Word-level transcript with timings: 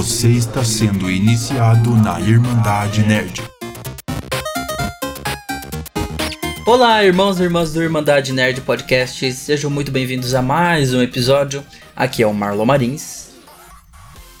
Você 0.00 0.28
está 0.28 0.64
sendo 0.64 1.10
iniciado 1.10 1.90
na 1.90 2.18
Irmandade 2.18 3.02
Nerd. 3.02 3.42
Olá, 6.64 7.04
irmãos 7.04 7.38
e 7.38 7.42
irmãs 7.42 7.74
do 7.74 7.82
Irmandade 7.82 8.32
Nerd 8.32 8.62
Podcast, 8.62 9.30
sejam 9.34 9.68
muito 9.68 9.92
bem-vindos 9.92 10.34
a 10.34 10.40
mais 10.40 10.94
um 10.94 11.02
episódio. 11.02 11.62
Aqui 11.94 12.22
é 12.22 12.26
o 12.26 12.32
Marlon 12.32 12.64
Marins. 12.64 13.32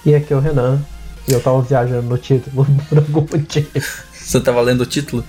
E 0.06 0.14
aqui 0.14 0.32
é 0.32 0.36
o 0.36 0.40
Renan. 0.40 0.80
E 1.28 1.32
eu 1.32 1.42
tava 1.42 1.60
viajando 1.60 2.08
no 2.08 2.16
título 2.16 2.66
por 2.88 2.96
algum 2.96 3.26
motivo. 3.30 3.68
Você 4.14 4.40
tava 4.40 4.62
lendo 4.62 4.80
o 4.80 4.86
título? 4.86 5.22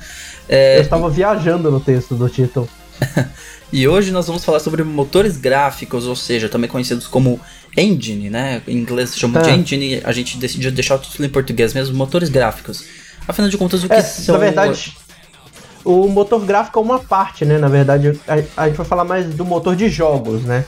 É... 0.48 0.78
Eu 0.78 0.84
estava 0.84 1.10
viajando 1.10 1.70
no 1.70 1.82
texto 1.82 2.16
do 2.16 2.30
título. 2.30 2.70
e 3.72 3.88
hoje 3.88 4.12
nós 4.12 4.28
vamos 4.28 4.44
falar 4.44 4.60
sobre 4.60 4.84
motores 4.84 5.38
gráficos, 5.38 6.06
ou 6.06 6.16
seja, 6.16 6.50
também 6.50 6.70
conhecidos 6.70 7.08
como 7.08 7.40
engine, 7.78 8.30
né? 8.30 8.62
Em 8.68 8.78
inglês 8.78 9.12
se 9.12 9.20
chama 9.20 9.40
é. 9.40 9.44
de 9.44 9.50
engine, 9.52 10.02
a 10.04 10.12
gente 10.12 10.38
decidiu 10.38 10.72
deixar 10.72 10.96
o 10.96 11.00
título 11.00 11.26
em 11.26 11.30
português 11.30 11.74
mesmo, 11.74 11.96
motores 11.96 12.30
gráficos. 12.30 12.84
Afinal 13.28 13.50
de 13.50 13.58
contas, 13.58 13.84
o 13.84 13.88
que 13.88 13.94
é, 13.94 14.02
são... 14.02 14.36
Na 14.36 14.40
verdade, 14.40 14.96
o 15.84 16.08
motor 16.08 16.44
gráfico 16.46 16.80
é 16.80 16.82
uma 16.82 17.00
parte, 17.00 17.46
né? 17.46 17.58
Na 17.58 17.68
verdade, 17.68 18.20
a, 18.28 18.64
a 18.64 18.68
gente 18.68 18.78
vai 18.78 18.86
falar 18.86 19.04
mais 19.04 19.26
do 19.28 19.46
motor 19.46 19.76
de 19.76 19.90
jogos, 19.90 20.44
né? 20.44 20.66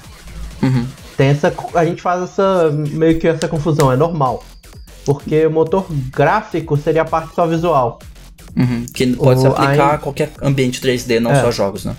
Uhum. 0.61 0.85
Tem 1.17 1.27
essa, 1.27 1.53
a 1.75 1.85
gente 1.85 2.01
faz 2.01 2.23
essa 2.23 2.71
meio 2.71 3.19
que 3.19 3.27
essa 3.27 3.47
confusão, 3.47 3.91
é 3.91 3.95
normal. 3.95 4.43
Porque 5.05 5.45
o 5.45 5.51
motor 5.51 5.85
gráfico 6.09 6.77
seria 6.77 7.01
a 7.01 7.05
parte 7.05 7.35
só 7.35 7.45
visual. 7.45 7.99
Uhum, 8.55 8.85
que 8.93 9.07
pode 9.15 9.39
o, 9.39 9.41
se 9.41 9.47
aplicar 9.47 9.89
aí, 9.89 9.95
a 9.95 9.97
qualquer 9.97 10.31
ambiente 10.41 10.79
3D, 10.79 11.19
não 11.19 11.31
é. 11.31 11.41
só 11.41 11.51
jogos, 11.51 11.85
né? 11.85 11.95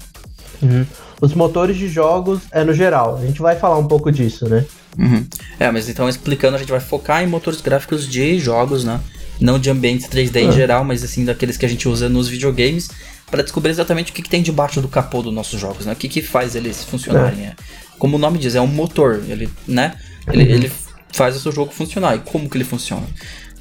Uhum. 0.64 0.86
Os 1.20 1.34
motores 1.34 1.76
de 1.76 1.88
jogos 1.88 2.42
é 2.50 2.64
no 2.64 2.72
geral. 2.72 3.16
A 3.16 3.26
gente 3.26 3.40
vai 3.40 3.56
falar 3.56 3.78
um 3.78 3.86
pouco 3.86 4.10
disso, 4.10 4.48
né? 4.48 4.64
Uhum. 4.98 5.26
É, 5.58 5.70
mas 5.70 5.88
então 5.88 6.08
explicando, 6.08 6.56
a 6.56 6.58
gente 6.58 6.70
vai 6.70 6.80
focar 6.80 7.22
em 7.22 7.26
motores 7.26 7.60
gráficos 7.60 8.08
de 8.08 8.38
jogos, 8.38 8.84
né? 8.84 9.00
Não 9.40 9.58
de 9.58 9.70
ambientes 9.70 10.08
3D 10.08 10.36
em 10.36 10.48
ah. 10.48 10.52
geral, 10.52 10.84
mas 10.84 11.02
assim 11.02 11.24
daqueles 11.24 11.56
que 11.56 11.66
a 11.66 11.68
gente 11.68 11.88
usa 11.88 12.08
nos 12.08 12.28
videogames 12.28 12.88
para 13.30 13.42
descobrir 13.42 13.70
exatamente 13.70 14.12
o 14.12 14.14
que, 14.14 14.22
que, 14.22 14.28
tem 14.28 14.42
debaixo 14.42 14.80
do 14.80 14.86
capô 14.88 15.22
dos 15.22 15.32
nossos 15.32 15.58
jogos, 15.60 15.86
né? 15.86 15.92
O 15.92 15.96
que, 15.96 16.08
que 16.08 16.22
faz 16.22 16.54
eles 16.54 16.84
funcionarem. 16.84 17.46
É. 17.46 17.48
É. 17.48 17.54
Como 17.98 18.16
o 18.16 18.18
nome 18.18 18.38
diz, 18.38 18.54
é 18.54 18.60
um 18.60 18.66
motor. 18.66 19.22
Ele, 19.28 19.48
né? 19.66 19.94
Ele, 20.32 20.44
uhum. 20.44 20.50
ele 20.50 20.72
faz 21.12 21.36
o 21.36 21.40
seu 21.40 21.50
jogo 21.50 21.72
funcionar. 21.72 22.14
E 22.14 22.18
como 22.20 22.48
que 22.48 22.56
ele 22.56 22.64
funciona? 22.64 23.06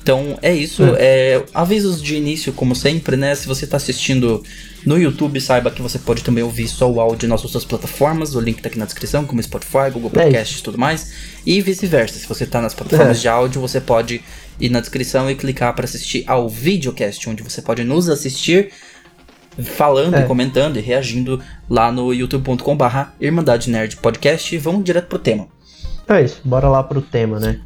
Então 0.02 0.38
é 0.42 0.54
isso. 0.54 0.84
É. 0.98 1.36
É, 1.36 1.46
avisos 1.54 2.02
de 2.02 2.16
início, 2.16 2.54
como 2.54 2.76
sempre, 2.76 3.16
né? 3.16 3.34
Se 3.34 3.48
você 3.48 3.66
está 3.66 3.78
assistindo 3.78 4.44
no 4.86 4.98
YouTube, 4.98 5.40
saiba 5.40 5.72
que 5.72 5.82
você 5.82 5.98
pode 5.98 6.24
também 6.24 6.44
ouvir 6.44 6.68
só 6.68 6.92
o 6.92 7.00
áudio 7.00 7.30
nas 7.30 7.44
outras 7.44 7.64
plataformas. 7.64 8.36
O 8.36 8.40
link 8.40 8.62
tá 8.62 8.68
aqui 8.68 8.78
na 8.78 8.86
descrição, 8.86 9.26
como 9.26 9.42
Spotify, 9.42 9.90
Google 9.92 10.12
é 10.16 10.24
Podcasts 10.24 10.60
e 10.60 10.64
tudo 10.64 10.78
mais. 10.78 11.14
E 11.46 11.62
vice-versa. 11.62 12.20
Se 12.20 12.28
você 12.28 12.44
está 12.44 12.62
nas 12.62 12.74
plataformas 12.74 13.18
é. 13.18 13.22
de 13.22 13.28
áudio, 13.28 13.62
você 13.62 13.80
pode 13.80 14.22
ir 14.60 14.70
na 14.70 14.80
descrição 14.80 15.30
e 15.30 15.36
clicar 15.36 15.74
para 15.74 15.86
assistir 15.86 16.24
ao 16.28 16.50
videocast, 16.50 17.30
onde 17.30 17.44
você 17.44 17.62
pode 17.62 17.84
nos 17.84 18.10
assistir 18.10 18.72
falando 19.62 20.16
é. 20.16 20.24
e 20.24 20.26
comentando 20.26 20.78
e 20.78 20.82
reagindo 20.82 21.42
lá 21.70 21.92
no 21.92 22.14
youtube.com/barra 22.14 23.14
Irmandade 23.22 23.70
Nerd 23.70 23.98
Podcast. 23.98 24.54
E 24.54 24.58
vamos 24.58 24.84
direto 24.84 25.08
pro 25.08 25.20
tema. 25.20 25.48
É 26.08 26.22
isso, 26.22 26.42
bora 26.44 26.68
lá 26.68 26.84
pro 26.84 27.02
tema, 27.02 27.40
né? 27.40 27.62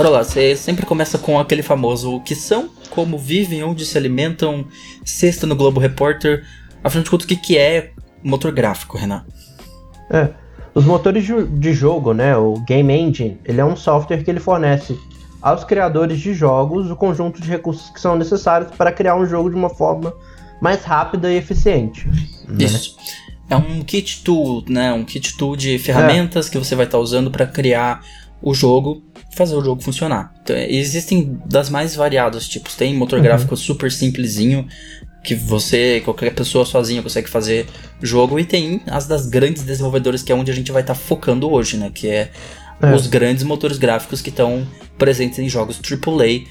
Bora 0.00 0.08
lá, 0.08 0.24
você 0.24 0.56
sempre 0.56 0.86
começa 0.86 1.18
com 1.18 1.38
aquele 1.38 1.62
famoso 1.62 2.14
o 2.16 2.22
que 2.22 2.34
são, 2.34 2.70
como 2.88 3.18
vivem, 3.18 3.62
onde 3.62 3.84
se 3.84 3.98
alimentam, 3.98 4.64
sexta 5.04 5.46
no 5.46 5.54
Globo 5.54 5.78
Repórter. 5.78 6.42
Afinal 6.82 7.04
de 7.04 7.10
contas, 7.10 7.26
o 7.26 7.28
que, 7.28 7.36
que 7.36 7.58
é 7.58 7.90
motor 8.24 8.50
gráfico, 8.50 8.96
Renan? 8.96 9.26
É, 10.08 10.30
os 10.74 10.86
motores 10.86 11.22
de 11.50 11.72
jogo, 11.74 12.14
né, 12.14 12.34
o 12.34 12.54
Game 12.60 12.90
Engine, 12.90 13.38
ele 13.44 13.60
é 13.60 13.64
um 13.64 13.76
software 13.76 14.24
que 14.24 14.30
ele 14.30 14.40
fornece 14.40 14.98
aos 15.42 15.64
criadores 15.64 16.18
de 16.18 16.32
jogos 16.32 16.90
o 16.90 16.96
conjunto 16.96 17.38
de 17.38 17.50
recursos 17.50 17.90
que 17.90 18.00
são 18.00 18.16
necessários 18.16 18.70
para 18.74 18.90
criar 18.90 19.16
um 19.16 19.26
jogo 19.26 19.50
de 19.50 19.56
uma 19.56 19.68
forma 19.68 20.14
mais 20.62 20.82
rápida 20.82 21.30
e 21.30 21.36
eficiente. 21.36 22.08
Né? 22.48 22.64
Isso. 22.64 22.96
É 23.50 23.54
um 23.54 23.82
kit 23.82 24.24
tool, 24.24 24.64
né? 24.66 24.94
Um 24.94 25.04
kit 25.04 25.36
tool 25.36 25.56
de 25.56 25.78
ferramentas 25.78 26.48
é. 26.48 26.50
que 26.50 26.56
você 26.56 26.74
vai 26.74 26.86
estar 26.86 26.96
tá 26.96 27.02
usando 27.02 27.30
para 27.30 27.46
criar 27.46 28.00
o 28.40 28.54
jogo, 28.54 29.02
fazer 29.30 29.54
o 29.54 29.64
jogo 29.64 29.82
funcionar. 29.82 30.32
Então, 30.42 30.56
existem 30.56 31.40
das 31.46 31.70
mais 31.70 31.94
variados 31.94 32.48
tipos. 32.48 32.74
Tem 32.74 32.94
motor 32.94 33.18
uhum. 33.18 33.24
gráfico 33.24 33.56
super 33.56 33.90
simplesinho 33.90 34.66
que 35.22 35.34
você, 35.34 36.00
qualquer 36.04 36.34
pessoa 36.34 36.64
sozinha 36.64 37.02
consegue 37.02 37.28
fazer 37.28 37.66
jogo 38.00 38.38
e 38.38 38.44
tem 38.44 38.80
as 38.86 39.06
das 39.06 39.26
grandes 39.26 39.62
desenvolvedoras 39.62 40.22
que 40.22 40.32
é 40.32 40.34
onde 40.34 40.50
a 40.50 40.54
gente 40.54 40.72
vai 40.72 40.82
estar 40.82 40.94
tá 40.94 41.00
focando 41.00 41.50
hoje, 41.50 41.76
né? 41.76 41.90
Que 41.94 42.08
é, 42.08 42.30
é. 42.80 42.94
os 42.94 43.06
grandes 43.06 43.44
motores 43.44 43.76
gráficos 43.76 44.22
que 44.22 44.30
estão 44.30 44.66
presentes 44.96 45.38
em 45.38 45.48
jogos 45.48 45.80
AAA 45.80 46.44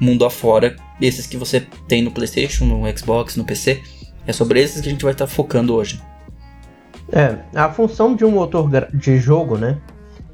mundo 0.00 0.24
afora, 0.24 0.74
esses 1.00 1.26
que 1.26 1.36
você 1.36 1.60
tem 1.86 2.02
no 2.02 2.10
PlayStation, 2.10 2.64
no 2.64 2.98
Xbox, 2.98 3.36
no 3.36 3.44
PC. 3.44 3.82
É 4.26 4.32
sobre 4.32 4.60
esses 4.60 4.80
que 4.80 4.88
a 4.88 4.90
gente 4.90 5.02
vai 5.02 5.12
estar 5.12 5.26
tá 5.26 5.30
focando 5.30 5.74
hoje. 5.74 6.00
É, 7.12 7.36
a 7.54 7.70
função 7.70 8.14
de 8.14 8.24
um 8.24 8.30
motor 8.30 8.68
de 8.94 9.18
jogo, 9.18 9.58
né? 9.58 9.78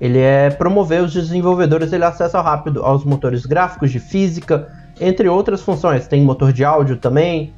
Ele 0.00 0.18
é 0.18 0.50
promover 0.50 1.02
os 1.02 1.12
desenvolvedores 1.12 1.92
ele 1.92 2.04
acesso 2.04 2.36
rápido 2.38 2.84
aos 2.84 3.04
motores 3.04 3.46
gráficos 3.46 3.90
de 3.90 3.98
física, 3.98 4.68
entre 5.00 5.28
outras 5.28 5.62
funções. 5.62 6.06
Tem 6.06 6.22
motor 6.22 6.52
de 6.52 6.64
áudio 6.64 6.96
também, 6.96 7.54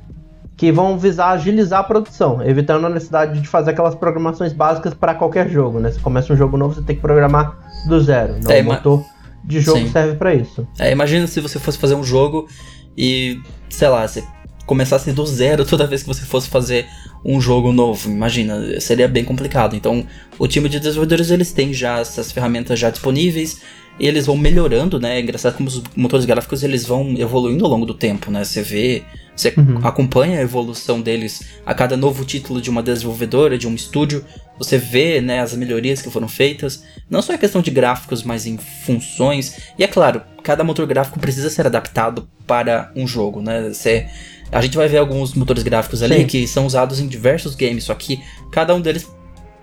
que 0.57 0.73
vão 0.73 0.99
visar 0.99 1.31
agilizar 1.31 1.81
a 1.81 1.85
produção, 1.85 2.43
evitando 2.43 2.87
a 2.87 2.91
necessidade 2.91 3.41
de 3.41 3.47
fazer 3.47 3.71
aquelas 3.71 3.95
programações 3.95 4.53
básicas 4.53 4.93
para 4.93 5.15
qualquer 5.15 5.49
jogo, 5.49 5.79
né? 5.79 5.91
Você 5.93 6.01
começa 6.01 6.33
um 6.33 6.37
jogo 6.37 6.57
novo, 6.57 6.75
você 6.75 6.83
tem 6.83 6.97
que 6.97 7.03
programar 7.03 7.57
do 7.89 8.01
zero. 8.01 8.35
É, 8.49 8.61
o 8.61 8.65
motor 8.65 9.05
de 9.45 9.61
jogo 9.61 9.79
Sim. 9.79 9.91
serve 9.91 10.17
para 10.17 10.35
isso. 10.35 10.67
É, 10.79 10.91
imagina 10.91 11.27
se 11.29 11.41
você 11.41 11.61
fosse 11.61 11.79
fazer 11.79 11.95
um 11.95 12.03
jogo 12.03 12.49
e, 12.97 13.41
sei 13.71 13.89
lá, 13.89 14.07
você 14.07 14.25
começasse 14.67 15.13
do 15.13 15.25
zero 15.25 15.65
toda 15.65 15.87
vez 15.87 16.03
que 16.03 16.09
você 16.09 16.27
fosse 16.27 16.49
fazer 16.49 16.87
um 17.25 17.41
jogo 17.41 17.73
novo. 17.73 18.11
Imagina, 18.11 18.81
seria 18.81 19.09
bem 19.09 19.25
complicado. 19.25 19.75
Então, 19.77 20.07
o 20.39 20.47
time 20.47 20.69
de 20.69 20.79
desenvolvedores 20.79 21.31
eles 21.31 21.53
têm 21.53 21.73
já 21.73 21.99
essas 21.99 22.33
ferramentas 22.33 22.79
já 22.79 22.91
disponíveis 22.91 23.61
e 23.99 24.07
eles 24.07 24.27
vão 24.27 24.37
melhorando, 24.37 25.01
né? 25.01 25.19
É 25.19 25.21
engraçado 25.21 25.57
como 25.57 25.69
os 25.69 25.83
motores 25.97 26.25
gráficos 26.25 26.63
eles 26.63 26.87
vão 26.87 27.17
evoluindo 27.19 27.65
ao 27.65 27.71
longo 27.71 27.85
do 27.85 27.95
tempo, 27.95 28.31
né? 28.31 28.45
Você 28.45 28.63
vê, 28.63 29.03
você 29.35 29.53
uhum. 29.57 29.79
acompanha 29.83 30.39
a 30.39 30.43
evolução 30.43 31.01
deles 31.01 31.43
a 31.67 31.75
cada 31.75 31.97
novo 31.97 32.25
título 32.25 32.61
de 32.61 32.71
uma 32.71 32.83
desenvolvedora, 32.83 33.59
de 33.59 33.67
um 33.67 33.75
estúdio. 33.75 34.25
Você 34.57 34.79
vê, 34.79 35.21
né, 35.21 35.41
as 35.41 35.55
melhorias 35.55 36.03
que 36.03 36.11
foram 36.11 36.29
feitas, 36.29 36.83
não 37.09 37.23
só 37.23 37.33
em 37.33 37.39
questão 37.39 37.63
de 37.63 37.71
gráficos, 37.71 38.23
mas 38.23 38.47
em 38.47 38.57
funções. 38.57 39.57
E 39.79 39.85
é 39.85 39.89
claro, 39.89 40.23
cada 40.43 40.65
motor 40.65 40.87
gráfico 40.87 41.19
precisa 41.19 41.51
ser 41.51 41.67
adaptado 41.67 42.29
para 42.47 42.93
um 42.95 43.07
jogo, 43.07 43.41
né? 43.41 43.69
Você 43.69 44.09
a 44.51 44.61
gente 44.61 44.77
vai 44.77 44.89
ver 44.89 44.99
alguns 44.99 45.35
motores 45.35 45.63
gráficos 45.63 46.03
ali 46.03 46.21
Sim. 46.21 46.27
que 46.27 46.47
são 46.47 46.67
usados 46.67 47.01
em 47.01 47.07
diversos 47.07 47.55
games, 47.55 47.85
só 47.85 47.95
que 47.95 48.23
cada 48.51 48.75
um 48.75 48.81
deles 48.81 49.11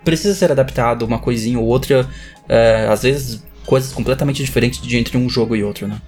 precisa 0.04 0.34
ser 0.34 0.52
adaptado, 0.52 1.04
uma 1.04 1.18
coisinha 1.18 1.58
ou 1.58 1.66
outra, 1.66 2.06
é, 2.48 2.86
às 2.88 3.02
vezes 3.02 3.44
coisas 3.66 3.92
completamente 3.92 4.44
diferentes 4.44 4.80
de 4.80 4.96
entre 4.96 5.18
um 5.18 5.28
jogo 5.28 5.56
e 5.56 5.64
outro, 5.64 5.88
né? 5.88 6.00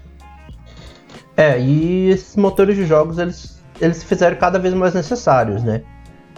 É, 1.37 1.61
e 1.61 2.09
esses 2.09 2.37
motores 2.37 2.77
de 2.77 2.87
jogos 2.87 3.19
eles, 3.19 3.61
eles 3.81 3.99
se 3.99 4.07
fizeram 4.07 4.37
cada 4.37 4.59
vez 4.59 4.75
mais 4.75 4.95
necessários, 4.95 5.63
né? 5.63 5.83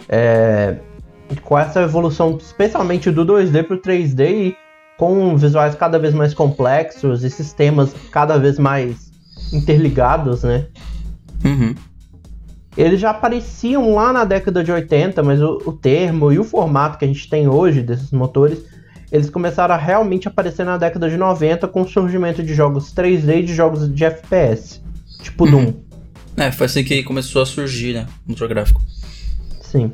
É, 0.09 0.77
com 1.43 1.57
essa 1.57 1.81
evolução, 1.81 2.37
especialmente 2.41 3.09
do 3.11 3.25
2D 3.25 3.63
para 3.63 3.75
o 3.75 3.79
3D 3.79 4.29
e 4.29 4.57
com 4.97 5.35
visuais 5.37 5.73
cada 5.75 5.97
vez 5.97 6.13
mais 6.13 6.33
complexos 6.33 7.23
e 7.23 7.29
sistemas 7.29 7.95
cada 8.11 8.37
vez 8.37 8.59
mais 8.59 9.11
interligados, 9.53 10.43
né? 10.43 10.67
Uhum. 11.43 11.75
Eles 12.77 12.99
já 12.99 13.09
apareciam 13.09 13.93
lá 13.93 14.13
na 14.13 14.23
década 14.23 14.63
de 14.63 14.71
80, 14.71 15.21
mas 15.23 15.41
o, 15.41 15.61
o, 15.65 15.73
termo 15.73 16.31
e 16.31 16.39
o 16.39 16.43
formato 16.43 16.97
que 16.97 17.03
a 17.03 17.07
gente 17.07 17.29
tem 17.29 17.47
hoje 17.47 17.81
desses 17.81 18.11
motores, 18.11 18.59
eles 19.11 19.29
começaram 19.29 19.75
a 19.75 19.77
realmente 19.77 20.27
aparecer 20.27 20.65
na 20.65 20.77
década 20.77 21.09
de 21.09 21.17
90 21.17 21.67
com 21.67 21.81
o 21.81 21.87
surgimento 21.87 22.41
de 22.41 22.53
jogos 22.53 22.93
3D 22.93 23.39
e 23.39 23.43
de 23.43 23.53
jogos 23.53 23.93
de 23.93 24.05
FPS, 24.05 24.81
tipo 25.21 25.45
uhum. 25.45 25.51
Doom. 25.51 25.73
É, 26.37 26.49
foi 26.49 26.65
assim 26.65 26.83
que 26.83 27.03
começou 27.03 27.41
a 27.41 27.45
surgir, 27.45 27.93
né, 27.93 28.07
o 28.25 28.31
motor 28.31 28.47
gráfico. 28.47 28.81
Sim. 29.59 29.91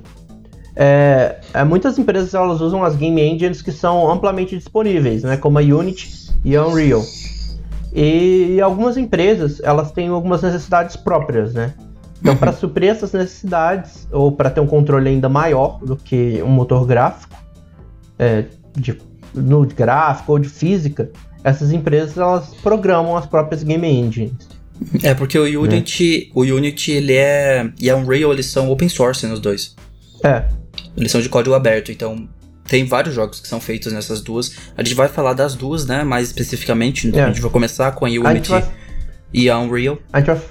É, 0.76 1.38
é, 1.56 1.64
muitas 1.64 1.98
empresas 1.98 2.36
elas 2.36 2.62
usam 2.62 2.84
as 2.84 2.96
game 2.96 3.20
engines 3.20 3.64
que 3.64 3.72
são 3.72 4.12
amplamente 4.12 4.56
disponíveis, 4.56 5.24
né, 5.24 5.36
como 5.36 5.58
a 5.58 5.62
Unity 5.62 6.32
e 6.46 6.56
a 6.56 6.64
Unreal. 6.64 7.04
E, 7.92 8.54
e 8.56 8.62
algumas 8.62 8.98
empresas 8.98 9.60
elas 9.64 9.92
têm 9.92 10.10
algumas 10.10 10.44
necessidades 10.44 10.96
próprias, 10.96 11.56
né? 11.56 11.74
Então, 12.20 12.36
para 12.36 12.52
uhum. 12.52 12.58
suprir 12.58 12.90
essas 12.90 13.12
necessidades, 13.12 14.08
ou 14.12 14.32
para 14.32 14.50
ter 14.50 14.60
um 14.60 14.68
controle 14.68 15.10
ainda 15.10 15.30
maior 15.30 15.80
do 15.80 15.96
que 15.96 16.42
um 16.42 16.50
motor 16.50 16.86
gráfico, 16.86 17.36
é, 18.18 18.46
de, 18.76 18.98
no 19.34 19.66
gráfico 19.66 20.32
ou 20.32 20.40
de 20.40 20.50
física, 20.50 21.12
essas 21.44 21.72
empresas 21.72 22.18
elas 22.18 22.54
programam 22.62 23.16
as 23.16 23.26
próprias 23.26 23.64
game 23.64 23.88
engines. 23.88 24.34
É 25.04 25.14
porque 25.14 25.38
o 25.40 25.62
Unity, 25.62 26.26
né? 26.28 26.32
o 26.36 26.42
Unity 26.42 26.92
ele 26.92 27.14
é 27.14 27.72
e 27.80 27.90
a 27.90 27.96
Unreal 27.96 28.32
eles 28.32 28.46
são 28.48 28.70
open 28.70 28.90
source 28.90 29.26
nos 29.26 29.40
dois. 29.40 29.76
É. 30.24 30.46
Eles 30.96 31.12
são 31.12 31.22
de 31.22 31.30
código 31.30 31.56
aberto, 31.56 31.92
então 31.92 32.28
tem 32.68 32.86
vários 32.86 33.16
jogos 33.16 33.40
que 33.40 33.48
são 33.48 33.60
feitos 33.60 33.94
nessas 33.94 34.22
duas. 34.22 34.56
A 34.76 34.84
gente 34.84 34.96
vai 34.96 35.08
falar 35.08 35.34
das 35.34 35.56
duas, 35.56 35.86
né? 35.86 36.04
Mais 36.04 36.28
especificamente. 36.28 37.08
Então 37.08 37.22
É. 37.22 37.24
A 37.24 37.28
gente 37.28 37.42
vai 37.42 37.50
começar 37.50 37.92
com 37.94 38.06
a 38.06 38.10
A 38.10 38.12
Unity 38.12 38.50
vai, 38.50 38.70
e 39.34 39.50
a 39.50 39.58
Unreal. 39.58 39.98
a 40.12 40.20
gente 40.20 40.28
vai, 40.28 40.42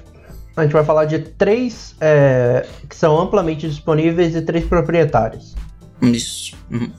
a 0.57 0.63
gente 0.63 0.73
vai 0.73 0.85
falar 0.85 1.05
de 1.05 1.19
três 1.19 1.95
é, 2.01 2.67
que 2.89 2.97
são 2.97 3.21
amplamente 3.21 3.69
disponíveis 3.69 4.35
e 4.35 4.41
três 4.41 4.65
proprietários. 4.65 5.55
Isso. 6.01 6.57
Uhum. 6.71 6.91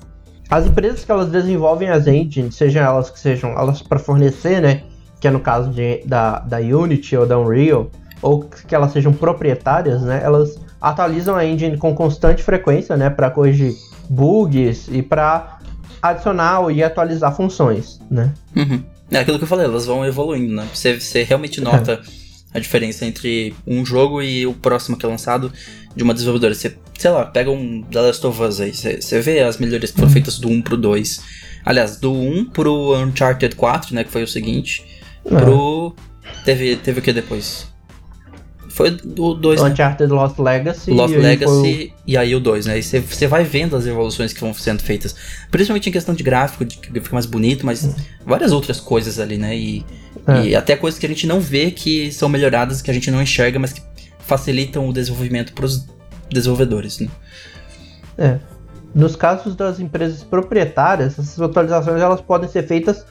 As 0.50 0.66
empresas 0.66 1.04
que 1.04 1.12
elas 1.12 1.30
desenvolvem 1.30 1.90
as 1.90 2.08
engines, 2.08 2.56
sejam 2.56 2.84
elas 2.84 3.10
que 3.10 3.20
sejam 3.20 3.52
elas 3.52 3.82
para 3.82 4.00
fornecer, 4.00 4.62
né? 4.62 4.84
Que 5.20 5.28
é 5.28 5.32
no 5.32 5.40
caso 5.40 5.72
de, 5.72 6.04
da, 6.06 6.40
da 6.40 6.60
Unity 6.60 7.18
ou 7.18 7.26
da 7.26 7.38
Unreal, 7.38 7.90
ou 8.22 8.44
que 8.44 8.74
elas 8.74 8.92
sejam 8.92 9.12
proprietárias, 9.12 10.04
né? 10.04 10.22
Elas 10.24 10.58
atualizam 10.80 11.36
a 11.36 11.44
engine 11.44 11.78
com 11.78 11.94
constante 11.94 12.44
frequência, 12.44 12.96
né? 12.96 13.10
Para 13.10 13.30
corrigir 13.30 13.74
bugs 14.10 14.88
e 14.90 15.02
para 15.02 15.60
adicionar 16.02 16.72
e 16.72 16.84
atualizar 16.84 17.36
funções, 17.36 18.00
né? 18.10 18.32
Uhum. 18.56 18.84
É 19.12 19.20
aquilo 19.20 19.38
que 19.38 19.44
eu 19.44 19.48
falei, 19.48 19.66
elas 19.66 19.86
vão 19.86 20.06
evoluindo, 20.06 20.54
né? 20.54 20.68
Você, 20.74 21.00
você 21.00 21.24
realmente 21.24 21.60
nota 21.60 22.02
a 22.54 22.60
diferença 22.60 23.06
entre 23.06 23.54
um 23.66 23.86
jogo 23.86 24.22
e 24.22 24.46
o 24.48 24.54
próximo 24.54 24.96
que 24.98 25.06
é 25.06 25.10
lançado 25.10 25.52
de 25.96 26.04
uma 26.04 26.14
desenvolvedora. 26.14 26.54
Você, 26.56 26.76
sei 26.98 27.12
lá, 27.12 27.26
pega 27.26 27.52
um 27.52 27.82
The 27.84 28.02
Last 28.02 28.26
of 28.26 28.42
Us 28.42 28.60
aí, 28.62 28.74
você, 28.74 29.02
você 29.02 29.20
vê 29.22 29.40
as 29.42 29.58
melhorias 29.58 29.92
que 29.92 29.98
foram 29.98 30.12
feitas 30.12 30.40
do 30.40 30.48
1 30.50 30.62
pro 30.62 30.78
2. 30.78 31.22
Aliás, 31.66 31.98
do 31.98 32.14
1 32.14 32.46
pro 32.46 32.96
Uncharted 32.98 33.56
4, 33.56 33.94
né? 33.94 34.04
Que 34.04 34.12
foi 34.12 34.24
o 34.24 34.28
seguinte. 34.28 34.86
Pro. 35.24 35.94
Teve, 36.46 36.78
teve 36.78 37.00
o 37.00 37.04
que 37.04 37.12
depois? 37.12 37.68
Foi 38.70 38.96
o 39.18 39.34
2, 39.34 39.62
né? 39.64 39.70
Uncharted 39.72 40.12
Lost 40.12 40.38
Legacy. 40.40 40.92
Lost 40.92 41.14
e 41.14 41.18
Legacy 41.18 41.94
e 42.06 42.16
aí 42.18 42.36
o 42.36 42.40
2, 42.40 42.66
né? 42.68 42.78
E 42.78 42.84
você- 42.84 43.00
você 43.00 43.26
vai 43.28 43.44
vendo 43.44 43.76
as 43.76 43.86
evoluções 43.88 44.34
que 44.34 44.40
vão 44.40 44.54
sendo 44.54 44.82
feitas. 44.84 45.16
Principalmente 45.50 45.90
em 45.90 45.92
questão 45.92 46.14
de 46.14 46.24
gráfico, 46.24 46.64
de 46.64 46.78
que 46.78 46.88
fica 47.02 47.14
mais 47.14 47.26
bonito, 47.26 47.66
mas 47.66 47.96
várias 48.26 48.52
outras 48.52 48.80
coisas 48.80 49.20
ali, 49.20 49.38
né? 49.38 49.56
E, 49.58 49.84
É. 50.28 50.48
e 50.48 50.56
até 50.56 50.76
coisas 50.76 51.00
que 51.00 51.06
a 51.06 51.10
gente 51.10 51.26
não 51.26 51.40
vê 51.40 51.72
que 51.72 52.12
são 52.12 52.28
melhoradas, 52.28 52.82
que 52.82 52.92
a 52.92 52.94
gente 52.94 53.10
não 53.10 53.22
enxerga, 53.22 53.58
mas 53.58 53.72
que 53.72 53.82
facilitam 54.20 54.88
o 54.88 54.92
desenvolvimento 54.92 55.54
pros 55.54 55.88
desenvolvedores, 56.30 57.00
né? 57.00 57.08
É. 58.18 58.40
Nos 58.94 59.16
casos 59.16 59.56
das 59.56 59.80
empresas 59.80 60.24
proprietárias, 60.24 61.18
essas 61.18 61.40
atualizações 61.40 62.02
elas 62.02 62.20
podem 62.20 62.50
ser 62.50 62.64
feitas 62.64 63.06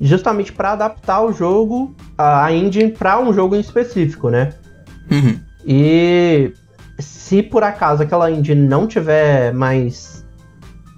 justamente 0.00 0.52
para 0.52 0.72
adaptar 0.72 1.22
o 1.22 1.32
jogo, 1.32 1.94
a 2.16 2.50
engine, 2.52 2.90
para 2.90 3.18
um 3.18 3.32
jogo 3.32 3.56
em 3.56 3.60
específico, 3.60 4.30
né? 4.30 4.52
Uhum. 5.10 5.38
E 5.66 6.52
se 6.98 7.42
por 7.42 7.64
acaso 7.64 8.02
aquela 8.02 8.30
engine 8.30 8.66
não 8.66 8.86
tiver 8.86 9.52
mais 9.52 10.24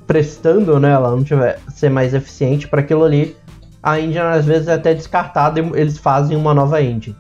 prestando, 0.06 0.78
né, 0.81 0.90
ela 0.90 1.11
não 1.11 1.22
tiver 1.22 1.58
ser 1.69 1.90
mais 1.90 2.14
eficiente 2.14 2.66
para 2.66 2.81
aquilo 2.81 3.04
ali, 3.04 3.37
a 3.82 3.98
engine 4.00 4.19
às 4.19 4.44
vezes 4.44 4.69
é 4.69 4.75
até 4.75 4.94
descartada 4.94 5.60
e 5.60 5.70
eles 5.75 5.98
fazem 5.98 6.36
uma 6.36 6.52
nova 6.54 6.82
engine. 6.82 7.16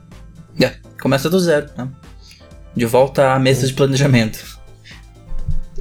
É, 0.60 0.72
começa 1.00 1.28
do 1.30 1.38
zero, 1.38 1.68
né? 1.76 1.88
De 2.74 2.84
volta 2.86 3.32
à 3.32 3.38
mesa 3.38 3.66
de 3.66 3.72
planejamento. 3.72 4.58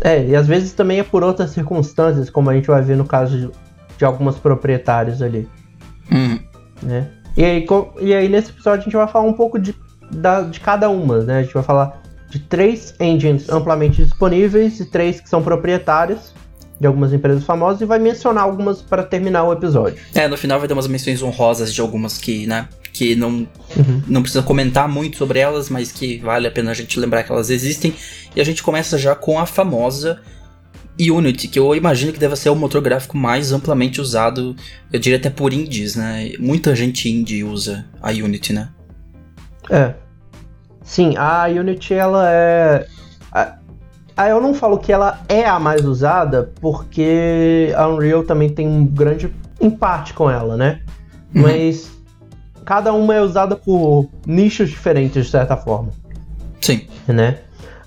É, 0.01 0.23
e 0.27 0.35
às 0.35 0.45
vezes 0.47 0.73
também 0.73 0.99
é 0.99 1.03
por 1.03 1.23
outras 1.23 1.51
circunstâncias, 1.51 2.29
como 2.29 2.49
a 2.49 2.53
gente 2.53 2.67
vai 2.67 2.81
ver 2.81 2.95
no 2.95 3.05
caso 3.05 3.37
de, 3.37 3.49
de 3.97 4.05
algumas 4.05 4.35
proprietários 4.35 5.21
ali. 5.21 5.47
Uhum. 6.11 6.39
né? 6.83 7.07
E 7.35 7.43
aí, 7.43 7.65
co- 7.65 7.93
e 7.99 8.13
aí 8.13 8.29
nesse 8.29 8.51
episódio 8.51 8.81
a 8.81 8.83
gente 8.83 8.95
vai 8.95 9.07
falar 9.07 9.25
um 9.25 9.33
pouco 9.33 9.59
de, 9.59 9.75
da- 10.11 10.41
de 10.41 10.59
cada 10.59 10.89
uma, 10.89 11.21
né? 11.23 11.39
A 11.39 11.41
gente 11.43 11.53
vai 11.53 11.63
falar 11.63 12.01
de 12.29 12.39
três 12.39 12.93
engines 12.99 13.49
amplamente 13.49 14.03
disponíveis 14.03 14.79
e 14.79 14.85
três 14.85 15.19
que 15.19 15.29
são 15.29 15.41
proprietárias 15.41 16.33
de 16.79 16.85
algumas 16.87 17.11
empresas 17.13 17.43
famosas 17.43 17.81
e 17.81 17.85
vai 17.85 17.97
mencionar 17.99 18.43
algumas 18.43 18.81
para 18.81 19.03
terminar 19.03 19.43
o 19.43 19.53
episódio. 19.53 19.97
É, 20.13 20.27
no 20.27 20.37
final 20.37 20.59
vai 20.59 20.67
ter 20.67 20.73
umas 20.73 20.87
menções 20.87 21.21
honrosas 21.23 21.73
de 21.73 21.81
algumas 21.81 22.17
que, 22.17 22.45
né? 22.45 22.67
Que 22.93 23.15
não, 23.15 23.47
Uhum. 23.75 24.01
não 24.07 24.21
precisa 24.21 24.43
comentar 24.43 24.87
muito 24.87 25.17
sobre 25.17 25.39
elas, 25.39 25.69
mas 25.69 25.91
que 25.91 26.17
vale 26.19 26.47
a 26.47 26.51
pena 26.51 26.71
a 26.71 26.73
gente 26.73 26.99
lembrar 26.99 27.23
que 27.23 27.31
elas 27.31 27.49
existem. 27.49 27.93
E 28.35 28.41
a 28.41 28.43
gente 28.43 28.61
começa 28.61 28.97
já 28.97 29.15
com 29.15 29.39
a 29.39 29.45
famosa 29.45 30.19
Unity, 30.99 31.47
que 31.47 31.59
eu 31.59 31.75
imagino 31.75 32.11
que 32.11 32.19
deve 32.19 32.35
ser 32.35 32.49
o 32.49 32.55
motor 32.55 32.81
gráfico 32.81 33.15
mais 33.15 33.51
amplamente 33.51 34.01
usado, 34.01 34.55
eu 34.91 34.99
diria 34.99 35.17
até 35.19 35.29
por 35.29 35.53
indies, 35.53 35.95
né? 35.95 36.31
Muita 36.39 36.75
gente 36.75 37.07
indie 37.09 37.43
usa 37.43 37.85
a 38.01 38.09
Unity, 38.09 38.53
né? 38.53 38.69
É. 39.69 39.93
Sim, 40.83 41.15
a 41.17 41.45
Unity 41.45 41.93
ela 41.93 42.27
é. 42.31 42.87
A- 44.17 44.23
a- 44.23 44.29
eu 44.29 44.41
não 44.41 44.53
falo 44.53 44.77
que 44.77 44.91
ela 44.91 45.19
é 45.29 45.45
a 45.45 45.59
mais 45.59 45.85
usada, 45.85 46.51
porque 46.59 47.71
a 47.75 47.87
Unreal 47.87 48.23
também 48.23 48.49
tem 48.49 48.67
um 48.67 48.85
grande 48.85 49.31
empate 49.61 50.13
com 50.13 50.29
ela, 50.29 50.57
né? 50.57 50.79
Uhum. 51.33 51.41
Mas 51.43 51.91
cada 52.65 52.91
uma 52.93 53.13
é 53.15 53.21
usada 53.21 53.55
por 53.55 54.07
nichos 54.25 54.69
diferentes, 54.69 55.25
de 55.25 55.31
certa 55.31 55.55
forma, 55.55 55.89
Sim. 56.61 56.81
né? 57.07 57.37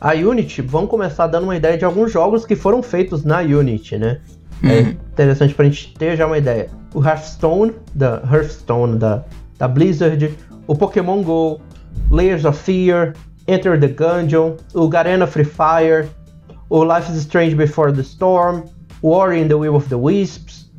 A 0.01 0.15
Unity, 0.15 0.63
vamos 0.63 0.89
começar 0.89 1.27
dando 1.27 1.45
uma 1.45 1.57
ideia 1.57 1.77
de 1.77 1.85
alguns 1.85 2.11
jogos 2.11 2.47
que 2.47 2.57
foram 2.57 2.83
feitos 2.83 3.23
na 3.25 3.41
Unity, 3.41 3.99
né? 3.99 4.19
É 4.63 4.81
Uhum. 4.81 4.89
interessante 5.13 5.55
pra 5.55 5.65
gente 5.67 5.95
ter 5.95 6.17
já 6.17 6.27
uma 6.27 6.39
ideia. 6.39 6.69
O 6.95 7.03
Hearthstone, 7.05 7.73
da 7.95 8.23
Hearthstone 8.31 8.99
da, 8.99 9.23
da 9.59 9.69
Blizzard, 9.69 10.35
o 10.67 10.75
Pokémon 10.75 11.23
GO, 11.23 11.61
Layers 12.11 12.45
of 12.45 12.59
Fear, 12.59 13.13
Enter 13.47 13.79
the 13.81 13.89
Gungeon, 13.89 14.55
o 14.75 14.89
Garena 14.89 15.27
Free 15.27 15.45
Fire, 15.45 16.09
o 16.71 16.85
Life 16.85 17.13
is 17.13 17.19
Strange 17.19 17.55
Before 17.55 17.93
the 17.93 18.01
Storm, 18.03 18.63
War 19.03 19.37
in 19.37 19.49
the 19.49 19.55
Will 19.55 19.75
of 19.75 19.89
the 19.89 19.97
Wisps, 19.97 20.71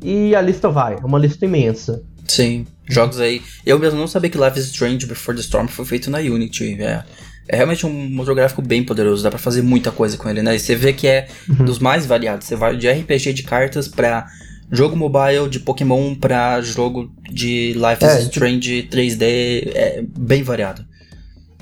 e 0.00 0.34
a 0.34 0.40
lista 0.40 0.68
vai, 0.68 0.94
é 0.94 1.04
uma 1.04 1.18
lista 1.18 1.44
imensa. 1.44 2.02
Sim, 2.26 2.66
jogos 2.88 3.20
aí. 3.20 3.42
Eu 3.66 3.78
mesmo 3.78 3.98
não 3.98 4.06
sabia 4.06 4.30
que 4.30 4.38
Life 4.38 4.58
is 4.58 4.66
Strange 4.66 5.04
Before 5.06 5.36
the 5.36 5.42
Storm 5.42 5.66
foi 5.68 5.84
feito 5.84 6.10
na 6.10 6.18
Unity. 6.18 6.80
É, 6.80 7.02
é 7.48 7.56
realmente 7.56 7.84
um 7.84 8.10
motor 8.10 8.34
gráfico 8.34 8.62
bem 8.62 8.82
poderoso, 8.82 9.22
dá 9.22 9.28
pra 9.30 9.38
fazer 9.38 9.62
muita 9.62 9.90
coisa 9.90 10.16
com 10.16 10.28
ele, 10.30 10.42
né? 10.42 10.54
E 10.54 10.58
você 10.58 10.74
vê 10.74 10.92
que 10.92 11.06
é 11.06 11.28
dos 11.64 11.78
mais 11.78 12.06
variados. 12.06 12.46
Você 12.46 12.56
vai 12.56 12.76
de 12.76 12.90
RPG 12.90 13.34
de 13.34 13.42
cartas 13.42 13.86
pra 13.86 14.26
jogo 14.70 14.96
mobile, 14.96 15.48
de 15.50 15.60
Pokémon 15.60 16.14
pra 16.14 16.60
jogo 16.62 17.12
de 17.30 17.74
Life 17.74 18.02
É, 18.04 18.18
is 18.18 18.28
Strange 18.28 18.88
3D. 18.90 19.72
É 19.74 20.04
bem 20.16 20.42
variado. 20.42 20.84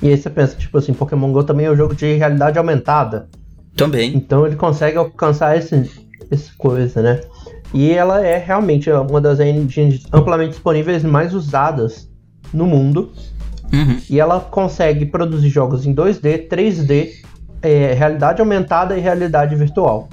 E 0.02 0.08
aí 0.08 0.16
você 0.16 0.30
pensa, 0.30 0.54
tipo 0.56 0.78
assim, 0.78 0.92
Pokémon 0.94 1.32
GO 1.32 1.42
também 1.42 1.66
é 1.66 1.70
um 1.70 1.76
jogo 1.76 1.94
de 1.94 2.14
realidade 2.14 2.58
aumentada. 2.58 3.28
Também. 3.76 4.14
Então 4.16 4.46
ele 4.46 4.56
consegue 4.56 4.96
alcançar 4.96 5.56
esse, 5.56 5.90
esse 6.30 6.52
coisa, 6.56 7.02
né? 7.02 7.20
E 7.72 7.92
ela 7.92 8.24
é 8.24 8.36
realmente 8.36 8.90
uma 8.90 9.20
das 9.20 9.38
engines 9.38 10.04
amplamente 10.12 10.50
disponíveis 10.50 11.02
mais 11.04 11.34
usadas 11.34 12.08
no 12.52 12.66
mundo. 12.66 13.12
Uhum. 13.72 13.98
E 14.10 14.18
ela 14.18 14.40
consegue 14.40 15.06
produzir 15.06 15.48
jogos 15.48 15.86
em 15.86 15.94
2D, 15.94 16.48
3D, 16.48 17.10
é, 17.62 17.94
realidade 17.94 18.40
aumentada 18.40 18.96
e 18.96 19.00
realidade 19.00 19.54
virtual. 19.54 20.08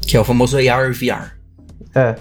Que 0.00 0.16
é 0.16 0.20
o 0.20 0.24
famoso 0.24 0.56
AR 0.56 0.92
VR. 0.92 1.36
É. 1.94 2.16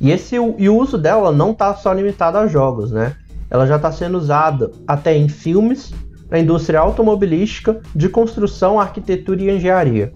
E, 0.00 0.10
esse, 0.10 0.34
e 0.34 0.68
o 0.68 0.76
uso 0.76 0.96
dela 0.96 1.30
não 1.30 1.52
está 1.52 1.74
só 1.74 1.92
limitado 1.92 2.38
a 2.38 2.46
jogos, 2.46 2.90
né? 2.90 3.14
Ela 3.50 3.66
já 3.66 3.76
está 3.76 3.92
sendo 3.92 4.16
usada 4.16 4.72
até 4.86 5.14
em 5.14 5.28
filmes, 5.28 5.92
na 6.32 6.38
indústria 6.38 6.80
automobilística, 6.80 7.78
de 7.94 8.08
construção, 8.08 8.80
arquitetura 8.80 9.42
e 9.42 9.50
engenharia. 9.50 10.14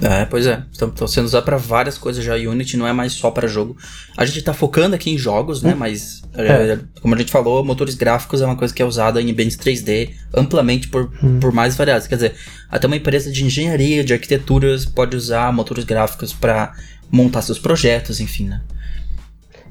É, 0.00 0.24
pois 0.24 0.46
é. 0.46 0.64
Estão 0.72 1.06
sendo 1.06 1.26
usados 1.26 1.44
pra 1.44 1.58
várias 1.58 1.98
coisas 1.98 2.24
já. 2.24 2.34
Unity 2.34 2.78
não 2.78 2.86
é 2.86 2.92
mais 2.94 3.12
só 3.12 3.30
pra 3.30 3.46
jogo. 3.46 3.76
A 4.16 4.24
gente 4.24 4.40
tá 4.40 4.54
focando 4.54 4.94
aqui 4.94 5.10
em 5.10 5.18
jogos, 5.18 5.62
né? 5.62 5.74
Mas, 5.74 6.22
é, 6.32 6.78
como 7.02 7.14
a 7.14 7.18
gente 7.18 7.30
falou, 7.30 7.62
motores 7.62 7.94
gráficos 7.94 8.40
é 8.40 8.46
uma 8.46 8.56
coisa 8.56 8.72
que 8.72 8.80
é 8.80 8.84
usada 8.86 9.20
em 9.20 9.30
ambientes 9.30 9.58
3D 9.58 10.12
amplamente 10.34 10.88
por, 10.88 11.10
por 11.38 11.52
mais 11.52 11.76
variados. 11.76 12.06
Quer 12.06 12.14
dizer, 12.14 12.34
até 12.70 12.86
uma 12.86 12.96
empresa 12.96 13.30
de 13.30 13.44
engenharia, 13.44 14.02
de 14.02 14.14
arquiteturas, 14.14 14.86
pode 14.86 15.14
usar 15.14 15.52
motores 15.52 15.84
gráficos 15.84 16.32
pra 16.32 16.72
montar 17.12 17.42
seus 17.42 17.58
projetos, 17.58 18.18
enfim, 18.18 18.48
né? 18.48 18.62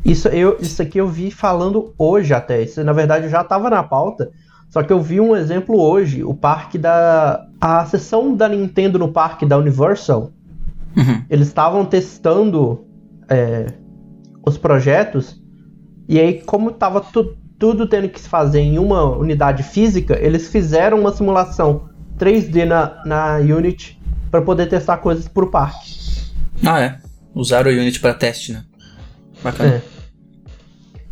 Isso, 0.06 0.28
eu, 0.28 0.56
isso 0.62 0.80
aqui 0.84 1.00
eu 1.00 1.08
vi 1.08 1.32
falando 1.32 1.92
hoje 1.98 2.32
até. 2.32 2.62
Isso 2.62 2.84
na 2.84 2.94
verdade 2.94 3.28
já 3.28 3.42
estava 3.42 3.72
na 3.72 3.82
pauta. 3.82 4.30
Só 4.70 4.84
que 4.84 4.94
eu 4.94 5.02
vi 5.02 5.20
um 5.20 5.36
exemplo 5.36 5.80
hoje. 5.80 6.24
O 6.24 6.34
parque 6.34 6.78
da. 6.78 7.48
A 7.60 7.86
sessão 7.86 8.36
da 8.36 8.48
Nintendo 8.48 8.98
no 9.00 9.12
parque 9.12 9.46
da 9.46 9.58
Universal. 9.58 10.32
Uhum. 10.96 11.24
Eles 11.30 11.48
estavam 11.48 11.86
testando 11.86 12.86
é, 13.28 13.74
os 14.46 14.58
projetos. 14.58 15.42
E 16.08 16.20
aí, 16.20 16.42
como 16.42 16.72
tava 16.72 17.02
tu, 17.02 17.38
tudo 17.58 17.88
tendo 17.88 18.10
que 18.10 18.20
se 18.20 18.30
fazer 18.30 18.62
em 18.62 18.80
uma 18.80 19.04
unidade 19.04 19.64
física, 19.64 20.18
eles 20.20 20.48
fizeram 20.48 21.00
uma 21.00 21.12
simulação 21.12 21.90
3D 22.18 22.66
na, 22.66 23.04
na 23.06 23.36
Unity 23.38 24.00
para 24.32 24.42
poder 24.42 24.68
testar 24.68 24.98
coisas 24.98 25.28
pro 25.28 25.52
parque. 25.52 26.00
Ah, 26.66 26.80
é. 26.80 26.98
Usaram 27.34 27.72
o 27.72 27.74
Unity 27.74 28.00
pra 28.00 28.14
teste, 28.14 28.54
né? 28.54 28.64
Bacana. 29.44 29.76
É. 29.76 29.82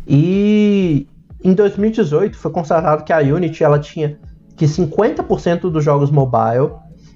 E 0.06 1.06
em 1.42 1.54
2018 1.54 2.36
foi 2.36 2.50
constatado 2.50 3.04
que 3.04 3.12
a 3.12 3.18
Unity 3.18 3.62
ela 3.64 3.78
tinha 3.78 4.18
que 4.56 4.64
50% 4.64 5.70
dos 5.70 5.84
jogos 5.84 6.10
mobile 6.10 6.70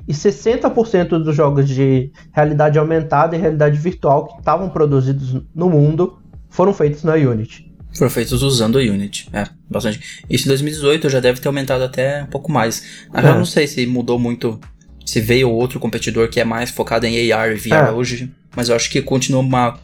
e 0.06 0.12
60% 0.12 1.22
dos 1.22 1.34
jogos 1.34 1.68
de 1.68 2.10
realidade 2.32 2.78
aumentada 2.78 3.36
e 3.36 3.38
realidade 3.40 3.78
virtual 3.78 4.26
que 4.28 4.38
estavam 4.38 4.68
produzidos 4.68 5.42
no 5.54 5.68
mundo 5.68 6.18
foram 6.48 6.72
feitos 6.72 7.02
na 7.02 7.14
Unity. 7.14 7.72
Foram 7.94 8.10
feitos 8.10 8.42
usando 8.42 8.76
o 8.76 8.78
Unity, 8.78 9.28
é, 9.32 9.46
bastante. 9.68 10.24
Isso 10.28 10.46
em 10.46 10.48
2018 10.48 11.08
já 11.10 11.20
deve 11.20 11.40
ter 11.40 11.48
aumentado 11.48 11.84
até 11.84 12.22
um 12.22 12.26
pouco 12.26 12.50
mais. 12.50 13.04
Agora 13.10 13.28
É. 13.28 13.30
eu 13.34 13.38
não 13.38 13.44
sei 13.44 13.66
se 13.66 13.84
mudou 13.86 14.18
muito, 14.18 14.58
se 15.04 15.20
veio 15.20 15.50
outro 15.50 15.78
competidor 15.78 16.28
que 16.28 16.40
é 16.40 16.44
mais 16.44 16.70
focado 16.70 17.06
em 17.06 17.32
AR 17.32 17.52
e 17.52 17.56
VR 17.56 17.74
É. 17.74 17.90
hoje, 17.90 18.32
mas 18.56 18.68
eu 18.68 18.76
acho 18.76 18.90
que 18.90 19.02
continua 19.02 19.40
uma... 19.40 19.78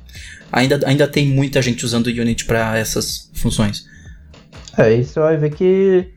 Ainda, 0.51 0.81
ainda 0.87 1.07
tem 1.07 1.27
muita 1.27 1.61
gente 1.61 1.85
usando 1.85 2.07
Unity 2.07 2.45
para 2.47 2.79
essas 2.79 3.31
funções. 3.35 3.87
É, 4.79 4.83
aí 4.83 5.05
você 5.05 5.19
vai 5.19 5.37
ver 5.37 5.51
que 5.51 6.09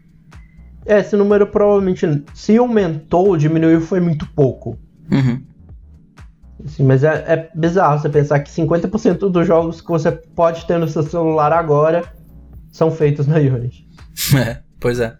é, 0.85 0.99
esse 0.99 1.15
número 1.15 1.47
provavelmente, 1.47 2.05
se 2.33 2.57
aumentou 2.57 3.29
ou 3.29 3.37
diminuiu, 3.37 3.81
foi 3.81 3.99
muito 3.99 4.25
pouco. 4.35 4.79
Uhum. 5.11 5.41
Assim, 6.63 6.83
mas 6.83 7.03
é, 7.03 7.09
é 7.27 7.49
bizarro 7.55 7.99
você 7.99 8.09
pensar 8.09 8.39
que 8.39 8.51
50% 8.51 9.29
dos 9.29 9.47
jogos 9.47 9.81
que 9.81 9.87
você 9.87 10.11
pode 10.11 10.65
ter 10.65 10.77
no 10.77 10.87
seu 10.87 11.03
celular 11.03 11.51
agora 11.51 12.03
são 12.71 12.91
feitos 12.91 13.27
na 13.27 13.37
Unity. 13.37 13.89
É, 14.37 14.59
pois 14.79 14.99
é. 14.99 15.15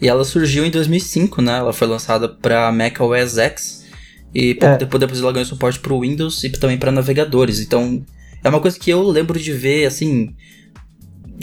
E 0.00 0.08
ela 0.08 0.24
surgiu 0.24 0.64
em 0.64 0.70
2005, 0.70 1.42
né? 1.42 1.58
Ela 1.58 1.72
foi 1.72 1.88
lançada 1.88 2.28
para 2.28 2.70
Mac 2.70 3.00
OS 3.00 3.38
X 3.38 3.86
e 4.32 4.54
pouco 4.54 4.74
É. 4.74 4.78
depois, 4.78 5.00
depois 5.00 5.20
ela 5.20 5.32
ganhou 5.32 5.46
suporte 5.46 5.80
para 5.80 5.98
Windows 5.98 6.44
e 6.44 6.50
também 6.50 6.78
para 6.78 6.92
navegadores. 6.92 7.60
Então, 7.60 8.04
é 8.44 8.48
uma 8.48 8.60
coisa 8.60 8.78
que 8.78 8.90
eu 8.90 9.02
lembro 9.02 9.38
de 9.38 9.52
ver, 9.52 9.86
assim, 9.86 10.34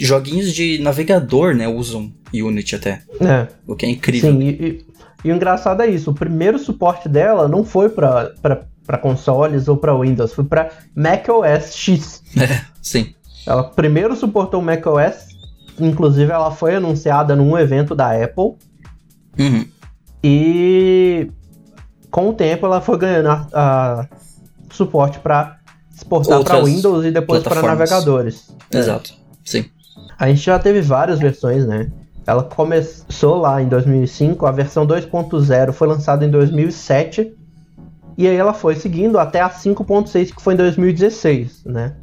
joguinhos 0.06 0.52
de 0.52 0.78
navegador, 0.78 1.54
né, 1.54 1.66
usam 1.68 2.12
Unity 2.32 2.76
até, 2.76 3.02
É, 3.20 3.46
o 3.66 3.74
que 3.74 3.86
é 3.86 3.90
incrível. 3.90 4.30
sim. 4.32 4.40
E, 4.40 4.50
e- 4.50 4.86
e 5.24 5.32
o 5.32 5.34
engraçado 5.34 5.82
é 5.82 5.86
isso: 5.88 6.10
o 6.10 6.14
primeiro 6.14 6.58
suporte 6.58 7.08
dela 7.08 7.48
não 7.48 7.64
foi 7.64 7.88
pra, 7.88 8.30
pra 8.86 8.98
consoles 8.98 9.66
ou 9.68 9.76
pra 9.76 9.98
Windows, 9.98 10.32
foi 10.32 10.44
pra 10.44 10.70
Mac 10.94 11.26
OS 11.28 11.74
X. 11.74 12.22
É, 12.40 12.60
sim. 12.80 13.14
Ela 13.46 13.64
primeiro 13.64 14.14
suportou 14.14 14.60
o 14.60 14.62
Mac 14.64 14.84
OS, 14.86 15.28
inclusive 15.80 16.30
ela 16.30 16.50
foi 16.50 16.76
anunciada 16.76 17.34
num 17.34 17.58
evento 17.58 17.94
da 17.94 18.10
Apple. 18.12 18.54
Uhum. 19.38 19.66
E 20.22 21.30
com 22.10 22.28
o 22.28 22.32
tempo 22.32 22.66
ela 22.66 22.80
foi 22.80 22.98
ganhando 22.98 23.28
a, 23.30 23.46
a 23.52 24.08
suporte 24.70 25.18
para 25.18 25.58
exportar 25.94 26.42
para 26.44 26.62
Windows 26.62 27.04
e 27.04 27.10
depois 27.10 27.42
para 27.42 27.62
navegadores. 27.62 28.48
Exato. 28.72 29.14
Sim. 29.44 29.64
A 30.18 30.28
gente 30.28 30.40
já 30.40 30.58
teve 30.58 30.80
várias 30.80 31.18
versões, 31.18 31.66
né? 31.66 31.90
Ela 32.26 32.42
começou 32.42 33.36
lá 33.36 33.62
em 33.62 33.68
2005, 33.68 34.44
a 34.46 34.50
versão 34.50 34.86
2.0 34.86 35.72
foi 35.72 35.88
lançada 35.88 36.24
em 36.24 36.30
2007 36.30 37.34
e 38.18 38.26
aí 38.26 38.36
ela 38.36 38.52
foi 38.52 38.74
seguindo 38.74 39.18
até 39.18 39.40
a 39.40 39.48
5.6 39.48 40.34
que 40.34 40.42
foi 40.42 40.54
em 40.54 40.56
2016, 40.56 41.64
né? 41.64 41.94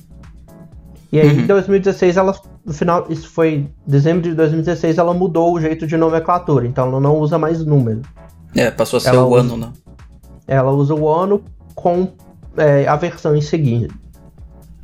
E 1.11 1.19
aí 1.19 1.27
Uhum. 1.27 1.41
em 1.41 1.45
2016 1.47 2.17
ela 2.17 2.33
no 2.65 2.73
final, 2.73 3.05
isso 3.09 3.29
foi 3.29 3.53
em 3.53 3.69
dezembro 3.85 4.23
de 4.23 4.33
2016, 4.33 4.97
ela 4.97 5.13
mudou 5.13 5.53
o 5.53 5.61
jeito 5.61 5.85
de 5.85 5.95
nomenclatura, 5.95 6.65
então 6.65 6.87
ela 6.87 6.99
não 6.99 7.17
usa 7.19 7.37
mais 7.37 7.63
número. 7.63 8.01
É, 8.55 8.71
passou 8.71 8.97
a 8.97 8.99
ser 9.01 9.09
Ela 9.09 9.23
o 9.23 9.29
usa- 9.29 9.39
ano, 9.41 9.57
né? 9.57 9.71
ela 10.47 10.71
usa 10.71 10.95
o 10.95 11.07
ano 11.07 11.43
com 11.75 12.07
é, 12.57 12.87
a 12.87 12.95
versão 12.95 13.35
em 13.35 13.41
seguida. 13.41 13.93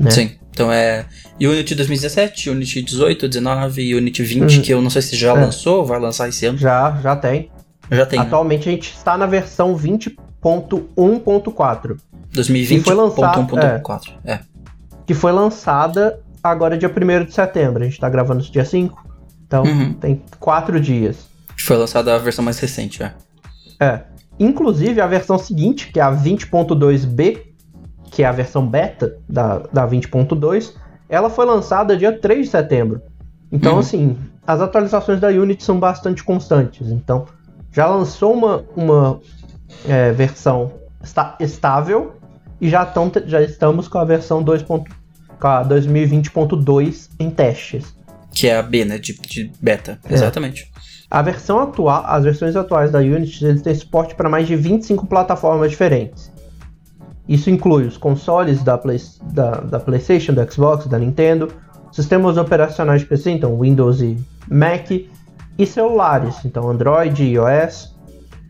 Né? 0.03 0.11
Sim. 0.11 0.31
Então 0.49 0.71
é 0.71 1.05
Unity 1.39 1.75
2017, 1.75 2.49
Unity 2.49 2.81
18, 2.81 3.27
19, 3.29 3.95
Unity 3.95 4.23
20, 4.23 4.57
Uhum. 4.57 4.61
que 4.63 4.73
eu 4.73 4.81
não 4.81 4.89
sei 4.89 5.01
se 5.01 5.15
já 5.15 5.29
É. 5.29 5.33
lançou, 5.33 5.85
vai 5.85 5.99
lançar 5.99 6.27
esse 6.29 6.45
ano. 6.45 6.57
Já, 6.57 6.97
já 7.01 7.15
tem. 7.15 7.49
Já 7.89 8.05
tem. 8.05 8.19
né? 8.19 8.25
Atualmente 8.25 8.67
a 8.67 8.71
gente 8.71 8.91
está 8.93 9.17
na 9.17 9.25
versão 9.25 9.75
20.1.4, 9.75 11.97
2020.1.4. 12.33 12.79
E 12.79 12.83
foi 12.83 12.93
lançado- 12.95 14.19
É. 14.25 14.39
que 15.05 15.13
foi 15.13 15.31
lançada 15.31 16.19
agora 16.43 16.77
dia 16.77 16.89
1 16.89 17.25
de 17.25 17.33
setembro. 17.33 17.81
A 17.81 17.85
gente 17.85 17.93
está 17.93 18.09
gravando 18.09 18.41
esse 18.41 18.51
dia 18.51 18.65
5, 18.65 19.03
então 19.45 19.63
Uhum. 19.63 19.93
tem 19.93 20.21
quatro 20.39 20.79
dias. 20.79 21.17
Foi 21.57 21.77
lançada 21.77 22.15
a 22.15 22.17
versão 22.17 22.43
mais 22.43 22.59
recente, 22.59 23.03
é. 23.03 23.13
É. 23.79 24.01
Inclusive 24.39 24.99
a 25.01 25.07
versão 25.07 25.37
seguinte, 25.37 25.89
que 25.91 25.99
é 25.99 26.03
a 26.03 26.11
20.2b, 26.11 27.50
que 28.11 28.21
é 28.21 28.27
a 28.27 28.31
versão 28.31 28.67
beta 28.67 29.17
da, 29.27 29.59
da 29.73 29.87
20.2, 29.87 30.73
ela 31.09 31.29
foi 31.29 31.45
lançada 31.45 31.97
dia 31.97 32.11
3 32.11 32.45
de 32.45 32.51
setembro. 32.51 33.01
Então, 33.51 33.73
Uhum. 33.73 33.79
assim, 33.79 34.17
as 34.45 34.61
atualizações 34.61 35.19
da 35.19 35.29
Unity 35.29 35.63
são 35.63 35.79
bastante 35.79 36.23
constantes. 36.23 36.89
Então, 36.91 37.25
já 37.71 37.87
lançou 37.87 38.33
uma, 38.33 38.63
uma 38.75 39.19
é, 39.87 40.11
versão 40.11 40.73
esta- 41.01 41.35
estável 41.39 42.13
e 42.59 42.69
já, 42.69 42.85
tão, 42.85 43.11
já 43.25 43.41
estamos 43.41 43.87
com 43.87 43.97
a 43.97 44.05
versão 44.05 44.43
2. 44.43 44.61
ponto- 44.61 44.91
com 45.39 45.47
a 45.47 45.63
2020.2 45.63 47.09
em 47.19 47.29
testes. 47.29 47.95
Que 48.33 48.47
é 48.47 48.57
a 48.57 48.61
B, 48.63 48.85
né? 48.85 48.97
De, 48.97 49.13
de 49.13 49.51
beta. 49.61 49.99
É. 50.09 50.13
Exatamente. 50.13 50.69
A 51.09 51.21
versão 51.21 51.59
atual, 51.59 52.03
as 52.05 52.23
versões 52.23 52.55
atuais 52.55 52.91
da 52.91 52.99
Unity, 52.99 53.43
eles 53.45 53.61
têm 53.61 53.75
suporte 53.75 54.15
para 54.15 54.29
mais 54.29 54.47
de 54.47 54.55
25 54.55 55.05
plataformas 55.07 55.69
diferentes. 55.71 56.31
Isso 57.31 57.49
inclui 57.49 57.85
os 57.87 57.95
consoles 57.95 58.61
da, 58.61 58.77
Play, 58.77 58.99
da, 59.31 59.51
da 59.61 59.79
PlayStation, 59.79 60.33
do 60.33 60.51
Xbox, 60.51 60.85
da 60.85 60.99
Nintendo, 60.99 61.47
sistemas 61.89 62.35
operacionais 62.35 63.01
de 63.01 63.07
PC, 63.07 63.31
então 63.31 63.57
Windows 63.57 64.01
e 64.01 64.17
Mac, 64.49 64.91
e 64.91 65.65
celulares, 65.65 66.43
então 66.43 66.69
Android 66.69 67.23
e 67.23 67.35
iOS. 67.35 67.95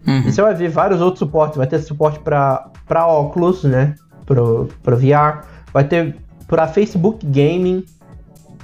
Uhum. 0.08 0.22
E 0.22 0.32
você 0.32 0.42
vai 0.42 0.56
ver 0.56 0.70
vários 0.70 1.00
outros 1.00 1.20
suportes. 1.20 1.58
Vai 1.58 1.68
ter 1.68 1.80
suporte 1.80 2.20
para 2.20 2.72
óculos, 3.08 3.64
né? 3.64 3.94
Para 4.26 4.96
VR. 4.96 5.46
Vai 5.72 5.84
ter 5.84 6.16
para 6.48 6.68
Facebook 6.68 7.24
Gaming, 7.24 7.86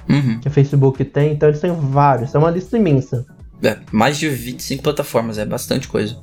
Uhum. 0.08 0.40
que 0.40 0.48
a 0.48 0.50
Facebook 0.50 1.04
tem. 1.04 1.34
Então 1.34 1.48
eles 1.48 1.60
têm 1.60 1.72
vários. 1.72 2.34
É 2.34 2.38
uma 2.38 2.50
lista 2.50 2.76
imensa. 2.76 3.24
É, 3.62 3.76
mais 3.92 4.18
de 4.18 4.28
25 4.28 4.82
plataformas, 4.82 5.38
é 5.38 5.44
bastante 5.44 5.86
coisa. 5.86 6.16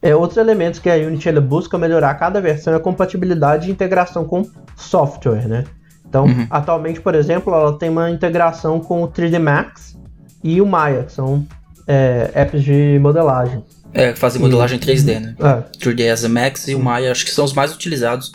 É, 0.00 0.14
outros 0.14 0.36
elementos 0.38 0.78
que 0.78 0.88
a 0.88 0.94
Unity 0.94 1.28
ela 1.28 1.40
busca 1.40 1.76
melhorar 1.76 2.10
a 2.10 2.14
cada 2.14 2.40
versão 2.40 2.72
é 2.72 2.76
a 2.76 2.80
compatibilidade 2.80 3.68
e 3.68 3.72
integração 3.72 4.24
com 4.24 4.48
software, 4.76 5.48
né? 5.48 5.64
Então, 6.08 6.24
Uhum. 6.24 6.46
atualmente, 6.50 7.00
por 7.00 7.14
exemplo, 7.14 7.52
ela 7.52 7.76
tem 7.76 7.90
uma 7.90 8.10
integração 8.10 8.78
com 8.80 9.02
o 9.02 9.08
3D 9.08 9.38
Max 9.38 9.96
e 10.42 10.60
o 10.60 10.66
Maya, 10.66 11.04
que 11.04 11.12
são 11.12 11.46
é, 11.86 12.30
apps 12.34 12.62
de 12.62 12.98
modelagem. 13.00 13.64
É, 13.92 14.14
fazem 14.14 14.40
modelagem 14.40 14.78
3D, 14.78 15.18
né? 15.20 15.34
É, 15.40 15.62
3ds 15.78 16.28
Max 16.28 16.68
e 16.68 16.74
o 16.74 16.78
Maya, 16.78 17.10
acho 17.10 17.24
que 17.24 17.30
são 17.30 17.44
os 17.44 17.52
mais 17.54 17.74
utilizados 17.74 18.30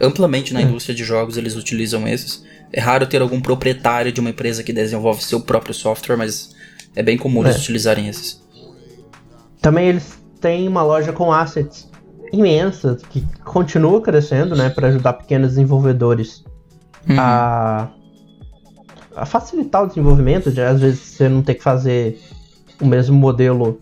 amplamente 0.00 0.52
na 0.54 0.60
É. 0.60 0.62
indústria 0.62 0.94
de 0.94 1.02
jogos, 1.02 1.36
eles 1.36 1.56
utilizam 1.56 2.06
esses. 2.06 2.44
É 2.72 2.80
raro 2.80 3.06
ter 3.06 3.20
algum 3.22 3.40
proprietário 3.40 4.12
de 4.12 4.20
uma 4.20 4.30
empresa 4.30 4.62
que 4.62 4.72
desenvolve 4.72 5.22
seu 5.24 5.40
próprio 5.40 5.74
software, 5.74 6.16
mas 6.16 6.54
é 6.94 7.02
bem 7.02 7.16
comum 7.18 7.42
eles 7.42 7.56
É. 7.56 7.58
utilizarem 7.58 8.08
esses. 8.08 8.40
Também 9.60 9.88
eles 9.88 10.18
têm 10.42 10.68
uma 10.68 10.82
loja 10.82 11.12
com 11.12 11.32
assets 11.32 11.88
imensa, 12.32 12.98
que 13.08 13.26
continua 13.44 14.00
crescendo, 14.02 14.54
né, 14.56 14.68
para 14.68 14.88
ajudar 14.88 15.14
pequenos 15.14 15.50
desenvolvedores 15.50 16.44
Uhum. 17.08 17.16
a, 17.18 17.88
a 19.16 19.26
facilitar 19.26 19.82
o 19.82 19.86
desenvolvimento, 19.88 20.50
de 20.52 20.60
às 20.60 20.80
vezes 20.80 21.00
você 21.00 21.28
não 21.28 21.42
ter 21.42 21.54
que 21.56 21.62
fazer 21.62 22.20
o 22.80 22.86
mesmo 22.86 23.16
modelo 23.16 23.80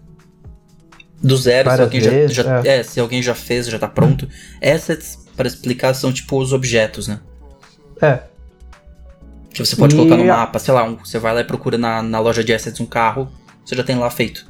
Do 1.22 1.36
zero, 1.36 1.70
se 1.70 1.80
alguém 1.82 2.00
já, 2.00 2.10
vezes, 2.10 2.34
já- 2.36 2.62
é. 2.64 2.78
é, 2.78 2.82
se 2.82 2.98
alguém 2.98 3.22
já 3.22 3.34
fez, 3.34 3.66
já 3.66 3.78
tá 3.78 3.86
pronto. 3.88 4.26
Assets, 4.62 5.18
para 5.36 5.46
explicar, 5.46 5.92
são 5.94 6.10
tipo 6.12 6.38
os 6.40 6.52
objetos, 6.52 7.06
né? 7.08 7.20
É, 8.00 8.20
Que 9.52 9.64
você 9.64 9.76
pode 9.76 9.94
E 9.94 9.98
colocar 9.98 10.16
no 10.16 10.24
mapa, 10.24 10.58
sei 10.58 10.72
lá, 10.72 10.82
um- 10.84 10.96
você 10.96 11.18
vai 11.18 11.34
lá 11.34 11.40
e 11.40 11.44
procura 11.44 11.76
na, 11.76 12.02
na 12.02 12.18
loja 12.20 12.42
de 12.42 12.52
assets 12.54 12.80
um 12.80 12.86
carro, 12.86 13.28
você 13.64 13.74
já 13.76 13.84
tem 13.84 13.96
lá 13.98 14.08
feito. 14.10 14.49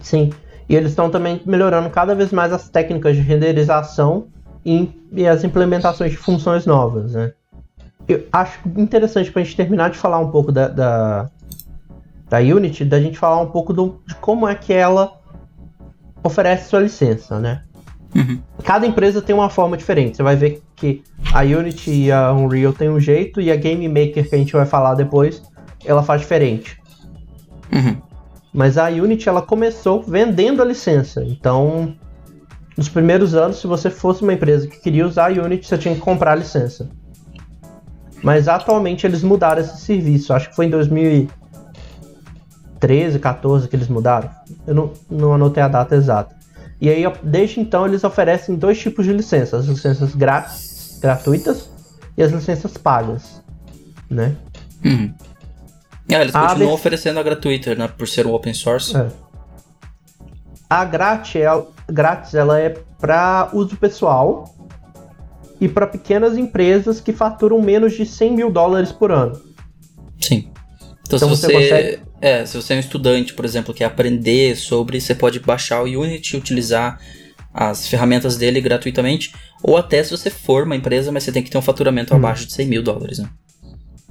Sim. 0.00 0.30
E 0.68 0.76
eles 0.76 0.90
estão 0.90 1.08
também 1.08 1.40
melhorando 1.46 1.88
cada 1.90 2.14
vez 2.14 2.30
mais 2.30 2.52
as 2.52 2.68
técnicas 2.68 3.16
de 3.16 3.22
renderização 3.22 4.26
e, 4.64 4.90
e 5.12 5.26
as 5.26 5.42
implementações 5.44 6.10
de 6.10 6.16
funções 6.16 6.66
novas, 6.66 7.12
né? 7.14 7.32
Eu 8.06 8.26
acho 8.32 8.58
interessante 8.76 9.30
pra 9.30 9.42
gente 9.42 9.56
terminar 9.56 9.90
de 9.90 9.98
falar 9.98 10.18
um 10.18 10.30
pouco 10.30 10.50
da, 10.52 10.68
da, 10.68 11.30
da 12.28 12.38
Unity, 12.38 12.84
da 12.84 13.00
gente 13.00 13.18
falar 13.18 13.40
um 13.40 13.46
pouco 13.50 13.72
do- 13.72 14.00
de 14.06 14.14
como 14.16 14.46
é 14.48 14.54
que 14.54 14.72
ela 14.72 15.12
oferece 16.22 16.68
sua 16.68 16.80
licença, 16.80 17.38
né? 17.38 17.62
Uhum. 18.14 18.40
Cada 18.64 18.86
empresa 18.86 19.20
tem 19.20 19.34
uma 19.34 19.50
forma 19.50 19.76
diferente. 19.76 20.16
Você 20.16 20.22
vai 20.22 20.36
ver 20.36 20.62
que 20.74 21.02
a 21.32 21.42
Unity 21.42 21.90
e 22.04 22.12
a 22.12 22.32
Unreal 22.32 22.72
tem 22.72 22.88
um 22.88 22.98
jeito 23.00 23.40
e 23.40 23.50
a 23.50 23.56
Game 23.56 23.86
Maker 23.88 24.28
que 24.28 24.34
a 24.34 24.38
gente 24.38 24.52
vai 24.52 24.64
falar 24.64 24.94
depois, 24.94 25.42
ela 25.84 26.02
faz 26.02 26.20
diferente. 26.22 26.80
Uhum. 27.72 27.96
Mas 28.58 28.76
a 28.76 28.88
Unity 28.88 29.26
ela 29.28 29.40
começou 29.40 30.02
vendendo 30.02 30.60
a 30.60 30.64
licença. 30.64 31.22
Então, 31.22 31.94
nos 32.76 32.88
primeiros 32.88 33.36
anos, 33.36 33.60
se 33.60 33.68
você 33.68 33.88
fosse 33.88 34.24
uma 34.24 34.32
empresa 34.32 34.66
que 34.66 34.80
queria 34.80 35.06
usar 35.06 35.26
a 35.26 35.44
Unity, 35.44 35.64
você 35.64 35.78
tinha 35.78 35.94
que 35.94 36.00
comprar 36.00 36.32
a 36.32 36.34
licença. 36.34 36.90
Mas 38.20 38.48
atualmente 38.48 39.06
eles 39.06 39.22
mudaram 39.22 39.60
esse 39.60 39.80
serviço. 39.82 40.32
Acho 40.32 40.50
que 40.50 40.56
foi 40.56 40.66
em 40.66 40.70
2013, 40.70 43.20
14 43.20 43.68
que 43.68 43.76
eles 43.76 43.86
mudaram. 43.86 44.28
Eu 44.66 44.74
não, 44.74 44.92
não 45.08 45.34
anotei 45.34 45.62
a 45.62 45.68
data 45.68 45.94
exata. 45.94 46.34
E 46.80 46.90
aí, 46.90 47.04
desde 47.22 47.60
então, 47.60 47.86
eles 47.86 48.02
oferecem 48.02 48.56
dois 48.56 48.76
tipos 48.76 49.06
de 49.06 49.12
licenças: 49.12 49.60
as 49.60 49.66
licenças 49.66 50.16
grátis, 50.16 50.98
gratuitas 51.00 51.70
e 52.16 52.24
as 52.24 52.32
licenças 52.32 52.76
pagas, 52.76 53.40
né? 54.10 54.34
Uhum. 54.84 55.14
É, 56.10 56.20
eles 56.20 56.32
continuam 56.32 56.72
oferecendo 56.72 57.18
a 57.20 57.22
gratuita, 57.22 57.74
né? 57.74 57.88
Por 57.88 58.08
ser 58.08 58.26
um 58.26 58.32
open 58.32 58.54
source. 58.54 58.96
É. 58.96 59.08
A 60.70 60.84
grátis, 60.84 61.36
é, 61.36 61.46
grátis 61.90 62.34
ela 62.34 62.58
é 62.58 62.70
para 63.00 63.50
uso 63.52 63.76
pessoal 63.76 64.54
e 65.60 65.68
para 65.68 65.86
pequenas 65.86 66.36
empresas 66.36 67.00
que 67.00 67.12
faturam 67.12 67.60
menos 67.60 67.94
de 67.94 68.04
100 68.06 68.32
mil 68.34 68.50
dólares 68.50 68.92
por 68.92 69.10
ano. 69.10 69.40
Sim. 70.20 70.50
Então, 71.06 71.16
Então 71.16 71.18
se 71.18 71.24
você 71.26 71.46
você, 71.46 71.52
consegue- 71.52 72.02
é, 72.20 72.44
se 72.46 72.56
você 72.56 72.74
é 72.74 72.76
um 72.76 72.80
estudante, 72.80 73.32
por 73.34 73.44
exemplo, 73.44 73.72
quer 73.74 73.86
aprender 73.86 74.56
sobre, 74.56 75.00
você 75.00 75.14
pode 75.14 75.40
baixar 75.40 75.82
o 75.82 75.84
Unity 75.86 76.36
e 76.36 76.38
utilizar 76.38 77.00
as 77.52 77.88
ferramentas 77.88 78.36
dele 78.36 78.60
gratuitamente, 78.60 79.32
ou 79.62 79.76
até 79.76 80.02
se 80.04 80.10
você 80.10 80.28
for 80.30 80.64
uma 80.64 80.76
empresa, 80.76 81.10
mas 81.10 81.24
você 81.24 81.32
tem 81.32 81.42
que 81.42 81.50
ter 81.50 81.56
um 81.58 81.62
faturamento 81.62 82.12
Hum. 82.14 82.18
abaixo 82.18 82.46
de 82.46 82.52
100 82.52 82.66
mil 82.68 82.82
dólares, 82.82 83.18
né? 83.18 83.28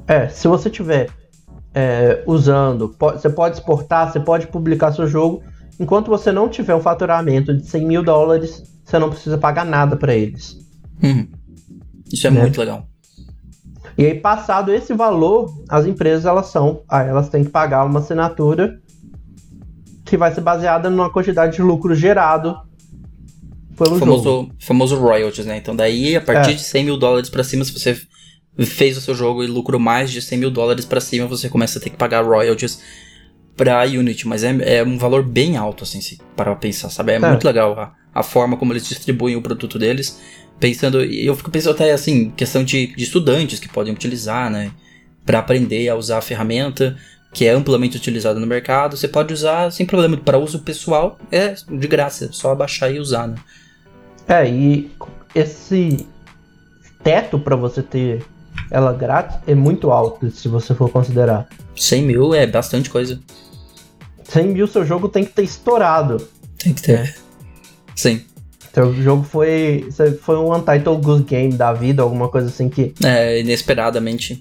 É, 0.08 0.28
se 0.28 0.48
você 0.48 0.70
tiver 0.70 1.08
é, 1.80 2.24
usando, 2.26 2.96
você 3.00 3.30
pode 3.30 3.56
exportar, 3.58 4.12
você 4.12 4.20
pode 4.20 4.48
publicar 4.48 4.92
seu 4.92 5.06
jogo. 5.06 5.44
Enquanto 5.80 6.08
você 6.08 6.32
não 6.32 6.50
tiver 6.50 6.74
um 6.74 6.82
faturamento 6.82 7.54
de 7.56 7.64
100 7.68 7.86
mil 7.86 8.02
dólares, 8.04 8.64
você 8.84 8.98
não 8.98 9.12
precisa 9.12 9.38
pagar 9.38 9.64
nada 9.64 9.96
para 9.96 10.16
eles. 10.16 10.58
Uhum. 11.04 11.28
Isso 12.12 12.26
é 12.26 12.32
Né? 12.32 12.42
muito 12.42 12.60
legal. 12.60 12.88
E 13.96 14.06
aí, 14.08 14.16
passado 14.16 14.74
esse 14.74 14.92
valor, 14.96 15.54
as 15.70 15.86
empresas 15.86 16.26
elas 16.26 16.48
são, 16.48 16.82
aí 16.90 17.08
elas 17.08 17.30
têm 17.30 17.44
que 17.44 17.52
pagar 17.52 17.86
uma 17.86 18.00
assinatura 18.00 18.80
que 20.04 20.18
vai 20.18 20.34
ser 20.34 20.42
baseada 20.42 20.90
numa 20.90 21.12
quantidade 21.12 21.58
de 21.58 21.62
lucro 21.62 21.94
gerado 21.94 22.58
pelo 23.78 23.90
jogo. 23.92 24.00
famoso, 24.00 24.50
famoso 24.60 24.96
royalties, 24.98 25.46
né? 25.46 25.58
Então 25.58 25.76
daí, 25.76 26.16
a 26.16 26.22
partir 26.22 26.52
É. 26.52 26.54
de 26.56 26.62
100 26.64 26.86
mil 26.86 26.98
dólares 26.98 27.30
pra 27.30 27.44
cima, 27.44 27.64
se 27.64 27.72
você 27.72 28.00
fez 28.66 28.98
o 28.98 29.02
seu 29.02 29.14
jogo 29.16 29.44
e 29.44 29.48
lucrou 29.48 29.80
mais 29.80 30.12
de 30.12 30.22
100 30.22 30.38
mil 30.40 30.52
dólares 30.52 30.86
pra 30.86 31.00
cima, 31.02 31.28
você 31.28 31.48
começa 31.50 31.78
a 31.80 31.82
ter 31.82 31.90
que 31.90 31.98
pagar 31.98 32.24
royalties 32.26 32.82
pra 33.56 33.84
Unity. 33.86 34.28
Mas 34.28 34.44
é, 34.44 34.78
é 34.80 34.84
um 34.84 34.98
valor 34.98 35.24
bem 35.24 35.58
alto, 35.58 35.84
assim, 35.84 36.02
se 36.02 36.20
parar 36.36 36.52
pra 36.52 36.60
pensar, 36.62 36.90
sabe? 36.90 37.12
É, 37.14 37.16
É. 37.16 37.20
muito 37.20 37.46
legal 37.46 37.80
a, 37.80 37.94
a 38.14 38.24
forma 38.24 38.58
como 38.58 38.74
eles 38.74 38.88
distribuem 38.88 39.36
o 39.36 39.42
produto 39.42 39.78
deles. 39.78 40.20
Pensando, 40.60 41.04
eu 41.04 41.36
fico 41.36 41.52
pensando 41.52 41.76
até, 41.76 41.92
assim, 41.92 42.32
questão 42.32 42.64
de, 42.64 42.88
de 42.96 43.04
estudantes 43.04 43.60
que 43.60 43.70
podem 43.70 43.94
utilizar, 43.94 44.50
né? 44.50 44.72
Pra 45.26 45.40
aprender 45.40 45.88
a 45.90 45.96
usar 45.96 46.18
a 46.18 46.22
ferramenta, 46.22 46.98
que 47.34 47.46
é 47.46 47.52
amplamente 47.52 47.96
utilizada 47.98 48.40
no 48.40 48.48
mercado. 48.48 48.98
Você 48.98 49.08
pode 49.08 49.32
usar 49.34 49.72
sem 49.72 49.86
problema. 49.86 50.18
Para 50.18 50.40
uso 50.40 50.60
pessoal, 50.60 51.20
é 51.32 51.54
de 51.70 51.88
graça, 51.88 52.26
é 52.26 52.30
só 52.32 52.56
baixar 52.56 52.90
e 52.92 53.00
usar, 53.00 53.28
né? 53.28 53.36
É, 54.28 54.50
e 54.50 54.90
esse 55.36 56.08
teto 57.04 57.38
para 57.38 57.56
você 57.56 57.84
ter 57.84 58.26
ela 58.72 58.94
grátis 58.94 59.38
é 59.48 59.56
muito 59.56 59.92
alto, 59.92 60.30
se 60.32 60.48
você 60.48 60.74
for 60.76 60.90
considerar. 60.90 61.48
100 61.76 62.02
mil 62.04 62.34
é 62.34 62.46
bastante 62.48 62.90
coisa. 62.90 63.20
100 64.26 64.48
mil 64.50 64.68
seu 64.68 64.86
jogo 64.86 65.08
tem 65.10 65.24
que 65.24 65.32
ter 65.32 65.44
estourado. 65.44 66.28
Tem 66.58 66.74
que 66.74 66.82
ter. 66.82 67.16
Sim. 67.96 68.22
Seu 68.74 68.94
jogo 69.02 69.24
foi, 69.24 69.88
foi 70.22 70.38
um 70.38 70.54
Untitled 70.54 71.02
Goose 71.02 71.24
Game 71.24 71.54
da 71.54 71.74
vida, 71.74 72.04
alguma 72.04 72.30
coisa 72.30 72.48
assim 72.48 72.70
que. 72.70 72.94
É, 73.04 73.40
inesperadamente. 73.40 74.40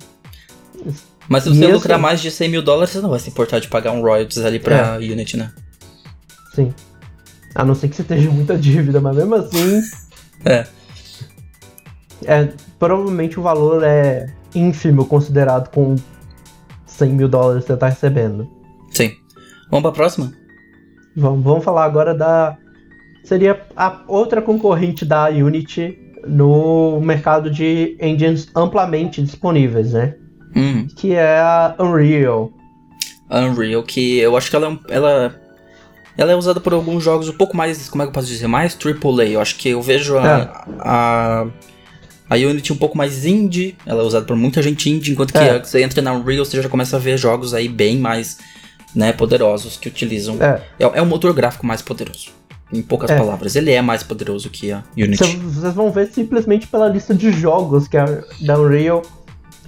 Mas 1.29 1.45
se 1.45 1.51
E 1.51 1.55
você 1.55 1.65
esse- 1.65 1.73
lucrar 1.73 1.99
mais 1.99 2.21
de 2.21 2.31
100 2.31 2.49
mil 2.49 2.63
dólares, 2.63 2.91
você 2.91 3.01
não 3.01 3.11
vai 3.11 3.19
se 3.19 3.31
importar 3.31 3.59
de 3.61 3.69
pagar 3.69 3.93
um 3.93 4.01
royalties 4.03 4.45
ali 4.45 4.59
pra 4.59 4.97
Unity, 4.99 5.37
né? 5.37 5.53
Sim. 6.55 6.73
A 7.55 7.65
não 7.65 7.75
ser 7.75 7.89
que 7.89 7.97
você 7.97 8.03
esteja 8.03 8.29
muita 8.31 8.57
dívida, 8.59 9.01
mas 9.01 9.17
mesmo 9.17 9.35
assim. 9.37 9.81
É. 10.45 10.67
É, 12.25 12.49
provavelmente 12.79 13.39
o 13.39 13.43
valor 13.43 13.83
é 13.85 14.27
ínfimo 14.55 15.05
considerado 15.05 15.69
com 15.71 15.97
100 16.87 17.13
mil 17.13 17.29
dólares 17.29 17.65
que 17.65 17.73
você 17.73 17.77
tá 17.77 17.89
recebendo. 17.89 18.49
Sim. 18.91 19.13
Vamos 19.71 19.83
pra 19.83 19.93
próxima? 19.93 20.33
Vamos, 21.17 21.45
vamos 21.45 21.65
falar 21.65 21.85
agora 21.85 22.15
da. 22.15 22.57
Seria 23.25 23.61
a 23.77 24.03
outra 24.07 24.41
concorrente 24.41 25.05
da 25.05 25.29
Unity 25.29 25.99
no 26.27 27.01
mercado 27.01 27.51
de 27.51 27.97
engines 28.01 28.49
amplamente 28.55 29.21
disponíveis, 29.23 29.93
né? 29.93 30.15
Hum, 30.55 30.87
Que 30.97 31.13
é 31.15 31.39
a 31.39 31.75
Unreal. 31.79 32.51
Unreal, 33.31 33.83
que 33.83 34.19
eu 34.19 34.37
acho 34.37 34.49
que 34.49 34.57
ela 34.57 34.67
é, 34.67 34.69
um- 34.71 34.79
ela, 34.89 35.35
ela 36.17 36.33
é 36.33 36.37
usada 36.37 36.61
por 36.61 36.73
alguns 36.73 37.03
jogos 37.03 37.29
um 37.29 37.37
pouco 37.37 37.57
mais, 37.57 37.89
como 37.89 38.03
é 38.03 38.07
que 38.07 38.11
eu 38.11 38.15
posso 38.15 38.29
dizer, 38.29 38.47
mais 38.47 38.75
AAA. 38.77 39.27
Eu 39.31 39.41
acho 39.41 39.57
que 39.57 39.69
eu 39.71 39.83
vejo 39.83 40.17
a, 40.17 40.27
É. 40.27 40.51
a, 40.81 41.47
a 42.29 42.35
Unity 42.37 42.73
um 42.73 42.77
pouco 42.77 42.97
mais 42.99 43.25
indie, 43.25 43.77
ela 43.87 44.03
é 44.03 44.07
usada 44.07 44.25
por 44.25 44.37
muita 44.37 44.63
gente 44.63 44.91
indie, 44.91 45.13
enquanto 45.13 45.33
que 45.33 45.39
É. 45.39 45.51
a- 45.57 45.65
você 45.65 45.83
entra 45.83 46.03
na 46.03 46.13
Unreal, 46.13 46.45
você 46.45 46.61
já 46.61 46.69
começa 46.69 46.97
a 46.97 46.99
ver 46.99 47.17
jogos 47.19 47.55
aí 47.55 47.69
bem 47.69 47.99
mais 47.99 48.39
né, 48.95 49.13
poderosos 49.13 49.77
que 49.77 49.89
utilizam 49.89 50.37
É. 50.41 50.63
É, 50.79 50.85
é 50.99 51.03
um 51.03 51.07
motor 51.07 51.33
gráfico 51.35 51.67
mais 51.67 51.83
poderoso. 51.83 52.31
Em 52.73 52.81
poucas 52.83 53.11
É. 53.11 53.17
palavras, 53.19 53.55
ele 53.55 53.71
é 53.71 53.81
mais 53.83 54.03
poderoso 54.03 54.49
que 54.51 54.73
a 54.73 54.83
Unity. 54.97 55.19
Cê- 55.25 55.37
Vocês 55.37 55.75
vão 55.75 55.91
ver 55.93 56.07
simplesmente 56.13 56.67
pela 56.67 56.89
lista 56.89 57.15
de 57.15 57.31
jogos 57.31 57.87
que 57.87 57.97
é 57.97 58.25
da 58.41 58.59
Unreal, 58.59 59.03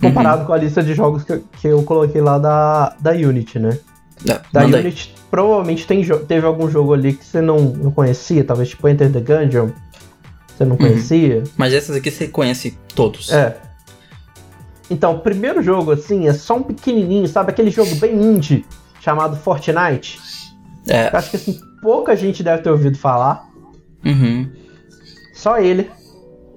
comparado 0.01 0.44
com 0.47 0.53
a 0.53 0.57
lista 0.57 0.83
de 0.83 0.94
jogos 0.94 1.25
que, 1.25 1.40
que 1.61 1.68
eu 1.68 1.83
coloquei 1.83 2.21
lá 2.21 2.38
da, 2.38 2.97
da 3.01 3.11
Unity, 3.12 3.59
né? 3.59 3.79
É, 4.29 4.40
Da 4.53 4.62
manda 4.62 4.79
aí. 4.79 4.83
Unity, 4.85 5.14
provavelmente 5.31 5.87
tem 5.87 6.03
teve 6.27 6.47
algum 6.47 6.68
jogo 6.71 6.92
ali 6.94 7.12
que 7.12 7.25
você 7.25 7.40
não, 7.40 7.59
não 7.61 7.90
conhecia, 7.92 8.42
talvez 8.42 8.71
tipo 8.71 8.88
Enter 8.88 9.12
the 9.12 9.21
Gungeon, 9.21 9.68
você 10.59 10.64
não 10.64 10.77
conhecia. 10.77 11.44
Mas 11.57 11.73
essas 11.73 11.97
aqui 11.97 12.11
você 12.11 12.27
conhece 12.27 12.77
todos. 12.94 13.33
É. 13.33 13.57
Então, 14.90 15.14
o 15.14 15.21
primeiro 15.21 15.62
jogo, 15.62 15.92
assim, 15.92 16.27
é 16.27 16.33
só 16.33 16.57
um 16.57 16.62
pequenininho, 16.62 17.29
sabe? 17.29 17.51
Aquele 17.51 17.71
jogo 17.71 17.94
bem 17.97 18.14
indie, 18.14 18.66
chamado 19.01 19.37
Fortnite. 19.37 20.18
É. 20.88 21.09
Eu 21.12 21.18
acho 21.18 21.31
que, 21.31 21.37
assim, 21.37 21.61
pouca 21.81 22.16
gente 22.16 22.42
deve 22.42 22.62
ter 22.62 22.71
ouvido 22.71 22.99
falar. 22.99 23.49
Uhum. 24.05 24.51
Só 25.33 25.59
ele 25.59 25.90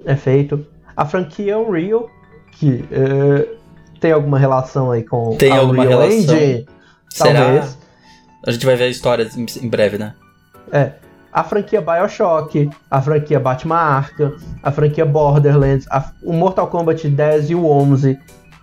é 0.04 0.16
feito. 0.16 0.66
A 0.96 1.06
franquia 1.06 1.58
Unreal, 1.58 2.10
que 2.52 2.84
é, 2.90 3.48
tem 4.00 4.12
alguma 4.12 4.38
relação 4.38 4.90
aí 4.90 5.04
com 5.04 5.36
Tem 5.36 5.52
a 5.52 5.58
alguma 5.58 5.84
Unreal 5.84 6.00
relação? 6.00 6.36
Engine, 6.36 6.66
Será? 7.08 7.40
talvez. 7.40 7.78
A 8.44 8.50
gente 8.50 8.66
vai 8.66 8.74
ver 8.74 8.84
a 8.84 8.88
história 8.88 9.28
em 9.36 9.68
breve, 9.68 9.98
né? 9.98 10.14
É. 10.72 10.92
A 11.32 11.42
franquia 11.42 11.80
Bioshock, 11.80 12.68
a 12.90 13.00
franquia 13.00 13.40
Batman 13.40 13.76
Arkham, 13.76 14.34
a 14.62 14.70
franquia 14.70 15.04
Borderlands, 15.06 15.86
a- 15.90 16.12
o 16.22 16.32
Mortal 16.32 16.66
Kombat 16.66 17.08
10 17.08 17.50
e 17.50 17.54
o 17.54 17.66
11, 17.66 18.18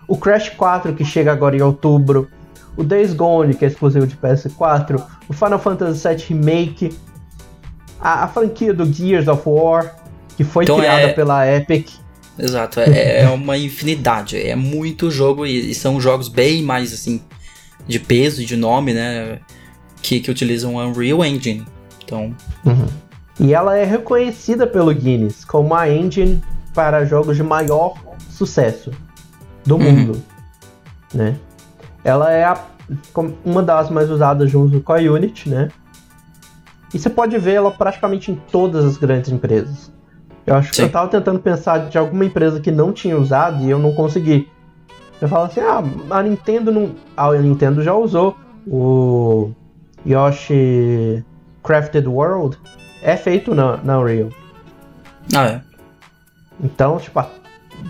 o 0.08 0.16
Crash 0.16 0.50
4 0.50 0.94
que 0.94 1.04
chega 1.04 1.32
agora 1.32 1.56
em 1.58 1.62
outubro, 1.62 2.30
o 2.78 2.84
Days 2.84 3.14
Gone 3.14 3.54
que 3.56 3.66
é 3.66 3.68
exclusivo 3.68 4.06
de 4.06 4.16
PS4, 4.16 5.02
o 5.28 5.34
Final 5.34 5.58
Fantasy 5.60 6.08
VII 6.08 6.26
Remake, 6.30 6.96
a, 8.00 8.24
a 8.26 8.28
franquia 8.28 8.74
do 8.74 8.86
Gears 8.92 9.28
of 9.28 9.42
War 9.48 9.96
que 10.38 10.44
foi 10.44 10.64
Então 10.64 10.78
criada 10.78 11.02
é- 11.02 11.14
pela 11.14 11.46
Epic. 11.52 11.90
Exato. 12.38 12.80
É, 12.80 13.24
é 13.24 13.28
uma 13.30 13.58
infinidade. 13.58 14.38
É 14.38 14.56
muito 14.56 15.12
jogo 15.12 15.46
e, 15.46 15.72
e 15.72 15.76
são 15.76 16.00
jogos 16.00 16.30
bem 16.30 16.64
mais, 16.64 16.94
assim, 16.94 17.22
de 17.86 18.00
peso 18.00 18.42
e 18.42 18.46
de 18.46 18.56
nome, 18.56 18.94
né? 18.94 19.40
Que, 20.02 20.22
que 20.22 20.32
utilizam 20.32 20.76
o 20.76 20.80
Unreal 20.80 21.26
Engine. 21.26 21.66
Então, 22.10 22.34
E 23.40 23.54
ela 23.54 23.78
é 23.78 23.86
reconhecida 23.86 24.68
pelo 24.68 24.94
Guinness 24.94 25.46
como 25.46 25.74
a 25.74 25.90
engine 25.90 26.42
para 26.74 27.06
jogos 27.06 27.38
de 27.38 27.44
maior 27.44 27.94
sucesso 28.30 28.92
do 29.66 29.76
Uhum. 29.78 29.84
mundo, 29.92 30.22
né? 31.14 31.38
Ela 32.04 32.32
é 32.34 32.44
a- 32.44 32.62
uma 33.46 33.62
das 33.64 33.90
mais 33.90 34.10
usadas 34.10 34.50
junto 34.52 34.82
com 34.82 34.92
a 34.92 34.98
Unity, 34.98 35.50
né? 35.50 35.70
E 36.94 37.00
você 37.00 37.10
pode 37.10 37.38
ver 37.38 37.54
ela 37.54 37.72
praticamente 37.72 38.32
em 38.32 38.36
todas 38.52 38.84
as 38.84 38.98
grandes 38.98 39.32
empresas. 39.32 39.90
Eu 40.46 40.56
acho 40.56 40.72
que 40.72 40.78
Sim. 40.78 40.82
eu 40.84 40.90
tava 40.90 41.08
tentando 41.08 41.40
pensar 41.40 41.88
de 41.88 41.98
alguma 41.98 42.26
empresa 42.26 42.60
que 42.60 42.72
não 42.72 42.92
tinha 42.92 43.18
usado 43.18 43.64
e 43.64 43.70
eu 43.70 43.78
não 43.80 43.94
consegui. 43.94 44.50
Eu 45.22 45.28
falo 45.30 45.46
assim, 45.46 45.60
ah, 45.62 45.84
a 46.10 46.24
Nintendo 46.24 46.72
não. 46.72 46.92
A 47.16 47.32
Nintendo 47.34 47.84
já 47.84 47.94
usou 47.94 48.36
o 48.68 49.52
Yoshi 50.06 51.24
Crafted 51.64 52.08
World 52.08 52.58
é 53.02 53.16
feito 53.18 53.54
na, 53.56 53.78
na 53.78 54.00
Unreal. 54.00 54.30
ah, 55.36 55.46
é. 55.46 55.62
Então, 56.62 56.98
tipo, 57.00 57.24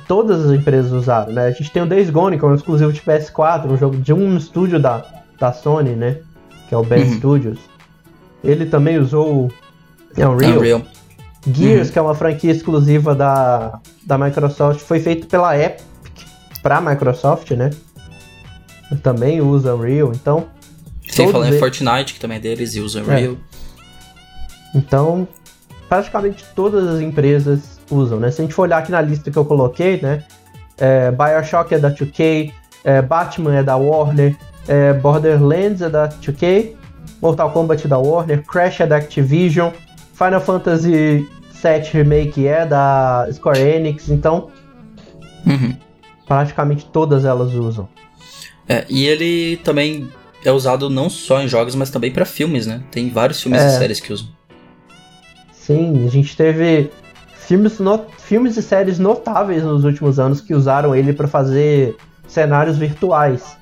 todas 0.08 0.46
as 0.46 0.52
empresas 0.52 0.92
usaram, 0.92 1.34
né? 1.34 1.48
A 1.48 1.52
gente 1.52 1.72
tem 1.72 1.82
o 1.82 1.86
Days 1.88 2.10
Gone, 2.10 2.38
que 2.38 2.46
é 2.46 2.48
um 2.48 2.54
exclusivo 2.56 2.94
de 2.94 3.02
PS4, 3.02 3.66
um 3.66 3.78
jogo 3.78 3.98
de 3.98 4.14
um 4.14 4.38
estúdio 4.38 4.80
da, 4.80 5.04
da 5.40 5.52
Sony, 5.52 5.92
né? 5.96 6.18
Que 6.68 6.76
é 6.76 6.78
o 6.78 6.84
Bad 6.84 7.04
Uhum. 7.04 7.18
Studios. 7.18 7.60
Ele 8.44 8.66
também 8.68 9.00
usou 9.00 9.28
o 9.46 9.52
Unreal. 10.18 10.58
Unreal. 10.60 10.82
Gears, 11.52 11.88
Uhum. 11.88 11.94
que 11.94 12.00
é 12.00 12.02
uma 12.02 12.14
franquia 12.14 12.52
exclusiva 12.52 13.16
da, 13.16 13.80
da 14.06 14.18
Microsoft, 14.18 14.82
foi 14.82 15.00
feito 15.00 15.26
pela 15.28 15.58
Epic 15.58 15.88
pra 16.62 16.80
Microsoft, 16.82 17.50
né? 17.52 17.72
Também 19.02 19.40
usa 19.42 19.74
Unreal, 19.76 20.12
então 20.14 20.48
Sem 21.08 21.32
falar 21.32 21.46
em 21.46 21.50
eles- 21.50 21.60
Fortnite, 21.60 22.14
que 22.14 22.20
também 22.20 22.38
é 22.38 22.40
deles, 22.42 22.76
e 22.76 22.80
usa 22.82 23.02
Unreal. 23.02 23.36
Então, 24.76 25.28
praticamente 25.88 26.46
todas 26.56 26.88
as 26.88 27.02
empresas 27.02 27.80
usam, 27.90 28.20
né? 28.20 28.30
Se 28.32 28.42
a 28.42 28.44
gente 28.44 28.54
for 28.54 28.64
olhar 28.64 28.78
aqui 28.78 28.92
na 28.92 29.02
lista 29.02 29.32
que 29.32 29.38
eu 29.38 29.46
coloquei, 29.46 30.00
né? 30.02 30.24
É, 30.78 31.12
Bioshock 31.12 31.74
é 31.74 31.80
da 31.80 31.90
2K, 31.92 32.52
é, 32.84 33.02
Batman 33.02 33.56
é 33.56 33.64
da 33.64 33.76
Warner, 33.76 34.36
é, 34.68 34.94
Borderlands 34.94 35.82
é 35.82 35.90
da 35.90 36.08
2K, 36.08 36.74
Mortal 37.22 37.52
Kombat 37.52 37.86
é 37.86 37.90
da 37.90 37.98
Warner, 37.98 38.44
Crash 38.46 38.80
é 38.82 38.88
da 38.88 38.98
Activision, 38.98 39.72
Final 40.14 40.40
Fantasy 40.40 41.28
VII 41.62 41.90
Remake 41.92 42.48
é 42.48 42.66
da 42.66 43.28
Square 43.34 43.60
Enix, 43.60 44.10
então 44.10 44.50
Uhum. 45.46 45.76
praticamente 46.28 46.86
todas 46.86 47.26
elas 47.26 47.54
usam. 47.54 47.90
É, 48.68 48.86
e 48.90 49.06
ele 49.08 49.58
também 49.58 50.10
é 50.46 50.52
usado 50.52 50.90
não 50.90 51.10
só 51.10 51.42
em 51.42 51.48
jogos, 51.48 51.76
mas 51.76 51.90
também 51.90 52.12
pra 52.12 52.24
filmes, 52.24 52.68
né? 52.68 52.82
Tem 52.92 53.10
vários 53.10 53.42
filmes 53.42 53.62
É. 53.62 53.68
e 53.68 53.78
séries 53.80 54.00
que 54.00 54.14
usam. 54.14 54.28
Sim, 55.70 56.04
a 56.04 56.10
gente 56.10 56.36
teve 56.36 56.90
filmes, 57.36 57.78
no- 57.78 58.04
filmes 58.18 58.58
e 58.58 58.62
séries 58.64 58.98
notáveis 58.98 59.62
nos 59.64 59.84
últimos 59.84 60.20
anos 60.20 60.42
que 60.42 60.56
usaram 60.56 60.96
ele 60.96 61.14
para 61.14 61.28
fazer 61.28 61.96
cenários 62.28 62.76
virtuais. 62.76 63.56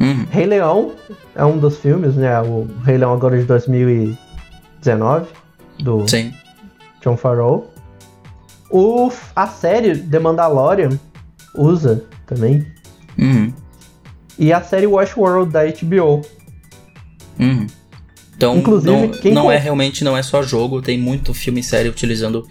Uhum. 0.00 0.26
Rei 0.28 0.46
Leão 0.46 0.90
é 1.36 1.44
um 1.44 1.56
dos 1.56 1.76
filmes, 1.76 2.16
né? 2.16 2.40
O 2.40 2.66
Rei 2.84 2.98
Leão 2.98 3.12
agora 3.12 3.38
de 3.38 3.44
2019, 3.44 5.26
do 5.78 6.08
Sim. 6.08 6.34
John 7.00 7.16
Farrell. 7.16 7.70
O, 8.68 9.08
a 9.36 9.46
série 9.46 9.98
The 9.98 10.18
Mandalorian 10.18 10.98
usa 11.54 12.02
também. 12.26 12.66
Uhum. 13.16 13.52
E 14.36 14.52
a 14.52 14.60
série 14.62 14.88
Westworld 14.88 15.52
da 15.52 15.60
HBO. 15.64 16.22
Uhum. 17.38 17.68
Então, 18.40 18.56
Inclusive, 18.56 18.90
não, 18.90 19.08
quem 19.10 19.34
não 19.34 19.52
é 19.52 19.58
realmente 19.58 20.02
não 20.02 20.16
é 20.16 20.22
só 20.22 20.40
jogo, 20.40 20.80
tem 20.80 20.96
muito 20.96 21.34
filme 21.34 21.60
e 21.60 21.62
série 21.62 21.90
utilizando 21.90 22.48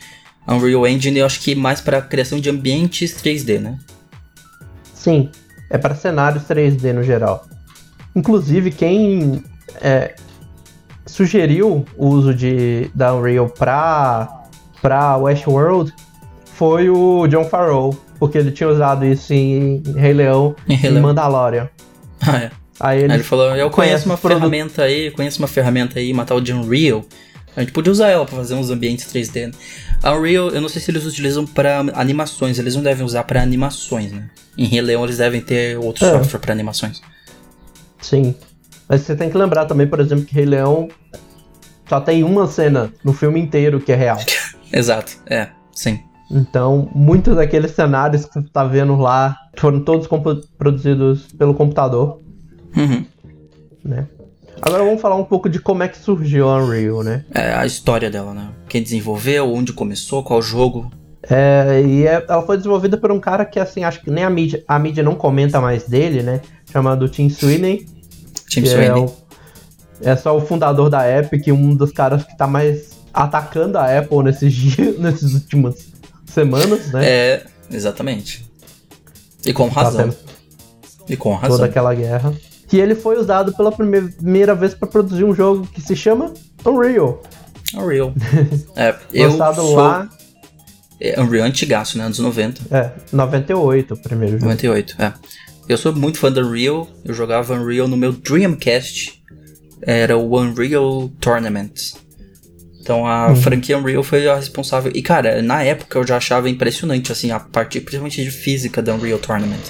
Unreal 0.48 0.86
Engine, 0.86 1.18
eu 1.18 1.26
acho 1.26 1.40
que 1.40 1.56
mais 1.56 1.82
pra 1.82 2.00
criação 2.00 2.40
de 2.40 2.48
ambientes 2.48 3.12
3D, 3.16 3.60
né? 3.60 3.80
Sim, 4.94 5.32
é 5.68 5.80
para 5.80 5.96
cenários 5.96 6.44
3D 6.44 6.94
no 6.94 7.02
geral. 7.02 7.44
Inclusive, 8.16 8.70
quem 8.70 9.44
é, 9.82 10.14
sugeriu 11.08 11.84
o 11.98 12.08
uso 12.08 12.36
de, 12.36 12.92
da 12.94 13.16
Unreal 13.16 13.50
para 13.50 14.46
para 14.84 15.18
Westworld 15.18 15.92
foi 16.54 16.88
o 16.88 17.26
John 17.26 17.46
Farrell, 17.46 17.98
porque 18.20 18.38
ele 18.38 18.52
tinha 18.52 18.70
usado 18.70 19.06
isso 19.08 19.34
em 19.34 19.82
Rei 19.96 20.14
Leão 20.14 20.56
Em 20.68 20.76
Rei 20.76 20.92
e 20.92 20.94
Leão. 20.94 21.08
Mandalorian. 21.08 21.68
Ah, 22.22 22.38
é. 22.38 22.52
Aí 22.80 23.00
Aí 23.00 23.04
ele, 23.04 23.14
ele 23.14 23.24
falou, 23.24 23.56
eu 23.56 23.70
conheço 23.70 24.06
uma 24.06 24.16
ferramenta 24.18 24.84
aí, 24.84 25.12
conheço 25.12 25.40
uma 25.40 25.48
ferramenta 25.48 26.00
aí, 26.00 26.12
uma 26.14 26.26
tal 26.26 26.40
de 26.40 26.54
Unreal. 26.54 27.04
A 27.56 27.62
gente 27.62 27.72
podia 27.74 27.92
usar 27.92 28.08
ela 28.10 28.26
pra 28.26 28.36
fazer 28.38 28.54
uns 28.54 28.70
ambientes 28.70 29.06
3D. 29.12 29.54
A 30.02 30.14
Unreal, 30.14 30.50
eu 30.50 30.62
não 30.62 30.70
sei 30.70 30.82
se 30.82 30.90
eles 30.92 31.06
utilizam 31.06 31.46
pra 31.46 31.80
animações, 31.96 32.58
eles 32.58 32.76
não 32.76 32.84
devem 32.84 33.06
usar 33.06 33.24
pra 33.24 33.42
animações, 33.42 34.12
né? 34.12 34.30
Em 34.58 34.66
Rei 34.66 34.80
Leão 34.82 35.04
eles 35.04 35.18
devem 35.18 35.42
ter 35.42 35.78
outro 35.78 36.06
É. 36.06 36.12
software 36.12 36.40
pra 36.40 36.54
animações. 36.54 37.02
sim. 38.02 38.34
Mas 38.88 39.02
você 39.02 39.16
tem 39.16 39.30
que 39.30 39.38
lembrar 39.38 39.66
também, 39.66 39.86
por 39.86 40.00
exemplo, 40.00 40.26
que 40.26 40.34
Rei 40.34 40.46
Leão 40.46 40.88
só 41.88 42.00
tem 42.02 42.24
uma 42.24 42.48
cena 42.48 42.92
no 43.04 43.14
filme 43.14 43.40
inteiro 43.40 43.80
que 43.80 43.92
é 43.92 43.96
real. 43.96 44.18
Exato, 44.74 45.12
é, 45.28 45.50
sim. 45.72 46.00
Então, 46.32 46.90
muitos 46.96 47.36
daqueles 47.36 47.72
cenários 47.72 48.26
que 48.26 48.34
você 48.34 48.42
tá 48.52 48.64
vendo 48.64 48.96
lá 48.96 49.36
foram 49.58 49.80
todos 49.82 50.08
produzidos 50.58 51.28
pelo 51.38 51.54
computador, 51.54 52.20
Uhum. 52.76 53.06
né? 53.84 54.08
Agora 54.62 54.84
vamos 54.84 55.02
falar 55.02 55.16
um 55.16 55.24
pouco 55.24 55.50
de 55.50 55.60
como 55.60 55.84
é 55.84 55.88
que 55.88 55.98
surgiu 55.98 56.50
a 56.50 56.58
Unreal, 56.62 57.02
né? 57.04 57.24
É 57.34 57.54
a 57.54 57.66
história 57.66 58.10
dela, 58.12 58.34
né? 58.34 58.50
Quem 58.68 58.84
desenvolveu, 58.84 59.52
onde 59.54 59.72
começou, 59.72 60.22
qual 60.24 60.42
jogo. 60.42 60.92
É, 61.30 61.82
e 61.86 62.06
é- 62.06 62.26
ela 62.28 62.42
foi 62.46 62.58
desenvolvida 62.58 62.98
por 62.98 63.12
um 63.12 63.20
cara 63.20 63.46
que, 63.46 63.60
assim, 63.60 63.84
acho 63.84 64.02
que 64.02 64.12
nem 64.12 64.24
a 64.24 64.30
mídia, 64.30 64.64
a 64.68 64.78
mídia 64.78 65.02
não 65.04 65.16
comenta 65.16 65.62
mais 65.62 65.88
dele, 65.88 66.22
né? 66.24 66.42
Chamado 66.72 67.08
Tim 67.08 67.30
Sweeney. 67.30 67.86
Tim 68.50 68.62
é, 68.62 68.66
Sweeney. 68.66 69.02
o- 69.06 69.14
é 70.02 70.16
só 70.16 70.36
o 70.36 70.42
fundador 70.42 70.90
da 70.90 71.08
Epic, 71.10 71.48
um 71.48 71.74
dos 71.76 71.92
caras 71.92 72.24
que 72.24 72.36
tá 72.38 72.46
mais 72.48 72.90
atacando 73.14 73.78
a 73.78 73.98
Apple 73.98 74.24
nesses 74.24 74.52
dias, 74.54 74.98
nessas 75.00 75.34
últimas 75.36 75.88
semanas, 76.26 76.92
né? 76.92 77.06
É, 77.06 77.46
exatamente. 77.72 78.46
E 79.46 79.54
com 79.54 79.70
Tá 79.70 79.84
razão. 79.84 80.10
tendo 80.10 80.16
E 81.08 81.16
com 81.16 81.36
toda 81.36 81.48
razão. 81.48 81.66
aquela 81.66 81.94
guerra. 81.94 82.34
E 82.72 82.80
ele 82.80 82.96
foi 82.96 83.18
usado 83.18 83.54
pela 83.54 83.72
prime- 83.72 84.10
primeira 84.12 84.54
vez 84.56 84.74
para 84.74 84.88
produzir 84.88 85.24
um 85.24 85.34
jogo 85.34 85.68
que 85.74 85.82
se 85.82 85.96
chama 85.96 86.34
Unreal. 86.66 87.22
Unreal. 87.76 88.14
É, 88.76 88.96
eu 89.14 89.30
lançado 89.32 89.56
sou... 89.56 89.76
lá, 89.76 90.10
É, 91.02 91.20
Unreal 91.22 91.46
antigaço, 91.46 91.98
né? 91.98 92.04
Anos 92.06 92.20
90. 92.20 92.62
é, 92.76 92.92
98, 93.12 93.94
o 93.94 93.98
primeiro 93.98 94.34
jogo. 94.34 94.46
98, 94.46 94.96
é. 95.00 95.14
Eu 95.68 95.78
sou 95.78 95.94
muito 95.96 96.18
fã 96.18 96.32
do 96.32 96.42
Unreal. 96.42 96.88
Eu 97.06 97.14
jogava 97.14 97.54
Unreal 97.54 97.88
no 97.88 97.96
meu 97.98 98.12
Dreamcast. 98.12 99.22
Era 99.82 100.18
o 100.18 100.36
Unreal 100.38 101.10
Tournament. 101.22 101.72
Então 102.82 103.06
a 103.06 103.36
franquia 103.36 103.78
Unreal 103.78 104.02
foi 104.04 104.28
a 104.28 104.36
responsável. 104.36 104.92
E 104.96 105.02
cara, 105.02 105.42
na 105.44 105.62
época 105.64 106.00
eu 106.00 106.08
já 106.08 106.18
achava 106.18 106.50
impressionante, 106.50 107.12
assim, 107.12 107.30
a 107.32 107.40
parte 107.40 107.80
principalmente 107.80 108.24
de 108.24 108.32
física 108.32 108.82
da 108.82 108.94
Unreal 108.96 109.20
Tournament. 109.20 109.62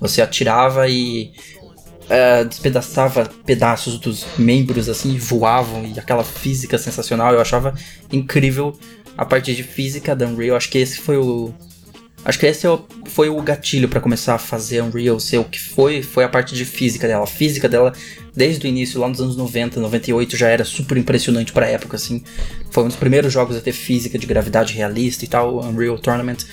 Você 0.00 0.22
atirava 0.22 0.88
e 0.88 1.30
é, 2.12 2.44
despedaçava 2.44 3.24
pedaços 3.46 3.98
dos 3.98 4.26
membros, 4.36 4.86
assim, 4.90 5.16
voavam, 5.16 5.86
e 5.86 5.98
aquela 5.98 6.22
física 6.22 6.76
sensacional. 6.76 7.32
Eu 7.32 7.40
achava 7.40 7.74
incrível 8.12 8.78
a 9.16 9.24
parte 9.24 9.54
de 9.54 9.62
física 9.62 10.14
da 10.14 10.26
Unreal. 10.26 10.54
Acho 10.54 10.68
que 10.68 10.76
esse 10.76 10.98
foi 10.98 11.16
o. 11.16 11.54
Acho 12.22 12.38
que 12.38 12.44
esse 12.44 12.66
é 12.66 12.78
foi 13.06 13.30
o 13.30 13.40
gatilho 13.40 13.88
pra 13.88 13.98
começar 13.98 14.34
a 14.34 14.38
fazer 14.38 14.82
Unreal 14.82 15.18
ser 15.18 15.38
o 15.38 15.44
que 15.44 15.58
foi, 15.58 16.02
foi 16.02 16.22
a 16.22 16.28
parte 16.28 16.54
de 16.54 16.66
física 16.66 17.08
dela. 17.08 17.24
A 17.24 17.26
física 17.26 17.66
dela, 17.66 17.94
desde 18.36 18.66
o 18.66 18.68
início, 18.68 19.00
lá 19.00 19.08
nos 19.08 19.20
anos 19.20 19.34
90, 19.34 19.80
98, 19.80 20.36
já 20.36 20.48
era 20.48 20.66
super 20.66 20.98
impressionante 20.98 21.50
pra 21.50 21.66
época, 21.66 21.96
assim. 21.96 22.22
Foi 22.70 22.84
um 22.84 22.88
dos 22.88 22.96
primeiros 22.96 23.32
jogos 23.32 23.56
a 23.56 23.60
ter 23.62 23.72
física 23.72 24.18
de 24.18 24.26
gravidade 24.26 24.74
realista 24.74 25.24
e 25.24 25.28
tal, 25.28 25.60
Unreal 25.64 25.98
Tournament. 25.98 26.44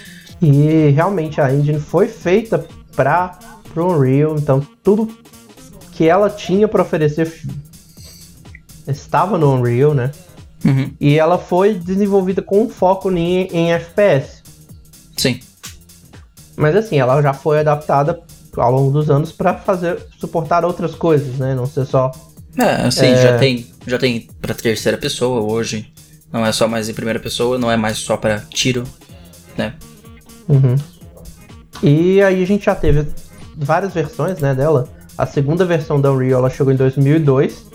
E 0.41 0.89
realmente 0.95 1.41
a 1.41 1.54
engine 1.54 1.82
foi 1.82 2.08
feita 2.08 2.65
para 2.95 3.38
pro 3.74 3.93
Unreal, 3.93 4.38
então 4.38 4.65
tudo 4.82 5.10
que 5.99 6.07
ela 6.07 6.29
tinha 6.29 6.65
para 6.65 6.81
oferecer 6.81 7.29
estava 8.88 9.38
no 9.38 9.53
Unreal, 9.53 9.93
né? 9.93 10.12
Uhum. 10.63 10.93
E 10.97 11.19
ela 11.19 11.38
foi 11.38 11.73
desenvolvida 11.73 12.41
com 12.41 12.69
foco 12.69 13.12
em, 13.12 13.47
em 13.47 13.73
FPS. 13.73 14.41
Sim. 15.17 15.41
Mas 16.55 16.73
assim, 16.73 16.97
ela 16.97 17.21
já 17.21 17.33
foi 17.33 17.59
adaptada 17.59 18.21
ao 18.55 18.71
longo 18.71 18.91
dos 18.91 19.09
anos 19.09 19.33
para 19.33 19.55
fazer 19.55 19.99
suportar 20.17 20.63
outras 20.63 20.95
coisas, 20.95 21.35
né? 21.35 21.53
Não 21.53 21.65
ser 21.65 21.85
só 21.85 22.12
É, 22.57 22.88
assim, 22.88 23.07
É. 23.07 23.21
já 23.21 23.38
tem, 23.38 23.67
já 23.85 23.99
tem 23.99 24.29
pra 24.39 24.53
terceira 24.53 24.97
pessoa 24.97 25.41
hoje. 25.41 25.91
Não 26.31 26.45
é 26.45 26.53
só 26.53 26.65
mais 26.65 26.88
em 26.88 26.93
primeira 26.93 27.19
pessoa, 27.19 27.57
não 27.57 27.69
é 27.69 27.75
mais 27.75 27.97
só 27.97 28.15
pra 28.15 28.39
tiro, 28.39 28.85
né? 29.57 29.73
Uhum. 30.47 30.77
E 31.83 32.21
aí 32.21 32.41
a 32.41 32.47
gente 32.47 32.63
já 32.63 32.73
teve 32.75 33.05
várias 33.57 33.93
versões, 33.93 34.39
né, 34.39 34.55
dela. 34.55 34.88
A 35.19 35.25
segunda 35.25 35.65
versão 35.65 35.99
da 35.99 36.10
Unreal 36.13 36.39
ela 36.39 36.49
chegou 36.49 36.71
em 36.71 36.77
2002 36.77 37.67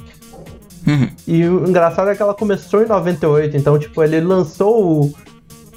Uhum. 0.87 1.09
e 1.26 1.44
o 1.46 1.68
engraçado 1.68 2.11
é 2.11 2.14
que 2.14 2.20
ela 2.22 2.35
começou 2.35 2.83
em 2.83 2.87
98, 2.87 3.57
então 3.57 3.78
tipo 3.78 4.02
ele 4.02 4.20
lançou 4.20 5.12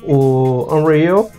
o, 0.06 0.12
o 0.14 0.76
Unreal 0.76 1.30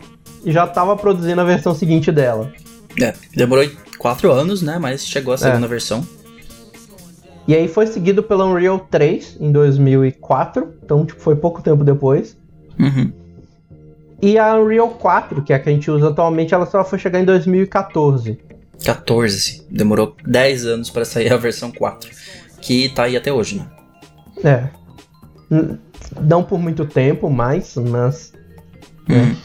e 0.45 0.53
já 0.53 0.67
tava 0.67 0.97
produzindo 0.97 1.41
a 1.41 1.45
versão 1.45 1.75
seguinte 1.75 2.13
dela. 2.13 2.53
É, 3.01 3.15
demorou 3.35 3.67
quatro 3.99 4.31
anos, 4.31 4.61
né? 4.61 4.79
Mas 4.79 5.07
chegou 5.07 5.33
a 5.33 5.39
segunda 5.39 5.67
versão. 5.67 6.07
E 7.47 7.55
aí 7.55 7.67
foi 7.67 7.87
seguido 7.87 8.23
pela 8.23 8.45
Unreal 8.45 8.79
3 8.91 9.39
em 9.41 9.51
2004, 9.51 10.75
então 10.83 11.07
tipo 11.07 11.21
foi 11.21 11.37
pouco 11.37 11.63
tempo 11.63 11.85
depois. 11.85 12.37
Uhum. 12.79 13.11
E 14.21 14.39
a 14.39 14.57
Unreal 14.57 14.91
4, 14.91 15.43
que 15.43 15.55
é 15.55 15.57
a 15.57 15.59
que 15.59 15.71
a 15.71 15.73
gente 15.73 15.91
usa 15.91 16.09
atualmente, 16.09 16.53
ela 16.53 16.67
só 16.67 16.85
foi 16.85 16.99
chegar 16.99 17.19
em 17.19 17.25
2014. 17.25 18.48
14. 18.85 19.67
Demorou 19.71 20.17
10 20.25 20.67
anos 20.67 20.91
pra 20.91 21.05
sair 21.05 21.33
a 21.33 21.37
versão 21.37 21.71
4. 21.71 22.11
Que 22.61 22.89
tá 22.89 23.05
aí 23.05 23.17
até 23.17 23.33
hoje, 23.33 23.57
né? 23.57 23.67
É. 24.45 24.69
Não 26.21 26.43
por 26.43 26.59
muito 26.59 26.85
tempo 26.85 27.31
mais, 27.31 27.75
mas. 27.77 28.33
Uhum. 29.09 29.37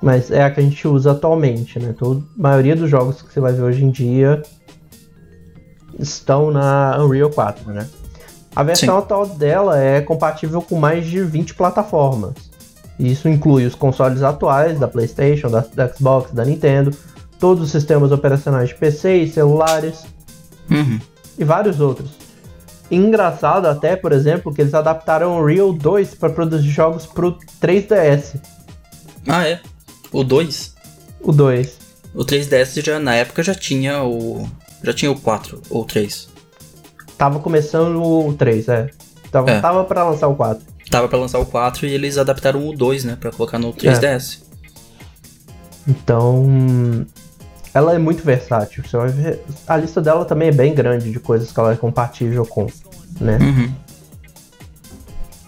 Mas 0.00 0.30
é 0.30 0.42
a 0.42 0.50
que 0.50 0.58
a 0.58 0.62
gente 0.62 0.86
usa 0.88 1.12
atualmente, 1.12 1.78
né? 1.78 1.94
Todo, 1.96 2.26
a 2.38 2.42
maioria 2.42 2.74
dos 2.74 2.90
jogos 2.90 3.22
que 3.22 3.32
você 3.32 3.40
vai 3.40 3.52
ver 3.52 3.62
hoje 3.62 3.84
em 3.84 3.90
dia 3.90 4.42
estão 5.98 6.50
na 6.50 6.96
Unreal 6.98 7.30
4, 7.30 7.72
né? 7.72 7.88
A 8.54 8.62
versão 8.62 8.96
Sim. 8.96 9.02
atual 9.02 9.26
dela 9.26 9.80
é 9.80 10.00
compatível 10.00 10.60
com 10.60 10.76
mais 10.76 11.06
de 11.06 11.22
20 11.22 11.54
plataformas. 11.54 12.34
Isso 12.98 13.28
inclui 13.28 13.64
os 13.64 13.74
consoles 13.74 14.22
atuais 14.22 14.78
da 14.78 14.86
PlayStation, 14.86 15.48
da, 15.48 15.64
da 15.74 15.88
Xbox, 15.88 16.32
da 16.32 16.44
Nintendo, 16.44 16.94
todos 17.42 17.64
os 17.64 17.70
sistemas 17.72 18.12
operacionais 18.12 18.68
de 18.68 18.76
PC 18.76 19.16
e 19.16 19.28
celulares, 19.28 20.04
Uhum. 20.70 21.00
e 21.36 21.42
vários 21.42 21.80
outros. 21.80 22.10
Engraçado 22.88 23.66
até, 23.66 23.96
por 23.96 24.12
exemplo, 24.12 24.54
que 24.54 24.60
eles 24.60 24.74
adaptaram 24.74 25.40
o 25.40 25.44
Real 25.44 25.72
2 25.72 26.14
para 26.14 26.30
produzir 26.30 26.68
jogos 26.70 27.04
pro 27.04 27.36
3DS. 27.60 28.36
Ah, 29.26 29.44
é? 29.48 29.58
O 30.12 30.22
2? 30.22 30.74
O 31.20 31.32
2. 31.32 31.78
O 32.14 32.24
3DS 32.24 32.80
já 32.80 33.00
na 33.00 33.14
época 33.16 33.42
já 33.42 33.54
tinha 33.56 34.04
o. 34.04 34.48
Já 34.84 34.92
tinha 34.92 35.10
o 35.10 35.18
4 35.18 35.60
ou 35.68 35.84
3. 35.84 36.28
Tava 37.18 37.40
começando 37.40 38.00
o 38.00 38.32
3, 38.34 38.68
é. 38.68 38.88
Tava, 39.32 39.50
É. 39.50 39.60
tava 39.60 39.82
pra 39.84 40.04
lançar 40.08 40.28
o 40.28 40.36
4. 40.36 40.62
Tava 40.90 41.08
pra 41.08 41.18
lançar 41.18 41.40
o 41.40 41.46
4 41.46 41.86
e 41.86 41.92
eles 41.92 42.18
adaptaram 42.18 42.68
o 42.68 42.76
2, 42.76 43.02
né? 43.04 43.16
Pra 43.18 43.32
colocar 43.32 43.58
no 43.58 43.72
3DS. 43.72 44.42
Então. 45.88 47.04
Ela 47.74 47.94
é 47.94 47.98
muito 47.98 48.22
versátil. 48.24 48.84
Você 48.86 48.96
vai 48.96 49.08
ver. 49.08 49.40
A 49.66 49.76
lista 49.76 50.00
dela 50.00 50.24
também 50.24 50.48
é 50.48 50.52
bem 50.52 50.74
grande 50.74 51.10
de 51.10 51.18
coisas 51.18 51.50
que 51.50 51.58
ela 51.58 51.72
é 51.72 51.76
compatível 51.76 52.44
com. 52.46 52.66
Né? 53.20 53.38
Uhum. 53.40 53.72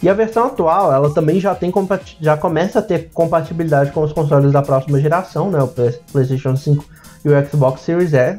E 0.02 0.08
a 0.08 0.14
versão 0.14 0.46
atual, 0.46 0.92
ela 0.92 1.12
também 1.14 1.40
já 1.40 1.54
tem 1.54 1.72
já 2.20 2.37
começa 2.37 2.78
a 2.78 2.82
ter 2.82 3.10
compatibilidade 3.14 3.90
com 3.90 4.02
os 4.02 4.12
consoles 4.12 4.52
da 4.52 4.60
próxima 4.62 5.00
geração, 5.00 5.50
né? 5.50 5.62
O 5.62 5.68
Play- 5.68 5.98
PlayStation 6.12 6.56
5 6.56 6.84
e 7.24 7.28
o 7.30 7.46
Xbox 7.48 7.80
Series 7.82 8.12
S, 8.12 8.38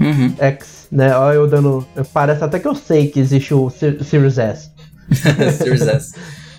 Uhum. 0.00 0.34
X, 0.38 0.86
né? 0.90 1.14
Olha 1.14 1.34
eu 1.34 1.46
dando. 1.46 1.86
Parece 2.14 2.42
até 2.42 2.58
que 2.58 2.66
eu 2.66 2.74
sei 2.74 3.08
que 3.08 3.20
existe 3.20 3.52
o 3.52 3.68
Se- 3.68 4.02
Series 4.02 4.38
S. 4.38 4.70
Series 5.58 5.82
S. 5.86 6.14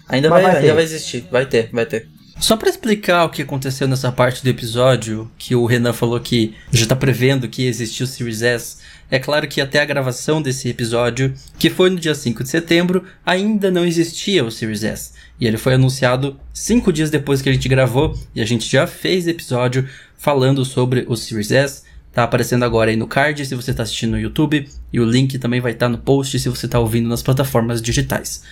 Ainda 0.10 0.30
vai, 0.30 0.44
vai 0.44 0.58
ainda 0.58 0.74
vai 0.76 0.84
existir, 0.84 1.28
vai 1.32 1.46
ter, 1.48 1.70
vai 1.74 1.86
ter. 1.88 2.08
Só 2.40 2.58
pra 2.58 2.70
explicar 2.70 3.26
o 3.26 3.30
que 3.30 3.42
aconteceu 3.42 3.88
nessa 3.88 4.12
parte 4.12 4.44
do 4.44 4.50
episódio, 4.50 5.32
que 5.38 5.56
o 5.56 5.66
Renan 5.66 5.94
falou 5.94 6.20
que 6.20 6.56
já 6.72 6.86
tá 6.86 6.96
prevendo 6.96 7.48
que 7.48 7.66
existiu 7.66 8.06
o 8.06 8.08
Series 8.08 8.42
S, 8.42 8.78
é 9.10 9.20
claro 9.20 9.48
que 9.48 9.62
até 9.62 9.80
a 9.80 9.86
gravação 9.86 10.42
desse 10.42 10.68
episódio, 10.68 11.34
que 11.60 11.70
foi 11.70 11.90
no 11.90 12.00
dia 12.00 12.16
5 12.16 12.44
de 12.44 12.50
setembro, 12.50 13.04
ainda 13.26 13.70
não 13.70 13.86
existia 13.86 14.44
o 14.44 14.52
Series 14.52 14.84
S. 14.84 15.14
E 15.40 15.46
ele 15.46 15.58
foi 15.58 15.76
anunciado 15.76 16.40
cinco 16.52 16.92
dias 16.92 17.12
depois 17.12 17.42
que 17.42 17.50
a 17.50 17.54
gente 17.54 17.70
gravou, 17.70 18.18
e 18.34 18.42
a 18.42 18.46
gente 18.46 18.70
já 18.70 18.88
fez 18.88 19.28
episódio 19.28 19.88
falando 20.18 20.66
sobre 20.66 21.06
o 21.08 21.16
Series 21.16 21.52
S. 21.52 21.84
Tá 22.12 22.24
aparecendo 22.24 22.64
agora 22.64 22.90
aí 22.90 22.98
no 22.98 23.08
card 23.08 23.46
se 23.46 23.56
você 23.56 23.74
tá 23.74 23.84
assistindo 23.84 24.12
no 24.12 24.20
YouTube, 24.20 24.68
e 24.92 25.00
o 25.00 25.06
link 25.06 25.38
também 25.38 25.62
vai 25.62 25.74
estar 25.74 25.90
no 25.90 25.98
post 26.00 26.40
se 26.40 26.50
você 26.50 26.68
tá 26.68 26.80
ouvindo 26.80 27.08
nas 27.08 27.22
plataformas 27.22 27.82
digitais. 27.82 28.44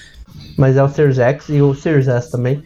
Mas 0.58 0.78
é 0.78 0.84
o 0.84 0.90
Series 0.90 1.18
X 1.18 1.50
e 1.50 1.62
o 1.62 1.74
Series 1.74 2.08
S 2.08 2.32
também. 2.32 2.62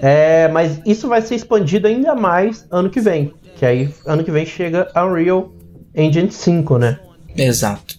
É, 0.00 0.48
mas 0.48 0.80
isso 0.86 1.08
vai 1.08 1.20
ser 1.20 1.34
expandido 1.34 1.86
ainda 1.86 2.14
mais 2.14 2.66
ano 2.70 2.88
que 2.88 3.00
vem. 3.00 3.34
Que 3.56 3.66
aí, 3.66 3.92
ano 4.06 4.22
que 4.22 4.30
vem, 4.30 4.46
chega 4.46 4.88
a 4.94 5.04
Unreal 5.04 5.52
Engine 5.94 6.30
5, 6.30 6.78
né? 6.78 7.00
Exato. 7.36 7.98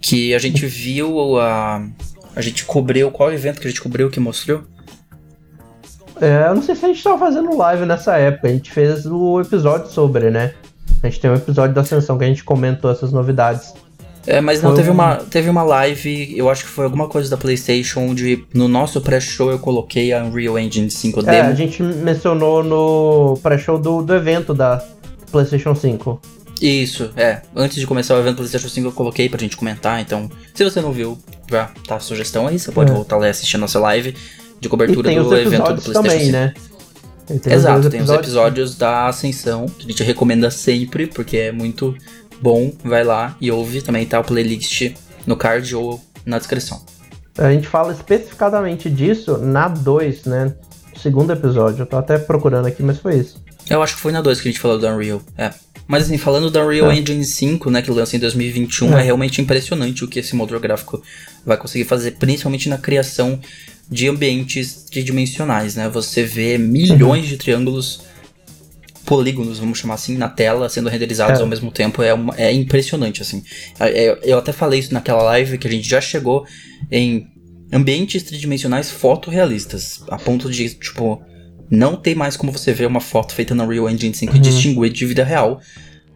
Que 0.00 0.34
a 0.34 0.38
gente 0.38 0.64
viu 0.66 1.38
a. 1.40 1.84
A 2.36 2.40
gente 2.40 2.64
cobriu. 2.64 3.10
Qual 3.10 3.32
evento 3.32 3.60
que 3.60 3.66
a 3.66 3.70
gente 3.70 3.82
cobriu 3.82 4.10
que 4.10 4.20
mostrou? 4.20 4.62
É, 6.20 6.48
eu 6.48 6.54
não 6.54 6.62
sei 6.62 6.74
se 6.74 6.84
a 6.84 6.88
gente 6.88 7.02
tava 7.02 7.18
fazendo 7.18 7.56
live 7.56 7.84
nessa 7.86 8.16
época. 8.16 8.48
A 8.48 8.52
gente 8.52 8.70
fez 8.70 9.06
o 9.06 9.40
episódio 9.40 9.90
sobre, 9.90 10.30
né? 10.30 10.54
A 11.02 11.08
gente 11.08 11.20
tem 11.20 11.30
um 11.30 11.34
episódio 11.34 11.74
da 11.74 11.80
Ascensão 11.80 12.16
que 12.16 12.24
a 12.24 12.28
gente 12.28 12.44
comentou 12.44 12.90
essas 12.90 13.12
novidades. 13.12 13.74
É, 14.26 14.40
mas 14.40 14.62
não, 14.62 14.70
Foi 14.70 14.78
teve 14.78 14.90
um- 14.90 14.94
uma, 14.94 15.16
teve 15.16 15.50
uma 15.50 15.62
live, 15.62 16.34
eu 16.36 16.48
acho 16.48 16.64
que 16.64 16.70
foi 16.70 16.84
alguma 16.84 17.08
coisa 17.08 17.28
da 17.28 17.36
PlayStation, 17.36 18.00
onde 18.00 18.44
no 18.54 18.66
nosso 18.68 19.00
pré-show 19.00 19.50
eu 19.50 19.58
coloquei 19.58 20.12
a 20.12 20.24
Unreal 20.24 20.58
Engine 20.58 20.90
5 20.90 21.20
É, 21.28 21.40
a 21.42 21.54
gente 21.54 21.82
mencionou 21.82 22.62
no 22.64 23.38
pré-show 23.42 23.78
do, 23.78 24.00
do 24.02 24.14
evento 24.14 24.54
da 24.54 24.82
PlayStation 25.30 25.74
5. 25.74 26.20
Isso, 26.62 27.10
é. 27.16 27.42
Antes 27.54 27.76
de 27.78 27.86
começar 27.86 28.14
o 28.14 28.18
evento 28.20 28.36
PlayStation 28.36 28.68
5 28.68 28.88
eu 28.88 28.92
coloquei 28.92 29.28
pra 29.28 29.38
gente 29.38 29.56
comentar, 29.56 30.00
então 30.00 30.30
se 30.54 30.64
você 30.64 30.80
não 30.80 30.92
viu, 30.92 31.18
já 31.50 31.70
tá 31.86 31.96
a 31.96 32.00
sugestão 32.00 32.46
aí, 32.46 32.58
você 32.58 32.72
pode 32.72 32.90
É. 32.90 32.94
voltar 32.94 33.16
lá 33.18 33.26
e 33.26 33.30
assistir 33.30 33.56
a 33.56 33.58
nossa 33.58 33.78
live 33.78 34.14
de 34.60 34.68
cobertura 34.70 35.10
do 35.12 35.36
evento 35.36 35.62
do 35.64 35.82
PlayStation 35.82 35.92
também, 35.92 36.20
5. 36.20 36.32
né? 36.32 36.54
Exato, 37.50 37.88
tem 37.88 38.02
os 38.02 38.10
episódios 38.10 38.76
da 38.76 39.06
Ascensão, 39.08 39.64
que 39.66 39.86
a 39.86 39.88
gente 39.88 40.02
recomenda 40.02 40.50
sempre, 40.50 41.06
porque 41.06 41.38
é 41.38 41.52
muito 41.52 41.94
bom. 42.44 42.70
Vai 42.84 43.02
lá 43.02 43.34
e 43.40 43.50
ouve. 43.50 43.80
Também 43.80 44.04
tá 44.04 44.20
o 44.20 44.24
playlist 44.24 44.92
no 45.26 45.34
card 45.34 45.74
ou 45.74 45.98
na 46.26 46.36
descrição. 46.38 46.82
A 47.38 47.50
gente 47.50 47.66
fala 47.66 47.92
especificadamente 47.92 48.90
disso 48.90 49.38
na 49.38 49.66
2, 49.66 50.26
né? 50.26 50.54
Segundo 51.02 51.32
episódio. 51.32 51.82
Eu 51.82 51.86
tô 51.86 51.96
até 51.96 52.18
procurando 52.18 52.66
aqui, 52.66 52.82
mas 52.82 52.98
foi 52.98 53.16
isso. 53.16 53.42
Eu 53.68 53.82
acho 53.82 53.96
que 53.96 54.02
foi 54.02 54.12
na 54.12 54.20
2 54.20 54.42
que 54.42 54.48
a 54.48 54.50
gente 54.52 54.60
falou 54.60 54.78
do 54.78 54.86
Unreal. 54.86 55.22
É. 55.38 55.50
Mas 55.88 56.04
assim, 56.04 56.18
falando 56.18 56.50
do 56.50 56.60
Unreal 56.60 56.90
É. 56.90 56.96
Engine 56.96 57.24
5, 57.24 57.70
né, 57.70 57.82
que 57.82 57.90
lança 57.90 58.14
em 58.14 58.18
2021, 58.20 58.96
é. 58.96 59.00
É. 59.00 59.04
realmente 59.04 59.40
impressionante 59.40 60.04
o 60.04 60.08
que 60.08 60.18
esse 60.18 60.36
motor 60.36 60.60
gráfico 60.60 61.02
vai 61.44 61.56
conseguir 61.56 61.84
fazer, 61.84 62.12
principalmente 62.12 62.68
na 62.68 62.76
criação 62.78 63.40
de 63.90 64.08
ambientes 64.08 64.84
tridimensionais, 64.90 65.74
né? 65.74 65.88
Você 65.88 66.22
vê 66.24 66.56
milhões 66.58 67.26
de 67.26 67.36
triângulos 67.36 68.02
polígonos, 69.04 69.58
vamos 69.58 69.78
chamar 69.78 69.94
assim, 69.94 70.16
na 70.16 70.28
tela, 70.28 70.68
sendo 70.68 70.88
renderizados 70.88 71.38
É. 71.38 71.42
ao 71.42 71.48
mesmo 71.48 71.70
tempo, 71.70 72.02
é, 72.02 72.12
uma- 72.14 72.34
é 72.36 72.52
impressionante, 72.52 73.22
assim. 73.22 73.42
É- 73.78 74.06
é- 74.06 74.18
Eu 74.24 74.38
até 74.38 74.52
falei 74.52 74.80
isso 74.80 74.92
naquela 74.94 75.22
live, 75.22 75.58
que 75.58 75.66
a 75.68 75.70
gente 75.70 75.88
já 75.88 76.00
chegou 76.00 76.44
em 76.90 77.26
ambientes 77.72 78.22
tridimensionais 78.22 78.90
fotorrealistas, 78.90 80.02
a 80.08 80.16
ponto 80.16 80.50
de, 80.50 80.68
tipo, 80.74 81.22
não 81.70 81.96
tem 81.96 82.14
mais 82.14 82.36
como 82.36 82.52
você 82.52 82.72
ver 82.72 82.86
uma 82.86 83.00
foto 83.00 83.32
feita 83.34 83.54
na 83.54 83.64
Unreal 83.64 83.88
Engine 83.90 84.14
5 84.14 84.34
e 84.34 84.36
Uhum. 84.36 84.42
distinguir 84.42 84.90
de 84.92 85.06
vida 85.06 85.24
real. 85.24 85.60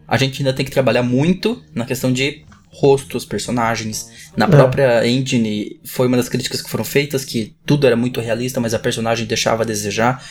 A 0.07 0.17
gente 0.17 0.41
ainda 0.41 0.53
tem 0.53 0.65
que 0.65 0.71
trabalhar 0.71 1.03
muito 1.03 1.61
na 1.75 1.85
questão 1.85 2.11
de 2.13 2.43
rostos, 2.71 3.25
personagens. 3.25 4.09
Na 4.37 4.45
É. 4.45 4.47
própria 4.47 5.07
engine, 5.07 5.79
foi 5.83 6.07
uma 6.07 6.17
das 6.17 6.29
críticas 6.29 6.61
que 6.61 6.69
foram 6.69 6.83
feitas, 6.83 7.25
que 7.25 7.53
tudo 7.65 7.85
era 7.87 7.95
muito 7.95 8.21
realista, 8.21 8.59
mas 8.59 8.73
a 8.73 8.79
personagem 8.79 9.25
deixava 9.25 9.63
a 9.63 9.65
desejar. 9.65 10.23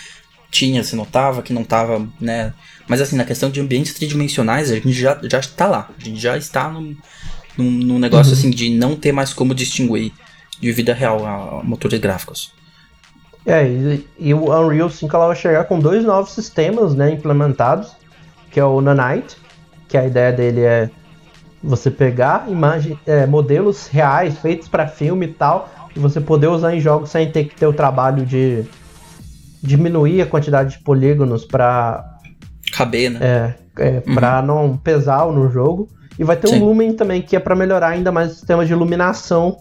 Tinha, 0.50 0.82
se 0.82 0.96
notava 0.96 1.42
que 1.42 1.52
não 1.52 1.62
tava, 1.64 2.06
né? 2.20 2.54
Mas 2.86 3.00
assim, 3.00 3.16
na 3.16 3.24
questão 3.24 3.50
de 3.50 3.60
ambientes 3.60 3.92
tridimensionais, 3.94 4.70
a 4.70 4.74
gente 4.76 4.92
já, 4.92 5.18
já 5.24 5.38
está 5.40 5.66
lá. 5.66 5.90
A 6.00 6.04
gente 6.04 6.18
já 6.18 6.36
está 6.38 6.68
num, 6.70 6.96
num, 7.56 7.70
num 7.70 7.98
negócio 7.98 8.32
Uhum. 8.32 8.38
assim 8.38 8.50
de 8.50 8.70
não 8.70 8.96
ter 8.96 9.12
mais 9.12 9.32
como 9.34 9.54
distinguir 9.54 10.12
de 10.60 10.72
vida 10.72 10.94
real 10.94 11.24
a, 11.26 11.60
a 11.60 11.62
motores 11.62 12.00
gráficos. 12.00 12.52
É, 13.46 13.66
e, 13.66 14.06
e 14.18 14.34
o 14.34 14.50
Unreal 14.50 14.90
5 14.90 15.14
ela 15.16 15.26
vai 15.28 15.36
chegar 15.36 15.64
com 15.64 15.78
dois 15.78 16.04
novos 16.04 16.32
sistemas 16.32 16.94
né, 16.94 17.10
implementados, 17.12 17.92
que 18.50 18.60
é 18.60 18.64
o 18.64 18.80
Nanite, 18.80 19.36
que 19.88 19.96
a 19.96 20.06
ideia 20.06 20.32
dele 20.32 20.60
é 20.62 20.90
você 21.62 21.90
pegar 21.90 22.46
imagem, 22.48 22.98
é, 23.06 23.26
modelos 23.26 23.86
reais 23.88 24.38
feitos 24.38 24.68
para 24.68 24.86
filme 24.86 25.26
e 25.26 25.32
tal, 25.32 25.70
e 25.96 25.98
você 25.98 26.20
poder 26.20 26.48
usar 26.48 26.74
em 26.74 26.80
jogos 26.80 27.10
sem 27.10 27.30
ter 27.30 27.44
que 27.44 27.56
ter 27.56 27.66
o 27.66 27.72
trabalho 27.72 28.24
de 28.24 28.64
diminuir 29.62 30.22
a 30.22 30.26
quantidade 30.26 30.76
de 30.76 30.84
polígonos 30.84 31.44
para 31.44 32.04
Caber, 32.72 33.10
né? 33.10 33.18
é, 33.20 33.54
é, 33.78 34.00
pra 34.00 34.42
não 34.42 34.76
pesar 34.76 35.26
no 35.32 35.50
jogo. 35.50 35.88
E 36.18 36.24
vai 36.24 36.36
ter 36.36 36.48
Sim. 36.48 36.60
o 36.60 36.64
Lumen 36.66 36.92
também, 36.94 37.22
que 37.22 37.36
é 37.36 37.40
para 37.40 37.54
melhorar 37.54 37.88
ainda 37.88 38.10
mais 38.10 38.32
o 38.32 38.34
sistema 38.34 38.66
de 38.66 38.72
iluminação. 38.72 39.58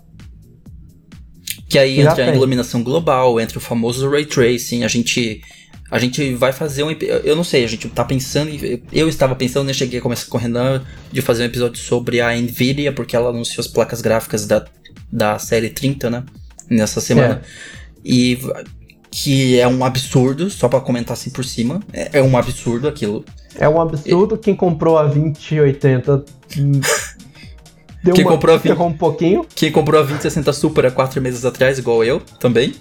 Que 1.69 1.77
aí 1.77 1.99
entra 1.99 2.31
a 2.31 2.35
iluminação 2.35 2.81
global, 2.81 3.39
entra 3.39 3.57
o 3.57 3.61
famoso 3.61 4.09
ray 4.09 4.25
tracing, 4.25 4.83
a 4.83 4.87
gente 4.87 5.41
a 5.89 5.99
gente 5.99 6.33
vai 6.35 6.51
fazer 6.51 6.83
um 6.83 6.91
eu 6.91 7.35
não 7.35 7.43
sei, 7.43 7.63
a 7.63 7.67
gente 7.67 7.87
tá 7.89 8.03
pensando, 8.03 8.49
eu 8.91 9.07
estava 9.07 9.35
pensando, 9.35 9.69
eu 9.69 9.73
cheguei 9.73 9.99
a 9.99 10.01
começar 10.01 10.27
com 10.29 10.37
o 10.37 10.39
Renan 10.39 10.83
de 11.11 11.21
fazer 11.21 11.43
um 11.43 11.45
episódio 11.45 11.81
sobre 11.81 12.19
a 12.19 12.35
Nvidia, 12.35 12.91
porque 12.91 13.15
ela 13.15 13.29
anunciou 13.29 13.61
as 13.61 13.67
placas 13.67 14.01
gráficas 14.01 14.45
da, 14.45 14.65
da 15.11 15.39
série 15.39 15.69
30, 15.69 16.09
né, 16.09 16.23
nessa 16.69 16.99
semana. 16.99 17.41
E 18.03 18.35
v- 18.35 18.53
que 19.19 19.59
é 19.59 19.67
um 19.67 19.83
absurdo, 19.83 20.47
só 20.47 20.69
pra 20.69 20.79
comentar 20.79 21.13
assim 21.13 21.31
por 21.31 21.43
cima, 21.43 21.81
é, 21.91 22.19
é 22.19 22.21
um 22.21 22.37
absurdo 22.37 22.87
aquilo. 22.87 23.25
É 23.57 23.67
um 23.67 23.81
absurdo. 23.81 24.37
Quem 24.37 24.55
comprou 24.55 24.95
a 24.95 25.05
2080 25.05 26.23
hum, 26.59 26.71
deu 28.03 28.13
Quem 28.13 28.23
uma, 28.23 28.33
comprou 28.33 28.53
a 28.53 28.59
20 28.59 28.67
ferrou 28.67 28.87
um 28.87 28.93
pouquinho. 28.93 29.43
Quem 29.55 29.71
comprou 29.71 29.99
a 29.99 30.03
2060 30.03 30.53
Super 30.53 30.85
há 30.85 30.91
quatro 30.91 31.19
meses 31.19 31.43
atrás, 31.45 31.79
igual 31.79 32.03
eu, 32.03 32.19
também. 32.39 32.75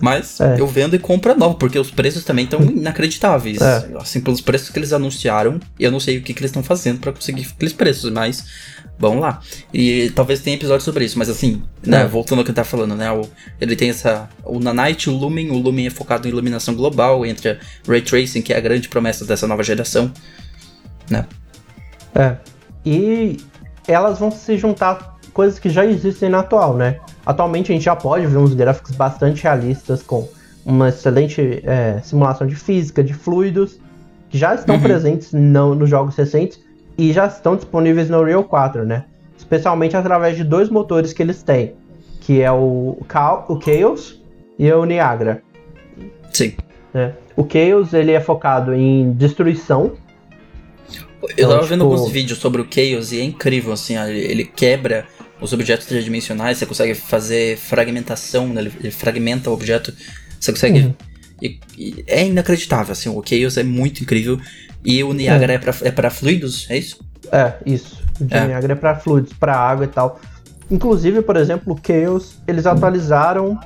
Mas 0.00 0.40
É. 0.40 0.60
eu 0.60 0.68
vendo 0.68 0.94
e 0.94 1.00
compro 1.00 1.36
nova, 1.36 1.54
porque 1.54 1.78
os 1.78 1.90
preços 1.90 2.22
também 2.22 2.44
estão 2.44 2.60
inacreditáveis. 2.62 3.60
É. 3.60 3.88
Assim, 3.98 4.20
pelos 4.20 4.40
preços 4.40 4.70
que 4.70 4.78
eles 4.78 4.92
anunciaram, 4.92 5.58
eu 5.80 5.90
não 5.90 5.98
sei 5.98 6.18
o 6.18 6.22
que, 6.22 6.32
que 6.32 6.40
eles 6.40 6.50
estão 6.50 6.62
fazendo 6.62 7.00
pra 7.00 7.12
conseguir 7.12 7.48
aqueles 7.56 7.72
preços, 7.72 8.10
mas 8.12 8.44
vamos 9.08 9.22
lá. 9.22 9.40
E 9.74 10.10
talvez 10.14 10.40
tenha 10.40 10.56
episódio 10.56 10.84
sobre 10.84 11.04
isso, 11.04 11.18
mas 11.18 11.28
assim, 11.28 11.62
né, 11.84 12.02
É. 12.02 12.06
voltando 12.06 12.38
ao 12.38 12.44
que 12.44 12.50
eu 12.50 12.54
tava 12.54 12.68
falando, 12.68 12.94
né, 12.94 13.10
o, 13.12 13.22
ele 13.60 13.76
tem 13.76 13.90
essa, 13.90 14.28
o 14.44 14.58
Nanite, 14.58 15.10
o 15.10 15.12
Lumen, 15.16 15.50
o 15.50 15.58
Lumen 15.58 15.86
é 15.86 15.90
focado 15.90 16.26
em 16.26 16.30
iluminação 16.30 16.74
global, 16.74 17.26
entre 17.26 17.50
a 17.50 17.56
Ray 17.86 18.00
Tracing, 18.00 18.40
que 18.42 18.52
é 18.52 18.56
a 18.56 18.60
grande 18.60 18.88
promessa 18.88 19.24
dessa 19.24 19.46
nova 19.46 19.62
geração, 19.62 20.10
né. 21.10 21.26
É. 22.14 22.36
E 22.86 23.36
elas 23.86 24.18
vão 24.18 24.30
se 24.30 24.56
juntar 24.56 25.18
coisas 25.32 25.58
que 25.58 25.68
já 25.70 25.84
existem 25.84 26.28
na 26.28 26.40
atual, 26.40 26.76
né? 26.76 26.98
Atualmente 27.24 27.72
a 27.72 27.74
gente 27.74 27.84
já 27.84 27.96
pode 27.96 28.26
ver 28.26 28.36
uns 28.36 28.54
gráficos 28.54 28.94
bastante 28.94 29.42
realistas 29.42 30.02
com 30.02 30.28
uma 30.64 30.90
excelente 30.90 31.62
é, 31.64 32.00
simulação 32.02 32.46
de 32.46 32.54
física, 32.54 33.02
de 33.02 33.14
fluidos, 33.14 33.78
que 34.28 34.38
já 34.38 34.54
estão 34.54 34.76
Uhum. 34.76 34.82
presentes 34.82 35.32
no- 35.32 35.74
nos 35.74 35.88
jogos 35.90 36.14
recentes 36.16 36.60
e 36.96 37.12
já 37.12 37.26
estão 37.26 37.56
disponíveis 37.56 38.08
no 38.08 38.20
Unreal 38.20 38.44
4, 38.44 38.84
né? 38.84 39.04
especialmente 39.42 39.96
através 39.96 40.36
de 40.36 40.44
dois 40.44 40.70
motores 40.70 41.12
que 41.12 41.22
eles 41.22 41.42
têm, 41.42 41.74
que 42.20 42.40
é 42.40 42.50
o, 42.50 42.96
o 42.98 43.58
Chaos 43.62 44.20
e 44.58 44.70
o 44.72 44.84
Niagara. 44.84 45.42
Sim. 46.32 46.54
Né? 46.94 47.12
O 47.36 47.46
Chaos 47.46 47.92
ele 47.92 48.12
é 48.12 48.20
focado 48.20 48.74
em 48.74 49.12
destruição. 49.12 49.92
Eu 51.22 51.28
então, 51.30 51.48
tava 51.50 51.62
tipo... 51.62 51.68
vendo 51.68 51.84
alguns 51.84 52.10
vídeos 52.10 52.38
sobre 52.38 52.62
o 52.62 52.66
Chaos 52.70 53.12
e 53.12 53.20
é 53.20 53.24
incrível, 53.24 53.72
assim, 53.72 53.96
ele 53.98 54.44
quebra 54.44 55.06
os 55.40 55.52
objetos 55.52 55.86
tridimensionais, 55.86 56.58
você 56.58 56.66
consegue 56.66 56.94
fazer 56.94 57.58
fragmentação, 57.58 58.48
né? 58.48 58.60
ele 58.60 58.90
fragmenta 58.90 59.50
o 59.50 59.52
objeto, 59.52 59.92
você 60.40 60.52
consegue. 60.52 60.80
Uhum. 60.80 60.94
E, 61.42 61.58
e 61.76 62.04
é 62.06 62.24
inacreditável, 62.24 62.92
assim, 62.92 63.08
o 63.08 63.22
Chaos 63.24 63.56
é 63.56 63.64
muito 63.64 64.02
incrível. 64.02 64.40
E 64.84 65.02
o 65.04 65.12
Niagara 65.12 65.52
é, 65.52 65.56
é 65.56 65.58
pra, 65.58 65.74
é 65.82 65.90
pra 65.90 66.10
fluidos, 66.10 66.66
é 66.68 66.78
isso? 66.78 66.98
É, 67.30 67.54
isso. 67.64 68.02
O 68.20 68.24
de 68.24 68.34
é. 68.34 68.46
Niagara 68.46 68.72
é 68.72 68.76
pra 68.76 68.96
fluidos, 68.96 69.32
pra 69.32 69.56
água 69.56 69.84
e 69.84 69.88
tal. 69.88 70.20
Inclusive, 70.70 71.22
por 71.22 71.36
exemplo, 71.36 71.74
o 71.74 71.80
Chaos, 71.86 72.38
eles 72.46 72.66
atualizaram 72.66 73.58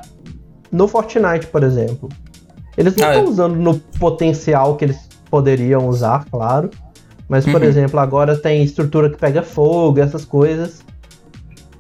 no 0.71 0.89
Fortnite, 0.89 1.47
por 1.47 1.63
exemplo. 1.63 2.09
Eles 2.77 2.95
não 2.97 3.09
estão 3.09 3.23
ah, 3.23 3.27
é. 3.27 3.31
usando 3.31 3.57
no 3.57 3.79
potencial 3.99 4.77
que 4.77 4.85
eles 4.85 4.99
poderiam 5.31 5.89
usar, 5.89 6.27
claro. 6.31 6.71
Mas, 7.29 7.45
por 7.45 7.61
uhum. 7.61 7.69
exemplo, 7.69 7.99
agora 7.99 8.37
tem 8.37 8.63
estrutura 8.63 9.11
que 9.11 9.17
pega 9.17 9.43
fogo, 9.43 10.01
essas 10.01 10.25
coisas. 10.25 10.85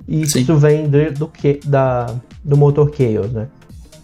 E 0.08 0.26
Sim. 0.26 0.40
isso 0.40 0.56
vem 0.56 0.88
do, 0.88 1.12
do, 1.12 1.30
da, 1.64 2.06
do 2.42 2.56
motor 2.56 2.90
Chaos, 2.96 3.32
né? 3.32 3.48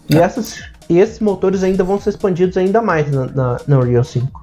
E, 0.09 0.17
é. 0.17 0.19
essas, 0.19 0.61
e 0.89 0.99
esses 0.99 1.19
motores 1.19 1.63
ainda 1.63 1.83
vão 1.83 1.99
ser 1.99 2.11
expandidos 2.11 2.57
ainda 2.57 2.81
mais 2.81 3.09
na, 3.09 3.25
na, 3.27 3.61
na 3.67 3.79
Unreal 3.79 4.03
5. 4.03 4.41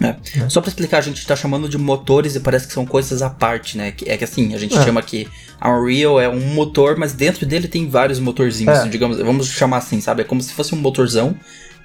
É. 0.00 0.16
É. 0.40 0.48
Só 0.48 0.60
pra 0.60 0.68
explicar, 0.68 0.98
a 0.98 1.02
gente 1.02 1.26
tá 1.26 1.36
chamando 1.36 1.68
de 1.68 1.76
motores 1.76 2.34
e 2.34 2.40
parece 2.40 2.66
que 2.66 2.72
são 2.72 2.86
coisas 2.86 3.20
à 3.22 3.28
parte, 3.28 3.76
né? 3.76 3.92
É 4.06 4.16
que 4.16 4.24
assim, 4.24 4.54
a 4.54 4.58
gente 4.58 4.76
é. 4.76 4.82
chama 4.82 5.02
que 5.02 5.28
a 5.60 5.70
Unreal 5.70 6.20
é 6.20 6.28
um 6.28 6.40
motor, 6.40 6.96
mas 6.96 7.12
dentro 7.12 7.44
dele 7.44 7.68
tem 7.68 7.88
vários 7.88 8.18
motorzinhos, 8.18 8.78
é. 8.78 8.88
digamos, 8.88 9.18
vamos 9.18 9.48
chamar 9.48 9.78
assim, 9.78 10.00
sabe? 10.00 10.22
É 10.22 10.24
como 10.24 10.40
se 10.40 10.52
fosse 10.52 10.74
um 10.74 10.78
motorzão 10.78 11.36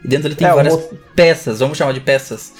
e 0.03 0.07
dentro 0.07 0.23
dele 0.23 0.35
tem 0.35 0.47
é, 0.47 0.53
várias 0.53 0.79
peças, 1.15 1.59
vamos 1.59 1.77
chamar 1.77 1.93
de 1.93 1.99
peças, 1.99 2.53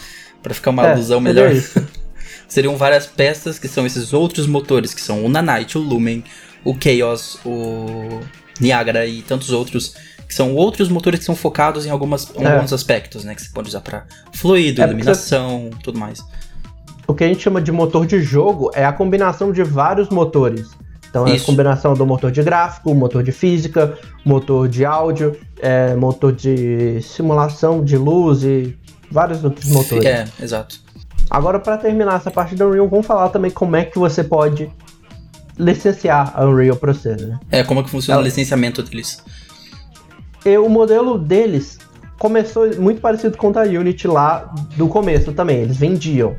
para 0.43 0.53
ficar 0.53 0.71
uma 0.71 0.91
alusão 0.91 1.21
melhor. 1.21 1.51
Seriam 2.47 2.75
várias 2.75 3.07
peças 3.07 3.57
que 3.57 3.67
são 3.67 3.85
esses 3.85 4.13
outros 4.13 4.45
motores, 4.45 4.93
que 4.93 5.01
são 5.01 5.25
o 5.25 5.29
Nanite, 5.29 5.77
o 5.77 5.81
Lumen, 5.81 6.23
o 6.63 6.75
Chaos, 6.79 7.39
o 7.45 8.21
Niagara 8.59 9.05
e 9.05 9.21
tantos 9.21 9.49
outros 9.51 9.95
que 10.27 10.33
são 10.33 10.55
outros 10.55 10.89
motores 10.89 11.19
que 11.19 11.25
são 11.25 11.35
focados 11.35 11.85
em, 11.85 11.89
algumas, 11.89 12.31
em 12.35 12.43
é. 12.43 12.55
alguns 12.55 12.73
aspectos, 12.73 13.23
né? 13.23 13.35
Que 13.35 13.41
você 13.41 13.49
pode 13.53 13.69
usar 13.69 13.81
para 13.81 14.05
fluido, 14.33 14.81
é 14.81 14.85
iluminação, 14.85 15.69
você... 15.71 15.83
tudo 15.83 15.99
mais. 15.99 16.23
O 17.07 17.13
que 17.13 17.23
a 17.23 17.27
gente 17.27 17.41
chama 17.41 17.61
de 17.61 17.71
motor 17.71 18.05
de 18.05 18.21
jogo 18.21 18.71
é 18.73 18.83
a 18.83 18.91
combinação 18.91 19.51
de 19.51 19.63
vários 19.63 20.09
motores. 20.09 20.69
Então 21.09 21.25
é 21.25 21.35
a 21.35 21.39
combinação 21.39 21.93
do 21.93 22.05
motor 22.05 22.29
de 22.29 22.43
gráfico, 22.43 22.93
motor 22.93 23.23
de 23.23 23.31
física, 23.31 23.97
motor 24.25 24.67
de 24.67 24.83
áudio, 24.83 25.37
é, 25.61 25.95
motor 25.95 26.33
de 26.33 27.01
simulação 27.01 27.83
de 27.83 27.95
luz 27.95 28.43
e 28.43 28.77
vários 29.09 29.41
outros 29.43 29.69
motores. 29.69 30.05
É, 30.05 30.27
exato. 30.41 30.81
Agora, 31.29 31.59
para 31.59 31.77
terminar 31.77 32.15
essa 32.15 32.29
parte 32.29 32.53
da 32.55 32.67
Unreal, 32.67 32.89
vamos 32.89 33.05
falar 33.05 33.29
também 33.29 33.49
como 33.49 33.75
é 33.77 33.85
que 33.85 33.97
você 33.97 34.23
pode 34.23 34.69
licenciar 35.57 36.33
a 36.35 36.45
Unreal 36.45 36.75
para 36.75 36.93
você, 36.93 37.15
né? 37.15 37.39
É, 37.49 37.63
como 37.63 37.79
é 37.79 37.83
que 37.83 37.89
funciona 37.89 38.19
o 38.19 38.23
licenciamento 38.23 38.83
deles. 38.83 39.23
E 40.45 40.57
o 40.57 40.69
modelo 40.69 41.17
deles 41.17 41.79
começou 42.19 42.73
muito 42.79 43.01
parecido 43.01 43.37
com 43.37 43.49
o 43.49 43.53
da 43.53 43.63
Unity 43.63 44.07
lá 44.07 44.53
do 44.77 44.87
começo 44.87 45.33
também, 45.33 45.57
eles 45.57 45.77
vendiam. 45.77 46.35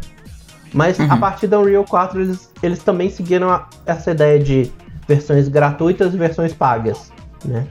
Mas 0.72 0.98
uhum. 0.98 1.10
a 1.10 1.16
partir 1.16 1.46
da 1.46 1.58
Unreal 1.58 1.84
4 1.84 2.20
eles, 2.20 2.50
eles 2.62 2.78
também 2.80 3.10
seguiram 3.10 3.50
a, 3.50 3.68
essa 3.84 4.12
ideia 4.12 4.38
de 4.38 4.70
versões 5.06 5.48
gratuitas 5.48 6.14
e 6.14 6.16
versões 6.16 6.52
pagas, 6.52 7.12
né? 7.44 7.66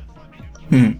Uhum. 0.71 0.99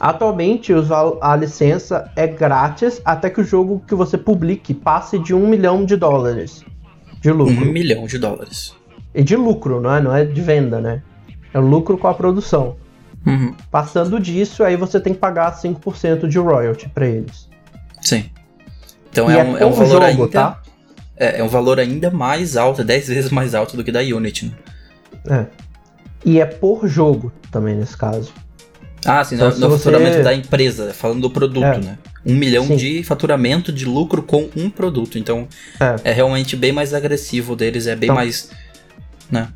Atualmente 0.00 0.72
a 1.20 1.36
licença 1.36 2.10
é 2.14 2.26
grátis 2.26 3.00
até 3.04 3.28
que 3.28 3.40
o 3.40 3.44
jogo 3.44 3.82
que 3.86 3.94
você 3.94 4.16
publique 4.16 4.72
passe 4.72 5.18
de 5.18 5.34
um 5.34 5.48
milhão 5.48 5.84
de 5.84 5.96
dólares 5.96 6.64
de 7.20 7.32
lucro. 7.32 7.68
Um 7.68 7.72
milhão 7.72 8.06
de 8.06 8.18
dólares. 8.18 8.74
E 9.14 9.22
de 9.22 9.36
lucro, 9.36 9.80
não 9.80 9.94
é? 9.94 10.00
Não 10.00 10.14
é 10.14 10.24
de 10.24 10.40
venda, 10.40 10.80
né? 10.80 11.02
É 11.52 11.58
o 11.58 11.62
lucro 11.62 11.98
com 11.98 12.06
a 12.06 12.14
produção. 12.14 12.76
Uhum. 13.28 13.54
Passando 13.70 14.18
disso, 14.18 14.64
aí 14.64 14.76
você 14.76 14.98
tem 14.98 15.12
que 15.12 15.18
pagar 15.18 15.54
5% 15.54 16.26
de 16.26 16.38
royalty 16.38 16.88
para 16.88 17.06
eles. 17.06 17.48
Sim. 18.00 18.30
Então 19.10 19.30
é, 19.30 19.38
é, 19.38 19.44
um, 19.44 19.58
é 19.58 19.66
um 19.66 19.72
valor 19.72 19.90
jogo, 19.90 20.04
ainda. 20.04 20.28
Tá? 20.28 20.62
É, 21.16 21.40
é, 21.40 21.44
um 21.44 21.48
valor 21.48 21.78
ainda 21.78 22.10
mais 22.10 22.56
alto, 22.56 22.84
10 22.84 23.08
vezes 23.08 23.30
mais 23.30 23.54
alto 23.54 23.76
do 23.76 23.84
que 23.84 23.92
da 23.92 24.00
Unity. 24.00 24.54
Né? 25.24 25.46
É. 25.54 25.68
E 26.24 26.40
é 26.40 26.46
por 26.46 26.86
jogo 26.86 27.32
também 27.50 27.74
nesse 27.74 27.96
caso. 27.96 28.32
Ah, 29.04 29.24
sim, 29.24 29.36
então, 29.36 29.50
no, 29.50 29.58
no 29.58 29.68
você... 29.70 29.84
faturamento 29.84 30.22
da 30.22 30.34
empresa, 30.34 30.92
falando 30.92 31.20
do 31.20 31.30
produto, 31.30 31.64
é. 31.64 31.78
né? 31.78 31.98
Um 32.26 32.34
milhão 32.34 32.66
sim. 32.66 32.76
de 32.76 33.02
faturamento 33.04 33.72
de 33.72 33.84
lucro 33.84 34.22
com 34.22 34.48
um 34.56 34.68
produto. 34.68 35.18
Então 35.18 35.46
é. 35.80 36.10
é 36.10 36.12
realmente 36.12 36.56
bem 36.56 36.72
mais 36.72 36.92
agressivo 36.92 37.54
deles, 37.54 37.86
é 37.86 37.94
bem 37.94 38.08
então, 38.08 38.16
mais. 38.16 38.50
Né? 39.30 39.48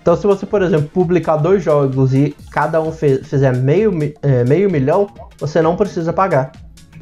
Então, 0.00 0.16
se 0.16 0.26
você, 0.26 0.46
por 0.46 0.62
exemplo, 0.62 0.88
publicar 0.88 1.36
dois 1.36 1.62
jogos 1.62 2.14
e 2.14 2.34
cada 2.50 2.80
um 2.80 2.90
fizer 2.90 3.54
meio, 3.54 3.92
é, 4.22 4.44
meio 4.44 4.70
milhão, 4.70 5.08
você 5.38 5.60
não 5.60 5.76
precisa 5.76 6.12
pagar. 6.12 6.52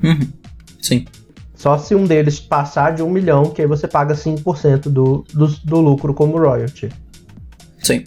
Uhum. 0.03 0.29
Sim. 0.83 1.07
Só 1.55 1.79
se 1.79 1.95
um 1.95 2.05
deles 2.05 2.41
passar 2.41 2.95
de 2.95 3.03
um 3.03 3.11
milhão, 3.11 3.51
que 3.51 3.63
aí 3.63 3.69
você 3.69 3.87
paga 3.87 4.15
5% 4.15 4.89
do, 4.89 5.25
do, 5.33 5.47
do 5.47 5.81
lucro 5.81 6.13
como 6.13 6.39
royalty. 6.39 6.89
Sim. 7.79 8.05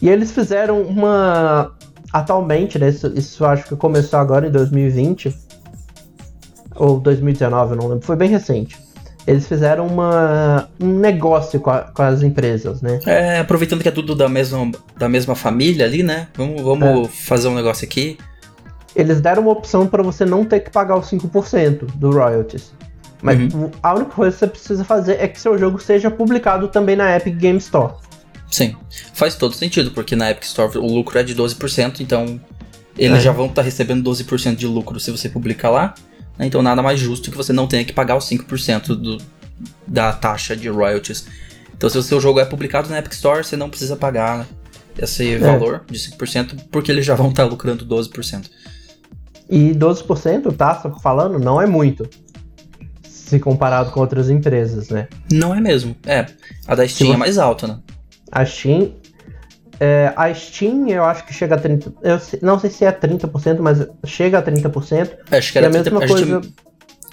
E 0.00 0.08
eles 0.08 0.30
fizeram 0.32 0.82
uma. 0.82 1.74
Atualmente, 2.12 2.78
né? 2.78 2.88
Isso, 2.88 3.12
isso 3.14 3.44
acho 3.44 3.64
que 3.66 3.76
começou 3.76 4.18
agora 4.18 4.46
em 4.46 4.50
2020. 4.50 5.34
Ou 6.76 7.00
2019, 7.00 7.72
eu 7.72 7.76
não 7.76 7.88
lembro. 7.88 8.06
Foi 8.06 8.16
bem 8.16 8.28
recente 8.28 8.85
eles 9.26 9.46
fizeram 9.46 9.86
uma, 9.86 10.68
um 10.80 10.98
negócio 10.98 11.58
com, 11.58 11.70
a, 11.70 11.80
com, 11.80 12.02
as 12.02 12.22
empresas, 12.22 12.80
né? 12.80 13.00
É, 13.04 13.40
aproveitando 13.40 13.82
que 13.82 13.88
é 13.88 13.92
tudo 13.92 14.14
da 14.14 14.28
mesma, 14.28 14.70
da 14.96 15.08
mesma 15.08 15.34
família 15.34 15.84
ali, 15.84 16.02
né? 16.02 16.28
Vamos, 16.34 16.62
vamos 16.62 17.08
é. 17.08 17.10
fazer 17.10 17.48
um 17.48 17.54
negócio 17.54 17.84
aqui. 17.84 18.16
Eles 18.94 19.20
deram 19.20 19.42
uma 19.42 19.52
opção 19.52 19.86
para 19.86 20.02
você 20.02 20.24
não 20.24 20.44
ter 20.44 20.60
que 20.60 20.70
pagar 20.70 20.96
os 20.96 21.10
5% 21.10 21.86
do 21.96 22.10
royalties. 22.12 22.72
Mas 23.20 23.52
uhum. 23.52 23.70
a 23.82 23.94
única 23.94 24.12
coisa 24.12 24.32
que 24.32 24.38
você 24.38 24.46
precisa 24.46 24.84
fazer 24.84 25.20
é 25.20 25.26
que 25.26 25.40
seu 25.40 25.58
jogo 25.58 25.80
seja 25.80 26.10
publicado 26.10 26.68
também 26.68 26.94
na 26.94 27.16
Epic 27.16 27.34
Game 27.36 27.58
Store. 27.58 27.94
Sim, 28.48 28.76
faz 29.12 29.34
todo 29.34 29.54
sentido, 29.54 29.90
porque 29.90 30.14
na 30.14 30.30
Epic 30.30 30.44
Store 30.44 30.78
o 30.78 30.86
lucro 30.86 31.18
é 31.18 31.24
de 31.24 31.34
12%, 31.34 32.00
então 32.00 32.40
eles 32.96 33.18
é. 33.18 33.20
já 33.22 33.32
vão 33.32 33.46
estar 33.46 33.56
tá 33.56 33.62
recebendo 33.62 34.08
12% 34.08 34.54
de 34.54 34.66
lucro 34.66 35.00
se 35.00 35.10
você 35.10 35.28
publicar 35.28 35.70
lá. 35.70 35.94
Né? 36.38 36.46
Então 36.46 36.62
nada 36.62 36.82
mais 36.82 36.98
justo 36.98 37.30
que 37.30 37.36
você 37.36 37.52
não 37.52 37.66
tenha 37.66 37.84
que 37.84 37.92
pagar 37.92 38.16
os 38.16 38.24
5% 38.28 38.88
do, 38.94 39.18
da 39.86 40.12
taxa 40.12 40.56
de 40.56 40.68
royalties. 40.68 41.26
Então 41.76 41.88
se 41.88 41.98
o 41.98 42.02
seu 42.02 42.20
jogo 42.20 42.40
é 42.40 42.44
publicado 42.44 42.88
na 42.88 42.98
Epic 42.98 43.12
Store, 43.12 43.44
você 43.44 43.56
não 43.56 43.68
precisa 43.68 43.96
pagar 43.96 44.46
esse 44.98 45.34
é. 45.34 45.38
valor 45.38 45.84
de 45.90 45.98
5%, 45.98 46.68
porque 46.70 46.90
eles 46.90 47.04
já 47.04 47.14
vão 47.14 47.28
estar 47.28 47.44
lucrando 47.44 47.84
12%. 47.84 48.50
E 49.48 49.72
12%, 49.74 50.56
tá 50.56 50.74
falando, 51.02 51.38
não 51.38 51.60
é 51.60 51.66
muito. 51.66 52.08
Se 53.02 53.38
comparado 53.38 53.90
com 53.90 54.00
outras 54.00 54.30
empresas, 54.30 54.88
né? 54.88 55.08
Não 55.32 55.54
é 55.54 55.60
mesmo. 55.60 55.96
É. 56.04 56.26
A 56.66 56.74
da 56.74 56.86
Steam 56.86 57.08
você... 57.08 57.14
é 57.14 57.16
mais 57.16 57.38
alta, 57.38 57.66
né? 57.66 57.78
A 58.30 58.44
Steam 58.44 58.92
é, 59.78 60.12
a 60.16 60.32
Steam, 60.32 60.88
eu 60.88 61.04
acho 61.04 61.26
que 61.26 61.34
chega 61.34 61.54
a 61.54 61.58
30%. 61.60 61.94
Eu 62.02 62.20
não 62.42 62.58
sei 62.58 62.70
se 62.70 62.84
é 62.84 62.92
30%, 62.92 63.58
mas 63.60 63.86
chega 64.04 64.38
a 64.38 64.42
30%. 64.42 65.10
Acho 65.30 65.52
que 65.52 65.58
era 65.58 65.66
e 65.66 65.70
a 65.70 65.72
30%, 65.72 65.84
mesma 65.84 66.04
a 66.04 66.08
coisa. 66.08 66.26
Gente, 66.26 66.54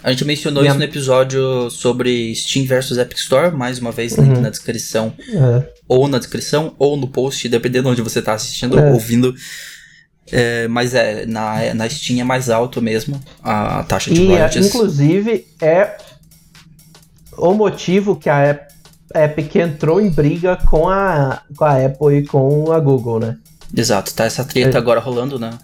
a 0.04 0.12
gente 0.12 0.26
mencionou 0.26 0.66
isso 0.66 0.76
no 0.76 0.84
episódio 0.84 1.70
sobre 1.70 2.36
Steam 2.36 2.66
versus 2.66 2.98
Epic 2.98 3.18
Store, 3.18 3.56
mais 3.56 3.80
uma 3.80 3.92
vez, 3.92 4.14
link 4.18 4.36
uhum. 4.36 4.42
na 4.42 4.50
descrição. 4.50 5.14
É. 5.30 5.74
Ou 5.88 6.08
na 6.08 6.20
descrição, 6.20 6.76
ou 6.78 6.98
no 6.98 7.08
post, 7.08 7.48
dependendo 7.48 7.86
de 7.86 8.02
onde 8.02 8.02
você 8.02 8.20
está 8.20 8.34
assistindo 8.34 8.74
ou 8.74 8.80
é. 8.80 8.92
ouvindo. 8.92 9.34
É, 10.32 10.68
mas 10.68 10.94
é, 10.94 11.26
na, 11.26 11.74
na 11.74 11.90
Steam 11.90 12.20
é 12.20 12.24
mais 12.24 12.50
alto 12.50 12.82
mesmo 12.82 13.22
a 13.44 13.84
taxa 13.84 14.14
de 14.14 14.22
e, 14.22 14.28
royalties. 14.28 14.68
Inclusive, 14.68 15.48
é 15.62 15.98
o 17.38 17.54
motivo 17.54 18.16
que 18.16 18.30
a 18.30 18.52
Apple 18.52 18.73
Epic 19.14 19.56
entrou 19.56 20.02
em 20.02 20.10
briga 20.10 20.58
com 20.70 20.90
a, 20.90 21.42
com 21.56 21.66
a 21.66 21.86
Apple 21.86 22.18
e 22.18 22.26
com 22.26 22.72
a 22.72 22.80
Google, 22.80 23.20
né? 23.20 23.38
Exato, 23.76 24.14
tá 24.14 24.26
essa 24.26 24.44
treta 24.44 24.78
é. 24.78 24.80
agora 24.80 25.00
rolando, 25.00 25.40
né? 25.40 25.58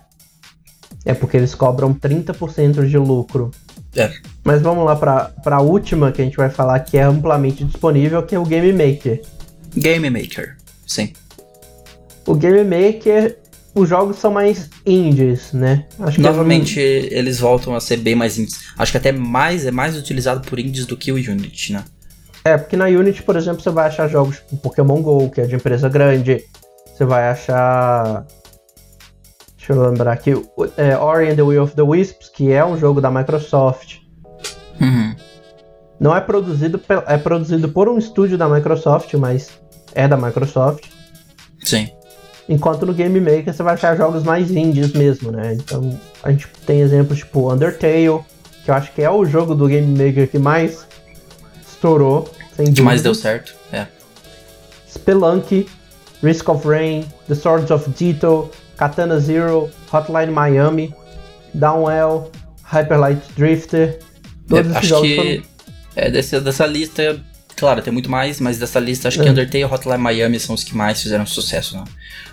É 1.06 1.14
porque 1.14 1.38
eles 1.38 1.56
cobram 1.56 1.94
30% 1.94 2.88
de 2.88 2.98
lucro. 2.98 3.52
É. 3.96 4.12
Mas 4.44 4.62
vamos 4.62 4.86
lá 4.86 4.96
pra, 4.96 5.26
pra 5.44 5.62
última 5.62 6.12
que 6.12 6.22
a 6.22 6.26
gente 6.26 6.38
vai 6.38 6.50
falar, 6.50 6.80
que 6.80 6.98
é 6.98 7.04
amplamente 7.04 7.64
disponível, 7.64 8.24
que 8.24 8.36
é 8.36 8.40
o 8.40 8.46
Game 8.46 8.72
Maker. 8.72 9.22
Game 9.76 10.10
Maker, 10.10 10.58
sim. 10.86 11.14
O 12.26 12.36
Game 12.36 12.64
Maker, 12.64 13.38
os 13.74 13.90
jogos 13.90 14.18
são 14.18 14.32
mais 14.32 14.70
indies, 14.86 15.52
né? 15.54 15.86
Acho 16.00 16.22
Novamente, 16.22 16.80
é 16.80 16.84
um... 16.84 17.18
eles 17.18 17.40
voltam 17.40 17.76
a 17.76 17.80
ser 17.80 17.98
bem 17.98 18.16
mais 18.16 18.38
indies. 18.38 18.60
Acho 18.78 18.92
que 18.92 18.98
até 18.98 19.12
mais 19.12 19.66
é 19.66 19.72
mais 19.72 19.96
utilizado 19.96 20.48
por 20.48 20.60
indies 20.60 20.86
do 20.86 20.98
que 20.98 21.12
o 21.12 21.16
Unity, 21.16 21.74
né? 21.74 21.84
É, 22.44 22.58
porque 22.58 22.78
na 22.78 22.86
Unity, 22.86 23.24
por 23.24 23.36
exemplo, 23.36 23.62
você 23.62 23.70
vai 23.70 23.88
achar 23.88 24.08
jogos 24.08 24.38
tipo 24.38 24.58
Pokémon 24.58 25.02
GO, 25.02 25.30
que 25.30 25.42
é 25.42 25.46
de 25.46 25.56
empresa 25.56 25.90
grande. 25.90 26.44
Você 26.86 27.06
vai 27.06 27.30
achar. 27.30 28.26
Deixa 29.58 29.74
eu 29.74 29.90
lembrar 29.90 30.14
aqui. 30.14 30.32
É, 30.78 30.98
Ori 30.98 31.30
and 31.30 31.36
the 31.36 31.42
Will 31.42 31.64
of 31.64 31.76
the 31.76 31.82
Wisps, 31.82 32.30
que 32.30 32.52
é 32.52 32.66
um 32.66 32.78
jogo 32.78 33.02
da 33.02 33.12
Microsoft. 33.12 33.98
Uhum. 34.80 35.16
Não 36.00 36.16
é 36.16 36.22
produzido, 36.22 36.82
é 37.08 37.18
produzido 37.18 37.70
por 37.70 37.90
um 37.90 37.98
estúdio 37.98 38.38
da 38.38 38.48
Microsoft, 38.48 39.14
mas 39.16 39.50
é 39.94 40.08
da 40.08 40.16
Microsoft. 40.16 40.86
Sim. 41.64 41.90
Enquanto 42.48 42.86
no 42.86 42.94
Game 42.94 43.20
Maker 43.20 43.54
você 43.54 43.62
vai 43.62 43.76
achar 43.76 43.96
jogos 43.96 44.24
mais 44.24 44.50
indies 44.50 44.94
mesmo, 44.94 45.32
né? 45.32 45.54
Então 45.54 46.00
a 46.24 46.32
gente 46.32 46.48
tem 46.66 46.80
exemplos 46.80 47.20
tipo 47.20 47.52
Undertale, 47.52 48.24
que 48.64 48.72
eu 48.72 48.74
acho 48.74 48.92
que 48.94 49.02
é 49.02 49.10
o 49.10 49.26
jogo 49.26 49.54
do 49.54 49.68
Game 49.68 49.92
Maker 49.92 50.28
que 50.30 50.40
mais 50.40 50.89
estourou, 51.84 52.30
sem 52.56 52.66
Que 52.66 52.72
dúvida. 52.72 52.84
mais 52.84 53.02
deu 53.02 53.16
certo. 53.16 53.54
É. 53.72 53.88
Spelunky, 54.92 55.68
Risk 56.22 56.50
of 56.50 56.68
Rain, 56.68 57.06
The 57.28 57.36
Swords 57.36 57.72
of 57.72 57.90
Ditto, 57.92 58.50
Katana 58.78 59.20
Zero, 59.20 59.70
Hotline 59.92 60.32
Miami, 60.32 60.94
Downwell, 61.54 62.30
Hyper 62.64 63.00
Light 63.00 63.22
Drifter. 63.38 64.00
Todos 64.48 64.66
É, 64.66 64.70
esses 64.72 64.76
acho 64.78 64.88
jogos 64.88 65.08
que 65.08 65.16
foram... 65.16 65.44
é, 65.96 66.12
desse, 66.12 66.40
dessa 66.42 66.66
lista, 66.66 67.20
claro, 67.56 67.82
tem 67.82 67.94
muito 67.94 68.10
mais, 68.10 68.40
mas 68.42 68.58
dessa 68.58 68.80
lista 68.80 69.08
acho 69.08 69.20
que 69.22 69.28
É. 69.28 69.32
Undertale 69.32 69.64
e 69.64 69.66
Hotline 69.66 69.98
Miami 69.98 70.40
são 70.40 70.56
os 70.56 70.64
que 70.64 70.76
mais 70.76 71.02
fizeram 71.02 71.26
sucesso, 71.26 71.78
né? 71.78 71.84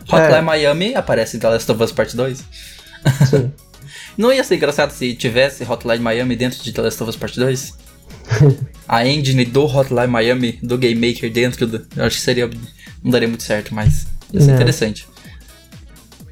Hotline 0.03 0.33
É. 0.39 0.41
Miami 0.41 0.95
aparece 0.95 1.37
em 1.37 1.41
The 1.41 1.49
Last 1.51 1.71
of 1.71 1.83
Us 1.83 1.93
Part 1.93 2.17
2. 2.17 2.45
Sim. 3.31 3.53
Não 4.17 4.33
ia 4.33 4.43
ser 4.43 4.57
engraçado 4.57 4.91
se 4.93 5.15
tivesse 5.15 5.63
Hotline 5.63 5.99
Miami 6.03 6.35
dentro 6.37 6.63
de 6.63 6.73
The 6.73 6.81
Last 6.83 7.03
of 7.03 7.11
Us 7.11 7.17
Part 7.17 7.39
2? 7.39 7.75
A 8.89 9.07
engine 9.07 9.45
do 9.45 9.65
Hotline 9.65 10.07
Miami, 10.07 10.59
do 10.63 10.79
Game 10.79 10.95
Maker 10.95 11.33
dentro 11.33 11.67
do. 11.67 11.87
Eu 11.97 12.05
acho 12.05 12.17
que 12.17 12.23
seria. 12.23 12.49
Não 13.03 13.11
daria 13.11 13.29
muito 13.29 13.43
certo, 13.43 13.75
mas 13.75 14.07
ia 14.33 14.41
ser 14.41 14.49
Não. 14.49 14.55
interessante. 14.55 15.07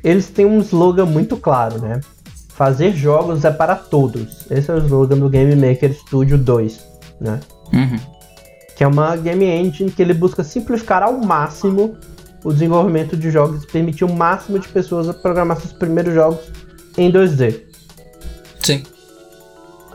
Eles 0.02 0.28
têm 0.28 0.46
um 0.46 0.60
slogan 0.60 1.06
muito 1.06 1.36
claro, 1.36 1.80
né? 1.80 2.00
Fazer 2.50 2.94
jogos 2.94 3.44
é 3.44 3.50
para 3.50 3.74
todos. 3.74 4.46
Esse 4.50 4.70
é 4.70 4.74
o 4.74 4.78
slogan 4.78 5.18
do 5.18 5.28
Game 5.28 5.56
Maker 5.56 5.92
Studio 5.94 6.38
2, 6.38 6.80
né? 7.20 7.40
Uhum. 7.72 7.98
Que 8.76 8.84
é 8.84 8.86
uma 8.86 9.16
game 9.16 9.44
engine 9.44 9.90
que 9.90 10.02
ele 10.02 10.14
busca 10.14 10.44
simplificar 10.44 11.02
ao 11.02 11.18
máximo 11.18 11.96
o 12.44 12.52
desenvolvimento 12.52 13.16
de 13.16 13.30
jogos 13.30 13.64
e 13.64 13.66
permitir 13.66 14.04
o 14.04 14.12
máximo 14.12 14.58
de 14.58 14.68
pessoas 14.68 15.08
a 15.08 15.14
programar 15.14 15.58
seus 15.58 15.72
primeiros 15.72 16.14
jogos 16.14 16.40
em 16.96 17.10
2D. 17.10 17.62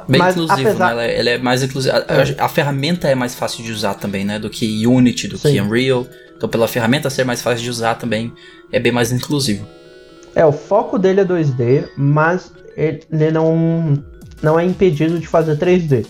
Bem 0.09 0.17
Mas, 0.19 0.35
inclusivo, 0.35 0.67
apesar- 0.69 0.85
né? 0.87 0.91
Ela 0.91 1.03
é, 1.05 1.19
ela 1.19 1.29
é 1.29 1.37
mais 1.37 1.61
inclusiva. 1.61 2.03
A, 2.07 2.13
É. 2.15 2.35
a 2.39 2.49
ferramenta 2.49 3.07
é 3.07 3.13
mais 3.15 3.35
fácil 3.35 3.63
de 3.63 3.71
usar 3.71 3.93
também, 3.93 4.25
né? 4.25 4.39
Do 4.39 4.49
que 4.49 4.85
Unity, 4.87 5.27
do 5.27 5.37
Sim. 5.37 5.51
que 5.53 5.61
Unreal. 5.61 6.07
Então, 6.35 6.49
pela 6.49 6.67
ferramenta 6.67 7.09
ser 7.09 7.23
mais 7.25 7.41
fácil 7.41 7.63
de 7.63 7.69
usar 7.69 7.95
também, 7.95 8.33
é 8.71 8.79
bem 8.79 8.91
mais 8.91 9.11
inclusivo. 9.11 9.67
É, 10.35 10.43
o 10.45 10.51
foco 10.51 10.97
dele 10.97 11.21
é 11.21 11.25
2D, 11.25 11.87
mas 11.95 12.51
ele 12.75 13.31
não, 13.31 14.01
não 14.41 14.59
é 14.59 14.65
impedido 14.65 15.19
de 15.19 15.27
fazer 15.27 15.57
3D. 15.57 16.05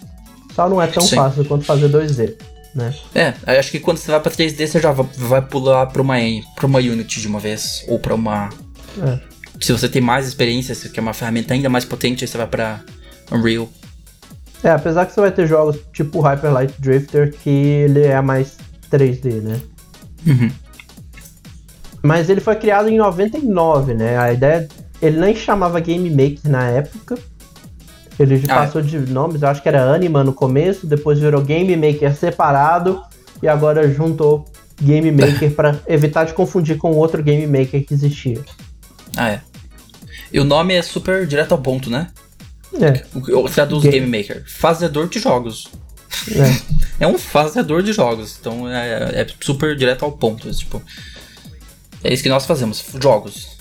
Só 0.55 0.69
não 0.69 0.81
é 0.81 0.87
tão 0.87 1.03
Sim. 1.03 1.15
fácil 1.17 1.43
quanto 1.45 1.65
fazer 1.65 1.89
2D, 1.89 2.35
né? 2.75 2.93
É, 3.13 3.33
acho 3.59 3.71
que 3.71 3.79
quando 3.79 3.97
você 3.97 4.11
vai 4.11 4.19
pra 4.21 4.31
3D, 4.31 4.65
você 4.67 4.79
já 4.79 4.91
va- 4.93 5.05
vai 5.17 5.41
pular 5.41 5.87
pra 5.87 6.01
uma, 6.01 6.15
pra 6.55 6.65
uma 6.65 6.79
Unity 6.79 7.19
de 7.21 7.27
uma 7.27 7.39
vez. 7.39 7.83
Ou 7.87 7.99
pra 7.99 8.15
uma. 8.15 8.49
É. 9.01 9.19
Se 9.59 9.71
você 9.73 9.89
tem 9.89 10.01
mais 10.01 10.25
experiência, 10.27 10.73
se 10.73 10.89
quer 10.89 11.01
uma 11.01 11.13
ferramenta 11.13 11.53
ainda 11.53 11.67
mais 11.69 11.83
potente, 11.83 12.23
aí 12.23 12.27
você 12.29 12.37
vai 12.37 12.47
pra 12.47 12.79
Unreal. 13.31 13.67
É, 14.63 14.69
apesar 14.71 15.05
que 15.05 15.13
você 15.13 15.21
vai 15.21 15.31
ter 15.31 15.47
jogos 15.47 15.77
tipo 15.93 16.19
Hyper 16.19 16.51
Light 16.51 16.73
Drifter 16.79 17.31
que 17.31 17.49
ele 17.49 18.05
é 18.05 18.19
mais 18.21 18.57
3D, 18.91 19.41
né? 19.41 19.59
Uhum. 20.27 20.51
Mas 22.01 22.29
ele 22.29 22.41
foi 22.41 22.55
criado 22.55 22.89
em 22.89 22.97
99, 22.97 23.93
né? 23.93 24.17
A 24.17 24.31
ideia. 24.33 24.67
Ele 25.01 25.19
nem 25.19 25.35
chamava 25.35 25.79
Game 25.79 26.09
Maker 26.09 26.51
na 26.51 26.65
época. 26.69 27.17
Ele 28.19 28.43
Ah, 28.49 28.55
passou 28.55 28.81
de 28.81 28.99
nomes, 28.99 29.41
eu 29.41 29.47
acho 29.47 29.61
que 29.63 29.69
era 29.69 29.93
Anima 29.93 30.25
no 30.25 30.33
começo, 30.33 30.85
depois 30.85 31.19
virou 31.19 31.41
Game 31.41 31.73
Maker 31.77 32.13
separado 32.13 33.01
e 33.41 33.47
agora 33.47 33.89
juntou 33.89 34.45
Game 34.81 35.09
Maker 35.09 35.51
pra 35.55 35.79
evitar 35.87 36.25
de 36.25 36.33
confundir 36.33 36.77
com 36.77 36.91
outro 36.91 37.23
Game 37.23 37.47
Maker 37.47 37.85
que 37.85 37.93
existia. 37.93 38.41
Ah, 39.15 39.29
é. 39.29 39.41
E 40.33 40.39
o 40.39 40.43
nome 40.43 40.73
é 40.73 40.81
super 40.81 41.25
direto 41.25 41.53
ao 41.53 41.57
ponto, 41.57 41.89
né? 41.89 42.09
É, 42.73 43.03
O 43.15 43.21
que- 43.21 43.31
Eu 43.31 43.43
traduz 43.45 43.83
Game- 43.83 43.99
Game 43.99 44.17
Maker. 44.17 44.43
Fazedor 44.47 45.07
de 45.07 45.19
jogos. 45.19 45.67
é. 46.31 46.79
É 47.01 47.07
um 47.07 47.17
fazedor 47.17 47.81
de 47.81 47.93
jogos. 47.93 48.37
Então 48.41 48.67
é, 48.69 49.21
é 49.21 49.27
super 49.39 49.73
direto 49.73 50.03
ao 50.03 50.11
ponto. 50.11 50.51
Tipo, 50.53 50.81
é 52.03 52.13
isso 52.13 52.21
que 52.21 52.27
nós 52.27 52.45
fazemos. 52.45 52.83
Jogos. 53.01 53.57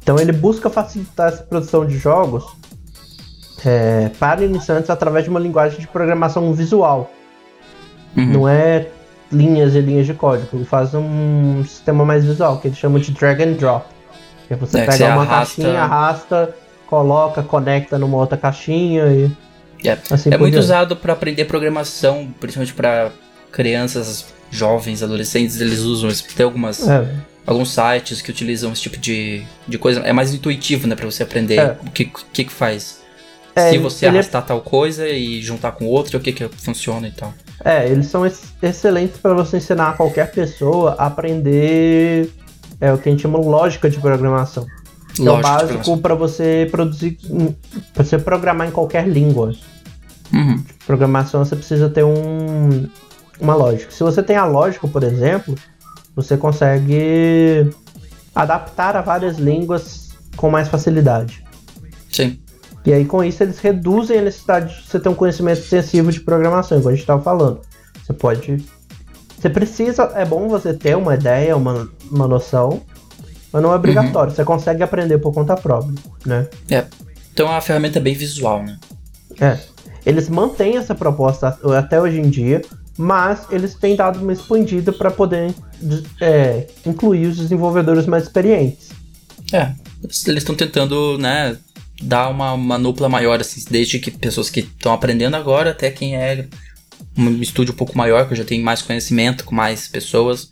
Então 0.00 0.20
ele 0.20 0.30
busca 0.30 0.70
facilitar 0.70 1.32
essa 1.32 1.42
produção 1.42 1.84
de 1.84 1.98
jogos 1.98 2.44
é, 3.64 4.08
para 4.20 4.44
iniciantes 4.44 4.88
através 4.88 5.24
de 5.24 5.30
uma 5.30 5.40
linguagem 5.40 5.80
de 5.80 5.88
programação 5.88 6.52
visual. 6.54 7.10
Uhum. 8.16 8.24
Não 8.26 8.48
é 8.48 8.86
linhas 9.32 9.74
e 9.74 9.80
linhas 9.80 10.06
de 10.06 10.14
código. 10.14 10.48
Ele 10.52 10.64
faz 10.64 10.94
um 10.94 11.64
sistema 11.66 12.04
mais 12.04 12.24
visual, 12.24 12.60
que 12.60 12.68
ele 12.68 12.76
chama 12.76 13.00
de 13.00 13.10
drag 13.10 13.42
and 13.42 13.54
drop. 13.54 13.84
Que 14.46 14.54
é 14.54 14.56
você 14.56 14.78
É, 14.78 14.80
que 14.82 14.86
pega 14.92 14.96
você 14.98 15.04
uma 15.12 15.22
arrasta- 15.22 15.56
caixinha, 15.62 15.80
arrasta, 15.82 16.54
coloca, 16.94 17.42
conecta 17.42 17.98
numa 17.98 18.16
outra 18.16 18.36
caixinha 18.38 19.06
e 19.08 19.30
É, 19.88 19.98
assim 20.10 20.30
é 20.32 20.38
muito 20.38 20.52
diante. 20.52 20.64
usado 20.64 20.96
para 20.96 21.12
aprender 21.12 21.44
programação, 21.46 22.28
principalmente 22.40 22.72
para 22.74 23.10
crianças, 23.50 24.26
jovens, 24.50 25.02
adolescentes. 25.02 25.60
Eles 25.60 25.80
usam 25.80 26.08
isso. 26.10 26.24
Tem 26.36 26.44
algumas, 26.44 26.86
É, 26.88 27.06
alguns 27.46 27.72
sites 27.72 28.22
que 28.22 28.30
utilizam 28.30 28.72
esse 28.72 28.82
tipo 28.82 28.96
de, 28.96 29.42
de 29.66 29.76
coisa. 29.78 30.00
É 30.00 30.12
mais 30.12 30.32
intuitivo, 30.32 30.86
né? 30.86 30.94
Pra 30.94 31.06
você 31.06 31.22
aprender 31.22 31.58
É. 31.58 31.76
o 31.86 31.90
que, 31.90 32.04
que 32.32 32.44
que 32.44 32.52
faz. 32.52 33.02
É, 33.56 33.70
Se 33.70 33.78
você 33.78 34.06
é- 34.06 34.08
arrastar 34.08 34.44
tal 34.44 34.60
coisa 34.60 35.08
e 35.08 35.40
juntar 35.42 35.72
com 35.72 35.84
outra, 35.86 36.16
o 36.18 36.20
que 36.20 36.32
que 36.32 36.48
funciona 36.48 37.06
e 37.06 37.12
tal. 37.12 37.32
é, 37.64 37.88
eles 37.88 38.06
são 38.06 38.24
ex- 38.26 38.52
excelentes 38.62 39.16
para 39.18 39.32
você 39.34 39.56
ensinar 39.58 39.96
qualquer 39.96 40.30
pessoa 40.32 40.96
a 40.98 41.06
aprender 41.06 42.28
é 42.80 42.92
o 42.92 42.98
que 42.98 43.08
a 43.08 43.12
gente 43.12 43.22
chama 43.22 43.38
lógica 43.38 43.88
de 43.88 43.98
programação. 44.00 44.66
É 45.18 45.22
o 45.22 45.24
Lógico, 45.24 45.42
básico 45.42 45.98
para 45.98 46.14
você 46.14 46.68
produzir, 46.70 47.18
para 47.92 48.04
você 48.04 48.18
programar 48.18 48.68
em 48.68 48.70
qualquer 48.70 49.08
língua. 49.08 49.54
Uhum. 50.32 50.64
programação 50.86 51.44
você 51.44 51.54
precisa 51.54 51.88
ter 51.88 52.02
um, 52.02 52.88
uma 53.40 53.54
lógica. 53.54 53.92
Se 53.92 54.02
você 54.02 54.22
tem 54.22 54.36
a 54.36 54.44
lógica, 54.44 54.88
por 54.88 55.04
exemplo, 55.04 55.54
você 56.16 56.36
consegue 56.36 57.70
adaptar 58.34 58.96
a 58.96 59.00
várias 59.00 59.38
línguas 59.38 60.08
com 60.36 60.50
mais 60.50 60.66
facilidade. 60.66 61.44
Sim. 62.10 62.38
E 62.84 62.92
aí 62.92 63.04
com 63.04 63.22
isso 63.22 63.42
eles 63.42 63.58
reduzem 63.58 64.18
a 64.18 64.22
necessidade 64.22 64.74
de 64.74 64.88
você 64.88 64.98
ter 64.98 65.08
um 65.08 65.14
conhecimento 65.14 65.60
extensivo 65.60 66.10
de 66.10 66.20
programação, 66.20 66.78
como 66.78 66.88
a 66.88 66.92
gente 66.92 67.00
estava 67.00 67.22
falando. 67.22 67.60
Você 68.04 68.12
pode. 68.12 68.64
Você 69.38 69.48
precisa. 69.48 70.04
É 70.14 70.24
bom 70.24 70.48
você 70.48 70.74
ter 70.74 70.96
uma 70.96 71.14
ideia, 71.14 71.56
uma, 71.56 71.88
uma 72.10 72.26
noção, 72.26 72.82
mas 73.54 73.62
não 73.62 73.72
é 73.72 73.76
obrigatório. 73.76 74.34
Você 74.34 74.44
consegue 74.44 74.82
aprender 74.82 75.18
por 75.18 75.32
conta 75.32 75.56
própria, 75.56 75.94
né? 76.26 76.48
É. 76.68 76.84
Então 77.32 77.48
a 77.48 77.60
ferramenta 77.60 78.00
é 78.00 78.02
bem 78.02 78.14
visual, 78.14 78.64
né? 78.64 78.76
É. 79.40 79.56
Eles 80.04 80.28
mantêm 80.28 80.76
essa 80.76 80.92
proposta 80.92 81.56
até 81.78 82.00
hoje 82.00 82.18
em 82.18 82.28
dia, 82.28 82.62
mas 82.98 83.46
eles 83.50 83.74
têm 83.74 83.94
dado 83.94 84.20
uma 84.20 84.32
expandida 84.32 84.92
para 84.92 85.08
poder 85.08 85.54
é, 86.20 86.66
incluir 86.84 87.28
os 87.28 87.36
desenvolvedores 87.36 88.06
mais 88.06 88.24
experientes. 88.24 88.88
É. 89.52 89.70
Eles 90.02 90.42
estão 90.42 90.56
tentando, 90.56 91.16
né, 91.16 91.56
dar 92.02 92.30
uma, 92.30 92.54
uma 92.54 92.76
nupla 92.76 93.08
maior, 93.08 93.40
assim, 93.40 93.62
desde 93.70 94.00
que 94.00 94.10
pessoas 94.10 94.50
que 94.50 94.60
estão 94.60 94.92
aprendendo 94.92 95.36
agora 95.36 95.70
até 95.70 95.92
quem 95.92 96.16
é 96.16 96.48
um 97.16 97.40
estúdio 97.40 97.72
um 97.72 97.76
pouco 97.76 97.96
maior, 97.96 98.28
que 98.28 98.34
já 98.34 98.44
tem 98.44 98.60
mais 98.60 98.82
conhecimento, 98.82 99.44
com 99.44 99.54
mais 99.54 99.86
pessoas, 99.86 100.50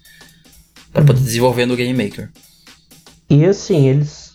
para 0.93 1.05
poder 1.05 1.21
desenvolver 1.21 1.67
no 1.67 1.75
Game 1.75 2.01
Maker. 2.01 2.31
E 3.35 3.45
assim, 3.47 3.87
eles 3.89 4.33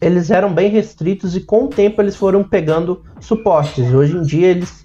eles 0.00 0.30
eram 0.30 0.52
bem 0.52 0.68
restritos 0.68 1.34
e 1.34 1.40
com 1.40 1.64
o 1.64 1.68
tempo 1.68 2.02
eles 2.02 2.14
foram 2.14 2.44
pegando 2.44 3.02
suportes. 3.20 3.92
Hoje 3.94 4.14
em 4.14 4.22
dia 4.22 4.48
eles 4.48 4.84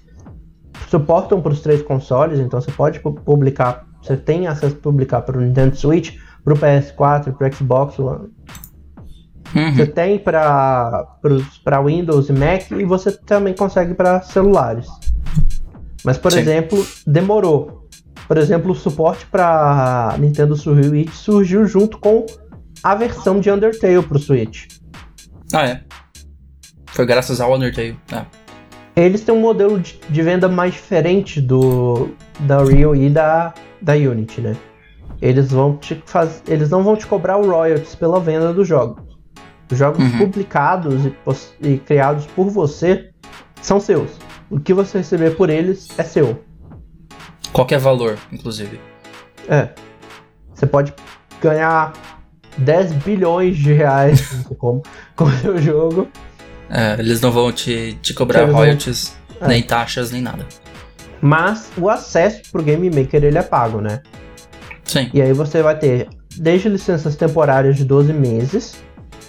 suportam 0.88 1.42
para 1.42 1.52
os 1.52 1.60
três 1.60 1.82
consoles, 1.82 2.38
então 2.40 2.58
você 2.58 2.72
pode 2.72 3.00
pu- 3.00 3.12
publicar, 3.12 3.86
você 4.02 4.16
tem 4.16 4.46
acesso 4.46 4.76
a 4.76 4.80
publicar 4.80 5.20
para 5.20 5.36
o 5.36 5.40
Nintendo 5.42 5.76
Switch, 5.76 6.16
para 6.42 6.54
o 6.54 6.56
PS4, 6.56 7.34
para 7.36 7.48
o 7.48 7.52
Xbox 7.52 7.98
One. 7.98 8.28
Você 9.74 9.82
Uhum. 9.82 9.86
tem 9.90 10.18
para 10.18 11.06
Windows 11.84 12.28
e 12.30 12.32
Mac 12.32 12.70
e 12.70 12.84
você 12.84 13.12
também 13.12 13.52
consegue 13.52 13.92
para 13.92 14.22
celulares. 14.22 14.86
Mas, 16.02 16.16
por 16.16 16.32
Sim. 16.32 16.38
exemplo, 16.40 16.86
demorou. 17.06 17.86
Por 18.26 18.38
exemplo, 18.38 18.70
o 18.70 18.74
suporte 18.76 19.26
para 19.26 20.14
Nintendo 20.18 20.56
Switch 20.56 21.12
surgiu 21.12 21.66
junto 21.66 21.98
com 21.98 22.24
a 22.82 22.94
versão 22.94 23.40
de 23.40 23.50
Undertale 23.50 24.02
para 24.02 24.16
o 24.16 24.20
Switch. 24.20 24.66
Ah, 25.52 25.66
é. 25.66 25.82
Foi 26.86 27.06
graças 27.06 27.40
ao 27.40 27.54
Undertale. 27.54 27.98
É. 28.12 28.24
Eles 28.96 29.22
têm 29.22 29.34
um 29.34 29.40
modelo 29.40 29.78
de, 29.78 29.98
de 30.08 30.22
venda 30.22 30.48
mais 30.48 30.74
diferente 30.74 31.40
do, 31.40 32.10
da 32.40 32.60
Unreal 32.62 32.94
e 32.96 33.08
da, 33.08 33.54
da 33.80 33.94
Unity, 33.94 34.40
né? 34.40 34.56
Eles 35.22 35.50
vão 35.50 35.76
te 35.76 36.02
faz, 36.06 36.42
eles 36.48 36.70
não 36.70 36.82
vão 36.82 36.96
te 36.96 37.06
cobrar 37.06 37.36
o 37.36 37.48
royalties 37.48 37.94
pela 37.94 38.18
venda 38.20 38.52
do 38.52 38.64
jogo. 38.64 39.06
Os 39.70 39.78
jogos 39.78 40.02
Uhum. 40.02 40.18
publicados 40.18 41.06
e, 41.06 41.68
e 41.68 41.78
criados 41.78 42.26
por 42.26 42.48
você 42.50 43.10
são 43.62 43.78
seus. 43.78 44.10
O 44.50 44.58
que 44.58 44.74
você 44.74 44.98
receber 44.98 45.36
por 45.36 45.48
eles 45.48 45.88
é 45.96 46.02
seu. 46.02 46.42
Qualquer 47.52 47.78
valor, 47.78 48.18
inclusive. 48.32 48.80
É. 49.48 49.68
Você 50.54 50.66
pode 50.66 50.92
ganhar 51.40 51.92
10 52.58 52.92
bilhões 52.94 53.56
de 53.56 53.72
reais 53.72 54.20
como, 54.58 54.82
com 55.16 55.24
o 55.24 55.30
seu 55.32 55.58
jogo. 55.58 56.08
É, 56.68 56.96
eles 56.98 57.20
não 57.20 57.32
vão 57.32 57.50
te, 57.52 57.98
te 58.02 58.14
cobrar 58.14 58.40
Eles 58.42 58.52
vão- 58.52 58.60
royalties, 58.60 59.16
É. 59.40 59.48
nem 59.48 59.62
taxas, 59.62 60.10
nem 60.10 60.22
nada. 60.22 60.46
Mas 61.20 61.70
o 61.76 61.88
acesso 61.90 62.42
pro 62.52 62.62
Game 62.62 62.88
Maker 62.90 63.24
ele 63.24 63.36
é 63.38 63.42
pago, 63.42 63.80
né? 63.80 64.00
Sim. 64.84 65.10
E 65.12 65.20
aí 65.20 65.32
você 65.32 65.62
vai 65.62 65.76
ter 65.78 66.08
desde 66.36 66.68
licenças 66.68 67.16
temporárias 67.16 67.76
de 67.76 67.84
12 67.84 68.12
meses, 68.12 68.76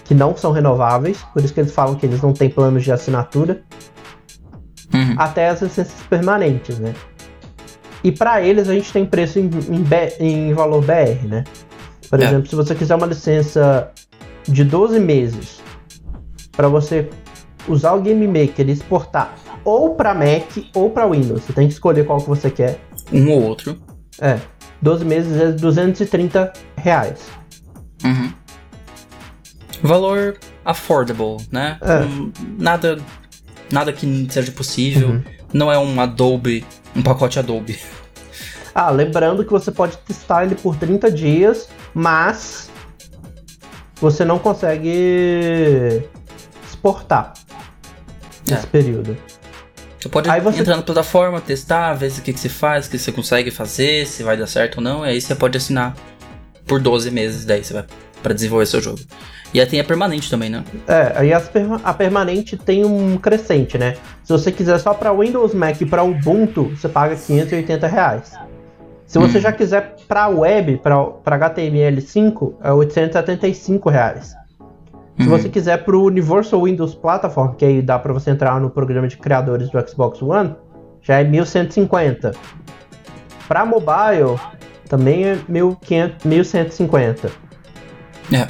que 0.04 0.14
não 0.14 0.36
são 0.36 0.52
renováveis, 0.52 1.18
por 1.34 1.44
isso 1.44 1.52
que 1.52 1.60
eles 1.60 1.72
falam 1.72 1.94
que 1.96 2.06
eles 2.06 2.20
não 2.22 2.32
têm 2.32 2.48
planos 2.48 2.82
de 2.84 2.92
assinatura, 2.92 3.62
Uhum. 4.94 5.14
até 5.16 5.48
as 5.48 5.62
licenças 5.62 5.94
permanentes, 6.08 6.78
né? 6.78 6.92
E 8.04 8.12
para 8.12 8.42
eles 8.42 8.68
a 8.68 8.74
gente 8.74 8.92
tem 8.92 9.06
preço 9.06 9.38
em, 9.38 9.48
em 9.70 10.48
em 10.48 10.52
valor 10.54 10.82
BR, 10.82 11.26
né? 11.26 11.44
Por 12.12 12.20
É. 12.20 12.26
exemplo, 12.26 12.46
se 12.46 12.54
você 12.54 12.74
quiser 12.74 12.94
uma 12.94 13.06
licença 13.06 13.90
de 14.46 14.64
12 14.64 15.00
meses 15.00 15.62
para 16.54 16.68
você 16.68 17.08
usar 17.66 17.94
o 17.94 18.02
Game 18.02 18.26
Maker 18.28 18.68
e 18.68 18.72
exportar 18.72 19.34
ou 19.64 19.94
para 19.94 20.12
Mac 20.12 20.58
ou 20.74 20.90
para 20.90 21.08
Windows, 21.08 21.42
você 21.42 21.54
tem 21.54 21.66
que 21.66 21.72
escolher 21.72 22.04
qual 22.04 22.20
que 22.20 22.28
você 22.28 22.50
quer. 22.50 22.78
Um 23.10 23.30
ou 23.30 23.42
outro. 23.42 23.78
É, 24.20 24.38
12 24.82 25.06
meses 25.06 25.40
é 25.40 25.52
230 25.52 26.52
reais. 26.76 27.30
Uhum. 28.04 28.30
Valor 29.82 30.36
affordable, 30.66 31.38
né? 31.50 31.78
É. 31.80 32.00
Hum, 32.04 32.30
nada, 32.58 32.98
nada 33.70 33.90
que 33.90 34.26
seja 34.30 34.52
possível. 34.52 35.08
Uhum. 35.08 35.22
Não 35.50 35.72
é 35.72 35.78
um 35.78 35.98
Adobe, 35.98 36.62
um 36.94 37.02
pacote 37.02 37.38
Adobe. 37.38 37.78
Ah, 38.74 38.90
lembrando 38.90 39.44
que 39.44 39.50
você 39.50 39.70
pode 39.70 39.96
testar 39.98 40.44
ele 40.44 40.54
por 40.54 40.76
30 40.76 41.10
dias, 41.10 41.68
mas 41.92 42.70
você 44.00 44.24
não 44.24 44.38
consegue 44.38 46.02
exportar 46.66 47.34
nesse 48.48 48.64
É. 48.64 48.68
período. 48.68 49.16
Você 50.00 50.08
pode 50.08 50.28
Aí 50.28 50.40
você- 50.40 50.60
entrar 50.60 50.76
na 50.76 50.82
plataforma, 50.82 51.40
testar, 51.40 51.94
ver 51.94 52.10
se 52.10 52.20
o 52.20 52.22
que, 52.24 52.32
que 52.32 52.40
se 52.40 52.48
faz, 52.48 52.86
o 52.86 52.90
que 52.90 52.98
você 52.98 53.12
consegue 53.12 53.50
fazer, 53.52 54.04
se 54.06 54.22
vai 54.24 54.36
dar 54.36 54.48
certo 54.48 54.78
ou 54.78 54.82
não. 54.82 55.06
E 55.06 55.10
aí 55.10 55.20
você 55.20 55.34
pode 55.34 55.56
assinar 55.56 55.94
por 56.66 56.80
12 56.80 57.10
meses, 57.10 57.44
daí 57.44 57.62
você 57.62 57.72
vai 57.74 57.84
pra 58.20 58.32
desenvolver 58.32 58.66
seu 58.66 58.80
jogo. 58.80 58.98
E 59.54 59.60
aí 59.60 59.66
tem 59.66 59.78
a 59.78 59.84
permanente 59.84 60.28
também, 60.30 60.48
né? 60.50 60.64
É, 60.88 61.12
aí 61.14 61.40
perma- 61.52 61.80
a 61.84 61.92
permanente 61.94 62.56
tem 62.56 62.84
um 62.84 63.16
crescente, 63.18 63.76
né? 63.78 63.96
Se 64.24 64.32
você 64.32 64.50
quiser 64.50 64.78
só 64.78 64.92
para 64.94 65.12
Windows, 65.12 65.54
Mac 65.54 65.80
e 65.80 65.86
para 65.86 66.02
Ubuntu, 66.02 66.70
você 66.74 66.88
paga 66.88 67.14
580 67.14 67.86
reais. 67.86 68.32
Se 69.12 69.18
você 69.18 69.36
Hum. 69.36 69.40
já 69.42 69.52
quiser 69.52 69.94
para 70.08 70.26
web, 70.28 70.78
para 70.78 70.96
HTML5, 71.38 72.54
é 72.64 72.72
875 72.72 73.90
reais. 73.90 74.28
Se 75.20 75.24
Uhum. 75.24 75.28
você 75.28 75.50
quiser 75.50 75.84
pro 75.84 76.02
Universal 76.04 76.62
Windows 76.64 76.94
Platform, 76.94 77.52
que 77.52 77.62
aí 77.66 77.82
dá 77.82 77.98
para 77.98 78.10
você 78.14 78.30
entrar 78.30 78.58
no 78.58 78.70
programa 78.70 79.06
de 79.06 79.18
criadores 79.18 79.68
do 79.68 79.86
Xbox 79.86 80.22
One, 80.22 80.56
já 81.02 81.20
é 81.20 81.24
1150. 81.24 82.32
Para 83.46 83.66
mobile, 83.66 84.40
também 84.88 85.26
é 85.26 85.38
1500, 85.46 86.24
1150. 86.24 87.30
É. 88.32 88.48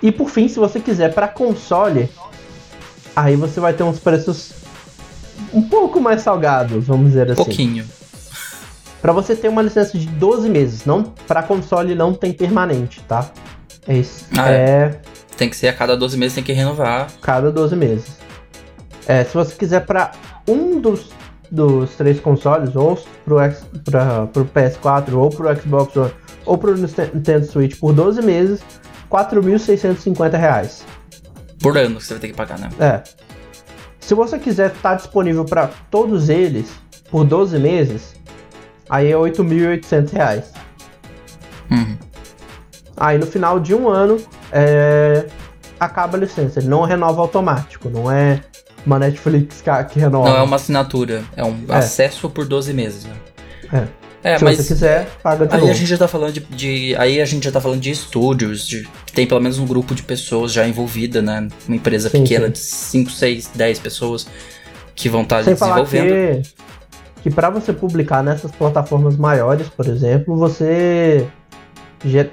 E 0.00 0.12
por 0.12 0.28
fim, 0.30 0.46
se 0.46 0.60
você 0.60 0.78
quiser 0.78 1.12
para 1.12 1.26
console, 1.26 2.08
aí 3.16 3.34
você 3.34 3.58
vai 3.58 3.72
ter 3.72 3.82
uns 3.82 3.98
preços 3.98 4.52
um 5.52 5.60
pouco 5.62 6.00
mais 6.00 6.22
salgados, 6.22 6.86
vamos 6.86 7.06
dizer 7.08 7.32
assim. 7.32 7.42
pouquinho. 7.42 7.84
Para 9.02 9.12
você 9.12 9.34
ter 9.34 9.48
uma 9.48 9.60
licença 9.60 9.98
de 9.98 10.06
12 10.06 10.48
meses, 10.48 10.86
não 10.86 11.02
para 11.02 11.42
console 11.42 11.92
não 11.94 12.14
tem 12.14 12.32
permanente, 12.32 13.00
tá? 13.02 13.28
É 13.86 13.98
isso. 13.98 14.26
Ah, 14.38 14.48
é 14.48 15.00
Tem 15.36 15.50
que 15.50 15.56
ser 15.56 15.66
a 15.66 15.72
cada 15.72 15.96
12 15.96 16.16
meses, 16.16 16.36
tem 16.36 16.44
que 16.44 16.52
renovar. 16.52 17.10
cada 17.20 17.50
12 17.50 17.74
meses. 17.74 18.16
É, 19.08 19.24
se 19.24 19.34
você 19.34 19.56
quiser 19.56 19.84
para 19.84 20.12
um 20.46 20.80
dos, 20.80 21.10
dos 21.50 21.90
três 21.96 22.20
consoles, 22.20 22.76
ou 22.76 22.96
pro, 23.24 23.40
X, 23.40 23.66
pra, 23.84 24.26
pro 24.28 24.44
PS4, 24.44 25.14
ou 25.14 25.28
pro 25.30 25.60
Xbox 25.60 25.96
One, 25.96 26.12
ou 26.46 26.56
pro 26.56 26.76
Nintendo 26.76 27.44
Switch 27.44 27.76
por 27.80 27.92
12 27.92 28.22
meses, 28.22 28.60
4.650 29.10 30.38
reais. 30.38 30.84
Por 31.60 31.76
ano 31.76 31.96
que 31.96 32.04
você 32.04 32.14
vai 32.14 32.20
ter 32.20 32.28
que 32.28 32.34
pagar, 32.34 32.58
né? 32.58 32.68
É. 32.78 33.02
Se 33.98 34.14
você 34.14 34.38
quiser 34.38 34.70
estar 34.70 34.94
disponível 34.94 35.44
para 35.44 35.70
todos 35.90 36.28
eles 36.28 36.70
por 37.10 37.24
12 37.24 37.58
meses, 37.58 38.14
aí 38.92 39.10
é 39.10 39.14
8.800 39.16 40.12
reais. 40.12 40.44
Uhum. 41.70 41.96
Aí 42.96 43.18
no 43.18 43.26
final 43.26 43.58
de 43.58 43.74
um 43.74 43.88
ano 43.88 44.20
é, 44.52 45.24
acaba 45.80 46.16
a 46.16 46.20
licença. 46.20 46.60
Ele 46.60 46.68
não 46.68 46.82
renova 46.82 47.20
automático, 47.22 47.88
não 47.88 48.10
é 48.12 48.40
uma 48.84 48.98
Netflix 48.98 49.62
que, 49.90 49.98
renova. 49.98 50.28
Não 50.28 50.36
é 50.36 50.42
uma 50.42 50.56
assinatura, 50.56 51.24
é 51.36 51.42
um 51.44 51.56
É. 51.68 51.74
acesso 51.76 52.28
por 52.28 52.44
12 52.46 52.72
meses, 52.74 53.04
né? 53.04 53.14
É. 53.72 54.02
É, 54.24 54.38
Se 54.38 54.44
mas 54.44 54.56
você 54.58 54.68
quiser, 54.74 55.08
paga 55.20 55.46
de 55.48 55.54
aí 55.54 55.60
novo. 55.60 55.72
a 55.72 55.74
gente 55.74 55.88
já 55.88 55.98
tá 55.98 56.06
falando 56.06 56.32
de, 56.34 56.40
de- 56.40 56.94
Aí 56.96 57.20
a 57.20 57.24
gente 57.24 57.42
já 57.44 57.50
tá 57.50 57.60
falando 57.60 57.80
de 57.80 57.90
estúdios, 57.90 58.64
de 58.68 58.88
que 59.04 59.12
tem 59.12 59.26
pelo 59.26 59.40
menos 59.40 59.58
um 59.58 59.66
grupo 59.66 59.96
de 59.96 60.02
pessoas 60.04 60.52
já 60.52 60.64
envolvida, 60.68 61.20
né? 61.20 61.48
Uma 61.66 61.74
empresa 61.76 62.08
Sim, 62.08 62.22
pequena 62.22 62.46
sim. 62.46 62.52
de 62.52 62.58
5, 62.60 63.10
6, 63.10 63.50
10 63.52 63.78
pessoas 63.80 64.28
que 64.94 65.08
vão 65.08 65.22
estar 65.22 65.42
falar 65.56 65.80
desenvolvendo. 65.82 66.42
que, 66.44 66.48
que 67.22 67.30
para 67.30 67.48
você 67.50 67.72
publicar 67.72 68.22
nessas 68.22 68.50
plataformas 68.50 69.16
maiores, 69.16 69.68
por 69.68 69.86
exemplo, 69.86 70.36
você 70.36 71.26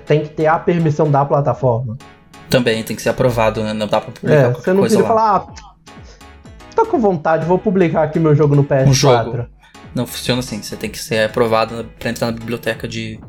tem 0.05 0.21
que 0.21 0.29
ter 0.29 0.47
a 0.47 0.57
permissão 0.57 1.09
da 1.09 1.23
plataforma. 1.23 1.97
Também 2.49 2.83
tem 2.83 2.95
que 2.95 3.01
ser 3.01 3.09
aprovado, 3.09 3.63
né? 3.63 3.71
Não 3.73 3.87
dá 3.87 4.01
pra 4.01 4.11
publicar 4.11 4.35
É, 4.35 4.49
você 4.49 4.73
não 4.73 4.81
lá. 4.81 5.07
falar, 5.07 5.35
ah, 5.35 5.47
tô 6.75 6.85
com 6.87 6.99
vontade, 6.99 7.45
vou 7.45 7.59
publicar 7.59 8.03
aqui 8.03 8.19
meu 8.19 8.35
jogo 8.35 8.55
no 8.55 8.63
PS4. 8.63 8.87
Um 8.87 8.93
jogo. 8.93 9.45
Não 9.93 10.07
funciona 10.07 10.39
assim, 10.39 10.61
você 10.61 10.75
tem 10.75 10.89
que 10.89 10.97
ser 10.99 11.25
aprovado 11.25 11.85
pra 11.99 12.09
entrar 12.09 12.27
na 12.27 12.33
biblioteca 12.33 12.87
de 12.87 13.19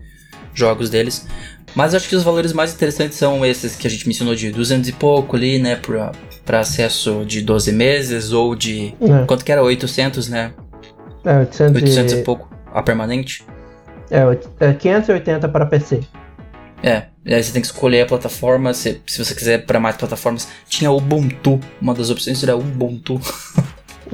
jogos 0.54 0.88
deles. 0.88 1.26
Mas 1.74 1.94
acho 1.94 2.08
que 2.08 2.16
os 2.16 2.22
valores 2.22 2.52
mais 2.52 2.74
interessantes 2.74 3.16
são 3.18 3.44
esses 3.44 3.76
que 3.76 3.86
a 3.86 3.90
gente 3.90 4.06
mencionou 4.06 4.34
de 4.34 4.50
200 4.50 4.88
e 4.88 4.92
pouco 4.92 5.36
ali, 5.36 5.58
né, 5.58 5.76
pra, 5.76 6.10
pra 6.44 6.60
acesso 6.60 7.24
de 7.26 7.42
12 7.42 7.70
meses, 7.72 8.32
ou 8.32 8.54
de... 8.54 8.94
É, 9.00 9.24
Quanto 9.26 9.44
que 9.44 9.52
era? 9.52 9.62
800, 9.62 10.28
né? 10.28 10.52
É, 11.24 11.38
800 11.38 11.80
e- 11.80 11.84
800 11.84 12.12
e 12.14 12.22
pouco 12.22 12.48
a 12.72 12.82
permanente. 12.82 13.44
é, 14.10 14.20
é 14.68 14.72
580 14.72 15.48
para 15.48 15.66
PC. 15.66 16.00
É, 16.82 17.04
e 17.26 17.34
aí 17.34 17.42
você 17.44 17.52
tem 17.52 17.60
que 17.60 17.66
escolher 17.66 18.02
a 18.02 18.06
plataforma, 18.06 18.72
se, 18.72 19.02
se 19.06 19.22
você 19.22 19.34
quiser 19.34 19.66
para 19.66 19.78
mais 19.78 19.96
plataformas. 19.96 20.48
Tinha 20.68 20.90
Ubuntu, 20.90 21.60
uma 21.80 21.92
das 21.92 22.08
opções 22.08 22.42
era 22.42 22.56
Ubuntu. 22.56 23.20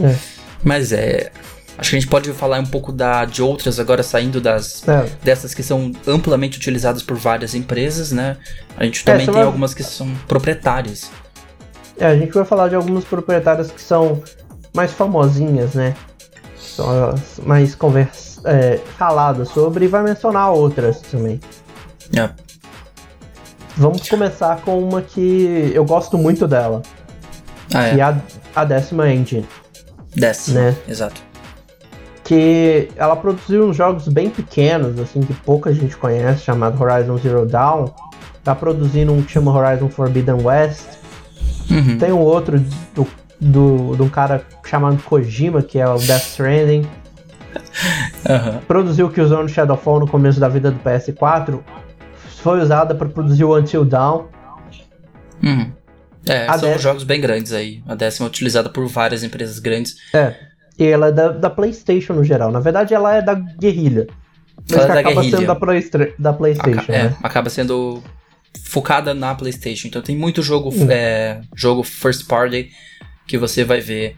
É. 0.03 0.15
Mas 0.65 0.93
é... 0.93 1.31
Acho 1.79 1.91
que 1.91 1.97
a 1.97 2.01
gente 2.01 2.09
pode 2.09 2.33
falar 2.33 2.59
um 2.59 2.65
pouco 2.67 2.91
da, 2.91 3.27
de 3.27 3.43
outras 3.43 3.79
agora, 3.79 4.03
saindo 4.03 4.41
das, 4.41 4.83
É, 4.89 5.05
dessas 5.23 5.53
que 5.53 5.63
são 5.63 5.93
amplamente 6.09 6.57
utilizadas 6.59 7.03
por 7.03 7.19
várias 7.19 7.55
empresas, 7.55 8.11
né? 8.13 8.39
A 8.79 8.85
gente 8.85 9.05
também 9.05 9.21
você 9.21 9.27
tem 9.27 9.35
vai- 9.35 9.43
algumas 9.45 9.75
que 9.75 9.83
são 9.85 10.09
proprietárias. 10.27 11.11
é, 12.01 12.07
a 12.07 12.17
gente 12.17 12.33
vai 12.33 12.47
falar 12.47 12.69
de 12.69 12.75
algumas 12.75 13.05
proprietárias 13.05 13.71
que 13.71 13.81
são 13.83 14.23
mais 14.75 14.91
famosinhas, 14.91 15.75
né? 15.75 15.95
São 16.77 17.11
as 17.11 17.39
mais 17.45 17.74
convers 17.74 18.39
é, 18.45 18.79
faladas 18.99 19.49
sobre 19.49 19.87
e 19.87 19.89
vai 19.89 20.03
mencionar 20.03 20.51
outras 20.53 21.01
também. 21.01 21.41
É. 22.14 22.29
Vamos 23.79 24.09
começar 24.09 24.61
com 24.61 24.79
uma 24.79 25.01
que 25.03 25.70
eu 25.74 25.85
gosto 25.85 26.16
muito 26.18 26.47
dela, 26.47 26.83
Ah, 27.74 27.89
que 27.91 27.97
é 27.97 27.99
é. 27.99 28.03
a, 28.03 28.16
a 28.55 28.64
décima 28.64 29.11
engine. 29.11 29.47
Desce. 30.14 30.53
né? 30.53 30.74
Exato. 30.89 31.20
que 32.24 32.89
ela 32.97 33.14
produziu 33.16 33.68
uns 33.68 33.77
jogos 33.77 34.09
bem 34.09 34.29
pequenos, 34.31 34.99
assim, 34.99 35.20
que 35.20 35.33
pouca 35.33 35.72
gente 35.72 35.97
conhece, 35.97 36.43
chamado 36.43 36.83
Horizon 36.83 37.16
Zero 37.18 37.47
Dawn. 37.47 37.89
Tá 38.43 38.55
produzindo 38.55 39.12
um 39.12 39.22
que 39.22 39.33
chama 39.33 39.53
Horizon 39.53 39.89
Forbidden 39.89 40.43
West. 40.43 40.87
Uhum. 41.70 41.99
Tem 41.99 42.12
um 42.12 42.20
outro 42.20 42.59
do, 42.95 43.07
do, 43.41 43.95
de 43.97 44.03
um 44.03 44.09
cara 44.09 44.45
chamado 44.64 45.03
Kojima, 45.03 45.62
que 45.62 45.78
é 45.78 45.87
o 45.89 45.99
Death 45.99 46.22
Stranding. 46.26 46.87
Aham. 48.28 48.61
Produziu 48.66 49.07
o 49.07 49.11
que 49.11 49.20
usou 49.20 49.43
no 49.43 49.49
Shadowfall 49.49 50.01
no 50.01 50.09
começo 50.09 50.41
da 50.41 50.49
vida 50.49 50.70
do 50.70 50.78
PS4. 50.80 51.61
Foi 52.43 52.61
usada 52.61 52.95
para 52.95 53.09
produzir 53.09 53.45
o 53.45 53.57
Until 53.57 53.84
Dawn. 53.84 54.26
Uhum. 55.43 55.72
É, 56.28 56.47
A 56.49 56.59
são 56.59 56.70
dé- 56.70 56.78
jogos 56.78 57.05
bem 57.05 57.20
grandes 57.20 57.53
aí. 57.53 57.82
A 57.87 57.95
décima 57.95 58.26
é 58.26 58.28
utilizada 58.28 58.68
por 58.68 58.87
várias 58.89 59.22
empresas 59.22 59.59
grandes. 59.59 59.97
É. 60.12 60.34
E 60.78 60.84
ela 60.84 61.09
é 61.09 61.12
da, 61.12 61.28
da 61.28 61.51
PlayStation 61.51 62.12
no 62.14 62.24
geral. 62.24 62.51
Na 62.51 62.61
verdade, 62.61 62.95
ela 62.95 63.14
é 63.14 63.22
da 63.22 63.34
Guerrilha. 63.34 64.07
Mas 64.68 64.72
Ela 64.80 64.97
é 64.97 65.01
acaba 65.01 65.14
Guerrilla. 65.20 65.39
sendo 65.39 65.47
da, 65.47 65.55
Playstra- 65.55 66.12
da 66.18 66.32
PlayStation, 66.32 66.80
Aca- 66.80 66.93
é, 66.95 67.03
né? 67.05 67.16
acaba 67.22 67.49
sendo 67.51 68.03
focada 68.64 69.14
na 69.14 69.34
PlayStation. 69.34 69.87
Então 69.89 70.03
tem 70.03 70.16
muito 70.16 70.43
jogo, 70.43 70.70
Hum. 70.70 70.87
é, 70.91 71.41
jogo 71.55 71.82
first 71.82 72.26
party 72.26 72.70
que 73.27 73.39
você 73.39 73.64
vai 73.64 73.81
ver 73.81 74.16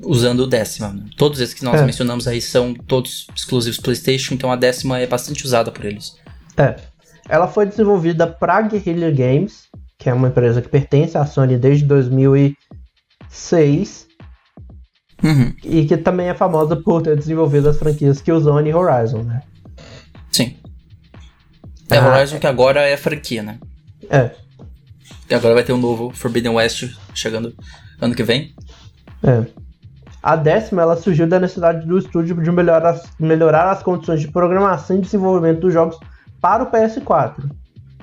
usando 0.00 0.40
o 0.40 0.46
décima. 0.46 0.88
né? 0.92 1.04
Todos 1.16 1.40
esses 1.40 1.54
que 1.54 1.64
nós 1.64 1.80
É. 1.80 1.84
mencionamos 1.84 2.26
aí 2.26 2.40
são 2.40 2.74
todos 2.74 3.26
exclusivos 3.34 3.78
PlayStation, 3.78 4.34
então 4.34 4.50
a 4.50 4.56
décima 4.56 4.98
é 4.98 5.06
bastante 5.06 5.44
usada 5.44 5.70
por 5.70 5.84
eles. 5.84 6.16
É. 6.56 6.76
Ela 7.28 7.46
foi 7.46 7.66
desenvolvida 7.66 8.26
pra 8.26 8.62
Guerrilla 8.62 9.10
Games, 9.10 9.68
que 9.98 10.08
é 10.08 10.14
uma 10.14 10.28
empresa 10.28 10.62
que 10.62 10.68
pertence 10.68 11.16
à 11.18 11.26
Sony 11.26 11.56
desde 11.58 11.84
2006 11.84 14.08
Uhum, 15.22 15.52
e 15.64 15.84
que 15.84 15.96
também 15.96 16.28
é 16.28 16.34
famosa 16.34 16.76
por 16.76 17.02
ter 17.02 17.16
desenvolvido 17.16 17.68
as 17.68 17.76
franquias 17.78 18.20
Killzone 18.20 18.70
e 18.70 18.74
Horizon, 18.74 19.22
né? 19.24 19.42
sim. 20.30 20.56
É 21.90 21.98
Ah. 21.98 22.14
Horizon 22.16 22.38
que 22.38 22.46
agora 22.46 22.82
é 22.82 22.96
franquia, 22.96 23.42
né? 23.42 23.58
É, 24.08 24.30
E 25.28 25.34
agora 25.34 25.54
vai 25.54 25.64
ter 25.64 25.72
um 25.72 25.78
novo 25.80 26.10
Forbidden 26.14 26.52
West 26.52 26.84
chegando 27.14 27.52
ano 28.00 28.14
que 28.14 28.22
vem. 28.22 28.54
é. 29.22 29.44
A 30.20 30.34
décima 30.34 30.82
ela 30.82 30.96
surgiu 30.96 31.28
da 31.28 31.38
necessidade 31.38 31.86
do 31.86 31.96
estúdio 31.96 32.42
de 32.42 32.50
melhorar 32.50 32.90
as, 32.90 33.08
melhorar 33.20 33.70
as 33.70 33.82
condições 33.82 34.20
de 34.20 34.28
programação 34.28 34.98
e 34.98 35.00
desenvolvimento 35.00 35.60
dos 35.60 35.72
jogos 35.72 35.96
para 36.40 36.64
o 36.64 36.70
PS4, 36.70 37.50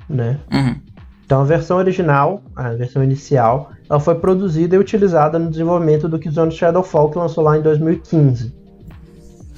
né? 0.08 0.38
Uhum. 0.52 0.76
Então 1.24 1.42
a 1.42 1.44
versão 1.44 1.76
original, 1.76 2.42
a 2.54 2.70
versão 2.70 3.04
inicial, 3.04 3.70
ela 3.88 4.00
foi 4.00 4.14
produzida 4.14 4.76
e 4.76 4.78
utilizada 4.78 5.38
no 5.38 5.50
desenvolvimento 5.50 6.08
do 6.08 6.18
Killzone 6.18 6.52
Shadowfall 6.52 7.10
que 7.10 7.18
lançou 7.18 7.44
lá 7.44 7.58
em 7.58 7.62
2015. 7.62 8.54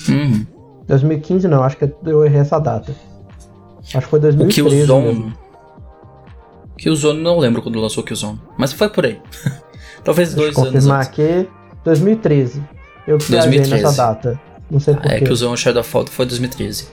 Uhum. 0.08 0.46
2015 0.88 1.46
não, 1.46 1.62
acho 1.62 1.76
que 1.76 1.92
eu 2.04 2.24
errei 2.24 2.40
essa 2.40 2.58
data. 2.58 2.92
Acho 3.94 4.00
que 4.00 4.06
foi 4.06 4.18
O 4.18 4.22
2013 4.22 4.62
mesmo. 4.62 4.86
Killzone. 4.86 5.34
Killzone 6.76 7.22
não 7.22 7.38
lembro 7.38 7.62
quando 7.62 7.78
lançou 7.78 8.02
o 8.02 8.06
Killzone, 8.06 8.40
mas 8.56 8.72
foi 8.72 8.88
por 8.88 9.06
aí. 9.06 9.20
Talvez 10.08 10.32
Deixa 10.32 10.52
dois 10.54 10.56
anos 10.56 10.72
confirmar 10.72 11.02
aqui. 11.02 11.46
2013. 11.84 12.62
Eu 13.06 13.18
que 13.18 13.30
viajei 13.30 13.58
2013. 13.58 13.84
nessa 13.84 13.96
data. 13.96 14.40
Não 14.70 14.80
sei 14.80 14.94
É, 14.94 14.96
porquê. 14.96 15.20
Killzone 15.20 15.56
Shadowfall 15.58 16.06
foi 16.06 16.24
2013. 16.24 16.88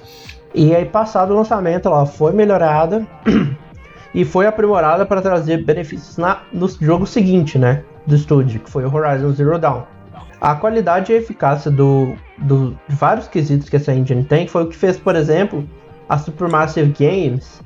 E 0.53 0.75
aí, 0.75 0.83
passado 0.83 1.31
o 1.31 1.37
lançamento, 1.37 1.87
ela 1.87 2.05
foi 2.05 2.33
melhorada 2.33 3.07
e 4.13 4.25
foi 4.25 4.45
aprimorada 4.45 5.05
para 5.05 5.21
trazer 5.21 5.63
benefícios 5.63 6.17
na, 6.17 6.41
no 6.51 6.67
jogo 6.67 7.07
seguinte, 7.07 7.57
né? 7.57 7.83
Do 8.05 8.15
estúdio, 8.17 8.59
que 8.59 8.69
foi 8.69 8.83
o 8.83 8.93
Horizon 8.93 9.31
Zero 9.31 9.57
Dawn. 9.57 9.83
A 10.41 10.53
qualidade 10.53 11.13
e 11.13 11.15
eficácia 11.15 11.71
do, 11.71 12.15
do, 12.39 12.77
de 12.89 12.95
vários 12.97 13.29
quesitos 13.29 13.69
que 13.69 13.77
essa 13.77 13.93
engine 13.93 14.25
tem 14.25 14.45
foi 14.45 14.63
o 14.63 14.67
que 14.67 14.75
fez, 14.75 14.97
por 14.97 15.15
exemplo, 15.15 15.65
a 16.09 16.17
Supermassive 16.17 16.93
Games 16.99 17.61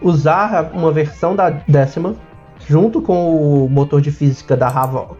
usar 0.00 0.70
uma 0.72 0.90
versão 0.90 1.36
da 1.36 1.50
décima 1.50 2.16
junto 2.66 3.00
com 3.02 3.64
o 3.64 3.68
motor 3.68 4.00
de 4.00 4.10
física 4.10 4.56
da 4.56 4.68
Havok 4.68 5.16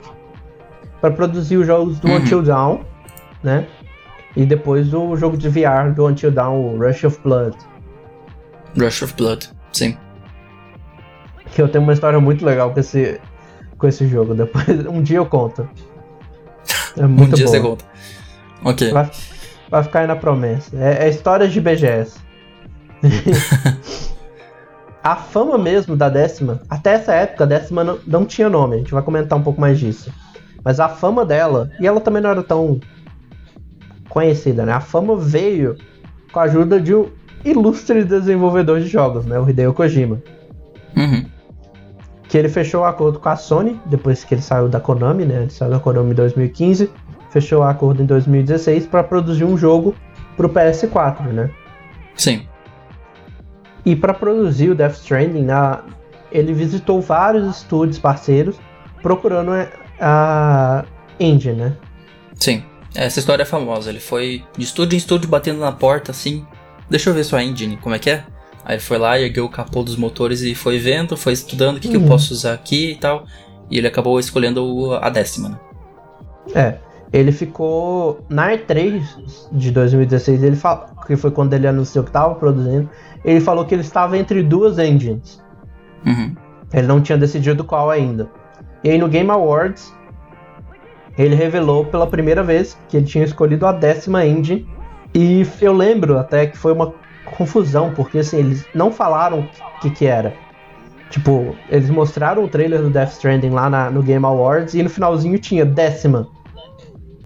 para 1.01 1.11
produzir 1.11 1.57
os 1.59 1.67
jogos 1.67 1.99
do 2.01 2.09
Uhum. 2.09 2.17
Until 2.17 2.43
Dawn, 2.43 2.81
né? 3.43 3.67
E 4.37 4.45
depois 4.45 4.93
o 4.95 5.15
jogo 5.17 5.37
de 5.37 5.49
VR 5.49 5.93
do 5.95 6.07
Until 6.07 6.31
Dawn, 6.31 6.75
o 6.75 6.79
Rush 6.79 7.05
of 7.05 7.21
Blood. 7.23 7.57
Rush 8.79 9.03
of 9.03 9.15
Blood, 9.15 9.51
sim. 9.73 9.97
Que 11.53 11.63
eu 11.63 11.69
tenho 11.69 11.85
uma 11.85 11.93
história 11.93 12.19
muito 12.19 12.45
legal 12.45 12.73
com 12.73 12.81
esse, 12.81 13.21
com 13.79 13.87
esse 13.87 14.09
jogo. 14.09 14.35
Depois, 14.35 14.67
um 14.89 15.03
dia 15.03 15.19
eu 15.19 15.27
conto. 15.27 15.69
É 16.97 17.05
Um 17.05 17.09
muito 17.09 17.37
dia 17.37 17.45
boa. 17.47 17.57
você 17.57 17.63
conta. 17.63 17.85
Ok. 18.65 18.91
Vai, 18.93 19.11
vai 19.71 19.83
ficar 19.83 20.01
aí 20.01 20.07
na 20.07 20.17
promessa. 20.17 20.77
É, 20.77 21.05
é 21.07 21.09
histórias 21.11 21.53
de 21.53 21.61
BGS. 21.61 22.19
a 25.05 25.17
fama 25.17 25.59
mesmo 25.59 25.95
da 25.95 26.09
décima, 26.09 26.63
até 26.69 26.95
essa 26.95 27.13
época 27.13 27.45
a 27.45 27.47
décima 27.47 27.85
não, 27.85 27.99
não 28.07 28.25
tinha 28.25 28.49
nome, 28.49 28.77
a 28.77 28.79
gente 28.79 28.93
vai 28.93 29.03
comentar 29.03 29.39
um 29.39 29.43
pouco 29.43 29.61
mais 29.61 29.79
disso. 29.79 30.11
Mas 30.65 30.81
a 30.81 30.89
fama 30.89 31.27
dela, 31.27 31.71
e 31.79 31.87
ela 31.87 32.01
também 32.01 32.23
não 32.23 32.31
era 32.31 32.43
tão 32.43 32.81
conhecida, 34.09 34.65
né? 34.65 34.73
A 34.73 34.81
fama 34.81 35.15
veio 35.15 35.77
com 36.33 36.41
a 36.41 36.45
ajuda 36.45 36.81
de 36.81 36.95
um 36.95 37.11
ilustre 37.45 38.03
desenvolvedor 38.03 38.81
de 38.81 38.87
jogos, 38.87 39.27
né? 39.27 39.39
O 39.39 39.49
Hideo 39.49 39.75
Kojima. 39.75 40.23
Uhum. 40.97 41.27
que 42.29 42.39
ele 42.39 42.49
fechou 42.49 42.83
o 42.83 42.85
acordo 42.85 43.19
com 43.19 43.29
a 43.29 43.37
Sony, 43.37 43.81
depois 43.87 44.23
que 44.23 44.33
ele 44.33 44.43
saiu 44.43 44.69
da 44.69 44.81
Konami, 44.81 45.27
né? 45.27 45.43
Ele 45.43 45.51
saiu 45.51 45.71
da 45.71 45.79
Konami 45.79 46.13
em 46.13 46.15
2015, 46.15 46.91
fechou 47.31 47.61
o 47.61 47.65
acordo 47.65 48.03
em 48.03 48.07
2016 48.07 48.87
para 48.87 49.05
produzir 49.05 49.45
um 49.45 49.59
jogo 49.59 49.95
pro 50.37 50.49
PS4, 50.49 51.27
né? 51.27 51.51
Sim. 52.17 52.47
E 53.85 53.95
para 53.95 54.15
produzir 54.15 54.71
o 54.71 54.75
Death 54.75 54.95
Stranding, 54.95 55.43
na, 55.45 55.83
ele 56.33 56.53
visitou 56.53 57.01
vários 57.01 57.57
estúdios 57.57 57.99
parceiros 57.99 58.57
procurando 59.03 59.51
a 60.01 60.85
engine, 61.21 61.57
né? 61.57 61.77
Sim. 62.35 62.63
Essa 62.95 63.19
história 63.19 63.43
é 63.43 63.47
famosa. 63.47 63.91
Ele 63.91 64.01
foi 64.01 64.45
de 64.57 64.65
estúdio 64.65 64.95
em 64.95 64.99
estúdio 64.99 65.29
batendo 65.29 65.61
na 65.61 65.73
porta 65.73 66.11
assim. 66.13 66.47
Deixa 66.89 67.11
eu 67.11 67.15
ver 67.15 67.25
sua 67.25 67.43
engine, 67.43 67.77
como 67.77 67.95
é 67.95 67.99
que 67.99 68.11
é? 68.11 68.25
Aí 68.65 68.77
ele 68.77 68.83
foi 68.83 68.97
lá, 68.99 69.19
ergueu 69.21 69.45
o 69.45 69.49
capô 69.51 69.83
dos 69.83 69.97
motores 69.97 70.41
e 70.43 70.55
foi 70.55 70.79
vendo, 70.79 71.17
foi 71.17 71.33
estudando 71.35 71.77
o 71.77 71.81
que, 71.81 71.89
que 71.89 71.97
eu 71.97 72.01
Uhum. 72.01 72.09
posso 72.09 72.33
usar 72.33 72.55
aqui 72.55 72.93
e 72.93 72.97
tal. 72.97 73.27
E 73.71 73.77
ele 73.79 73.87
acabou 73.87 74.19
escolhendo 74.19 74.95
a 75.01 75.11
décima, 75.11 75.49
né? 75.51 75.59
É, 76.55 76.79
ele 77.15 77.31
ficou 77.31 78.25
na 78.29 78.51
E3 78.51 79.01
de 79.53 79.71
2016, 79.71 80.43
ele 80.43 80.57
falou 80.57 80.87
que 81.07 81.15
foi 81.15 81.31
quando 81.31 81.55
ele 81.55 81.69
anunciou 81.69 82.03
que 82.03 82.11
estava 82.11 82.35
produzindo, 82.35 82.91
ele 83.25 83.41
falou 83.41 83.65
que 83.65 83.73
ele 83.73 83.83
estava 83.83 84.19
entre 84.19 84.43
duas 84.43 84.81
engines. 84.81 85.41
Uhum. 86.05 86.35
Ele 86.73 86.87
não 86.89 87.01
tinha 87.01 87.17
decidido 87.17 87.63
qual 87.63 87.89
ainda. 87.89 88.29
E 88.83 88.91
aí 88.91 88.99
no 88.99 89.07
Game 89.07 89.31
Awards, 89.31 89.95
ele 91.17 91.37
revelou 91.37 91.85
pela 91.85 92.09
primeira 92.09 92.43
vez 92.43 92.77
que 92.89 92.97
ele 92.97 93.07
tinha 93.07 93.25
escolhido 93.25 93.65
a 93.65 93.71
décima 93.71 94.27
engine. 94.27 94.67
E 95.15 95.47
eu 95.61 95.73
lembro 95.73 96.19
até 96.19 96.49
que 96.49 96.59
foi 96.59 96.73
uma 96.73 96.93
confusão, 97.25 97.93
porque 97.95 98.19
assim, 98.19 98.39
eles 98.39 98.67
não 98.75 98.91
falaram 98.91 99.49
o 99.77 99.81
que, 99.81 99.91
que 99.91 100.05
era. 100.07 100.35
Tipo, 101.11 101.55
eles 101.69 101.89
mostraram 101.91 102.43
o 102.43 102.49
trailer 102.49 102.83
do 102.83 102.91
Death 102.91 103.13
Stranding 103.13 103.51
lá 103.51 103.71
na- 103.71 103.89
no 103.89 104.03
Game 104.03 104.25
Awards 104.27 104.75
e 104.75 104.83
no 104.83 104.91
finalzinho 104.91 105.39
tinha 105.39 105.65
décima. 105.65 106.27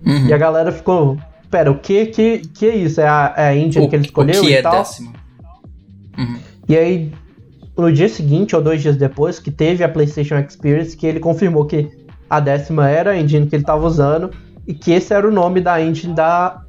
Uhum. 0.06 0.26
E 0.28 0.32
a 0.32 0.38
galera 0.38 0.70
ficou, 0.72 1.18
pera, 1.50 1.70
o 1.70 1.78
que 1.78 2.06
que, 2.06 2.38
que 2.54 2.66
é 2.66 2.76
isso? 2.76 3.00
É 3.00 3.08
a, 3.08 3.34
é 3.36 3.48
a 3.48 3.56
engine 3.56 3.84
O, 3.86 3.88
que 3.88 3.96
ele 3.96 4.04
escolheu 4.04 4.40
o 4.40 4.44
que 4.44 4.50
e 4.50 4.54
é 4.54 4.62
tal? 4.62 4.72
décima? 4.78 5.12
Uhum. 6.16 6.36
E 6.68 6.76
aí, 6.76 7.12
no 7.76 7.92
dia 7.92 8.08
seguinte 8.08 8.54
ou 8.56 8.62
dois 8.62 8.82
dias 8.82 8.96
depois, 8.96 9.38
que 9.38 9.50
teve 9.50 9.82
a 9.84 9.88
PlayStation 9.88 10.36
Experience, 10.38 10.96
que 10.96 11.06
ele 11.06 11.20
confirmou 11.20 11.64
que 11.64 11.88
a 12.28 12.40
décima 12.40 12.88
era 12.88 13.12
a 13.12 13.18
engine 13.18 13.46
que 13.46 13.54
ele 13.56 13.62
estava 13.62 13.86
usando 13.86 14.30
e 14.66 14.74
que 14.74 14.92
esse 14.92 15.14
era 15.14 15.26
o 15.26 15.30
nome 15.32 15.60
da 15.60 15.80
engine 15.82 16.12
da, 16.14 16.60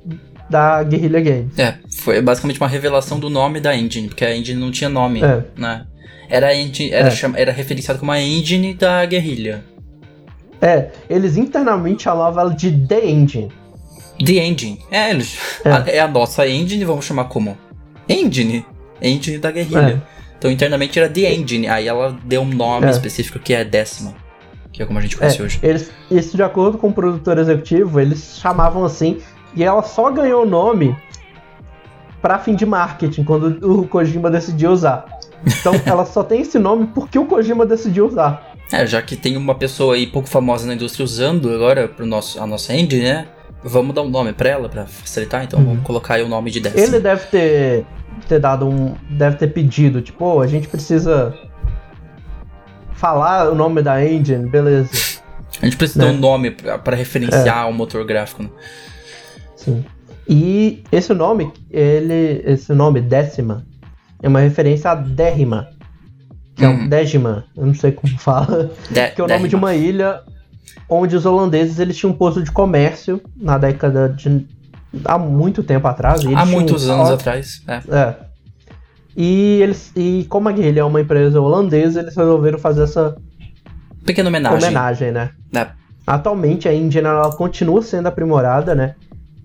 da 0.49 0.81
Guerrilla 0.83 1.19
Games. 1.19 1.57
É, 1.59 1.75
foi 1.97 2.21
basicamente 2.21 2.59
uma 2.61 2.67
revelação 2.69 3.19
do 3.19 3.29
nome 3.29 3.59
da 3.59 3.75
engine, 3.75 4.07
porque 4.07 4.23
a 4.23 4.35
engine 4.35 4.59
não 4.59 4.71
tinha 4.71 4.89
nome, 4.89 5.21
É. 5.21 5.43
né? 5.57 5.85
Era, 6.29 6.55
engine, 6.55 6.91
era, 6.91 7.07
É. 7.07 7.11
cham- 7.11 7.33
era 7.35 7.51
referenciado 7.51 7.99
como 7.99 8.11
a 8.11 8.21
engine 8.21 8.73
da 8.75 9.03
guerrilha. 9.05 9.63
É, 10.61 10.89
eles 11.09 11.37
internamente 11.37 12.03
chamavam 12.03 12.41
ela 12.41 12.53
de 12.53 12.71
The 12.87 13.05
Engine. 13.05 13.51
The 14.23 14.33
Engine. 14.45 14.79
É, 14.91 15.09
eles, 15.11 15.37
É. 15.63 15.71
A, 15.71 15.83
é 15.87 15.99
a 15.99 16.07
nossa 16.07 16.47
engine, 16.47 16.83
vamos 16.83 17.05
chamar 17.05 17.25
como? 17.25 17.57
Engine. 18.07 18.65
Engine 19.01 19.37
da 19.37 19.51
guerrilha. 19.51 20.01
Então 20.37 20.51
internamente 20.51 20.99
era 20.99 21.07
The 21.09 21.33
Engine. 21.33 21.67
Aí 21.67 21.87
ela 21.87 22.17
deu 22.25 22.41
um 22.41 22.45
nome 22.49 22.87
É. 22.87 22.89
específico 22.89 23.39
que 23.39 23.53
é 23.53 23.63
décima. 23.63 24.13
Que 24.71 24.83
é 24.83 24.85
como 24.85 24.99
a 24.99 25.01
gente 25.01 25.15
É, 25.15 25.19
conhece 25.19 25.41
hoje. 25.41 25.59
eles, 25.63 25.91
isso 26.11 26.35
de 26.35 26.43
acordo 26.43 26.77
com 26.77 26.87
o 26.89 26.93
produtor 26.93 27.37
executivo, 27.37 27.99
eles 27.99 28.37
chamavam 28.41 28.83
assim, 28.83 29.19
e 29.55 29.63
ela 29.63 29.81
só 29.81 30.11
ganhou 30.11 30.43
o 30.43 30.45
nome 30.45 30.95
para 32.21 32.37
fim 32.39 32.53
de 32.55 32.65
marketing, 32.65 33.23
quando 33.23 33.57
o 33.81 33.87
Kojima 33.87 34.29
decidiu 34.29 34.71
usar. 34.71 35.05
Então 35.45 35.73
ela 35.85 36.05
só 36.05 36.23
tem 36.23 36.41
esse 36.41 36.59
nome 36.59 36.87
porque 36.93 37.17
o 37.17 37.25
Kojima 37.25 37.65
decidiu 37.65 38.05
usar. 38.07 38.48
É, 38.71 38.85
já 38.85 39.01
que 39.01 39.15
tem 39.15 39.35
uma 39.35 39.55
pessoa 39.55 39.95
aí 39.95 40.05
pouco 40.05 40.29
famosa 40.29 40.67
na 40.67 40.73
indústria 40.75 41.03
usando 41.03 41.51
agora 41.51 41.87
pro 41.87 42.05
nosso, 42.05 42.39
a 42.41 42.45
nossa 42.45 42.73
engine, 42.73 43.01
né? 43.03 43.27
Vamos 43.63 43.93
dar 43.95 44.03
um 44.03 44.09
nome 44.09 44.31
pra 44.31 44.49
ela 44.49 44.69
pra 44.69 44.85
facilitar, 44.85 45.43
então 45.43 45.61
vamos 45.63 45.83
colocar 45.83 46.13
aí 46.15 46.23
o 46.23 46.27
nome 46.29 46.49
de 46.51 46.59
décima. 46.59 46.81
Uhum. 46.83 46.87
Ele 46.93 46.99
deve 46.99 47.25
ter, 47.27 47.85
ter 48.27 48.39
dado 48.39 48.67
um. 48.67 48.95
Deve 49.09 49.35
ter 49.37 49.47
pedido, 49.47 50.01
tipo, 50.01 50.23
"Ô, 50.23 50.39
a 50.41 50.47
gente 50.47 50.67
precisa 50.67 51.35
falar 52.93 53.49
o 53.51 53.55
nome 53.55 53.81
da 53.81 54.03
engine, 54.05 54.47
beleza. 54.47 54.89
A 55.61 55.65
gente 55.65 55.75
precisa 55.77 55.99
Né? 56.05 56.11
dar 56.11 56.17
um 56.17 56.19
nome 56.19 56.51
pra, 56.51 56.77
pra 56.77 56.95
referenciar 56.95 57.67
o 57.69 57.73
motor 57.73 58.05
gráfico, 58.05 58.43
né? 58.43 58.49
Sim. 59.55 59.83
E 60.27 60.83
esse 60.91 61.13
nome, 61.13 61.51
ele. 61.71 62.41
Esse 62.45 62.71
nome, 62.73 63.01
décima, 63.01 63.65
é 64.21 64.27
uma 64.27 64.39
referência 64.39 64.91
a 64.91 64.95
Dérrima. 64.95 65.67
Que 66.59 66.65
é 66.65 66.67
Uhum. 66.69 66.81
um 66.83 66.87
Dégima, 66.89 67.45
eu 67.55 67.65
não 67.65 67.73
sei 67.73 67.91
como 67.91 68.17
fala. 68.19 68.69
De, 68.91 69.09
Que 69.11 69.21
é 69.21 69.23
o 69.23 69.27
nome 69.27 69.43
de 69.43 69.55
Dérrima. 69.55 69.57
uma 69.57 69.75
ilha 69.75 70.21
onde 70.89 71.15
os 71.15 71.25
holandeses 71.25 71.79
eles 71.79 71.95
tinham 71.97 72.11
um 72.11 72.17
posto 72.17 72.43
de 72.43 72.51
comércio 72.51 73.21
na 73.37 73.57
década 73.57 74.09
de 74.09 74.45
há 75.05 75.17
muito 75.17 75.63
tempo 75.63 75.87
atrás. 75.87 76.21
Há 76.25 76.45
muitos 76.45 76.89
anos 76.89 77.09
atrás, 77.09 77.61
é. 77.67 77.81
é. 77.95 78.15
E 79.15 79.59
eles 79.61 79.91
e 79.95 80.25
como 80.29 80.49
a 80.49 80.51
Guerrilha 80.51 80.81
é 80.81 80.83
uma 80.83 81.01
empresa 81.01 81.39
holandesa, 81.41 81.99
eles 82.01 82.15
resolveram 82.15 82.59
fazer 82.59 82.83
essa 82.83 83.15
pequena 84.05 84.29
homenagem. 84.29 84.57
Homenagem, 84.57 85.11
né? 85.11 85.31
É. 85.55 85.67
Atualmente 86.05 86.67
a 86.67 86.73
engine 86.73 87.05
ela 87.07 87.31
continua 87.35 87.81
sendo 87.81 88.07
aprimorada, 88.07 88.73
né? 88.75 88.95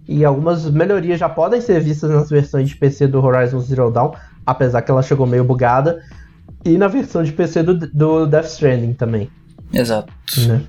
E 0.08 0.24
algumas 0.24 0.68
melhorias 0.70 1.18
já 1.18 1.28
podem 1.28 1.60
ser 1.60 1.80
vistas 1.80 2.10
nas 2.10 2.28
versões 2.28 2.68
de 2.68 2.76
PC 2.76 3.06
do 3.06 3.24
Horizon 3.24 3.60
Zero 3.60 3.90
Dawn, 3.90 4.12
apesar 4.46 4.82
que 4.82 4.90
ela 4.90 5.02
chegou 5.02 5.26
meio 5.26 5.44
bugada, 5.44 6.02
e 6.64 6.78
na 6.78 6.88
versão 6.88 7.22
de 7.22 7.32
PC 7.32 7.62
do, 7.62 7.74
do 7.74 8.26
Death 8.26 8.46
Stranding 8.46 8.94
também. 8.94 9.30
Exato. 9.72 10.12
Né? 10.46 10.62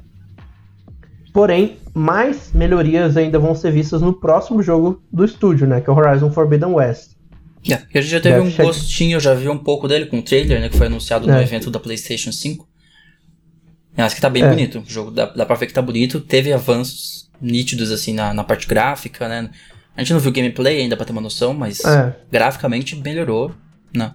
Porém, 1.32 1.78
mais 1.94 2.52
melhorias 2.54 3.18
ainda 3.18 3.38
vão 3.38 3.56
ser 3.56 3.72
vistas 3.72 4.02
no 4.02 4.14
próximo 4.14 4.62
jogo 4.64 5.04
do 5.12 5.24
estúdio, 5.24 5.68
né? 5.68 5.82
Que 5.82 5.90
é 5.90 5.94
o 5.94 5.96
Horizon 5.96 6.32
Forbidden 6.32 6.74
West. 6.74 7.12
Yeah, 7.66 7.86
a 7.94 8.02
gente 8.02 8.12
já 8.12 8.22
teve 8.22 8.36
Deve 8.36 8.48
um 8.48 8.52
chegar... 8.52 8.66
gostinho, 8.66 9.20
já 9.20 9.34
vi 9.34 9.50
um 9.50 9.58
pouco 9.58 9.88
dele 9.88 10.06
com 10.06 10.20
o 10.20 10.22
trailer, 10.22 10.62
né? 10.62 10.70
Que 10.70 10.78
foi 10.78 10.88
anunciado 10.88 11.28
no 11.28 11.34
é. 11.34 11.42
evento 11.42 11.72
da 11.72 11.80
PlayStation 11.80 12.32
5. 12.32 12.68
Eu 13.98 14.06
acho 14.06 14.16
que 14.16 14.22
tá 14.22 14.30
bem 14.30 14.44
é. 14.44 14.50
bonito 14.50 14.80
o 14.80 14.84
jogo, 14.86 15.10
dá, 15.10 15.26
dá 15.26 15.46
pra 15.46 15.56
ver 15.56 15.68
que 15.68 15.74
tá 15.74 15.82
bonito. 15.82 16.20
Teve 16.20 16.54
avanços 16.54 17.30
nítidos, 17.42 17.92
assim, 17.92 18.14
na, 18.14 18.34
na 18.34 18.44
parte 18.44 18.68
gráfica, 18.68 19.28
né? 19.28 19.50
A 19.96 20.02
gente 20.02 20.14
não 20.14 20.20
viu 20.20 20.32
gameplay 20.32 20.82
ainda 20.82 20.96
pra 20.96 21.06
ter 21.06 21.12
uma 21.12 21.22
noção, 21.22 21.54
mas 21.54 21.84
é. 21.84 22.16
graficamente 22.32 22.96
melhorou, 22.98 23.52
né? 23.94 24.14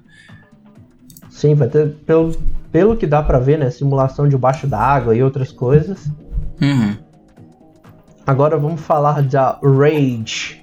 Sim, 1.40 1.54
vai 1.54 1.68
ter, 1.68 1.88
pelo, 2.04 2.36
pelo 2.70 2.94
que 2.94 3.06
dá 3.06 3.22
pra 3.22 3.38
ver, 3.38 3.58
né? 3.58 3.70
Simulação 3.70 4.28
debaixo 4.28 4.66
d'água 4.66 5.16
e 5.16 5.22
outras 5.22 5.50
coisas. 5.50 6.06
Uhum. 6.60 6.94
Agora 8.26 8.58
vamos 8.58 8.82
falar 8.82 9.22
da 9.22 9.58
Rage. 9.62 10.60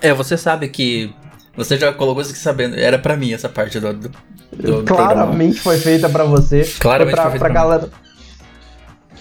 É, 0.00 0.14
você 0.14 0.38
sabe 0.38 0.68
que. 0.68 1.14
Você 1.54 1.76
já 1.76 1.92
colocou 1.92 2.22
isso 2.22 2.30
aqui 2.30 2.40
sabendo. 2.40 2.76
Era 2.76 2.98
pra 2.98 3.14
mim 3.14 3.34
essa 3.34 3.46
parte 3.46 3.78
do. 3.78 3.92
do, 3.92 4.08
do 4.56 4.84
Claramente 4.84 5.60
foi 5.60 5.76
feita 5.76 6.08
pra 6.08 6.24
você. 6.24 6.64
Claramente 6.80 7.16
foi, 7.16 7.22
pra, 7.22 7.30
foi 7.30 7.30
feita 7.32 7.44
pra, 7.44 7.52
pra 7.52 7.62
galera. 7.62 7.82
Mim. 7.82 8.09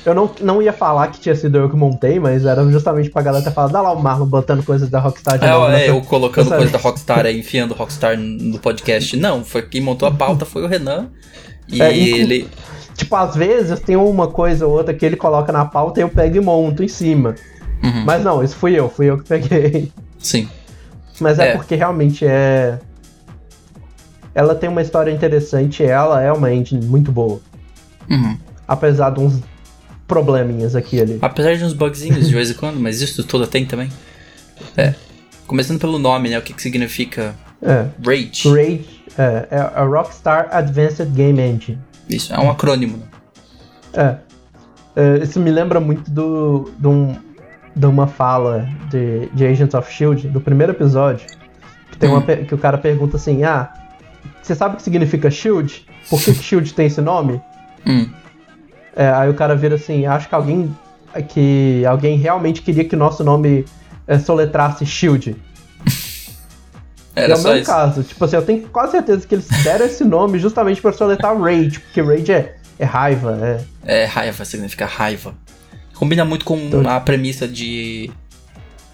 Eu 0.05 0.15
não, 0.15 0.31
não 0.39 0.61
ia 0.61 0.71
falar 0.71 1.07
que 1.09 1.19
tinha 1.19 1.35
sido 1.35 1.57
eu 1.57 1.69
que 1.69 1.75
montei, 1.75 2.19
mas 2.19 2.45
era 2.45 2.63
justamente 2.71 3.09
pra 3.09 3.21
galera 3.21 3.43
ter 3.43 3.51
falado, 3.51 3.71
dá 3.71 3.81
lá 3.81 3.91
o 3.91 4.01
Marlon 4.01 4.25
botando 4.25 4.63
coisas 4.63 4.89
da 4.89 4.99
Rockstar 4.99 5.37
de 5.37 5.45
é, 5.45 5.49
novo, 5.49 5.71
É, 5.71 5.89
eu 5.89 6.01
colocando 6.01 6.49
coisas 6.49 6.71
da 6.71 6.77
Rockstar, 6.77 7.25
aí, 7.25 7.39
enfiando 7.39 7.73
Rockstar 7.73 8.17
no 8.17 8.59
podcast. 8.59 9.17
Não, 9.17 9.43
foi 9.43 9.61
quem 9.63 9.81
montou 9.81 10.07
a 10.07 10.11
pauta 10.11 10.45
foi 10.45 10.63
o 10.63 10.67
Renan. 10.67 11.09
E 11.67 11.81
é, 11.81 11.95
ele. 11.95 12.49
Tipo, 12.95 13.15
às 13.15 13.35
vezes 13.35 13.79
tem 13.79 13.95
uma 13.95 14.27
coisa 14.27 14.65
ou 14.65 14.73
outra 14.73 14.93
que 14.93 15.05
ele 15.05 15.15
coloca 15.15 15.51
na 15.51 15.65
pauta 15.65 15.99
e 15.99 16.03
eu 16.03 16.09
pego 16.09 16.37
e 16.37 16.39
monto 16.39 16.81
em 16.83 16.87
cima. 16.87 17.35
Uhum. 17.83 18.03
Mas 18.05 18.23
não, 18.23 18.43
isso 18.43 18.55
fui 18.55 18.73
eu, 18.73 18.89
fui 18.89 19.05
eu 19.05 19.17
que 19.17 19.25
peguei. 19.25 19.91
Sim. 20.17 20.49
Mas 21.19 21.39
é, 21.39 21.49
é, 21.49 21.55
porque 21.55 21.75
realmente 21.75 22.25
é. 22.25 22.79
Ela 24.33 24.55
tem 24.55 24.69
uma 24.69 24.81
história 24.81 25.11
interessante, 25.11 25.83
ela 25.83 26.21
é 26.21 26.31
uma 26.31 26.53
engine 26.53 26.85
muito 26.85 27.11
boa. 27.11 27.41
Uhum. 28.09 28.37
Apesar 28.67 29.09
de 29.11 29.19
uns 29.19 29.41
probleminhas 30.09 30.75
aqui 30.75 30.97
e 30.97 31.01
ali. 31.01 31.19
Apesar 31.21 31.55
de 31.55 31.63
uns 31.63 31.71
bugzinhos 31.71 32.27
de 32.27 32.33
vez 32.33 32.49
em 32.49 32.55
quando, 32.55 32.79
mas 32.79 32.99
isso 32.99 33.23
toda 33.23 33.47
tem 33.47 33.65
também. 33.65 33.89
É. 34.75 34.95
Começando 35.47 35.79
pelo 35.79 35.99
nome, 35.99 36.29
né? 36.29 36.37
O 36.37 36.41
que, 36.41 36.51
que 36.51 36.61
significa 36.61 37.35
é. 37.61 37.85
Rage? 38.03 38.49
Rage 38.49 39.03
é, 39.17 39.47
é 39.51 39.59
a 39.59 39.83
Rockstar 39.83 40.49
Advanced 40.51 41.07
Game 41.11 41.39
Engine. 41.39 41.77
Isso, 42.09 42.33
é 42.33 42.39
um 42.39 42.49
acrônimo. 42.49 42.97
Né? 42.97 44.17
É. 44.95 45.01
é. 45.01 45.23
Isso 45.23 45.39
me 45.39 45.51
lembra 45.51 45.79
muito 45.79 46.09
do, 46.09 46.71
do 46.79 46.89
um, 46.89 47.15
de 47.75 47.85
uma 47.85 48.07
fala 48.07 48.67
de, 48.89 49.27
de 49.27 49.45
Agents 49.45 49.75
of 49.75 49.93
Shield, 49.93 50.27
do 50.27 50.41
primeiro 50.41 50.73
episódio, 50.73 51.27
que, 51.91 51.97
tem 51.97 52.09
hum. 52.09 52.13
uma, 52.13 52.21
que 52.21 52.53
o 52.53 52.57
cara 52.57 52.77
pergunta 52.79 53.15
assim: 53.15 53.43
Ah, 53.43 53.71
você 54.41 54.55
sabe 54.55 54.73
o 54.73 54.77
que 54.77 54.83
significa 54.83 55.29
Shield? 55.29 55.85
Por 56.09 56.19
que 56.19 56.33
Shield 56.33 56.73
tem 56.73 56.87
esse 56.87 57.01
nome? 57.01 57.39
Hum. 57.85 58.09
É, 58.99 59.09
aí 59.11 59.29
o 59.29 59.33
cara 59.33 59.55
vira 59.55 59.75
assim: 59.75 60.05
Acho 60.05 60.27
que 60.27 60.35
alguém 60.35 60.75
que 61.29 61.85
alguém 61.85 62.17
realmente 62.17 62.61
queria 62.61 62.83
que 62.83 62.95
o 62.95 62.99
nosso 62.99 63.23
nome 63.23 63.63
é, 64.05 64.19
soletrasse 64.19 64.85
Shield. 64.85 65.37
Era 67.15 67.33
é 67.33 67.37
o 67.37 67.41
meu 67.41 67.55
isso. 67.55 67.65
caso. 67.65 68.03
Tipo 68.03 68.25
assim, 68.25 68.35
eu 68.35 68.41
tenho 68.41 68.67
quase 68.67 68.91
certeza 68.91 69.25
que 69.25 69.35
eles 69.35 69.47
deram 69.63 69.85
esse 69.85 70.03
nome 70.03 70.37
justamente 70.37 70.81
para 70.81 70.91
soletrar 70.91 71.39
Rage, 71.39 71.79
porque 71.79 72.01
Rage 72.01 72.31
é, 72.33 72.57
é 72.77 72.83
raiva, 72.83 73.39
é. 73.41 74.01
É, 74.01 74.05
raiva 74.05 74.43
significa 74.43 74.85
raiva. 74.85 75.33
Combina 75.95 76.25
muito 76.25 76.43
com 76.43 76.57
então, 76.57 76.87
a 76.89 76.99
premissa 76.99 77.47
de 77.47 78.11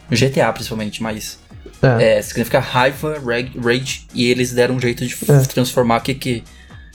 GTA, 0.09 0.53
principalmente, 0.53 1.01
mas. 1.01 1.39
É. 1.81 2.17
é 2.17 2.21
significa 2.21 2.59
raiva, 2.59 3.17
rage, 3.19 4.05
e 4.13 4.29
eles 4.29 4.53
deram 4.53 4.75
um 4.75 4.79
jeito 4.79 5.03
de 5.03 5.15
é. 5.31 5.39
transformar 5.45 5.97
o 5.97 6.01
que 6.01 6.13
que, 6.13 6.43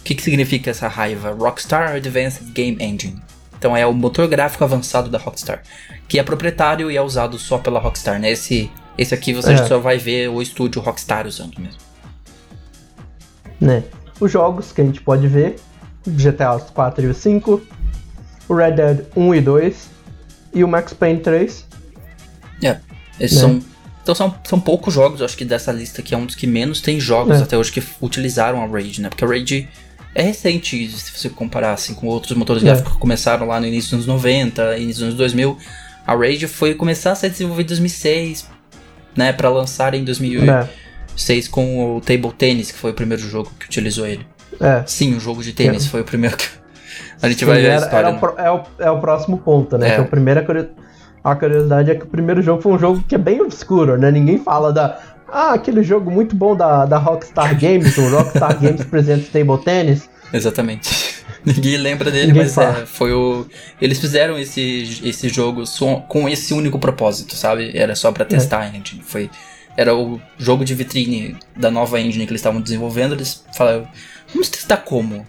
que 0.05 0.15
que 0.15 0.23
significa 0.23 0.71
essa 0.71 0.89
raiva. 0.89 1.33
Rockstar 1.33 1.95
Advanced 1.95 2.53
Game 2.53 2.77
Engine. 2.81 3.21
Então 3.59 3.77
é 3.77 3.87
o 3.87 3.93
motor 3.93 4.27
gráfico 4.27 4.65
avançado 4.65 5.11
da 5.11 5.19
Rockstar, 5.19 5.63
que 6.09 6.19
é 6.19 6.23
proprietário 6.23 6.91
e 6.91 6.97
é 6.97 7.03
usado 7.03 7.39
só 7.39 7.59
pela 7.59 7.79
Rockstar, 7.79 8.19
né? 8.19 8.31
Esse 8.31 8.71
esse 8.97 9.15
aqui 9.15 9.33
você 9.33 9.53
é. 9.53 9.67
só 9.67 9.79
vai 9.79 9.99
ver 9.99 10.29
o 10.29 10.43
estúdio 10.43 10.83
Rockstar 10.83 11.27
usando 11.27 11.59
mesmo. 11.59 11.81
Né? 13.61 13.85
Os 14.19 14.31
jogos 14.31 14.73
que 14.73 14.81
a 14.81 14.85
gente 14.85 15.01
pode 15.01 15.27
ver: 15.27 15.57
GTA 16.07 16.59
4 16.59 17.05
e 17.05 17.09
o 17.09 17.15
5, 17.15 17.63
o 18.49 18.55
Red 18.55 18.73
Dead 18.73 19.07
1 19.17 19.35
e 19.35 19.41
2 19.41 19.89
e 20.55 20.65
o 20.65 20.69
Max 20.69 20.93
Payne 20.93 21.21
3. 21.21 21.67
É, 22.63 22.79
esses 23.19 23.41
né? 23.41 23.49
são. 23.49 23.71
Então 24.03 24.15
são, 24.15 24.35
são 24.45 24.59
poucos 24.59 24.95
jogos, 24.95 25.21
eu 25.21 25.27
acho 25.27 25.37
que 25.37 25.45
dessa 25.45 25.71
lista 25.71 26.01
aqui 26.01 26.15
é 26.15 26.19
um 26.19 26.25
dos 26.25 26.35
que 26.35 26.47
menos 26.47 26.81
tem 26.81 26.99
jogos 26.99 27.39
é. 27.39 27.43
até 27.43 27.57
hoje 27.57 27.71
que 27.71 27.83
utilizaram 28.01 28.63
a 28.63 28.67
Rage, 28.67 29.01
né? 29.01 29.11
Porque 29.11 29.25
a 29.25 29.29
Rage 29.29 29.69
é 30.15 30.23
recente, 30.23 30.89
se 30.91 31.13
você 31.13 31.29
comparar 31.29 31.73
assim, 31.73 31.95
com 31.95 32.07
outros 32.07 32.37
motores 32.37 32.63
é. 32.63 32.67
gráficos 32.67 32.93
que 32.93 32.99
começaram 32.99 33.47
lá 33.47 33.61
no 33.61 33.67
início 33.67 33.97
dos 33.97 34.09
anos 34.09 34.23
90, 34.23 34.77
início 34.79 35.01
dos 35.01 35.03
anos 35.03 35.15
2000. 35.15 35.57
A 36.07 36.15
Rage 36.15 36.47
foi 36.49 36.75
começar 36.75 37.13
a 37.13 37.15
ser 37.15 37.31
desenvolvida 37.31 37.69
em 37.69 37.77
2006, 37.77 38.49
né, 39.17 39.33
para 39.33 39.49
lançar 39.49 39.95
em 39.95 40.03
2006 40.03 41.47
é. 41.47 41.51
com 41.51 41.97
o 41.97 42.01
Table 42.01 42.33
Tennis, 42.33 42.73
que 42.73 42.79
foi 42.79 42.91
o 42.91 42.95
primeiro 42.95 43.23
jogo 43.23 43.53
que 43.59 43.67
utilizou 43.67 44.07
ele. 44.07 44.27
É. 44.61 44.83
Sim, 44.87 45.15
o 45.17 45.21
jogo 45.21 45.43
de 45.43 45.53
tênis 45.53 45.87
foi 45.87 46.01
o 46.01 46.05
primeiro 46.05 46.37
que 46.37 46.47
a 47.23 47.29
gente 47.29 47.41
Sim, 47.41 47.47
vai 47.47 47.61
ver 47.61 47.71
a 47.71 47.77
história. 47.77 48.09
Era 48.09 48.11
o, 48.11 48.39
é, 48.39 48.51
o, 48.51 48.63
é, 48.79 48.91
o, 48.91 48.99
próximo 48.99 49.39
ponto, 49.39 49.79
né? 49.79 49.91
É. 49.91 49.95
Que 49.95 50.01
a 50.01 50.05
primeira 50.05 50.45
a 51.23 51.37
curiosidade 51.37 51.91
é 51.91 51.95
que 51.95 52.05
o 52.05 52.09
primeiro 52.09 52.43
jogo 52.43 52.63
foi 52.63 52.73
um 52.73 52.79
jogo 52.79 53.05
que 53.07 53.15
é 53.15 53.19
bem 53.19 53.41
obscuro, 53.41 53.97
né? 53.97 54.11
Ninguém 54.11 54.39
fala 54.39 54.73
da 54.73 54.99
ah, 55.33 55.55
aquele 55.55 55.83
jogo 55.83 56.11
muito 56.11 56.35
bom 56.35 56.57
da, 56.57 56.85
da 56.87 56.99
Rockstar 56.99 57.55
Games, 57.59 57.97
o 57.99 58.09
Rockstar 58.09 58.59
Games 58.61 58.85
Presents 58.85 59.29
Table 59.29 59.59
Tennis. 59.65 60.09
Exatamente. 60.33 61.21
Ninguém 61.45 61.77
lembra 61.79 62.11
dele, 62.11 62.33
Ninguém 62.33 62.43
mas 62.43 62.59
é, 62.59 62.87
foi 62.87 63.13
o. 63.13 63.47
Eles 63.81 63.99
fizeram 63.99 64.39
esse, 64.39 65.01
esse 65.03 65.29
jogo 65.29 65.65
com 66.07 66.29
esse 66.29 66.53
único 66.53 66.79
propósito, 66.79 67.35
sabe? 67.35 67.71
Era 67.75 67.95
só 67.95 68.13
para 68.13 68.25
testar 68.25 68.65
é. 68.65 68.69
a 68.69 68.77
engine. 68.77 69.03
Foi, 69.03 69.31
era 69.77 69.95
o 69.95 70.21
jogo 70.39 70.65
de 70.65 70.75
vitrine 70.75 71.37
da 71.57 71.71
nova 71.71 71.99
engine 71.99 72.27
que 72.27 72.33
eles 72.33 72.41
estavam 72.41 72.61
desenvolvendo. 72.61 73.15
Eles 73.15 73.43
falaram: 73.57 73.89
vamos 74.33 74.51
testar 74.51 74.79
como? 74.79 75.27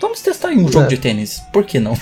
Vamos 0.00 0.22
testar 0.22 0.52
em 0.52 0.58
um 0.58 0.72
jogo 0.72 0.86
é. 0.86 0.88
de 0.88 0.96
tênis. 0.96 1.40
Por 1.52 1.64
que 1.64 1.78
não? 1.78 1.96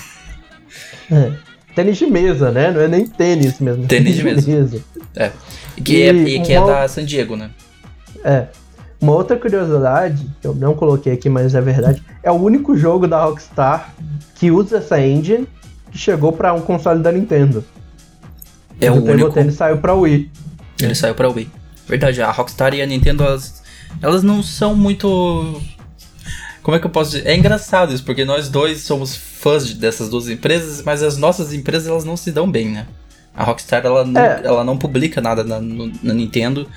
É. 1.11 1.50
Tênis 1.83 1.99
de 1.99 2.07
mesa, 2.07 2.51
né? 2.51 2.71
Não 2.71 2.81
é 2.81 2.89
nem 2.89 3.07
tênis 3.07 3.59
mesmo. 3.59 3.87
Tênis, 3.87 4.17
de 4.17 4.23
mesa. 4.23 4.51
mesa. 4.51 4.85
É. 5.17 5.31
E 5.77 5.81
que, 5.81 6.03
é, 6.03 6.13
e, 6.13 6.35
é, 6.35 6.37
e 6.37 6.43
que 6.43 6.57
uma... 6.57 6.71
é 6.71 6.75
da 6.75 6.89
San 6.89 7.05
Diego, 7.05 7.37
né? 7.37 7.51
É. 8.23 8.47
Uma 9.01 9.13
outra 9.13 9.37
curiosidade, 9.37 10.27
que 10.43 10.47
eu 10.47 10.55
não 10.55 10.75
coloquei 10.75 11.15
aqui, 11.15 11.31
mas 11.31 11.55
é 11.55 11.61
verdade, 11.61 12.03
é 12.23 12.31
o 12.31 12.35
único 12.35 12.77
jogo 12.77 13.09
da 13.09 13.25
Rockstar 13.25 13.95
que 14.35 14.51
usa 14.51 14.77
essa 14.77 15.01
engine 15.01 15.49
que 15.91 15.97
chegou 15.97 16.33
para 16.33 16.53
um 16.53 16.61
console 16.61 17.03
da 17.03 17.11
Nintendo. 17.11 17.65
É 18.79 18.91
o, 18.91 18.97
o 18.97 19.05
único. 19.05 19.39
Ele 19.39 19.51
saiu 19.51 19.79
para 19.79 19.95
Wii. 19.95 20.31
Ele 20.83 20.93
é. 20.93 20.95
saiu 20.95 21.15
para 21.15 21.31
Wii. 21.31 21.49
Verdade, 21.89 22.21
a 22.21 22.31
Rockstar 22.31 22.75
e 22.75 22.83
a 22.83 22.87
Nintendo 22.87 23.25
elas, 23.25 23.63
elas 24.03 24.23
não 24.23 24.43
são 24.43 24.75
muito 24.75 25.59
como 26.63 26.77
é 26.77 26.81
que 26.81 26.87
eu 26.87 26.91
posso 26.91 27.13
dizer? 27.13 27.29
É 27.29 27.35
engraçado 27.35 27.93
isso, 27.93 28.05
porque 28.05 28.25
nós 28.25 28.49
dois 28.49 28.83
somos 28.83 29.17
fãs 29.17 29.73
dessas 29.75 30.09
duas 30.09 30.29
empresas, 30.29 30.83
mas 30.83 31.03
as 31.03 31.17
nossas 31.17 31.53
empresas 31.53 31.89
elas 31.89 32.05
não 32.05 32.17
se 32.17 32.31
dão 32.31 32.51
bem, 32.51 32.69
né? 32.69 32.87
A 33.35 33.45
Rockstar 33.45 33.85
ela 33.85 34.05
não, 34.05 34.21
é. 34.21 34.41
ela 34.45 34.65
não 34.65 34.77
publica 34.77 35.21
nada 35.21 35.43
na, 35.43 35.61
no, 35.61 35.91
na 36.03 36.13
Nintendo. 36.13 36.69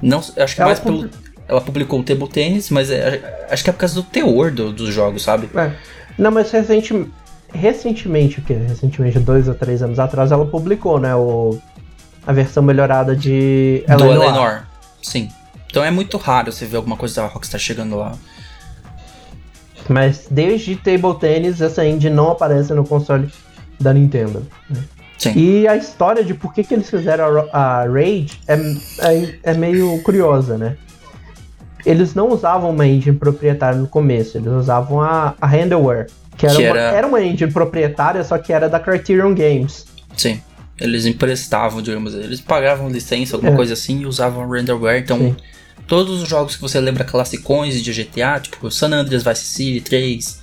Não, 0.00 0.18
acho 0.18 0.54
que 0.54 0.60
ela 0.60 0.68
mais 0.68 0.80
pelo 0.80 1.08
ela 1.48 1.60
publicou 1.60 2.00
o 2.00 2.02
Table 2.02 2.28
Tennis, 2.28 2.70
mas 2.70 2.90
é, 2.90 3.46
acho 3.50 3.62
que 3.62 3.70
é 3.70 3.72
por 3.72 3.80
causa 3.80 3.94
do 3.94 4.02
teor 4.02 4.50
do, 4.50 4.72
dos 4.72 4.92
jogos, 4.94 5.22
sabe? 5.22 5.50
É. 5.54 5.72
Não, 6.16 6.30
mas 6.30 6.50
recenti, 6.50 7.06
recentemente, 7.52 8.38
o 8.38 8.42
que? 8.42 8.54
Recentemente, 8.54 9.18
dois 9.18 9.48
ou 9.48 9.54
três 9.54 9.82
anos 9.82 9.98
atrás, 9.98 10.32
ela 10.32 10.46
publicou, 10.46 10.98
né? 10.98 11.14
O, 11.14 11.58
a 12.26 12.32
versão 12.32 12.62
melhorada 12.62 13.16
de 13.16 13.84
Eleanor. 13.88 14.14
Do 14.14 14.22
Eleanor, 14.22 14.62
sim. 15.02 15.28
Então 15.66 15.84
é 15.84 15.90
muito 15.90 16.16
raro 16.16 16.52
você 16.52 16.64
ver 16.64 16.76
alguma 16.76 16.96
coisa 16.96 17.22
da 17.22 17.26
Rockstar 17.26 17.60
chegando 17.60 17.96
lá. 17.96 18.12
Mas 19.88 20.26
desde 20.30 20.76
Table 20.76 21.18
Tennis, 21.20 21.60
essa 21.60 21.84
engine 21.86 22.14
não 22.14 22.30
aparece 22.30 22.72
no 22.72 22.84
console 22.84 23.28
da 23.80 23.92
Nintendo. 23.92 24.46
Né? 24.70 24.80
Sim. 25.18 25.32
E 25.36 25.68
a 25.68 25.76
história 25.76 26.24
de 26.24 26.34
por 26.34 26.52
que, 26.52 26.64
que 26.64 26.74
eles 26.74 26.88
fizeram 26.90 27.48
a, 27.52 27.58
a 27.82 27.84
Raid 27.86 28.40
é, 28.48 28.54
é, 28.54 29.34
é 29.44 29.54
meio 29.54 30.00
curiosa, 30.02 30.56
né? 30.58 30.76
Eles 31.84 32.14
não 32.14 32.28
usavam 32.30 32.70
uma 32.70 32.86
engine 32.86 33.16
proprietária 33.16 33.78
no 33.78 33.88
começo, 33.88 34.38
eles 34.38 34.52
usavam 34.52 35.00
a, 35.00 35.34
a 35.40 35.46
Handleware, 35.48 36.06
que, 36.36 36.46
era, 36.46 36.54
Que 36.56 36.62
uma, 36.68 36.78
era- 36.78 36.96
era 36.98 37.06
uma 37.06 37.20
engine 37.22 37.50
proprietária, 37.52 38.22
só 38.22 38.38
que 38.38 38.52
era 38.52 38.68
da 38.68 38.78
Criterion 38.78 39.34
Games. 39.34 39.86
Sim. 40.16 40.40
Eles 40.80 41.06
emprestavam, 41.06 41.82
digamos, 41.82 42.14
eles 42.14 42.40
pagavam 42.40 42.88
licença, 42.88 43.36
alguma 43.36 43.52
É. 43.52 43.56
coisa 43.56 43.72
assim, 43.74 44.00
e 44.00 44.06
usavam 44.06 44.48
renderware. 44.48 45.00
Então, 45.02 45.18
Sim. 45.18 45.36
Todos 45.92 46.22
os 46.22 46.28
jogos 46.28 46.56
que 46.56 46.62
você 46.62 46.80
lembra 46.80 47.04
classicões 47.04 47.82
de 47.82 47.92
GTA, 47.92 48.40
tipo 48.40 48.70
San 48.70 48.88
Andreas, 48.94 49.22
Vice 49.22 49.44
City 49.44 49.78
3, 49.82 50.40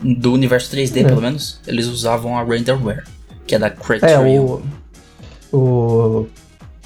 do 0.00 0.32
universo 0.32 0.70
3D 0.70 1.00
É. 1.00 1.04
pelo 1.04 1.20
menos, 1.20 1.58
eles 1.66 1.86
usavam 1.86 2.38
a 2.38 2.44
renderware, 2.44 3.02
que 3.44 3.56
é 3.56 3.58
da 3.58 3.66
É, 3.66 3.70
Criterion. 3.70 4.60
o. 5.52 5.56
O. 5.58 6.28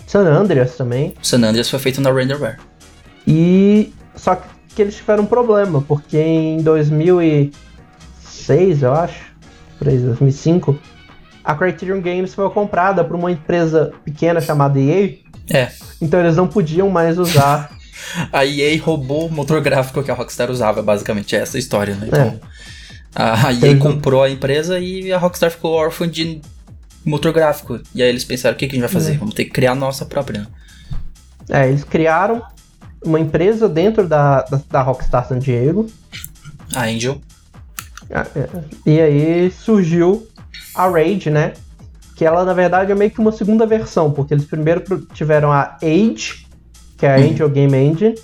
San 0.07 0.21
Andreas 0.21 0.75
também. 0.75 1.13
San 1.21 1.37
Andreas 1.47 1.69
foi 1.69 1.79
feito 1.79 2.01
na 2.01 2.11
renderware. 2.11 2.57
E. 3.27 3.93
Só 4.17 4.41
que 4.75 4.81
eles 4.81 4.97
tiveram 4.97 5.25
um 5.25 5.27
problema, 5.27 5.83
porque 5.87 6.17
em 6.17 6.63
2006, 6.63 8.83
eu 8.85 8.95
acho, 8.95 9.21
por 9.79 9.87
aí, 9.87 9.99
2005, 9.99 10.79
a 11.45 11.55
Criterion 11.55 12.01
Games 12.01 12.33
foi 12.33 12.49
comprada 12.49 13.05
por 13.05 13.17
uma 13.17 13.31
empresa 13.31 13.93
pequena 14.03 14.41
chamada 14.41 14.81
EA. 14.81 15.19
É. 15.51 15.71
Então 16.01 16.21
eles 16.21 16.37
não 16.37 16.49
podiam 16.49 16.89
mais 16.89 17.19
usar. 17.19 17.77
A 18.33 18.45
EA 18.45 18.81
roubou 18.83 19.27
o 19.27 19.33
motor 19.33 19.61
gráfico 19.61 20.03
que 20.03 20.11
a 20.11 20.15
Rockstar 20.15 20.51
usava, 20.51 20.83
basicamente, 20.83 21.35
é 21.37 21.41
essa 21.41 21.57
a 21.57 21.61
história, 21.61 21.95
né? 21.95 22.07
Então, 22.09 22.41
a 23.15 23.49
a 23.49 23.53
EA 23.53 23.67
Eles- 23.69 23.83
comprou 23.83 24.23
a 24.23 24.31
empresa 24.31 24.79
e 24.79 25.13
a 25.13 25.19
Rockstar 25.19 25.51
ficou 25.51 25.73
órfã 25.73 26.09
de 26.09 26.41
motor 27.05 27.33
gráfico. 27.33 27.81
E 27.95 28.03
aí 28.03 28.09
eles 28.09 28.25
pensaram, 28.25 28.55
o 28.55 28.59
que, 28.59 28.67
que 28.67 28.73
a 28.77 28.79
gente 28.79 28.87
vai 28.89 28.93
fazer? 28.93 29.15
É. 29.15 29.17
Vamos 29.17 29.35
ter 29.35 29.45
que 29.45 29.51
criar 29.51 29.73
a 29.73 29.75
nossa 29.77 30.05
própria. 30.05 30.47
é, 31.49 31.69
eles 31.69 31.85
criaram 31.85 32.43
uma 33.05 33.19
empresa 33.21 33.69
dentro 33.69 34.07
da, 34.07 34.43
da, 34.43 34.61
da 34.71 34.83
Rockstar 34.83 35.27
San 35.27 35.39
Diego. 35.39 35.87
A 36.75 36.83
Angel. 36.85 37.21
Ah, 38.13 38.27
é. 38.35 38.49
E 38.87 39.01
aí 39.01 39.51
surgiu 39.51 40.27
a 40.75 40.89
Raid, 40.89 41.31
né? 41.31 41.53
Que 42.17 42.25
ela, 42.25 42.45
na 42.45 42.53
verdade, 42.53 42.91
é 42.91 42.95
meio 42.95 43.11
que 43.11 43.21
uma 43.21 43.31
segunda 43.31 43.65
versão, 43.67 44.11
porque 44.11 44.35
eles 44.35 44.45
primeiro 44.45 44.83
tiveram 45.15 45.53
a 45.53 45.77
Age, 45.83 46.47
que 46.99 47.07
é 47.07 47.15
a 47.15 47.19
Uhum. 47.19 47.31
Angel 47.31 47.49
Game 47.49 47.75
Engine, 47.77 48.15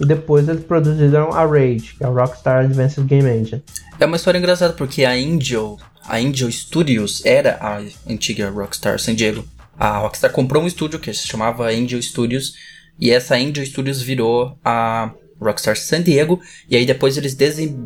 e 0.00 0.04
depois 0.04 0.48
eles 0.48 0.64
produziram 0.64 1.32
a 1.32 1.46
Raid, 1.46 1.94
que 1.96 2.02
é 2.02 2.06
a 2.06 2.10
Rockstar 2.10 2.64
Advanced 2.64 3.04
Game 3.06 3.28
Engine. 3.30 3.62
É 4.00 4.06
uma 4.06 4.16
história 4.16 4.38
engraçada 4.38 4.72
porque 4.72 5.04
a 5.04 5.12
Angel, 5.12 5.78
a 6.04 6.16
Angel 6.16 6.50
Studios 6.50 7.24
era 7.24 7.56
a 7.60 7.80
antiga 8.10 8.50
Rockstar 8.50 8.98
San 8.98 9.14
Diego. 9.14 9.44
A 9.78 9.98
Rockstar 9.98 10.32
comprou 10.32 10.62
um 10.62 10.66
estúdio 10.66 10.98
que 10.98 11.12
se 11.14 11.28
chamava 11.28 11.68
Angel 11.68 12.00
Studios 12.02 12.54
e 12.98 13.10
essa 13.12 13.36
Angel 13.36 13.64
Studios 13.64 14.02
virou 14.02 14.58
a 14.64 15.12
Rockstar 15.40 15.76
San 15.76 16.02
Diego 16.02 16.40
e 16.68 16.76
aí 16.76 16.84
depois 16.86 17.16
eles 17.16 17.34
desem... 17.34 17.76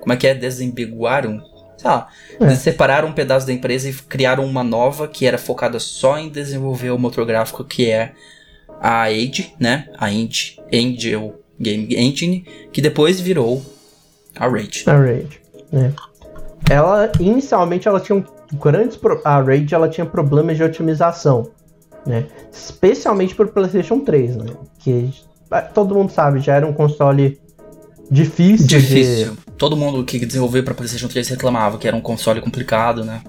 como 0.00 0.12
é 0.12 0.16
que 0.16 0.26
é? 0.26 0.34
Desembiguaram, 0.34 1.40
sei 1.78 1.90
lá, 1.90 2.08
É. 2.40 2.44
eles 2.44 2.58
separaram 2.58 3.08
um 3.08 3.12
pedaço 3.12 3.46
da 3.46 3.52
empresa 3.52 3.88
e 3.88 3.92
criaram 3.94 4.44
uma 4.44 4.64
nova 4.64 5.06
que 5.08 5.26
era 5.26 5.38
focada 5.38 5.78
só 5.78 6.18
em 6.18 6.28
desenvolver 6.28 6.90
o 6.90 6.98
motor 6.98 7.24
gráfico 7.24 7.64
que 7.64 7.90
é 7.90 8.12
a 8.80 9.02
Age, 9.04 9.54
né? 9.58 9.88
A 9.98 10.06
Age- 10.06 10.58
Angel 10.72 11.40
Game 11.60 11.94
Engine, 11.94 12.44
que 12.72 12.80
depois 12.82 13.20
virou 13.20 13.62
a 14.36 14.46
Raid. 14.48 14.84
A 14.86 14.96
Raid, 14.96 15.40
né? 15.72 15.92
Ela, 16.68 17.10
inicialmente, 17.20 17.86
ela 17.86 18.00
tinha 18.00 18.16
um 18.16 18.24
grandes... 18.58 18.96
pro- 18.96 19.20
A 19.24 19.40
Raid, 19.40 19.74
ela 19.74 19.88
tinha 19.88 20.04
problemas 20.06 20.56
de 20.56 20.62
otimização, 20.64 21.50
né? 22.06 22.26
Especialmente 22.52 23.34
pro 23.34 23.46
PlayStation 23.48 24.00
3, 24.00 24.36
né? 24.36 24.46
Que 24.78 25.10
ah, 25.50 25.62
todo 25.62 25.94
mundo 25.94 26.10
sabe, 26.10 26.40
já 26.40 26.54
era 26.56 26.66
um 26.66 26.72
console 26.72 27.38
difícil, 28.10 28.66
de- 28.66 28.78
Difícil. 28.80 29.36
Todo 29.56 29.76
mundo 29.76 30.04
que 30.04 30.24
desenvolveu 30.26 30.62
pra 30.64 30.74
PlayStation 30.74 31.06
3 31.08 31.28
reclamava 31.28 31.78
que 31.78 31.86
era 31.86 31.96
um 31.96 32.00
console 32.00 32.40
complicado, 32.40 33.04
né? 33.04 33.22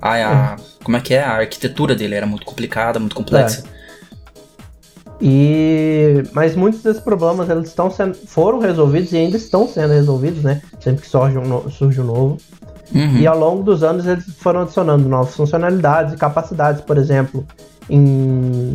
A, 0.00 0.14
a- 0.52 0.56
como 0.82 0.96
é 0.96 1.00
que 1.00 1.12
é? 1.14 1.20
A 1.22 1.32
arquitetura 1.38 1.94
dele 1.94 2.14
era 2.14 2.26
muito 2.26 2.46
complicada, 2.46 2.98
muito 2.98 3.14
complexa. 3.16 3.64
E 5.20 6.22
mas 6.32 6.54
muitos 6.54 6.82
desses 6.82 7.02
problemas 7.02 7.50
eles 7.50 7.68
estão 7.68 7.90
sendo, 7.90 8.14
foram 8.14 8.60
resolvidos 8.60 9.12
e 9.12 9.16
ainda 9.16 9.36
estão 9.36 9.66
sendo 9.66 9.92
resolvidos, 9.92 10.42
né? 10.44 10.62
Sempre 10.80 11.02
que 11.02 11.08
surge 11.08 11.36
um, 11.38 11.44
no- 11.46 11.70
surge 11.70 12.00
um 12.00 12.04
novo. 12.04 12.38
Uhum. 12.94 13.18
E 13.18 13.26
ao 13.26 13.38
longo 13.38 13.62
dos 13.62 13.82
anos 13.82 14.06
eles 14.06 14.24
foram 14.38 14.62
adicionando 14.62 15.08
novas 15.08 15.34
funcionalidades 15.34 16.14
e 16.14 16.16
capacidades, 16.16 16.80
por 16.80 16.96
exemplo, 16.96 17.44
em 17.90 18.74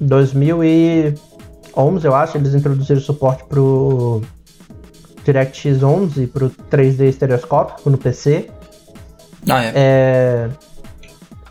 2011, 0.00 2.06
eu 2.06 2.14
acho, 2.14 2.38
eles 2.38 2.54
introduziram 2.54 3.00
suporte 3.00 3.44
pro 3.44 4.22
DirectX 5.24 5.82
11 5.82 6.26
pro 6.26 6.50
3D 6.70 7.08
estereoscópico 7.08 7.88
no 7.88 7.98
PC. 7.98 8.48
Ah, 9.48 9.64
é. 9.64 9.72
É, 9.74 10.48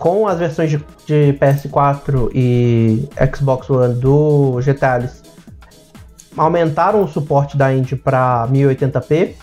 com 0.01 0.27
as 0.27 0.39
versões 0.39 0.71
de, 0.71 0.77
de 1.05 1.37
PS4 1.39 2.31
e 2.33 3.07
Xbox 3.35 3.69
One 3.69 3.93
do 3.93 4.59
GTA, 4.65 4.97
eles 4.97 5.21
aumentaram 6.35 7.03
o 7.03 7.07
suporte 7.07 7.55
da 7.55 7.71
Indy 7.71 7.95
para 7.95 8.47
1080p. 8.47 9.35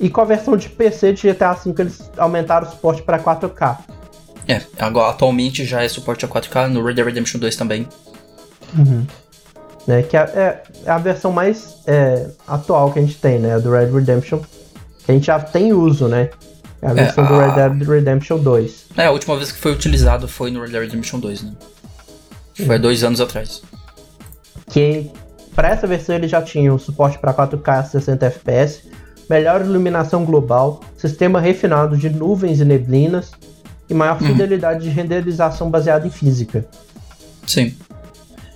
E 0.00 0.08
com 0.08 0.22
a 0.22 0.24
versão 0.24 0.56
de 0.56 0.70
PC 0.70 1.12
de 1.12 1.30
GTA 1.30 1.52
V, 1.52 1.74
eles 1.78 2.10
aumentaram 2.16 2.66
o 2.66 2.70
suporte 2.70 3.02
para 3.02 3.18
4K. 3.18 3.80
É, 4.48 4.62
agora, 4.78 5.10
atualmente 5.10 5.62
já 5.66 5.82
é 5.82 5.88
suporte 5.90 6.24
a 6.24 6.28
4K, 6.28 6.68
no 6.68 6.82
Red 6.82 6.94
Dead 6.94 7.04
Redemption 7.04 7.38
2 7.38 7.54
também. 7.54 7.86
Né, 9.86 10.02
que 10.04 10.16
é, 10.16 10.20
é- 10.20 10.62
é 10.86 10.90
a 10.90 10.96
versão 10.96 11.30
mais 11.30 11.82
é, 11.86 12.28
atual 12.48 12.90
que 12.92 12.98
a 12.98 13.02
gente 13.02 13.18
tem, 13.18 13.38
né? 13.38 13.58
Do 13.58 13.70
Red 13.70 13.90
Redemption. 13.90 14.38
Que 15.04 15.12
a 15.12 15.14
gente 15.14 15.26
já 15.26 15.38
tem 15.38 15.74
uso, 15.74 16.08
né? 16.08 16.30
É 16.82 16.88
a 16.88 16.92
versão 16.92 17.24
do 17.24 17.34
a- 17.34 17.54
Red 17.54 17.68
Dead 17.78 17.88
Redemption 17.88 18.38
2. 18.38 18.86
É, 18.96 19.06
a 19.06 19.10
última 19.12 19.36
vez 19.36 19.52
que 19.52 19.58
foi 19.58 19.72
utilizado 19.72 20.26
foi 20.28 20.50
no 20.50 20.60
Red 20.60 20.68
Dead 20.70 20.82
Redemption 20.82 21.20
2, 21.20 21.42
né? 21.42 21.52
Foi 22.66 22.78
dois 22.78 23.02
anos 23.04 23.20
atrás. 23.20 23.62
que 24.68 25.10
para 25.54 25.68
essa 25.68 25.86
versão 25.86 26.14
ele 26.14 26.26
já 26.28 26.40
tinha 26.42 26.72
o 26.72 26.78
suporte 26.78 27.18
para 27.18 27.32
4K 27.34 27.84
60 27.90 28.26
FPS, 28.26 28.80
melhor 29.28 29.60
iluminação 29.60 30.24
global, 30.24 30.80
sistema 30.96 31.40
refinado 31.40 31.96
de 31.96 32.08
nuvens 32.08 32.58
e 32.60 32.64
neblinas 32.64 33.30
e 33.88 33.92
maior 33.94 34.18
fidelidade 34.18 34.84
de 34.84 34.88
renderização 34.88 35.70
baseada 35.70 36.06
em 36.06 36.10
física. 36.10 36.64
Sim. 37.46 37.74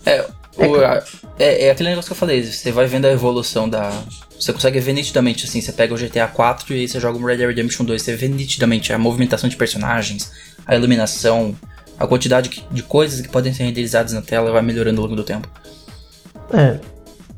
É, 0.07 0.24
o- 0.57 0.76
a- 0.84 1.02
é, 1.38 1.66
é 1.66 1.70
aquele 1.70 1.90
negócio 1.90 2.09
que 2.09 2.12
eu 2.12 2.16
falei, 2.16 2.42
você 2.42 2.72
vai 2.72 2.86
vendo 2.86 3.04
a 3.07 3.11
evolução 3.12 3.68
da. 3.68 3.90
Você 4.38 4.52
consegue 4.52 4.78
ver 4.80 4.92
nitidamente, 4.92 5.44
assim, 5.46 5.61
você 5.61 5.72
pega 5.72 5.94
o 5.94 5.96
GTA 5.98 6.26
4 6.26 6.74
e 6.74 6.80
aí 6.80 6.88
você 6.88 7.00
joga 7.00 7.18
o 7.18 7.24
Red 7.24 7.38
Dead 7.38 7.48
Redemption 7.48 7.84
2, 7.84 8.02
você 8.02 8.14
vê 8.14 8.28
nitidamente 8.28 8.92
a 8.92 8.98
movimentação 8.98 9.48
de 9.48 9.57
personagens, 9.57 10.30
a 10.66 10.74
iluminação, 10.76 11.54
a 11.98 12.07
quantidade 12.07 12.64
de 12.70 12.82
coisas 12.82 13.20
que 13.22 13.28
podem 13.28 13.52
ser 13.52 13.64
renderizadas 13.64 14.12
na 14.12 14.20
tela 14.22 14.50
vai 14.52 14.61
melhorando 14.62 15.00
ao 15.00 15.07
longo 15.07 15.16
do 15.16 15.24
tempo. 15.24 15.48
É. 16.52 16.78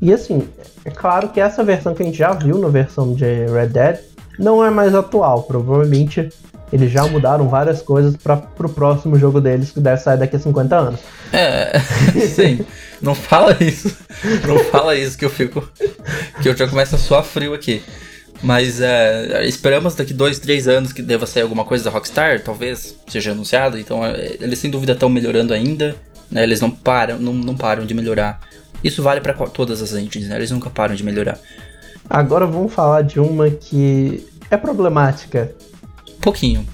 E 0.01 0.13
assim, 0.13 0.47
é 0.85 0.89
claro 0.89 1.29
que 1.29 1.39
essa 1.39 1.63
versão 1.63 1.93
que 1.93 2.03
a 2.03 2.05
gente 2.05 2.17
já 2.17 2.31
viu 2.33 2.57
na 2.57 2.67
versão 2.67 3.13
de 3.13 3.25
Red 3.45 3.67
Dead 3.67 3.99
não 4.37 4.63
é 4.63 4.69
mais 4.69 4.93
atual. 4.95 5.43
Provavelmente 5.43 6.29
eles 6.71 6.91
já 6.91 7.05
mudaram 7.07 7.47
várias 7.49 7.81
coisas 7.81 8.15
para 8.15 8.37
pro 8.37 8.69
próximo 8.69 9.17
jogo 9.17 9.41
deles 9.41 9.71
que 9.71 9.79
deve 9.79 10.01
sair 10.01 10.17
daqui 10.17 10.35
a 10.35 10.39
50 10.39 10.75
anos. 10.75 10.99
É, 11.33 11.79
sim. 12.27 12.65
Não 13.01 13.15
fala 13.15 13.55
isso. 13.59 13.95
Não 14.47 14.59
fala 14.65 14.95
isso 14.95 15.17
que 15.17 15.25
eu 15.25 15.29
fico. 15.29 15.67
Que 16.41 16.49
eu 16.49 16.55
já 16.55 16.67
começo 16.67 16.95
a 16.95 16.97
suar 16.97 17.23
frio 17.23 17.53
aqui. 17.53 17.81
Mas 18.41 18.79
é, 18.79 19.45
esperamos 19.45 19.95
daqui 19.95 20.13
dois, 20.13 20.39
três 20.39 20.67
anos 20.67 20.93
que 20.93 21.01
deva 21.01 21.25
sair 21.25 21.43
alguma 21.43 21.65
coisa 21.65 21.83
da 21.83 21.89
Rockstar, 21.89 22.41
talvez 22.41 22.95
seja 23.07 23.31
anunciado. 23.31 23.77
Então 23.77 24.05
é, 24.05 24.37
eles 24.39 24.59
sem 24.59 24.69
dúvida 24.71 24.93
estão 24.93 25.09
melhorando 25.09 25.53
ainda. 25.53 25.95
Né? 26.31 26.43
Eles 26.43 26.61
não 26.61 26.69
param, 26.69 27.17
não, 27.19 27.33
não 27.33 27.55
param 27.55 27.85
de 27.85 27.93
melhorar. 27.93 28.39
Isso 28.83 29.03
vale 29.03 29.19
para 29.19 29.33
todas 29.33 29.81
as 29.81 29.93
engines, 29.93 30.29
né? 30.29 30.35
Eles 30.37 30.51
nunca 30.51 30.69
param 30.69 30.95
de 30.95 31.03
melhorar. 31.03 31.37
Agora 32.09 32.45
vamos 32.45 32.73
falar 32.73 33.01
de 33.01 33.19
uma 33.19 33.49
que 33.49 34.25
é 34.49 34.55
problemática. 34.55 35.51
Pouquinho. 36.21 36.65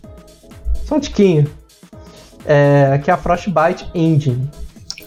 Só 0.85 0.95
um 0.95 0.99
tiquinho. 0.99 1.49
É, 2.45 2.99
que 3.03 3.09
é 3.09 3.13
a 3.13 3.17
Frostbite 3.17 3.89
Engine. 3.93 4.49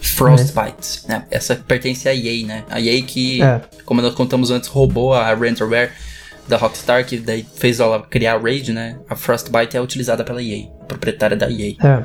Frostbite, 0.01 1.07
né? 1.07 1.25
Essa 1.31 1.55
pertence 1.55 2.07
à 2.09 2.13
EA, 2.13 2.45
né? 2.45 2.63
A 2.69 2.79
EA 2.81 3.01
que, 3.01 3.41
É. 3.41 3.61
como 3.85 4.01
nós 4.01 4.13
contamos 4.13 4.51
antes, 4.51 4.67
roubou 4.67 5.13
a 5.13 5.33
renderware 5.33 5.91
da 6.47 6.57
Rockstar, 6.57 7.05
que 7.05 7.17
daí 7.17 7.45
fez 7.55 7.79
ela 7.79 8.01
criar 8.01 8.35
a 8.35 8.37
Raid, 8.37 8.73
né? 8.73 8.97
A 9.09 9.15
Frostbite 9.15 9.77
é 9.77 9.81
utilizada 9.81 10.23
pela 10.23 10.41
EA, 10.41 10.67
proprietária 10.87 11.37
da 11.37 11.49
EA. 11.49 11.75
É. 11.81 12.03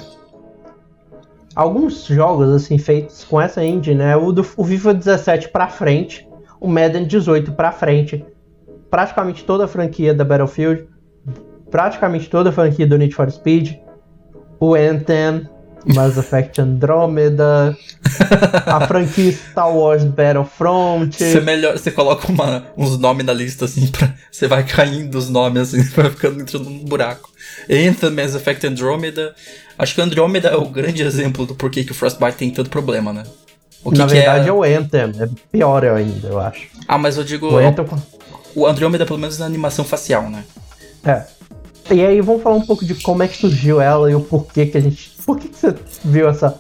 Alguns 1.57 2.05
jogos 2.07 2.51
assim 2.51 2.79
feitos 2.79 3.25
com 3.25 3.41
essa 3.41 3.65
engine 3.65 4.03
é 4.03 4.17
o 4.17 4.33
do 4.33 4.47
o 4.57 4.65
FIFA 4.65 4.95
17 4.95 5.49
pra 5.49 5.69
frente, 5.69 6.29
o 6.61 6.69
Madden 6.69 7.07
18 7.07 7.53
pra 7.53 7.73
frente, 7.73 8.25
praticamente 8.91 9.45
toda 9.45 9.65
a 9.65 9.69
franquia 9.69 10.13
da 10.13 10.25
Battlefield, 10.25 10.87
praticamente 11.75 12.31
toda 12.31 12.51
a 12.51 12.53
franquia 12.53 12.87
do 12.87 12.97
Need 12.97 13.13
for 13.13 13.29
Speed, 13.29 13.79
o 14.61 14.77
Anthem, 14.77 15.45
Mass 15.93 16.17
Effect 16.17 16.61
Andromeda, 16.61 17.77
a 18.65 18.87
franquia 18.87 19.33
Star 19.33 19.75
Wars 19.75 20.05
Battlefront. 20.05 21.17
Você 21.17 21.41
melhor, 21.41 21.77
você 21.77 21.91
coloca 21.91 22.31
uma, 22.31 22.65
uns 22.77 22.97
nomes 22.97 23.27
na 23.27 23.33
lista 23.33 23.65
assim, 23.65 23.89
pra, 23.89 24.15
você 24.31 24.47
vai 24.47 24.63
caindo 24.63 25.19
os 25.19 25.29
nomes 25.29 25.75
assim, 25.75 25.83
vai 26.01 26.11
ficando 26.11 26.41
entrando 26.41 26.71
num 26.71 26.85
buraco. 26.85 27.29
Anthem, 27.69 28.11
Mass 28.11 28.37
Effect 28.37 28.65
Andromeda. 28.69 29.35
Acho 29.77 29.97
que 29.97 30.01
Andromeda 30.01 30.51
é 30.51 30.57
o 30.57 30.69
grande 30.69 31.03
exemplo 31.03 31.45
do 31.45 31.57
porquê 31.57 31.83
que 31.83 31.91
o 31.91 31.95
Frostbite 31.95 32.37
tem 32.37 32.53
tanto 32.53 32.71
problema, 32.71 33.13
né? 33.13 33.25
O 33.83 33.91
que 33.91 33.99
Na 33.99 34.07
que 34.07 34.13
verdade 34.15 34.45
é... 34.45 34.49
é... 34.49 34.53
o 34.53 34.63
Anthem, 34.63 35.13
é 35.19 35.29
pior 35.51 35.85
ainda, 35.85 36.29
eu 36.29 36.39
acho. 36.39 36.69
Ah, 36.87 36.99
mas 36.99 37.17
eu 37.17 37.25
digo. 37.25 37.49
O, 37.49 37.59
Anthem... 37.59 37.85
o 38.55 38.65
Andromeda, 38.65 39.05
pelo 39.05 39.19
menos 39.19 39.41
na 39.41 39.47
animação 39.47 39.85
facial, 39.85 40.31
né? 40.31 40.45
É. 41.05 41.35
E 41.91 42.05
aí 42.05 42.21
vamos 42.21 42.43
falar 42.43 42.57
um 42.57 42.67
pouco 42.67 42.85
de 42.85 42.95
como 42.95 43.23
é 43.23 43.29
que 43.29 43.37
surgiu 43.37 43.81
ela 43.81 44.11
e 44.11 44.15
o 44.15 44.21
porquê 44.21 44.67
que 44.67 44.79
a 44.79 44.81
gente. 44.81 45.11
Por 45.25 45.39
que, 45.39 45.49
que 45.49 45.57
você 45.57 45.75
viu 46.05 46.29
essa. 46.29 46.59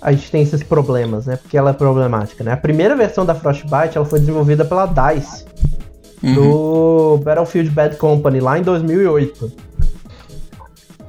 A 0.00 0.10
gente 0.12 0.30
tem 0.30 0.42
esses 0.42 0.62
problemas, 0.62 1.26
né? 1.26 1.36
Porque 1.36 1.56
ela 1.56 1.70
é 1.70 1.72
problemática, 1.72 2.42
né? 2.42 2.52
A 2.52 2.56
primeira 2.56 2.96
versão 2.96 3.24
da 3.24 3.34
Frostbite 3.34 3.96
ela 3.96 4.04
foi 4.04 4.18
desenvolvida 4.18 4.64
pela 4.64 4.86
DICE. 4.86 5.44
Uhum. 6.22 6.34
Do 6.34 7.20
Battlefield 7.24 7.70
Bad 7.70 7.96
Company, 7.96 8.40
lá 8.40 8.58
em 8.58 8.62
2008. 8.62 9.52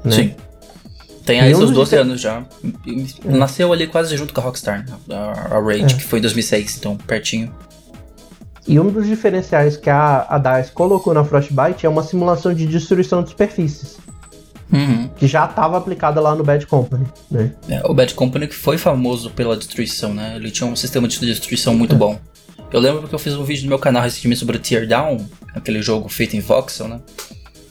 Né? 0.03 0.11
Sim. 0.11 0.36
Tem 1.26 1.39
aí 1.39 1.55
seus 1.55 1.71
12 1.71 1.95
anos 1.95 2.21
já. 2.21 2.43
Nasceu 3.24 3.71
ali 3.71 3.88
quase 3.88 4.15
junto 4.17 4.34
com 4.34 4.41
a 4.41 4.43
Rockstar, 4.43 4.86
né? 4.86 4.95
a, 5.15 5.55
a 5.55 5.61
Rage, 5.61 5.84
é. 5.84 5.88
que 5.88 6.03
foi 6.03 6.19
em 6.19 6.21
2006, 6.21 6.78
então 6.78 6.97
pertinho. 6.97 7.53
E 8.68 8.80
um 8.80 8.89
dos 8.89 9.05
diferenciais 9.05 9.76
que 9.76 9.89
a, 9.89 10.26
a 10.30 10.38
DICE 10.38 10.72
colocou 10.72 11.14
na 11.14 11.24
Frostbite 11.24 11.86
é 11.86 11.89
uma 11.89 12.03
simulação 12.03 12.53
de 12.53 12.66
destruição 12.66 13.22
de 13.22 13.30
superfícies. 13.30 13.97
Uhum. 14.72 15.07
Que 15.18 15.28
já 15.28 15.45
estava 15.45 15.78
aplicada 15.78 16.20
lá 16.20 16.34
no 16.34 16.43
Bad 16.43 16.66
Company, 16.66 17.05
né? 17.30 17.51
É, 17.70 17.82
o 17.86 17.93
Bad 17.93 18.14
Company 18.16 18.47
que 18.47 18.55
foi 18.55 18.78
famoso 18.78 19.30
pela 19.30 19.55
destruição, 19.55 20.14
né? 20.14 20.36
Ele 20.36 20.49
tinha 20.49 20.68
um 20.68 20.76
sistema 20.76 21.07
de 21.07 21.20
destruição 21.20 21.76
muito 21.76 21.93
é. 21.93 21.97
bom. 21.97 22.20
Eu 22.72 22.80
lembro 22.80 23.01
porque 23.01 23.14
eu 23.14 23.20
fiz 23.20 23.36
um 23.36 23.43
vídeo 23.43 23.64
no 23.64 23.70
meu 23.70 23.78
canal 23.78 24.01
recentemente 24.01 24.39
sobre 24.39 24.57
Teardown, 24.57 25.24
aquele 25.53 25.82
jogo 25.82 26.09
feito 26.09 26.36
em 26.36 26.39
voxel, 26.39 26.88
né? 26.88 26.99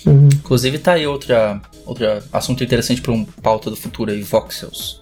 Uhum. 0.07 0.29
Inclusive 0.33 0.79
tá 0.79 0.93
aí 0.93 1.07
outra, 1.07 1.61
outra 1.85 2.23
assunto 2.33 2.63
interessante 2.63 3.01
para 3.01 3.13
um 3.13 3.25
pauta 3.25 3.69
do 3.69 3.77
futuro 3.77 4.13
aí, 4.13 4.23
voxels. 4.23 5.01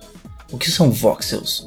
O 0.51 0.57
que 0.57 0.70
são 0.70 0.91
voxels? 0.91 1.66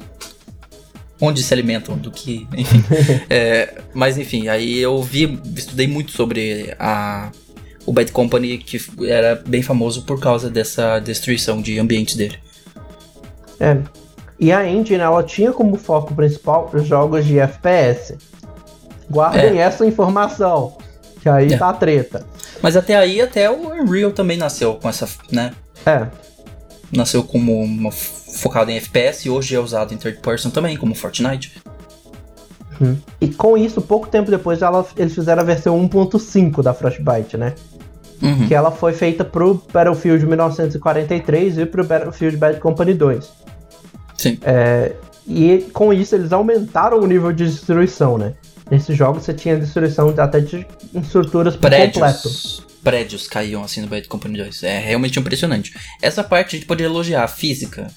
Onde 1.24 1.42
se 1.42 1.52
alimentam, 1.52 1.96
do 1.96 2.10
que, 2.10 2.46
enfim. 2.56 2.84
é, 3.30 3.82
mas 3.92 4.18
enfim, 4.18 4.48
aí 4.48 4.78
eu 4.78 5.02
vi, 5.02 5.40
estudei 5.56 5.86
muito 5.86 6.12
sobre 6.12 6.74
a, 6.78 7.30
o 7.86 7.92
Bad 7.92 8.12
Company, 8.12 8.58
que 8.58 8.80
era 9.06 9.42
bem 9.46 9.62
famoso 9.62 10.02
por 10.02 10.20
causa 10.20 10.50
dessa 10.50 10.98
destruição 10.98 11.60
de 11.60 11.78
ambientes 11.78 12.16
dele. 12.16 12.38
É. 13.58 13.78
E 14.38 14.52
a 14.52 14.68
engine, 14.68 15.00
ela 15.00 15.22
tinha 15.22 15.52
como 15.52 15.76
foco 15.76 16.14
principal 16.14 16.70
os 16.72 16.86
jogos 16.86 17.24
de 17.24 17.38
FPS. 17.38 18.16
Guardem 19.10 19.58
é. 19.58 19.62
essa 19.62 19.86
informação, 19.86 20.76
que 21.22 21.28
aí 21.28 21.52
é. 21.52 21.56
tá 21.56 21.70
a 21.70 21.72
treta. 21.72 22.26
Mas 22.60 22.76
até 22.76 22.96
aí, 22.96 23.20
até 23.20 23.50
o 23.50 23.70
Unreal 23.72 24.12
também 24.12 24.36
nasceu 24.36 24.74
com 24.74 24.88
essa, 24.88 25.08
né? 25.30 25.52
É. 25.86 26.06
Nasceu 26.92 27.22
como 27.22 27.60
uma 27.62 27.90
focado 28.34 28.70
em 28.70 28.76
FPS 28.76 29.26
e 29.26 29.30
hoje 29.30 29.54
é 29.54 29.60
usado 29.60 29.94
em 29.94 29.96
third 29.96 30.18
person 30.18 30.50
também, 30.50 30.76
como 30.76 30.94
Fortnite. 30.94 31.52
Hum. 32.80 32.96
E 33.20 33.28
com 33.28 33.56
isso, 33.56 33.80
pouco 33.80 34.08
tempo 34.08 34.30
depois, 34.30 34.60
ela, 34.60 34.84
eles 34.96 35.14
fizeram 35.14 35.42
a 35.42 35.44
versão 35.44 35.88
1.5 35.88 36.62
da 36.62 36.74
Frostbite, 36.74 37.36
né? 37.36 37.54
Uhum. 38.20 38.48
Que 38.48 38.54
ela 38.54 38.70
foi 38.70 38.92
feita 38.92 39.24
pro 39.24 39.62
Battlefield 39.72 40.26
1943 40.26 41.58
e 41.58 41.66
pro 41.66 41.84
Battlefield 41.84 42.36
Bad 42.36 42.60
Company 42.60 42.94
2. 42.94 43.32
Sim. 44.16 44.38
É, 44.42 44.92
e 45.26 45.66
com 45.72 45.92
isso 45.92 46.14
eles 46.14 46.32
aumentaram 46.32 47.00
o 47.00 47.06
nível 47.06 47.32
de 47.32 47.44
destruição, 47.44 48.18
né? 48.18 48.34
Nesses 48.70 48.96
jogos 48.96 49.24
você 49.24 49.34
tinha 49.34 49.56
destruição 49.56 50.12
até 50.16 50.40
de 50.40 50.66
estruturas 50.94 51.54
por 51.54 51.68
Prédios. 51.68 51.94
completo 51.94 52.64
prédios 52.84 53.26
caíam 53.26 53.64
assim 53.64 53.80
no 53.80 53.88
Bad 53.88 54.06
Company 54.06 54.36
2. 54.36 54.62
É 54.62 54.78
realmente 54.78 55.18
impressionante. 55.18 55.74
Essa 56.02 56.22
parte 56.22 56.54
a 56.54 56.58
gente 56.58 56.68
pode 56.68 56.84
elogiar 56.84 57.24
a 57.24 57.28
física. 57.28 57.90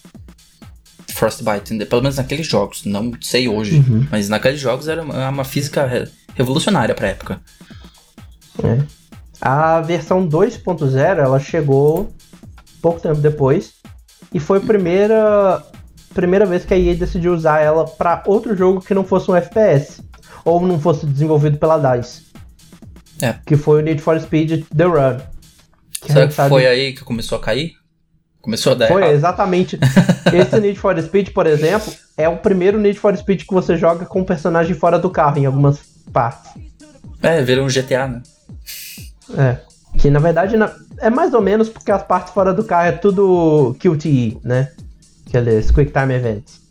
Frostbite, 1.17 1.85
pelo 1.85 2.03
menos 2.03 2.17
naqueles 2.17 2.45
jogos, 2.45 2.85
não 2.85 3.11
sei 3.19 3.47
hoje, 3.47 3.77
uhum. 3.79 4.07
mas 4.11 4.29
naqueles 4.29 4.59
jogos 4.59 4.87
era 4.87 5.01
uma, 5.01 5.43
física 5.43 6.07
revolucionária 6.35 6.93
pra 6.93 7.07
época. 7.07 7.41
É. 8.63 8.83
A 9.41 9.81
versão 9.81 10.27
2.0 10.27 10.95
ela 11.17 11.39
chegou 11.39 12.13
pouco 12.81 12.99
tempo 12.99 13.19
depois 13.19 13.73
e 14.31 14.39
foi 14.39 14.59
a 14.59 14.61
primeira 14.61 15.63
primeira 16.13 16.45
vez 16.45 16.65
que 16.65 16.73
a 16.73 16.77
EA 16.77 16.95
decidiu 16.95 17.33
usar 17.33 17.61
ela 17.61 17.85
para 17.85 18.23
outro 18.27 18.55
jogo 18.55 18.81
que 18.81 18.93
não 18.93 19.03
fosse 19.03 19.29
um 19.29 19.35
FPS 19.35 20.01
ou 20.45 20.61
não 20.61 20.79
fosse 20.79 21.05
desenvolvido 21.05 21.57
pela 21.57 21.77
DICE. 21.77 22.27
É. 23.21 23.35
Que 23.45 23.57
foi 23.57 23.81
o 23.81 23.83
Need 23.83 24.01
for 24.01 24.19
Speed 24.19 24.65
The 24.75 24.83
Run. 24.83 25.17
Que 25.99 26.13
Será 26.13 26.27
que 26.27 26.33
sabe... 26.33 26.49
foi 26.49 26.67
aí 26.67 26.93
que 26.93 27.03
começou 27.03 27.37
a 27.37 27.41
cair? 27.41 27.73
Começou 28.47 28.71
a 28.71 28.75
dar 28.75 28.87
Foi, 28.87 29.01
errado. 29.01 29.13
exatamente. 29.13 29.77
Esse 30.33 30.57
Need 30.61 30.79
for 30.79 30.97
Speed, 31.01 31.31
por 31.31 31.45
exemplo, 31.45 31.91
é 32.15 32.29
o 32.29 32.37
primeiro 32.37 32.79
Need 32.79 32.97
for 32.97 33.13
Speed 33.17 33.43
que 33.43 33.53
você 33.53 33.75
joga 33.75 34.05
com 34.05 34.21
o 34.21 34.25
personagem 34.25 34.73
fora 34.73 34.97
do 34.97 35.09
carro, 35.09 35.37
em 35.37 35.45
algumas 35.45 35.81
partes. 36.13 36.51
É, 37.21 37.41
vira 37.41 37.61
um 37.61 37.67
GTA, 37.67 38.07
né? 38.07 38.21
É. 39.37 39.57
Que 39.97 40.09
na 40.09 40.19
verdade 40.19 40.55
é 40.99 41.09
mais 41.09 41.33
ou 41.33 41.41
menos 41.41 41.67
porque 41.67 41.91
as 41.91 42.01
partes 42.03 42.31
fora 42.33 42.53
do 42.53 42.63
carro 42.63 42.87
é 42.87 42.91
tudo 42.93 43.75
QTE, 43.81 44.39
né? 44.41 44.71
Aqueles 45.27 45.69
Quick 45.69 45.91
Time 45.91 46.13
Events. 46.13 46.61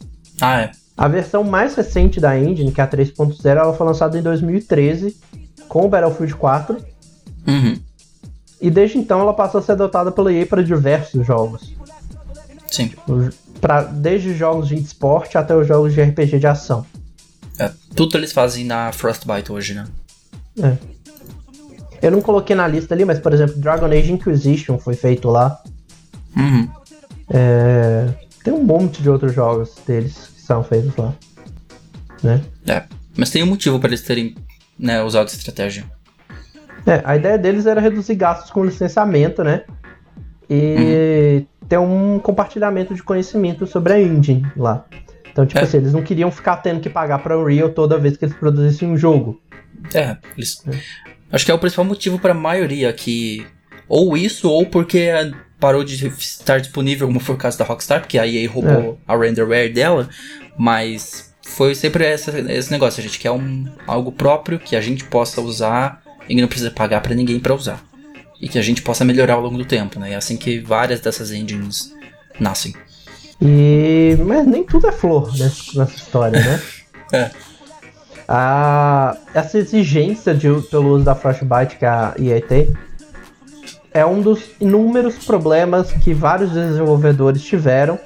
Ah, 0.41 0.63
é. 0.63 0.71
A 0.97 1.09
versão 1.09 1.45
mais 1.45 1.75
recente 1.75 2.19
da 2.19 2.39
engine, 2.39 2.73
que 2.73 2.81
é 2.81 2.85
a 2.85 2.89
3.0, 2.89 3.45
ela 3.45 3.75
foi 3.75 3.87
lançada 3.87 4.19
em 4.19 4.23
2013 4.23 5.15
com 5.69 5.85
o 5.85 5.89
Battlefield 5.91 6.37
4. 6.37 6.79
Uhum. 7.47 7.79
E 8.61 8.71
desde 8.71 8.99
então 8.99 9.21
ela 9.21 9.35
passou 9.35 9.61
a 9.61 9.63
ser 9.63 9.73
adotada 9.73 10.11
pela 10.11 10.33
EA 10.33 10.47
para 10.47 10.63
diversos 10.63 11.27
jogos. 11.27 11.75
Sim. 12.71 12.93
Pra, 13.61 13.83
desde 13.83 14.35
jogos 14.35 14.69
de 14.69 14.77
esporte 14.77 15.37
até 15.39 15.55
os 15.55 15.67
jogos 15.67 15.95
de 15.95 16.03
RPG 16.03 16.39
de 16.39 16.47
ação. 16.47 16.85
É, 17.59 17.71
tudo 17.95 18.17
eles 18.17 18.33
fazem 18.33 18.65
na 18.65 18.93
Frostbite 18.93 19.51
hoje, 19.51 19.75
né? 19.75 19.87
É. 20.63 20.77
Eu 22.03 22.11
não 22.11 22.21
coloquei 22.21 22.55
na 22.55 22.69
lista 22.69 22.95
ali, 22.95 23.05
mas 23.05 23.19
por 23.19 23.33
exemplo, 23.33 23.57
Dragon 23.57 23.87
Age 23.87 24.13
Inquisition 24.13 24.79
foi 24.79 24.95
feito 24.95 25.29
lá. 25.29 25.63
Uhum. 26.37 26.69
É, 27.31 28.09
tem 28.45 28.53
um 28.53 28.63
monte 28.63 29.03
de 29.03 29.11
outros 29.11 29.35
jogos 29.35 29.75
deles 29.87 30.31
que 30.35 30.41
são 30.41 30.63
feitos 30.63 30.95
lá. 30.97 31.15
Né? 32.23 32.43
É, 32.67 32.85
mas 33.17 33.31
tem 33.31 33.43
um 33.43 33.47
motivo 33.47 33.79
para 33.81 33.89
eles 33.89 34.03
terem 34.03 34.35
né, 34.79 35.03
usar 35.03 35.25
de 35.25 35.33
estratégia. 35.33 35.85
É, 36.87 37.03
a 37.05 37.17
ideia 37.17 37.37
deles 37.37 37.67
era 37.67 37.81
reduzir 37.81 38.15
gastos 38.15 38.51
com 38.51 38.65
licenciamento, 38.65 39.43
né? 39.43 39.65
E 40.49 41.41
uhum. 41.41 41.67
ter 41.69 41.79
um 41.79 42.19
compartilhamento 42.21 42.95
de 42.95 43.03
conhecimento 43.03 43.67
sobre 43.67 43.93
a 43.93 44.01
engine 44.01 44.47
lá. 44.57 44.87
Então, 45.33 45.45
tipo 45.45 45.59
é. 45.59 45.65
assim, 45.65 45.79
eles 45.79 45.93
não 45.93 46.03
queriam 46.03 46.31
ficar 46.31 46.59
tendo 46.59 46.81
que 46.81 46.89
pagar 46.89 47.19
pra 47.19 47.37
Unreal 47.37 47.69
toda 47.71 47.99
vez 47.99 48.17
que 48.17 48.25
eles 48.25 48.37
produzissem 48.37 48.89
um 48.89 48.97
jogo. 48.97 49.41
É, 49.93 50.17
eles... 50.37 50.63
é. 50.67 50.79
acho 51.33 51.45
que 51.45 51.51
é 51.51 51.55
o 51.55 51.59
principal 51.59 51.85
motivo 51.85 52.19
para 52.19 52.31
a 52.31 52.35
maioria 52.35 52.93
que 52.93 53.45
ou 53.89 54.17
isso 54.17 54.49
ou 54.49 54.65
porque 54.65 55.11
parou 55.59 55.85
de 55.85 56.07
estar 56.07 56.59
disponível, 56.61 57.07
como 57.07 57.21
foi 57.21 57.35
o 57.35 57.39
caso 57.39 57.59
da 57.59 57.65
Rockstar, 57.65 58.01
porque 58.01 58.19
a 58.19 58.27
EA 58.27 58.49
roubou 58.49 58.99
é. 59.09 59.13
a 59.13 59.17
renderware 59.17 59.73
dela, 59.73 60.09
mas 60.57 61.35
foi 61.43 61.75
sempre 61.75 62.05
essa, 62.05 62.39
esse 62.53 62.71
negócio. 62.71 63.01
A 63.01 63.03
gente 63.03 63.19
quer 63.19 63.31
um, 63.31 63.67
algo 63.87 64.13
próprio 64.13 64.59
que 64.59 64.77
a 64.77 64.81
gente 64.81 65.05
possa 65.05 65.41
usar 65.41 66.03
e 66.29 66.35
que 66.35 66.41
não 66.41 66.49
precisa 66.49 66.71
pagar 66.71 67.01
para 67.01 67.15
ninguém 67.15 67.39
para 67.39 67.55
usar. 67.55 67.83
E 68.41 68.49
que 68.49 68.59
a 68.59 68.63
gente 68.63 68.83
possa 68.83 69.05
melhorar 69.05 69.35
ao 69.35 69.41
longo 69.41 69.57
do 69.57 69.65
tempo, 69.65 69.99
né? 69.99 70.13
É 70.13 70.17
assim 70.17 70.37
que 70.37 70.61
várias 70.61 71.01
dessas 71.01 71.31
engines 71.33 71.95
nascem. 72.39 72.75
E... 73.41 74.17
Mas 74.27 74.47
nem 74.47 74.65
tudo 74.65 74.87
é 74.87 74.93
flor 74.93 75.37
nessa, 75.37 75.79
nessa 75.79 75.97
história, 75.97 76.41
né? 76.41 76.63
é. 77.13 77.31
A, 78.29 79.17
essa 79.33 79.59
exigência 79.59 80.35
de, 80.35 80.49
pelo 80.71 80.95
uso 80.95 81.05
da 81.05 81.15
Frostbite 81.15 81.77
que 81.77 81.87
a 81.87 82.15
EA 82.19 82.43
tem 82.43 82.77
é 83.95 84.05
um 84.05 84.21
dos 84.21 84.43
inúmeros 84.61 85.25
problemas 85.25 85.93
que 85.93 86.13
vários 86.13 86.51
desenvolvedores 86.51 87.43
tiveram 87.43 87.99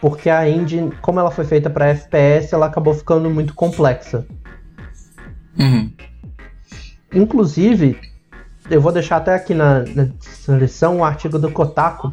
porque 0.00 0.30
a 0.30 0.48
engine, 0.48 0.92
como 1.02 1.18
ela 1.18 1.30
foi 1.30 1.44
feita 1.44 1.68
para 1.68 1.88
FPS, 1.88 2.54
ela 2.54 2.66
acabou 2.66 2.94
ficando 2.94 3.28
muito 3.28 3.54
complexa. 3.54 4.26
Uhum. 5.58 5.90
Inclusive, 7.12 7.98
eu 8.70 8.80
vou 8.80 8.92
deixar 8.92 9.16
até 9.16 9.34
aqui 9.34 9.54
na, 9.54 9.84
na 9.94 10.56
lição 10.56 10.98
um 10.98 11.04
artigo 11.04 11.38
do 11.38 11.50
Kotaku 11.50 12.12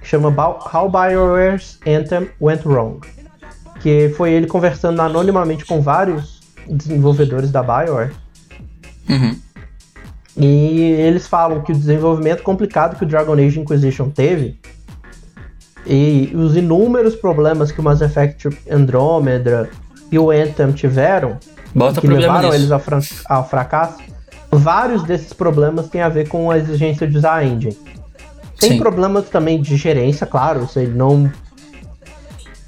que 0.00 0.06
chama 0.06 0.28
How 0.28 0.90
BioWare's 0.90 1.78
Anthem 1.86 2.28
Went 2.40 2.64
Wrong, 2.66 3.00
que 3.80 4.10
foi 4.10 4.32
ele 4.32 4.46
conversando 4.46 5.00
anonimamente 5.00 5.64
com 5.64 5.80
vários 5.80 6.40
desenvolvedores 6.68 7.50
da 7.50 7.62
BioWare. 7.62 8.12
Uhum. 9.08 9.38
E 10.36 10.80
eles 10.98 11.26
falam 11.26 11.62
que 11.62 11.72
o 11.72 11.74
desenvolvimento 11.74 12.42
complicado 12.42 12.96
que 12.96 13.04
o 13.04 13.06
Dragon 13.06 13.34
Age 13.34 13.60
Inquisition 13.60 14.10
teve 14.10 14.58
e 15.86 16.32
os 16.34 16.56
inúmeros 16.56 17.14
problemas 17.14 17.70
que 17.70 17.80
o 17.80 17.82
Mass 17.82 18.00
Effect 18.00 18.48
Andromeda 18.70 19.68
e 20.10 20.18
o 20.18 20.30
Anthem 20.30 20.72
tiveram, 20.72 21.38
Bota 21.74 22.00
que 22.00 22.06
levaram 22.06 22.50
nisso. 22.50 22.72
eles 22.74 23.24
ao 23.26 23.48
fracasso, 23.48 23.98
vários 24.58 25.02
desses 25.02 25.32
problemas 25.32 25.88
têm 25.88 26.00
a 26.02 26.08
ver 26.08 26.28
com 26.28 26.50
a 26.50 26.58
exigência 26.58 27.06
de 27.06 27.16
usar 27.16 27.34
a 27.34 27.44
engine. 27.44 27.76
Tem 28.58 28.72
Sim. 28.72 28.78
problemas 28.78 29.28
também 29.28 29.60
de 29.60 29.76
gerência, 29.76 30.26
claro, 30.26 30.68
aí 30.76 30.86
não. 30.86 31.30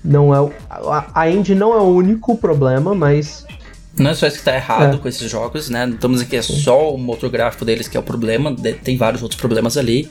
Não 0.05 0.35
é. 0.35 0.53
A, 0.71 1.07
a 1.15 1.31
engine 1.31 1.59
não 1.59 1.73
é 1.73 1.79
o 1.79 1.85
único 1.89 2.37
problema, 2.37 2.95
mas. 2.95 3.47
Não 3.99 4.11
é 4.11 4.15
só 4.15 4.27
isso 4.27 4.39
que 4.39 4.45
tá 4.45 4.55
errado 4.55 4.97
É. 4.97 4.99
com 4.99 5.09
esses 5.09 5.31
jogos, 5.31 5.71
né? 5.71 5.87
Não 5.87 5.95
estamos 5.95 6.21
aqui, 6.21 6.37
é 6.37 6.43
só 6.43 6.93
o 6.93 6.99
motor 6.99 7.31
gráfico 7.31 7.65
deles 7.65 7.89
que 7.89 7.97
é 7.97 8.01
o 8.01 8.03
problema, 8.03 8.55
tem 8.85 8.97
vários 8.97 9.23
outros 9.23 9.41
problemas 9.41 9.79
ali, 9.79 10.11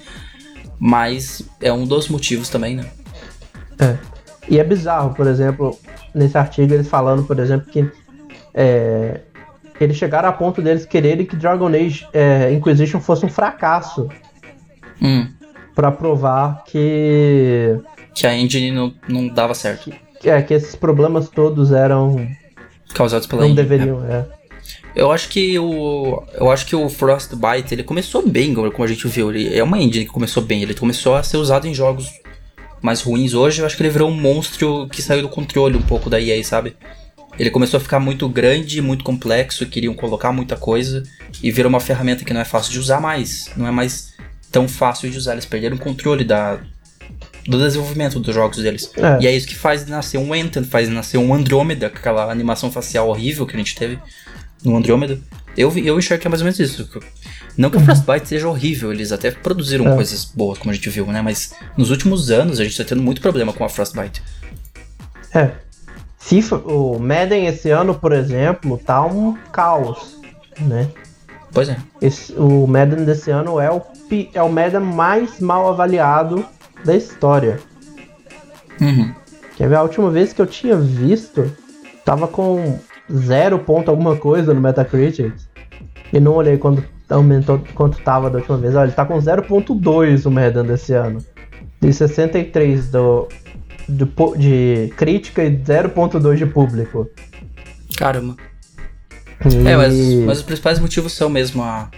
mas 0.80 1.44
é 1.62 1.72
um 1.72 1.86
dos 1.86 2.10
motivos 2.10 2.50
também, 2.50 2.76
né? 2.78 2.86
É. 3.80 3.96
E 4.50 4.60
é 4.60 4.64
bizarro, 4.64 5.14
por 5.14 5.28
exemplo, 5.28 5.78
nesse 6.14 6.38
artigo 6.38 6.74
eles 6.74 6.88
falando, 6.88 7.24
por 7.24 7.38
exemplo, 7.40 7.72
que 7.72 7.88
é, 8.54 9.22
eles 9.80 9.98
chegaram 9.98 10.30
a 10.30 10.32
ponto 10.32 10.62
deles 10.62 10.86
quererem 10.86 11.26
que 11.26 11.36
Dragon 11.36 11.68
Age 11.68 12.08
é, 12.14 12.52
Inquisition 12.54 13.00
fosse 13.00 13.26
um 13.26 13.30
fracasso 13.30 14.10
Hum, 15.02 15.28
pra 15.76 15.92
provar 15.92 16.64
que, 16.66 17.78
que 18.14 18.26
a 18.26 18.34
engine 18.34 18.72
não, 18.72 18.94
não 19.10 19.28
dava 19.28 19.54
certo, 19.54 19.92
que, 20.22 20.30
é, 20.30 20.42
que 20.42 20.54
esses 20.54 20.74
problemas 20.76 21.28
todos 21.30 21.72
eram 21.74 22.28
causados 22.94 23.28
pela 23.28 23.42
não 23.42 23.50
engine. 23.50 23.62
deveriam. 23.62 24.06
É. 24.06 24.26
Eu 24.96 25.12
acho 25.12 25.28
que 25.30 25.60
o. 25.60 26.24
Eu 26.34 26.50
acho 26.50 26.66
que 26.66 26.76
o 26.76 26.88
Frostbite 26.88 27.74
ele 27.74 27.84
começou 27.84 28.26
bem, 28.26 28.54
como 28.54 28.84
a 28.84 28.88
gente 28.88 29.06
viu. 29.10 29.30
Ele 29.30 29.54
é 29.54 29.62
uma 29.62 29.78
engine 29.78 30.06
que 30.06 30.12
começou 30.12 30.42
bem. 30.42 30.62
Ele 30.64 30.74
começou 30.74 31.16
a 31.16 31.22
ser 31.22 31.36
usado 31.38 31.68
em 31.68 31.74
jogos 31.74 32.10
mais 32.82 33.02
ruins 33.02 33.34
hoje. 33.34 33.60
Eu 33.60 33.66
acho 33.66 33.76
que 33.76 33.84
ele 33.84 33.90
virou 33.90 34.10
um 34.10 34.14
monstro 34.16 34.88
que 34.90 35.02
saiu 35.02 35.22
do 35.22 35.30
controle 35.30 35.76
um 35.76 35.82
pouco 35.82 36.10
da 36.10 36.20
EA, 36.22 36.42
sabe? 36.46 36.78
Ele 37.38 37.50
começou 37.50 37.78
a 37.78 37.82
ficar 37.82 38.00
muito 38.00 38.28
grande, 38.30 38.82
muito 38.82 39.04
complexo, 39.04 39.66
queriam 39.66 39.94
colocar 39.94 40.32
muita 40.32 40.56
coisa 40.56 41.04
e 41.44 41.52
virou 41.52 41.70
uma 41.70 41.80
ferramenta 41.80 42.24
que 42.24 42.34
não 42.34 42.42
é 42.42 42.46
fácil 42.46 42.72
de 42.72 42.80
usar 42.80 43.02
mais. 43.02 43.52
Não 43.58 43.68
é 43.68 43.72
mais 43.72 44.14
tão 44.52 44.68
fácil 44.68 45.10
de 45.10 45.18
usar. 45.18 45.34
Eles 45.34 45.46
perderam 45.46 45.76
o 45.76 45.80
controle 45.80 46.24
da, 46.24 46.60
do 47.46 47.58
desenvolvimento 47.60 48.20
dos 48.20 48.34
jogos 48.34 48.58
deles. 48.60 48.90
É. 48.96 49.24
E 49.24 49.28
é 49.28 49.36
isso 49.36 49.48
que 49.48 49.56
faz 49.56 49.86
nascer 49.86 50.18
um 50.18 50.34
Anthem, 50.34 50.64
faz 50.64 50.88
nascer 50.88 51.18
um 51.18 51.34
Andrômeda, 51.34 51.88
aquela 51.88 52.32
animação 52.32 52.72
facial 52.72 53.10
horrível 53.10 53.46
que 53.46 53.56
a 53.56 53.60
gente 53.60 53.76
teve 53.76 54.00
no 54.64 54.76
Andrômeda. 54.78 55.20
Eu, 55.58 55.72
eu 55.78 55.98
enxerguei 56.00 56.30
mais 56.30 56.42
ou 56.42 56.46
menos 56.46 56.60
isso. 56.60 56.90
Não 57.58 57.70
que 57.70 57.78
o 57.78 57.80
Frostbite 57.80 58.28
seja 58.28 58.48
horrível, 58.50 58.92
eles 58.92 59.12
até 59.14 59.32
produziram 59.32 59.88
É. 59.88 59.96
coisas 59.96 60.26
boas, 60.26 60.58
como 60.58 60.72
a 60.72 60.74
gente 60.74 60.90
viu, 60.90 61.06
né? 61.08 61.22
Mas 61.22 61.54
nos 61.78 61.92
últimos 61.92 62.30
anos 62.30 62.60
a 62.60 62.64
gente 62.64 62.76
tá 62.76 62.84
tendo 62.84 63.02
muito 63.02 63.22
problema 63.22 63.54
com 63.54 63.64
a 63.64 63.70
Frostbite. 63.70 64.22
É. 65.34 65.52
FIFA, 66.26 66.56
o 66.66 66.98
Madden 66.98 67.46
esse 67.46 67.70
ano, 67.70 67.94
por 67.94 68.12
exemplo, 68.12 68.80
tá 68.84 69.06
um 69.06 69.38
caos, 69.52 70.20
né? 70.60 70.88
Pois 71.54 71.70
é. 71.70 71.78
Esse- 72.02 72.34
o 72.34 72.66
Madden 72.66 73.06
desse 73.06 73.30
ano 73.30 73.60
é 73.60 73.70
o, 73.72 73.80
é 74.34 74.42
o 74.42 74.50
Madden 74.52 74.80
mais 74.80 75.40
mal 75.40 75.70
avaliado 75.70 76.44
da 76.84 76.96
história. 76.96 77.60
Uhum. 78.82 79.14
Quer 79.56 79.70
ver? 79.70 79.76
A 79.76 79.84
última 79.84 80.10
vez 80.10 80.34
que 80.34 80.42
eu 80.42 80.48
tinha 80.48 80.76
visto, 80.76 81.50
tava 82.04 82.28
com 82.28 82.80
zero 83.16 83.60
ponto 83.60 83.92
alguma 83.92 84.16
coisa 84.18 84.52
no 84.52 84.60
Metacritic. 84.60 85.32
E 86.12 86.20
não 86.20 86.34
olhei 86.34 86.58
quando 86.58 86.84
aumentou 87.08 87.62
quanto 87.76 88.00
tava 88.02 88.32
da 88.32 88.40
última 88.40 88.58
vez. 88.58 88.74
Olha, 88.76 88.86
ele 88.88 88.94
tá 88.94 89.06
com 89.06 89.18
0.2 89.20 90.26
o 90.26 90.32
Madden 90.32 90.64
desse 90.64 90.94
ano. 90.94 91.20
De 91.80 91.94
63 91.94 92.90
do, 92.90 93.28
pu- 94.06 94.36
de 94.38 94.92
crítica 94.98 95.44
e 95.44 95.50
0.2 95.56 96.38
de 96.38 96.46
público. 96.46 97.10
Caramba. 97.98 98.36
E- 99.46 99.68
É, 99.68 99.76
mas, 99.78 99.94
mas 100.26 100.38
os 100.40 100.44
principais 100.44 100.80
motivos 100.80 101.14
são 101.14 101.30
mesmo 101.30 101.62
a. 101.64 101.90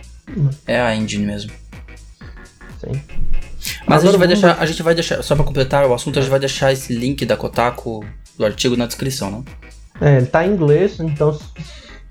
É 0.65 0.79
a 0.81 0.95
engine 0.95 1.25
mesmo. 1.25 1.51
Sim. 2.79 3.01
Mas 3.85 4.03
a 4.05 4.09
Agora 4.09 4.11
gente 4.11 4.17
vai 4.19 4.27
deixar. 4.27 4.57
A 4.59 4.65
gente 4.65 4.83
vai 4.83 4.95
deixar. 4.95 5.21
Só 5.23 5.35
pra 5.35 5.43
completar 5.45 5.85
o 5.85 5.93
assunto, 5.93 6.19
a 6.19 6.21
gente 6.21 6.31
vai 6.31 6.39
deixar 6.39 6.71
esse 6.73 6.93
link 6.93 7.25
da 7.25 7.35
Kotaku 7.37 8.03
do 8.37 8.45
artigo 8.45 8.75
na 8.75 8.85
descrição, 8.85 9.31
né? 9.31 9.43
É, 9.99 10.17
ele 10.17 10.25
tá 10.27 10.45
em 10.45 10.51
inglês, 10.51 10.99
então 10.99 11.37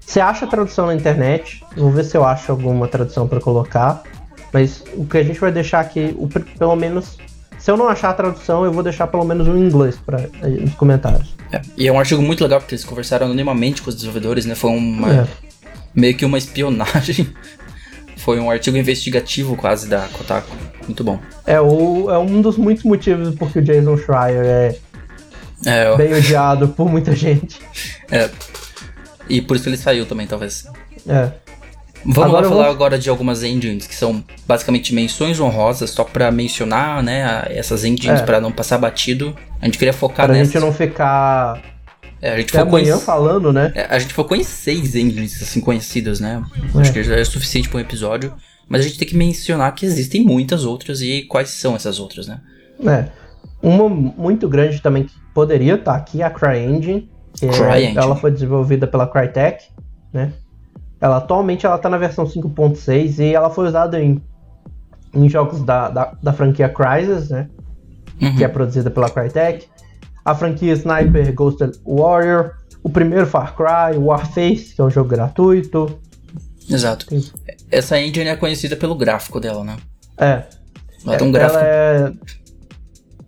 você 0.01 0.19
acha 0.21 0.45
a 0.45 0.49
tradução 0.49 0.87
na 0.87 0.95
internet. 0.95 1.63
Vou 1.77 1.91
ver 1.91 2.05
se 2.05 2.17
eu 2.17 2.25
acho 2.25 2.51
alguma 2.51 2.89
tradução 2.89 3.29
pra 3.29 3.41
colocar. 3.41 4.03
Mas 4.53 4.83
o 4.95 5.05
que 5.05 5.19
a 5.19 5.23
gente 5.23 5.39
vai 5.39 5.53
deixar 5.53 5.81
aqui, 5.81 6.15
o 6.19 6.29
pelo 6.59 6.75
menos. 6.77 7.19
Se 7.59 7.71
eu 7.71 7.77
não 7.77 7.89
achar 7.89 8.11
a 8.11 8.15
tradução, 8.15 8.65
eu 8.65 8.73
vou 8.73 8.83
deixar 8.83 9.07
pelo 9.09 9.25
menos 9.25 9.49
um 9.49 9.57
em 9.57 9.67
inglês 9.67 9.97
pra, 10.05 10.19
aí 10.43 10.61
nos 10.61 10.75
comentários. 10.75 11.35
É, 11.53 11.61
E 11.77 11.89
é 11.89 11.93
um 11.93 11.99
artigo 11.99 12.23
muito 12.23 12.43
legal 12.45 12.61
porque 12.61 12.75
eles 12.75 12.85
conversaram 12.85 13.27
anonimamente 13.27 13.83
com 13.83 13.89
os 13.89 13.95
desenvolvedores, 13.97 14.45
né? 14.47 14.55
Foi 14.55 14.71
uma, 14.71 15.13
É. 15.13 15.27
meio 15.95 16.17
que 16.17 16.25
uma 16.25 16.39
espionagem. 16.39 17.29
Foi 18.19 18.41
um 18.41 18.51
artigo 18.51 18.77
investigativo 18.77 19.55
quase 19.57 19.89
da 19.89 20.01
Kotaku. 20.09 20.51
Muito 20.85 21.05
bom. 21.05 21.19
É, 21.47 21.61
o, 21.61 22.11
é 22.11 22.19
um 22.19 22.41
dos 22.43 22.57
muitos 22.57 22.83
motivos 22.85 23.35
porque 23.37 23.61
o 23.61 23.63
Jason 23.63 23.97
Schreier 23.97 24.45
é 24.45 24.77
É, 25.65 25.91
ó, 25.91 25.97
bem 25.97 26.13
odiado 26.13 26.69
por 26.69 26.89
muita 26.91 27.15
gente. 27.15 27.61
é. 28.11 28.29
E 29.29 29.41
por 29.41 29.57
isso 29.57 29.69
ele 29.69 29.77
saiu 29.77 30.07
também, 30.07 30.27
talvez. 30.27 30.67
É. 31.07 31.31
Vamos 32.09 32.19
Agora 32.35 32.49
falar 32.49 32.63
vou- 32.65 32.71
agora 32.73 32.99
de 32.99 33.11
algumas 33.11 33.43
engines 33.43 33.87
que 33.87 33.95
são 33.95 34.23
basicamente 34.47 34.95
menções 34.95 35.41
honrosas, 35.41 35.91
só 35.91 36.05
pra 36.05 36.31
mencionar, 36.31 37.03
né, 37.03 37.25
a- 37.25 37.47
essas 37.51 37.85
engines 37.85 38.21
É. 38.21 38.25
pra 38.25 38.41
não 38.41 38.53
passar 38.53 38.79
batido. 38.79 39.35
A 39.61 39.65
gente 39.65 39.77
queria 39.79 39.93
focar 39.93 40.27
Pra 40.27 40.35
nessas. 40.35 40.53
gente 40.53 40.63
não 40.63 40.73
ficar 40.73 41.61
É, 42.23 42.33
a 42.33 42.37
gente 42.39 42.51
até 42.51 42.65
focou 42.65 42.79
em- 42.79 42.83
amanhã 42.83 42.99
falando, 42.99 43.53
né? 43.53 43.73
É, 43.75 43.87
a 43.91 43.99
gente 43.99 44.15
focou 44.15 44.37
em 44.37 44.43
seis 44.45 44.95
engines 44.95 45.43
assim 45.43 45.61
conhecidas, 45.61 46.21
né? 46.21 46.43
É. 46.75 46.81
Acho 46.81 46.93
que 46.93 47.03
já 47.03 47.17
é 47.17 47.25
suficiente 47.25 47.69
para 47.69 47.79
um 47.79 47.81
episódio. 47.81 48.33
Mas 48.69 48.81
a 48.81 48.85
gente 48.85 48.99
tem 48.99 49.07
que 49.07 49.17
mencionar 49.17 49.73
que 49.75 49.85
existem 49.87 50.25
muitas 50.25 50.65
outras 50.65 51.01
e 51.01 51.23
quais 51.29 51.51
são 51.51 51.77
essas 51.77 51.99
outras, 52.01 52.27
né? 52.27 52.41
É. 52.85 53.07
Uma 53.63 53.89
muito 53.89 54.49
grande 54.49 54.81
também 54.81 55.05
que 55.05 55.15
poderia 55.35 55.75
estar 55.75 55.95
aqui 55.95 56.21
é 56.23 56.25
a 56.25 56.31
CryEngine. 56.31 57.09
Que 57.35 57.47
é- 57.47 57.49
CryEngine. 57.51 57.99
ela 57.99 58.17
foi 58.17 58.31
desenvolvida 58.31 58.87
pela 58.87 59.07
Crytek, 59.07 59.65
né? 60.13 60.33
Ela 61.01 61.19
atualmente 61.19 61.67
ela 61.67 61.79
tá 61.79 61.89
na 61.89 61.99
versão 61.99 62.25
5.6 62.25 63.19
e 63.19 63.35
ela 63.35 63.51
foi 63.51 63.67
usada 63.69 64.01
em, 64.01 64.23
em 65.15 65.29
jogos 65.29 65.63
da, 65.63 65.89
da, 65.89 66.13
da 66.23 66.33
franquia 66.33 66.69
Crysis, 66.69 67.31
né? 67.31 67.49
Uhum. 68.21 68.37
Que 68.37 68.45
é 68.45 68.49
produzida 68.49 68.91
pela 68.91 69.11
Crytek. 69.11 69.67
A 70.25 70.35
franquia 70.35 70.73
Sniper 70.73 71.33
Ghost 71.35 71.59
Warrior. 71.87 72.53
O 72.83 72.89
primeiro 72.89 73.27
Far 73.27 73.55
Cry, 73.55 73.99
Warface, 73.99 74.75
que 74.75 74.81
é 74.81 74.85
um 74.85 74.91
jogo 74.91 75.11
gratuito. 75.11 75.99
Exato. 76.71 77.07
Sim. 77.09 77.31
Essa 77.71 78.01
engine 78.01 78.29
é 78.29 78.37
conhecida 78.37 78.77
pelo 78.77 78.95
gráfico 78.95 79.41
dela, 79.41 79.65
né? 79.65 79.77
É, 80.19 80.45
Ela 81.05 81.17
tem 81.17 81.27
um 81.29 81.37
ela 81.37 81.49
gráfico. 81.51 81.61
é. 81.63 82.13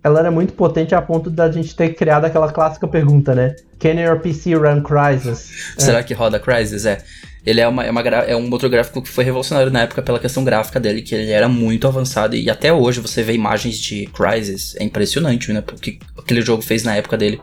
Ela 0.03 0.21
era 0.21 0.31
muito 0.31 0.53
potente 0.53 0.95
a 0.95 1.03
ponto 1.03 1.29
da 1.29 1.51
gente 1.51 1.75
ter 1.75 1.91
criado 1.91 2.25
aquela 2.25 2.51
clássica 2.53 2.87
pergunta, 2.87 3.35
né? 3.35 3.55
Can 3.81 4.01
your 4.01 4.19
PC 4.21 4.55
run 4.55 4.81
Crysis? 4.83 5.75
Será 5.77 6.03
que 6.03 6.15
roda 6.15 6.39
Crysis? 6.39 6.87
É. 6.87 6.99
Ele 7.47 7.61
é, 7.61 7.69
uma, 7.69 7.85
é, 7.85 7.91
uma 7.91 8.01
é 8.01 8.37
um 8.37 8.49
motor 8.49 8.69
gráfico 8.69 9.01
que 9.01 9.09
foi 9.09 9.25
revolucionário 9.25 9.73
na 9.73 9.83
época 9.83 10.03
pela 10.03 10.19
questão 10.19 10.45
gráfica 10.45 10.79
dele, 10.79 11.03
que 11.03 11.15
ele 11.15 11.31
era 11.31 11.49
muito 11.49 11.87
avançado. 11.87 12.37
E 12.37 12.51
até 12.51 12.73
hoje 12.73 13.01
você 13.01 13.23
vê 13.23 13.33
imagens 13.33 13.79
de 13.79 14.07
Crysis. 14.07 14.77
É 14.79 14.85
impressionante, 14.85 15.53
né? 15.53 15.61
Porque 15.61 15.99
aquele 16.19 16.43
jogo 16.43 16.63
fez 16.63 16.83
na 16.83 16.97
época 16.97 17.17
dele 17.17 17.41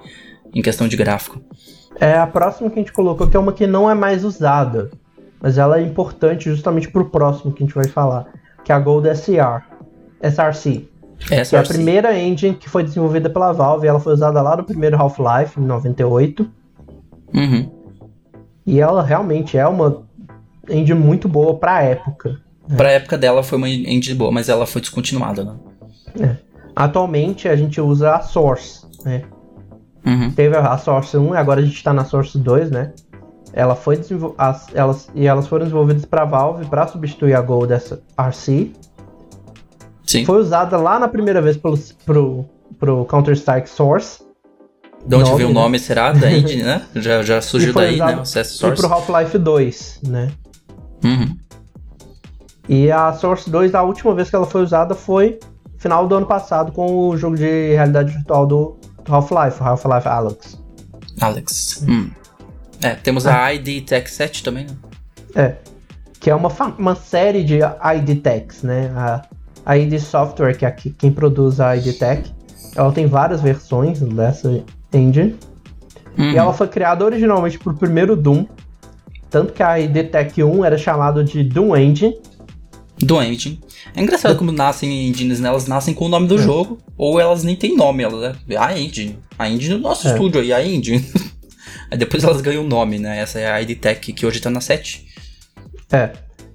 em 0.53 0.61
questão 0.61 0.87
de 0.87 0.95
gráfico. 0.95 1.41
É 1.99 2.13
a 2.13 2.27
próxima 2.27 2.69
que 2.69 2.79
a 2.79 2.81
gente 2.81 2.91
colocou, 2.91 3.27
que 3.27 3.37
é 3.37 3.39
uma 3.39 3.53
que 3.53 3.65
não 3.65 3.89
é 3.89 3.93
mais 3.93 4.23
usada. 4.23 4.91
Mas 5.41 5.57
ela 5.57 5.79
é 5.79 5.81
importante 5.81 6.49
justamente 6.49 6.89
pro 6.89 7.09
próximo 7.09 7.51
que 7.51 7.63
a 7.63 7.65
gente 7.65 7.75
vai 7.75 7.87
falar. 7.87 8.27
Que 8.63 8.71
é 8.71 8.75
a 8.75 8.79
Gold 8.79 9.07
SR. 9.09 9.63
SRC. 10.21 10.89
Essa 11.31 11.49
Que 11.51 11.55
é 11.55 11.59
a 11.59 11.63
primeira 11.63 12.17
engine 12.17 12.55
que 12.55 12.69
foi 12.69 12.83
desenvolvida 12.83 13.29
pela 13.29 13.51
Valve. 13.51 13.87
Ela 13.87 13.99
foi 13.99 14.13
usada 14.13 14.41
lá 14.41 14.57
no 14.57 14.63
primeiro 14.63 14.97
Half-Life, 14.97 15.59
em 15.59 15.63
98. 15.63 16.49
Uhum. 17.33 17.74
E 18.65 18.79
ela 18.79 19.03
realmente 19.03 19.57
é 19.57 19.67
uma 19.67 20.03
engine 20.69 20.99
muito 20.99 21.27
boa 21.27 21.55
pra 21.55 21.83
época. 21.83 22.39
Pra 22.75 22.91
época 22.91 23.17
dela 23.17 23.43
foi 23.43 23.57
uma 23.57 23.69
engine 23.69 24.17
boa, 24.17 24.31
mas 24.31 24.49
ela 24.49 24.65
foi 24.65 24.81
descontinuada, 24.81 25.43
né? 26.15 26.37
Atualmente 26.75 27.47
a 27.47 27.55
gente 27.55 27.79
usa 27.79 28.15
a 28.15 28.21
Source, 28.21 28.85
né? 29.03 29.23
Uhum. 30.05 30.31
Teve 30.31 30.55
a 30.55 30.77
Source 30.77 31.15
1 31.15 31.33
e 31.33 31.37
agora 31.37 31.61
a 31.61 31.63
gente 31.63 31.81
tá 31.83 31.93
na 31.93 32.03
Source 32.05 32.37
2, 32.37 32.71
né? 32.71 32.93
Ela 33.53 33.75
foi 33.75 33.97
desenvol... 33.97 34.35
as, 34.37 34.67
elas, 34.73 35.09
e 35.15 35.25
elas 35.25 35.47
foram 35.47 35.63
desenvolvidas 35.63 36.05
para 36.05 36.25
Valve 36.25 36.65
para 36.65 36.87
substituir 36.87 37.33
a 37.33 37.41
Gold 37.41 37.73
RC. 37.73 38.73
Sim. 40.05 40.25
Foi 40.25 40.39
usada 40.39 40.77
lá 40.77 40.99
na 40.99 41.07
primeira 41.07 41.41
vez 41.41 41.55
pelo, 41.57 41.77
pro, 42.05 42.45
pro 42.77 43.05
Counter-Strike 43.05 43.69
Source. 43.69 44.24
De 45.07 45.15
onde 45.15 45.29
nome, 45.29 45.37
veio 45.37 45.49
o 45.49 45.53
né? 45.53 45.61
nome, 45.61 45.79
será? 45.79 46.11
Da 46.11 46.31
engine, 46.33 46.63
né? 46.63 46.81
Já, 46.95 47.21
já 47.21 47.41
surgiu 47.41 47.73
daí, 47.73 47.97
né? 47.97 48.17
O 48.17 48.25
CS 48.25 48.49
E 48.49 48.53
Source. 48.53 48.81
pro 48.81 48.91
Half-Life 48.91 49.37
2, 49.37 49.99
né? 50.07 50.31
Uhum. 51.03 51.37
E 52.67 52.91
a 52.91 53.13
Source 53.13 53.49
2, 53.49 53.75
a 53.75 53.83
última 53.83 54.15
vez 54.15 54.29
que 54.29 54.35
ela 54.35 54.47
foi 54.47 54.63
usada 54.63 54.95
foi 54.95 55.39
final 55.77 56.07
do 56.07 56.15
ano 56.15 56.25
passado 56.25 56.71
com 56.71 57.09
o 57.09 57.17
jogo 57.17 57.35
de 57.35 57.73
realidade 57.73 58.11
virtual 58.11 58.47
do, 58.47 58.77
do 59.03 59.13
Half-Life, 59.13 59.61
Half-Life 59.61 60.07
Alex. 60.07 60.59
Alex. 61.21 61.85
Hum. 61.87 62.09
É, 62.81 62.95
temos 62.95 63.27
a 63.27 63.53
ID 63.53 63.85
Tech 63.85 64.09
7 64.09 64.43
também, 64.43 64.65
né? 64.65 64.75
É. 65.35 65.55
Que 66.19 66.29
é 66.31 66.35
uma, 66.35 66.49
uma 66.77 66.95
série 66.95 67.43
de 67.43 67.59
ID 67.59 68.21
Techs, 68.23 68.63
né? 68.63 68.91
A, 68.95 69.21
a 69.65 69.77
ID 69.77 69.99
Software, 69.99 70.57
que 70.57 70.65
é 70.65 70.71
quem 70.71 71.11
produz 71.11 71.59
a 71.59 71.75
ID 71.77 71.97
Tech, 71.97 72.33
ela 72.75 72.91
tem 72.91 73.05
várias 73.05 73.41
versões 73.41 73.99
dessa 73.99 74.63
engine. 74.95 75.35
Uhum. 76.17 76.31
E 76.31 76.37
ela 76.37 76.53
foi 76.53 76.67
criada 76.67 77.03
originalmente 77.03 77.59
pro 77.59 77.73
primeiro 77.73 78.15
Doom. 78.15 78.45
Tanto 79.29 79.53
que 79.53 79.61
a 79.61 79.79
ID 79.79 80.09
Tech 80.09 80.41
1 80.41 80.65
era 80.65 80.77
chamado 80.77 81.23
de 81.23 81.43
Doom 81.43 81.75
Engine. 81.75 82.15
Doom 82.99 83.21
Engine. 83.21 83.59
É 83.95 84.01
engraçado 84.01 84.37
como 84.37 84.51
nascem 84.51 85.07
engines, 85.07 85.39
né? 85.39 85.49
Elas 85.49 85.67
nascem 85.67 85.93
com 85.93 86.05
o 86.05 86.09
nome 86.09 86.27
do 86.27 86.35
é. 86.35 86.37
jogo, 86.37 86.79
ou 86.97 87.19
elas 87.19 87.43
nem 87.43 87.55
têm 87.55 87.75
nome, 87.75 88.03
elas 88.03 88.35
é 88.49 88.57
a 88.57 88.77
engine. 88.77 89.17
A 89.37 89.49
engine 89.49 89.75
do 89.75 89.81
nosso 89.81 90.07
é. 90.07 90.11
estúdio 90.11 90.41
aí, 90.41 90.51
a 90.51 90.65
engine. 90.65 91.05
aí 91.91 91.97
depois 91.97 92.23
elas 92.23 92.41
ganham 92.41 92.63
o 92.63 92.67
nome, 92.67 92.99
né? 92.99 93.19
Essa 93.19 93.39
é 93.39 93.51
a 93.51 93.61
ID 93.61 93.77
Tech, 93.79 94.13
que 94.13 94.25
hoje 94.25 94.39
tá 94.39 94.49
na 94.49 94.61
7. 94.61 95.05
É. 95.91 96.11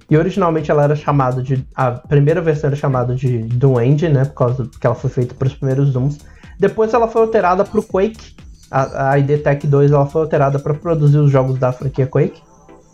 E 0.09 0.17
originalmente 0.17 0.69
ela 0.69 0.83
era 0.83 0.95
chamada 0.95 1.41
de. 1.41 1.65
A 1.73 1.91
primeira 1.91 2.41
versão 2.41 2.67
era 2.67 2.75
chamada 2.75 3.15
de 3.15 3.39
Doom 3.39 3.79
Engine, 3.81 4.13
né? 4.13 4.25
Por 4.25 4.33
causa 4.33 4.69
que 4.79 4.85
ela 4.85 4.95
foi 4.95 5.09
feita 5.09 5.33
para 5.33 5.47
os 5.47 5.53
primeiros 5.53 5.93
Dooms. 5.93 6.19
Depois 6.61 6.93
ela 6.93 7.07
foi 7.07 7.23
alterada 7.23 7.63
para 7.63 7.79
o 7.79 7.83
Quake. 7.83 8.35
A, 8.69 9.13
a 9.13 9.17
ID 9.17 9.41
Tech 9.41 9.65
2 9.65 9.91
ela 9.91 10.05
foi 10.05 10.21
alterada 10.21 10.59
para 10.59 10.75
produzir 10.75 11.17
os 11.17 11.31
jogos 11.31 11.57
da 11.57 11.73
franquia 11.73 12.05
Quake. 12.05 12.39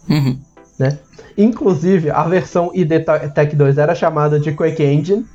Uhum. 0.10 0.40
Né? 0.80 0.98
Inclusive, 1.38 2.10
a 2.10 2.24
versão 2.24 2.72
ID 2.74 2.90
Tech 3.36 3.54
2 3.54 3.78
era 3.78 3.94
chamada 3.94 4.40
de 4.40 4.54
Quake 4.54 4.82
Engine. 4.82 5.26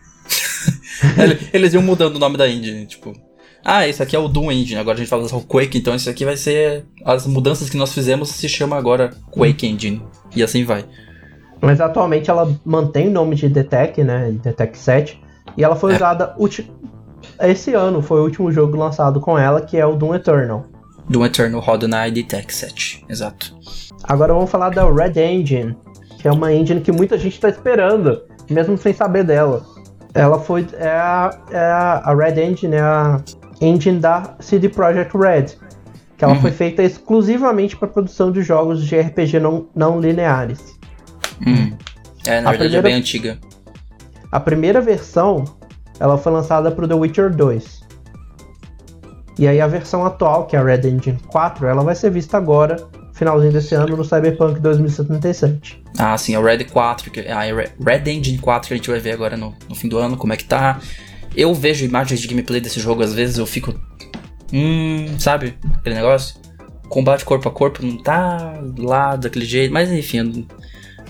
Eles 1.53 1.75
iam 1.75 1.83
mudando 1.83 2.17
o 2.17 2.19
nome 2.19 2.39
da 2.39 2.49
engine, 2.49 2.87
tipo. 2.87 3.13
Ah, 3.63 3.87
esse 3.87 4.03
aqui 4.03 4.17
é 4.17 4.19
o 4.19 4.29
Doom 4.29 4.51
Engine, 4.51 4.81
agora 4.81 4.97
a 4.97 4.99
gente 4.99 5.11
fala 5.11 5.29
só 5.29 5.39
Quake, 5.39 5.77
então 5.77 5.95
isso 5.95 6.09
aqui 6.09 6.25
vai 6.25 6.39
ser. 6.39 6.87
As 7.05 7.27
mudanças 7.27 7.69
que 7.69 7.77
nós 7.77 7.93
fizemos 7.93 8.31
se 8.31 8.49
chama 8.49 8.77
agora 8.77 9.11
Quake 9.31 9.67
Engine. 9.67 10.03
E 10.35 10.43
assim 10.43 10.65
vai. 10.65 10.87
Mas 11.61 11.83
atualmente 11.83 12.31
ela 12.31 12.59
mantém 12.65 13.09
o 13.09 13.13
nome 13.13 13.37
de 13.37 13.47
Detect, 13.51 14.03
né? 14.03 14.33
Detect 14.43 14.79
7. 14.79 15.23
E 15.55 15.63
ela 15.63 15.77
foi 15.77 15.93
é. 15.93 15.97
usada 15.97 16.35
esse 17.41 17.75
ano, 17.75 18.03
foi 18.03 18.21
o 18.21 18.25
último 18.25 18.51
jogo 18.53 18.77
lançado 18.77 19.21
com 19.21 19.39
ela, 19.39 19.61
que 19.61 19.77
é 19.77 19.87
o 19.87 19.97
Doom 19.97 20.15
Eternal. 20.15 20.67
Doom 21.09 21.27
Eternal 21.27 21.61
roda 21.61 21.89
na 21.89 22.09
Detect 22.09 22.55
7, 22.55 23.05
exato. 23.09 23.55
Agora 24.05 24.33
vamos 24.33 24.51
falar 24.51 24.71
da 24.71 24.85
Red 24.91 25.21
Engine, 25.21 25.77
que 26.19 26.29
é 26.29 26.33
uma 26.33 26.53
engine 26.53 26.81
que 26.81 26.93
muita 26.93 27.19
gente 27.19 27.35
está 27.35 27.49
esperando, 27.49 28.23
mesmo 28.51 28.77
sem 28.77 28.93
saber 28.93 29.25
dela. 29.25 29.65
Ela 30.15 30.39
foi. 30.39 30.67
É 30.75 30.89
a, 30.89 31.39
é 31.51 31.59
a 31.59 32.15
Red 32.15 32.41
Engine, 32.43 32.77
é 32.77 32.81
a 32.81 33.23
engine 33.61 33.99
da 33.99 34.37
CD 34.41 34.69
Projekt 34.69 35.17
Red, 35.17 35.57
que 36.17 36.25
ela 36.25 36.35
uhum. 36.35 36.41
foi 36.41 36.51
feita 36.51 36.83
exclusivamente 36.83 37.77
para 37.77 37.89
produção 37.89 38.31
de 38.31 38.43
jogos 38.43 38.85
de 38.85 38.99
RPG 38.99 39.41
não, 39.41 39.69
não 39.75 40.01
lineares. 40.01 40.61
Uhum. 41.47 41.77
É, 42.27 42.41
na 42.41 42.51
a 42.51 42.53
verdade 42.53 42.77
é 42.77 42.79
primeira, 42.79 42.79
é 42.79 42.83
bem 42.83 42.95
antiga. 42.95 43.39
A 44.31 44.41
primeira 44.41 44.81
versão, 44.81 45.45
ela 46.03 46.19
foi 46.19 46.33
lançada 46.33 46.69
para 46.73 46.85
o 46.85 46.89
The 46.89 46.95
Witcher 46.95 47.31
2. 47.33 47.81
E 49.39 49.47
aí 49.47 49.61
a 49.61 49.69
versão 49.69 50.05
atual, 50.05 50.47
que 50.47 50.57
é 50.57 50.59
a 50.59 50.65
Red 50.65 50.89
Engine 50.89 51.17
4, 51.29 51.65
ela 51.65 51.85
vai 51.85 51.95
ser 51.95 52.11
vista 52.11 52.37
agora, 52.37 52.77
finalzinho 53.13 53.53
desse 53.53 53.73
ano, 53.77 53.97
no 53.97 54.05
Cyberpunk 54.05 54.59
2077. 54.59 55.81
Ah, 55.97 56.19
sim, 56.19 56.35
a 56.35 56.43
Red 56.43 56.65
4, 56.65 57.13
a 57.31 57.43
Red 57.89 58.11
Engine 58.11 58.37
4 58.39 58.67
que 58.67 58.75
a 58.75 58.77
gente 58.77 58.91
vai 58.91 58.99
ver 58.99 59.13
agora 59.13 59.37
no, 59.37 59.55
no 59.69 59.77
fim 59.77 59.89
do 59.89 59.97
ano, 59.97 60.17
como 60.17 60.33
é 60.33 60.37
que 60.37 60.45
tá. 60.45 60.81
Eu 61.37 61.55
vejo 61.55 61.85
imagens 61.85 62.19
de 62.19 62.27
gameplay 62.27 62.61
desse 62.61 62.81
jogo, 62.81 63.05
às 63.05 63.15
vezes 63.15 63.39
eu 63.39 63.47
fico. 63.47 63.73
Hum, 64.53 65.07
sabe? 65.21 65.57
Aquele 65.77 65.95
negócio? 65.95 66.35
Combate 66.89 67.25
corpo 67.25 67.49
a 67.49 67.53
corpo 67.53 67.87
não 67.87 67.97
tá 67.97 68.61
lá 68.77 69.15
daquele 69.15 69.45
jeito, 69.45 69.73
mas 69.73 69.91
enfim, 69.93 70.47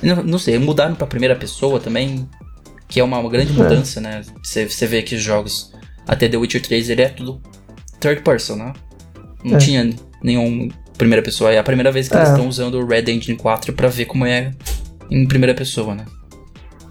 não, 0.02 0.23
não 0.23 0.39
sei, 0.39 0.59
mudaram 0.59 0.94
pra 0.94 1.06
primeira 1.06 1.35
pessoa 1.35 1.81
também, 1.81 2.28
que 2.93 3.01
é 3.01 3.05
uma, 3.05 3.27
grande 3.27 3.52
é. 3.52 3.56
mudança, 3.56 4.01
é. 4.01 4.02
né? 4.02 4.23
Você 4.44 4.86
vê 4.86 5.01
que 5.01 5.14
os 5.14 5.23
jogos, 5.23 5.73
até 6.06 6.28
The 6.28 6.36
Witcher 6.36 6.60
3, 6.60 6.90
ele 6.90 7.01
é 7.01 7.09
tudo 7.09 7.40
third 7.98 8.20
person, 8.20 8.56
né? 8.56 8.74
Não 9.43 9.56
é. 9.56 9.59
tinha 9.59 9.90
nenhum 10.23 10.69
primeira 10.98 11.23
pessoa. 11.23 11.51
É 11.51 11.59
a 11.59 11.62
primeira 11.62 11.90
vez 11.90 12.06
que 12.06 12.14
eles 12.14 12.28
é. 12.28 12.32
estão 12.32 12.47
usando 12.47 12.74
o 12.74 12.86
Red 12.86 13.10
Engine 13.10 13.39
4 13.39 13.73
pra 13.73 13.89
ver 13.89 14.05
como 14.05 14.27
é 14.27 14.51
em 15.10 15.27
primeira 15.27 15.55
pessoa, 15.55 15.94
né? 15.94 16.05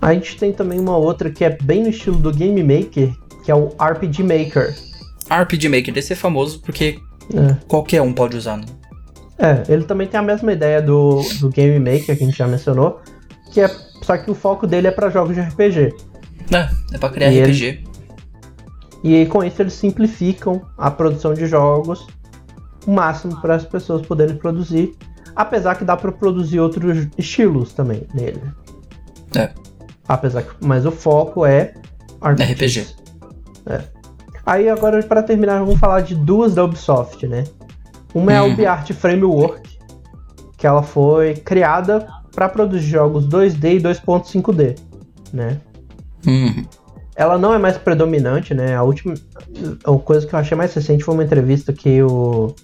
A 0.02 0.12
gente 0.16 0.38
tem 0.38 0.52
também 0.52 0.80
uma 0.80 0.98
outra 0.98 1.30
que 1.30 1.46
é 1.46 1.56
bem 1.62 1.84
no 1.84 1.90
estilo 1.90 2.18
do 2.18 2.34
Game 2.34 2.64
Maker, 2.64 3.14
que 3.46 3.52
é 3.52 3.56
o 3.56 3.68
RPG 3.80 4.24
Maker. 4.24 4.76
RPG 5.30 5.70
Maker, 5.70 5.96
esse 5.96 6.14
é 6.14 6.16
famoso 6.16 6.62
porque 6.62 6.98
é. 7.32 7.56
qualquer 7.68 8.02
um 8.02 8.12
pode 8.12 8.36
usar, 8.36 8.58
né? 8.58 8.66
É, 9.38 9.72
ele 9.72 9.84
também 9.84 10.08
tem 10.08 10.20
a 10.20 10.24
mesma 10.24 10.52
ideia 10.52 10.82
do, 10.82 11.22
do 11.40 11.50
Game 11.50 11.78
Maker 11.78 12.18
que 12.18 12.24
a 12.24 12.26
gente 12.26 12.36
já 12.36 12.48
mencionou, 12.48 13.02
que 13.54 13.62
é 13.62 13.70
só 14.02 14.18
que 14.18 14.30
o 14.30 14.36
foco 14.36 14.68
dele 14.68 14.88
é 14.88 14.92
para 14.92 15.10
jogos 15.10 15.36
de 15.36 15.42
RPG. 15.42 15.94
É, 16.52 16.70
é 16.96 16.98
pra 16.98 17.10
criar 17.10 17.32
e 17.32 17.42
RPG. 17.42 17.66
Ele, 17.66 17.92
e 19.04 19.26
com 19.26 19.44
isso 19.44 19.62
eles 19.62 19.74
simplificam 19.74 20.62
a 20.78 20.92
produção 20.92 21.34
de 21.34 21.46
jogos 21.46 22.06
o 22.86 22.92
máximo 22.92 23.40
para 23.40 23.56
as 23.56 23.66
pessoas 23.66 24.06
poderem 24.06 24.36
produzir, 24.36 24.96
apesar 25.36 25.76
que 25.76 25.84
dá 25.84 25.96
para 25.96 26.12
produzir 26.12 26.60
outros 26.60 27.08
estilos 27.18 27.74
também 27.74 28.08
nele. 28.14 28.42
É. 29.36 29.52
Apesar 30.08 30.44
que, 30.44 30.54
mas 30.62 30.86
o 30.86 30.92
foco 30.92 31.46
é 31.46 31.74
RPG. 32.22 32.54
RPG. 32.54 32.88
É. 33.68 33.82
Aí 34.46 34.70
agora 34.70 35.02
para 35.04 35.22
terminar 35.22 35.60
vamos 35.60 35.80
falar 35.80 36.02
de 36.02 36.16
duas 36.16 36.56
da 36.56 36.64
Ubisoft, 36.64 37.28
né? 37.28 37.44
Uma 38.14 38.34
é 38.34 38.38
a 38.38 38.44
uhum. 38.44 38.54
UbiArt 38.54 38.92
Framework, 38.94 39.78
que 40.58 40.68
ela 40.68 40.84
foi 40.84 41.36
criada 41.36 42.08
para 42.34 42.50
produzir 42.50 42.88
jogos 42.88 43.28
2D 43.28 43.78
e 43.78 43.82
2.5D, 43.82 44.78
né? 45.34 45.58
Uhum. 46.26 46.66
Ela 47.16 47.38
não 47.38 47.54
é 47.54 47.58
mais 47.58 47.78
predominante, 47.78 48.54
né? 48.54 48.76
A 48.76 48.84
última 48.84 49.14
a 49.84 49.98
coisa 50.00 50.26
que 50.26 50.34
eu 50.34 50.40
achei 50.40 50.56
mais 50.56 50.74
recente 50.74 51.04
foi 51.04 51.14
uma 51.14 51.24
entrevista 51.24 51.74
que 51.74 52.02
o 52.02 52.56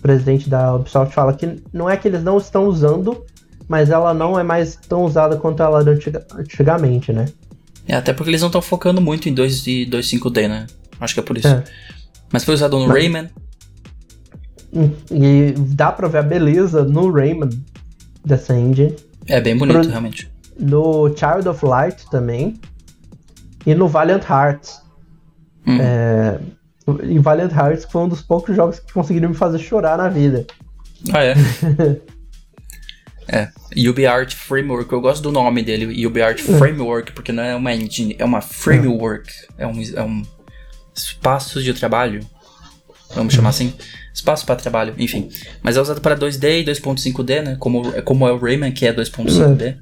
presidente 0.00 0.48
da 0.48 0.74
Ubisoft 0.74 1.14
fala 1.14 1.34
que 1.34 1.62
não 1.72 1.88
é 1.88 1.96
que 1.96 2.08
eles 2.08 2.22
não 2.22 2.38
estão 2.38 2.66
usando, 2.66 3.24
mas 3.68 3.90
ela 3.90 4.14
não 4.14 4.38
é 4.38 4.42
mais 4.42 4.76
tão 4.76 5.04
usada 5.04 5.36
quanto 5.36 5.62
ela 5.62 5.80
era 5.80 5.92
antiga, 5.92 6.26
antigamente, 6.34 7.12
né? 7.12 7.26
É, 7.86 7.94
até 7.94 8.12
porque 8.12 8.30
eles 8.30 8.40
não 8.40 8.48
estão 8.48 8.62
focando 8.62 9.00
muito 9.00 9.28
em 9.28 9.34
2 9.34 9.66
e 9.66 9.86
2.5D, 9.86 10.48
né? 10.48 10.66
Acho 11.00 11.14
que 11.14 11.20
é 11.20 11.22
por 11.22 11.36
isso. 11.36 11.48
É. 11.48 11.62
Mas 12.32 12.44
foi 12.44 12.54
usado 12.54 12.78
no 12.78 12.86
mas... 12.86 12.96
Rayman. 12.96 13.28
E 15.10 15.52
dá 15.74 15.90
pra 15.90 16.06
ver 16.06 16.18
a 16.18 16.22
beleza 16.22 16.84
no 16.84 17.10
Rayman 17.10 17.50
dessa 18.24 18.56
engine. 18.56 18.94
É 19.30 19.40
bem 19.40 19.56
bonito, 19.56 19.80
Pro... 19.80 19.88
realmente. 19.88 20.30
No 20.58 21.08
Child 21.16 21.48
of 21.48 21.64
Light 21.64 22.04
também. 22.10 22.60
E 23.64 23.74
no 23.74 23.88
Valiant 23.88 24.24
Hearts. 24.28 24.82
Hum. 25.66 25.78
É, 25.80 26.40
e 27.04 27.18
Valiant 27.18 27.52
Hearts 27.52 27.86
foi 27.90 28.02
um 28.02 28.08
dos 28.08 28.22
poucos 28.22 28.56
jogos 28.56 28.80
que 28.80 28.92
conseguiram 28.92 29.28
me 29.28 29.34
fazer 29.34 29.58
chorar 29.58 29.96
na 29.96 30.08
vida. 30.08 30.46
Ah, 31.12 31.24
é? 31.24 31.34
é. 33.28 33.48
UbiArt 33.88 34.34
Framework, 34.34 34.92
eu 34.92 35.00
gosto 35.00 35.22
do 35.22 35.30
nome 35.30 35.62
dele, 35.62 36.04
UbiArt 36.06 36.40
é. 36.40 36.58
Framework, 36.58 37.12
porque 37.12 37.30
não 37.30 37.42
é 37.42 37.54
uma 37.54 37.72
engine, 37.72 38.16
é 38.18 38.24
uma 38.24 38.40
framework. 38.40 39.32
É 39.56 39.66
um, 39.66 39.80
é 39.94 40.02
um 40.02 40.22
espaço 40.94 41.62
de 41.62 41.72
trabalho. 41.72 42.20
Vamos 43.14 43.34
chamar 43.34 43.50
assim? 43.50 43.72
Espaço 44.20 44.44
para 44.44 44.56
trabalho, 44.56 44.94
enfim. 44.98 45.30
Mas 45.62 45.76
é 45.76 45.80
usado 45.80 46.00
para 46.00 46.14
2D 46.14 46.60
e 46.60 46.64
2.5D, 46.64 47.42
né? 47.42 47.56
Como, 47.58 47.90
como 48.02 48.28
é 48.28 48.32
o 48.32 48.38
Rayman, 48.38 48.70
que 48.70 48.86
é 48.86 48.92
2.5D. 48.92 49.62
É. 49.62 49.76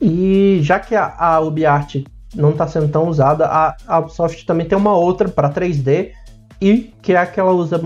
E 0.00 0.60
já 0.62 0.78
que 0.78 0.94
a, 0.94 1.12
a 1.18 1.40
UbiArt 1.40 2.04
não 2.34 2.50
está 2.50 2.68
sendo 2.68 2.88
tão 2.88 3.08
usada. 3.08 3.46
A, 3.46 3.76
a 3.86 3.98
Ubisoft 3.98 4.46
também 4.46 4.66
tem 4.66 4.78
uma 4.78 4.96
outra 4.96 5.28
para 5.28 5.50
3D 5.50 6.12
e 6.60 6.94
que 7.02 7.12
é 7.12 7.16
a 7.16 7.26
que 7.26 7.40
ela 7.40 7.52
usa 7.52 7.80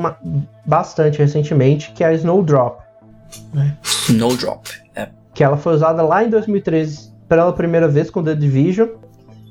bastante 0.67 1.19
recentemente, 1.19 1.91
que 1.93 2.05
é 2.05 2.09
a 2.09 2.15
Snowdrop. 2.15 2.81
Né? 3.55 3.77
Snowdrop, 3.83 4.67
é. 4.95 5.09
Que 5.35 5.43
ela 5.43 5.57
foi 5.57 5.75
usada 5.75 6.03
lá 6.03 6.23
em 6.23 6.29
2013 6.29 7.13
pela 7.29 7.53
primeira 7.53 7.89
vez 7.89 8.11
com 8.11 8.23
The 8.23 8.35
Division 8.35 8.89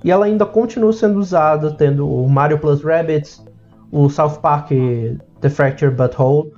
e 0.03 0.11
ela 0.11 0.27
ainda 0.27 0.45
continua 0.45 0.93
sendo 0.93 1.19
usada, 1.19 1.71
tendo 1.71 2.07
o 2.07 2.29
Mario 2.29 2.59
Plus 2.59 2.84
Rabbits, 2.84 3.43
o 3.91 4.07
South 4.09 4.39
Park 4.41 4.71
The 5.41 5.49
Fractured 5.49 5.95
Butthole 5.95 6.51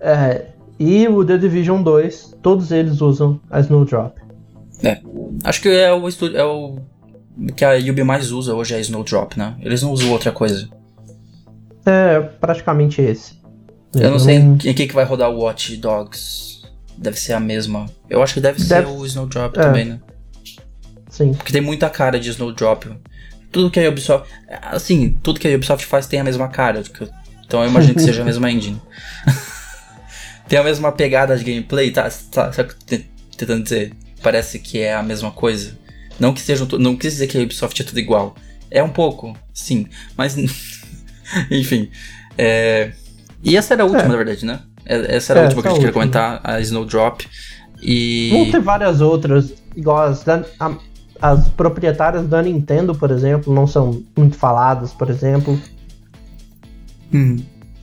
é, 0.00 0.46
e 0.78 1.06
o 1.08 1.24
The 1.24 1.36
Division 1.38 1.82
2, 1.82 2.38
todos 2.42 2.70
eles 2.70 3.00
usam 3.00 3.40
a 3.50 3.60
Snowdrop. 3.60 4.18
É, 4.82 5.00
acho 5.44 5.60
que 5.60 5.68
é 5.68 5.92
o, 5.92 6.08
é 6.08 6.44
o 6.44 6.78
que 7.54 7.64
a 7.64 7.74
Yubi 7.74 8.02
mais 8.02 8.32
usa 8.32 8.54
hoje 8.54 8.74
é 8.74 8.80
Snowdrop, 8.80 9.36
né? 9.36 9.56
Eles 9.60 9.82
não 9.82 9.92
usam 9.92 10.10
outra 10.10 10.32
coisa. 10.32 10.68
É, 11.84 12.20
praticamente 12.20 13.00
esse. 13.02 13.38
Eu, 13.94 14.02
Eu 14.02 14.10
não 14.10 14.18
sei 14.18 14.36
em 14.36 14.56
que, 14.56 14.72
que 14.72 14.94
vai 14.94 15.04
rodar 15.04 15.30
o 15.30 15.40
Watch 15.40 15.76
Dogs. 15.76 16.62
Deve 16.96 17.18
ser 17.18 17.32
a 17.32 17.40
mesma. 17.40 17.86
Eu 18.08 18.22
acho 18.22 18.34
que 18.34 18.40
deve, 18.40 18.62
deve... 18.62 18.86
ser 18.88 18.92
o 18.92 19.06
Snowdrop 19.06 19.56
é. 19.56 19.62
também, 19.62 19.84
né? 19.86 20.00
Sim. 21.08 21.32
Porque 21.32 21.52
tem 21.52 21.62
muita 21.62 21.88
cara 21.90 22.18
de 22.20 22.30
Snowdrop. 22.30 22.86
Tudo 23.50 23.70
que 23.70 23.80
a 23.80 23.88
Ubisoft. 23.88 24.30
Assim, 24.62 25.18
tudo 25.22 25.40
que 25.40 25.48
a 25.48 25.56
Ubisoft 25.56 25.84
faz 25.86 26.06
tem 26.06 26.20
a 26.20 26.24
mesma 26.24 26.48
cara. 26.48 26.82
Então 27.50 27.64
eu 27.64 27.68
imagino 27.68 27.94
que 27.94 28.02
seja 28.02 28.22
a 28.22 28.24
mesma 28.24 28.48
engine. 28.48 28.80
tem 30.46 30.56
a 30.56 30.62
mesma 30.62 30.92
pegada 30.92 31.36
de 31.36 31.42
gameplay, 31.42 31.90
tá? 31.90 32.08
tá, 32.30 32.48
tá 32.48 32.64
tentando 33.36 33.64
dizer. 33.64 33.92
Parece 34.22 34.60
que 34.60 34.78
é 34.78 34.94
a 34.94 35.02
mesma 35.02 35.32
coisa. 35.32 35.76
Não 36.20 36.32
que 36.32 36.40
seja. 36.40 36.64
Não 36.78 36.96
quis 36.96 37.14
dizer 37.14 37.26
que 37.26 37.36
a 37.36 37.42
Ubisoft 37.42 37.82
é 37.82 37.84
tudo 37.84 37.98
igual. 37.98 38.36
É 38.70 38.80
um 38.84 38.88
pouco, 38.88 39.36
sim. 39.52 39.88
Mas. 40.16 40.36
enfim. 41.50 41.90
É... 42.38 42.92
E 43.42 43.56
essa 43.56 43.74
era 43.74 43.82
a 43.82 43.86
última, 43.86 44.04
é. 44.04 44.08
na 44.08 44.16
verdade, 44.16 44.46
né? 44.46 44.60
É, 44.86 45.16
essa 45.16 45.32
era 45.32 45.40
é, 45.40 45.42
a 45.42 45.46
última 45.46 45.62
que 45.62 45.68
a 45.68 45.70
gente 45.72 45.80
queria 45.80 45.92
comentar, 45.92 46.40
a 46.44 46.60
Snowdrop. 46.60 47.22
E. 47.82 48.30
Vão 48.30 48.48
ter 48.52 48.60
várias 48.60 49.00
outras, 49.00 49.52
igual 49.74 50.02
as, 50.02 50.24
a, 50.28 50.78
as 51.20 51.48
proprietárias 51.48 52.28
da 52.28 52.40
Nintendo, 52.40 52.94
por 52.94 53.10
exemplo, 53.10 53.52
não 53.52 53.66
são 53.66 54.04
muito 54.16 54.36
faladas, 54.36 54.92
por 54.92 55.10
exemplo. 55.10 55.60
Hum. 57.12 57.38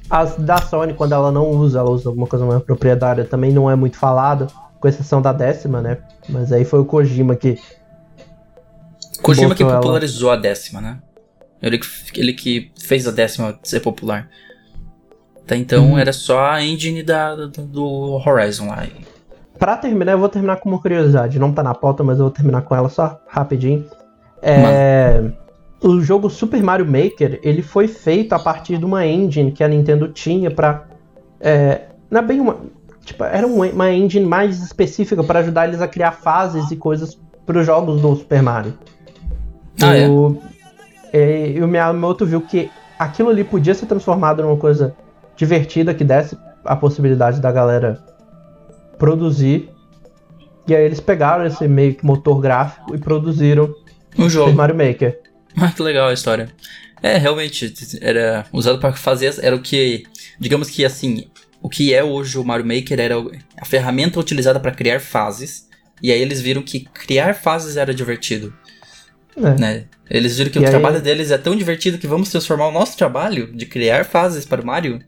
As 0.10 0.38
da 0.38 0.58
Sony, 0.58 0.94
quando 0.94 1.14
ela 1.14 1.32
não 1.32 1.50
usa, 1.50 1.80
ela 1.80 1.90
usa 1.90 2.10
alguma 2.10 2.28
coisa 2.28 2.46
mais 2.46 2.64
proprietária, 2.64 3.26
também 3.26 3.52
não 3.52 3.70
é 3.70 3.76
muito 3.76 3.98
falada, 3.98 4.48
com 4.80 4.88
exceção 4.88 5.22
da 5.22 5.34
décima, 5.34 5.82
né? 5.82 5.98
Mas 6.30 6.52
aí 6.52 6.64
foi 6.64 6.80
o 6.80 6.86
Kojima 6.86 7.36
que. 7.36 7.60
Kojima 9.22 9.54
que 9.54 9.66
popularizou 9.66 10.30
ela. 10.30 10.38
a 10.38 10.42
décima, 10.42 10.80
né? 10.80 11.00
Ele, 11.62 11.80
ele 12.16 12.34
que 12.34 12.72
fez 12.80 13.08
a 13.08 13.12
décima 13.12 13.60
ser 13.64 13.80
popular. 13.80 14.30
Até 15.44 15.56
então 15.56 15.94
hum. 15.94 15.98
era 15.98 16.14
só 16.14 16.46
a 16.46 16.64
engine 16.64 17.04
da, 17.04 17.36
do 17.36 18.22
Horizon 18.26 18.68
lá. 18.68 18.86
Pra 19.58 19.76
terminar, 19.76 20.12
eu 20.12 20.20
vou 20.20 20.30
terminar 20.30 20.58
com 20.58 20.70
uma 20.70 20.80
curiosidade. 20.80 21.40
Não 21.40 21.52
tá 21.52 21.64
na 21.64 21.74
pauta, 21.74 22.04
mas 22.04 22.20
eu 22.20 22.26
vou 22.26 22.32
terminar 22.32 22.62
com 22.62 22.76
ela 22.76 22.90
só 22.90 23.20
rapidinho. 23.28 23.86
É, 24.42 25.24
o 25.82 26.02
jogo 26.02 26.30
Super 26.30 26.62
Mario 26.64 26.86
Maker, 26.86 27.40
ele 27.44 27.62
foi 27.62 27.88
feito 27.88 28.34
a 28.34 28.40
partir 28.40 28.78
de 28.78 28.86
uma 28.86 29.06
engine 29.06 29.52
que 29.52 29.64
a 29.64 29.68
Nintendo 29.68 30.08
tinha 30.08 30.50
pra... 30.50 30.86
É, 31.40 31.82
não 32.10 32.20
é 32.20 32.24
bem 32.24 32.40
uma... 32.40 32.58
Tipo, 33.04 33.24
era 33.24 33.48
uma 33.48 33.92
engine 33.92 34.26
mais 34.26 34.62
específica 34.62 35.24
para 35.24 35.40
ajudar 35.40 35.68
eles 35.68 35.82
a 35.82 35.88
criar 35.88 36.12
fases 36.12 36.70
e 36.72 36.76
coisas 36.76 37.18
para 37.46 37.60
os 37.60 37.66
jogos 37.66 38.02
do 38.02 38.16
Super 38.16 38.42
Mario. 38.42 38.74
Ah, 39.82 39.96
é? 39.96 40.10
o, 40.10 40.38
é? 41.14 41.52
E 41.52 41.64
o 41.64 41.68
Miyamoto 41.68 42.26
viu 42.26 42.42
que 42.42 42.70
aquilo 43.00 43.30
ali 43.30 43.46
podia 43.46 43.74
ser 43.74 43.86
transformado 43.86 44.44
numa 44.44 44.58
coisa 44.58 44.94
divertida 45.38 45.94
que 45.94 46.04
desse 46.04 46.38
a 46.66 46.76
possibilidade 46.76 47.40
da 47.40 47.52
galera 47.52 48.04
produzir. 48.98 49.70
E 50.68 50.76
aí 50.76 50.84
eles 50.84 51.00
pegaram 51.00 51.46
esse 51.46 51.66
meio 51.66 51.96
que 51.96 52.06
motor 52.06 52.42
gráfico 52.42 52.94
e 52.94 52.98
produziram 52.98 53.74
um 54.20 54.30
jogo. 54.30 54.52
Mario 54.52 54.76
Maker. 54.76 55.27
Ah, 55.60 55.72
que 55.72 55.82
legal 55.82 56.10
a 56.10 56.14
história. 56.14 56.50
É, 57.02 57.18
realmente, 57.18 57.74
era 58.02 58.46
usado 58.52 58.80
para 58.80 58.94
fazer, 58.94 59.36
era 59.42 59.56
o 59.56 59.62
que, 59.62 60.04
digamos 60.40 60.70
que 60.70 60.84
assim, 60.84 61.28
o 61.62 61.70
que 61.70 61.94
é 61.94 62.04
hoje 62.04 62.38
o 62.38 62.44
Mario 62.44 62.66
Maker 62.66 63.00
era 63.00 63.16
a 63.60 63.66
ferramenta 63.66 64.20
utilizada 64.20 64.60
para 64.60 64.72
criar 64.72 65.00
fases. 65.00 65.68
E 66.02 66.12
aí 66.12 66.22
eles 66.22 66.42
viram 66.42 66.62
que 66.62 66.82
criar 66.82 67.34
fases 67.34 67.76
era 67.76 67.94
divertido. 67.94 68.54
É. 69.36 69.60
Né? 69.60 69.86
Eles 70.10 70.38
viram 70.38 70.52
que 70.52 70.60
e 70.60 70.62
o 70.62 70.66
aí... 70.66 70.70
trabalho 70.70 71.02
deles 71.02 71.32
é 71.32 71.38
tão 71.38 71.56
divertido 71.56 71.98
que 71.98 72.08
vamos 72.08 72.30
transformar 72.30 72.68
o 72.68 72.72
nosso 72.72 72.98
trabalho 72.98 73.52
de 73.54 73.66
criar 73.66 74.06
fases 74.06 74.46
para 74.46 74.62
o 74.62 74.66
Mario 74.66 75.00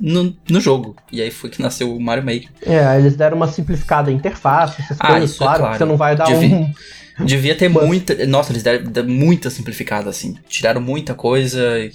no, 0.00 0.36
no 0.48 0.60
jogo. 0.60 0.96
E 1.10 1.20
aí 1.20 1.30
foi 1.30 1.50
que 1.50 1.60
nasceu 1.60 1.94
o 1.94 2.00
Mario 2.00 2.24
Maker. 2.24 2.48
É, 2.66 2.98
eles 2.98 3.16
deram 3.16 3.36
uma 3.36 3.48
simplificada 3.48 4.10
interface, 4.10 4.80
essas 4.80 4.96
ah, 5.00 5.08
coisas, 5.08 5.36
claro, 5.36 5.54
é 5.54 5.58
claro. 5.58 5.78
você 5.78 5.84
não 5.84 5.96
vai 5.96 6.16
dar 6.16 6.24
devia, 6.24 6.56
um... 6.56 6.72
Devia 7.18 7.54
ter 7.54 7.68
muita... 7.68 8.26
Nossa, 8.26 8.52
eles 8.52 8.62
deram 8.62 9.08
muita 9.08 9.50
simplificada, 9.50 10.08
assim. 10.08 10.36
Tiraram 10.48 10.80
muita 10.80 11.14
coisa 11.14 11.78
e 11.78 11.92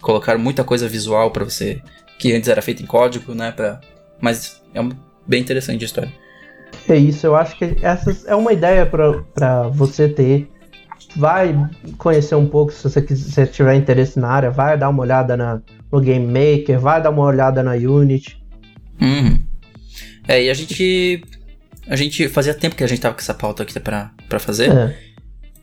colocaram 0.00 0.38
muita 0.38 0.62
coisa 0.62 0.88
visual 0.88 1.30
para 1.30 1.44
você, 1.44 1.80
que 2.18 2.32
antes 2.32 2.48
era 2.48 2.62
feito 2.62 2.82
em 2.82 2.86
código, 2.86 3.34
né, 3.34 3.50
pra... 3.52 3.80
Mas 4.20 4.62
é 4.74 4.80
um, 4.80 4.90
bem 5.26 5.40
interessante 5.40 5.82
a 5.82 5.86
história. 5.86 6.12
É 6.88 6.96
isso, 6.96 7.26
eu 7.26 7.34
acho 7.34 7.56
que 7.56 7.76
essa 7.82 8.16
é 8.26 8.34
uma 8.34 8.52
ideia 8.52 8.84
para 8.86 9.68
você 9.68 10.08
ter. 10.08 10.48
Vai 11.16 11.54
conhecer 11.96 12.34
um 12.34 12.46
pouco 12.46 12.72
se 12.72 12.82
você 12.82 13.00
quiser, 13.00 13.46
se 13.46 13.52
tiver 13.52 13.74
interesse 13.74 14.18
na 14.18 14.28
área, 14.28 14.50
vai 14.50 14.76
dar 14.76 14.88
uma 14.88 15.02
olhada 15.02 15.36
na, 15.36 15.60
no 15.90 16.00
Game 16.00 16.26
Maker, 16.26 16.78
vai 16.78 17.02
dar 17.02 17.10
uma 17.10 17.22
olhada 17.22 17.62
na 17.62 17.72
Unity. 17.72 18.42
Uhum. 19.00 19.40
É, 20.26 20.44
e 20.44 20.50
a 20.50 20.54
gente. 20.54 21.22
A 21.88 21.96
gente 21.96 22.28
fazia 22.28 22.52
tempo 22.52 22.76
que 22.76 22.84
a 22.84 22.86
gente 22.86 23.00
tava 23.00 23.14
com 23.14 23.20
essa 23.20 23.34
pauta 23.34 23.62
aqui 23.62 23.78
pra, 23.80 24.10
pra 24.28 24.38
fazer. 24.38 24.70
É. 24.70 25.08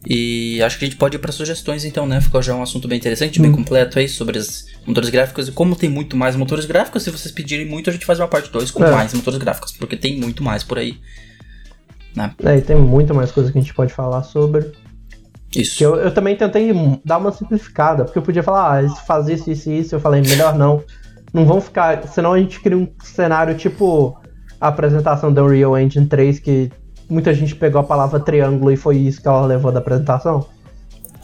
E 0.08 0.62
acho 0.62 0.78
que 0.78 0.86
a 0.86 0.88
gente 0.88 0.98
pode 0.98 1.16
ir 1.16 1.20
para 1.20 1.32
sugestões 1.32 1.84
então, 1.84 2.06
né? 2.06 2.22
Ficou 2.22 2.42
já 2.42 2.54
um 2.54 2.62
assunto 2.62 2.88
bem 2.88 2.98
interessante, 2.98 3.42
bem 3.42 3.50
hum. 3.50 3.56
completo 3.56 3.98
aí 3.98 4.08
sobre 4.08 4.38
os 4.38 4.66
motores 4.86 5.10
gráficos. 5.10 5.48
E 5.48 5.52
como 5.52 5.76
tem 5.76 5.90
muito 5.90 6.16
mais 6.16 6.36
motores 6.36 6.66
gráficos, 6.66 7.04
se 7.04 7.10
vocês 7.10 7.34
pedirem 7.34 7.66
muito, 7.66 7.90
a 7.90 7.94
gente 7.94 8.06
faz 8.06 8.20
uma 8.20 8.28
parte 8.28 8.52
2 8.52 8.70
com 8.70 8.84
é. 8.84 8.92
mais 8.92 9.14
motores 9.14 9.40
gráficos, 9.40 9.72
porque 9.72 9.98
tem 9.98 10.20
muito 10.20 10.44
mais 10.44 10.64
por 10.64 10.78
aí. 10.78 11.00
Né? 12.16 12.32
É, 12.44 12.58
e 12.58 12.62
tem 12.62 12.76
muito 12.76 13.14
mais 13.14 13.32
coisa 13.32 13.52
que 13.52 13.58
a 13.58 13.62
gente 13.62 13.74
pode 13.74 13.94
falar 13.94 14.24
sobre. 14.24 14.72
Isso. 15.56 15.84
Eu, 15.84 15.96
eu, 15.96 16.14
também 16.14 16.36
tentei 16.36 16.72
dar 17.04 17.18
uma 17.18 17.32
simplificada, 17.32 18.04
porque 18.04 18.20
eu 18.20 18.24
podia 18.24 18.44
falar, 18.44 18.84
ah, 18.84 18.90
fazer 19.08 19.34
isso, 19.34 19.50
isso 19.50 19.70
e 19.72 19.80
isso. 19.80 19.96
Eu 19.96 20.00
falei, 20.00 20.22
melhor 20.22 20.56
não. 20.56 20.84
Não 21.34 21.46
vão 21.46 21.60
ficar. 21.60 22.08
Senão 22.08 22.34
a 22.34 22.40
gente 22.40 22.60
cria 22.60 22.78
um 22.78 22.88
cenário 23.04 23.56
tipo 23.58 24.18
a 24.66 24.70
apresentação 24.70 25.32
da 25.32 25.44
Unreal 25.44 25.78
Engine 25.78 26.08
3, 26.08 26.40
que 26.40 26.72
muita 27.08 27.34
gente 27.34 27.56
pegou 27.56 27.80
a 27.80 27.84
palavra 27.84 28.20
triângulo 28.20 28.72
e 28.72 28.78
foi 28.78 28.98
isso 28.98 29.22
que 29.22 29.28
ela 29.28 29.46
levou 29.46 29.72
da 29.72 29.80
apresentação. 29.80 30.48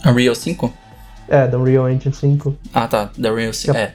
Unreal 0.06 0.34
5? 0.34 0.72
É, 1.28 1.48
da 1.48 1.58
Unreal 1.58 1.90
Engine 1.90 2.14
5. 2.14 2.56
Ah, 2.72 2.86
tá. 2.86 3.10
Da 3.18 3.32
Unreal 3.32 3.52
5. 3.52 3.76
É. 3.76 3.94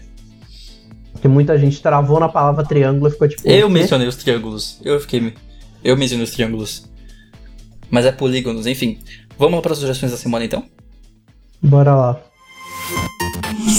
Porque 1.13 1.27
muita 1.27 1.57
gente 1.57 1.81
travou 1.81 2.19
na 2.19 2.27
palavra 2.27 2.63
triângulo 2.63 3.07
e 3.07 3.11
ficou 3.11 3.27
tipo. 3.27 3.47
Eu 3.47 3.69
mencionei 3.69 4.07
os 4.07 4.17
triângulos. 4.17 4.79
Eu 4.83 4.99
fiquei. 4.99 5.33
Eu 5.83 5.95
mencionei 5.95 6.25
os 6.25 6.31
triângulos. 6.31 6.89
Mas 7.89 8.05
é 8.05 8.11
polígonos, 8.11 8.67
enfim. 8.67 8.99
Vamos 9.39 9.61
para 9.61 9.71
as 9.71 9.79
sugestões 9.79 10.11
da 10.11 10.17
semana 10.17 10.43
então? 10.43 10.65
Bora 11.61 11.95
lá. 11.95 12.19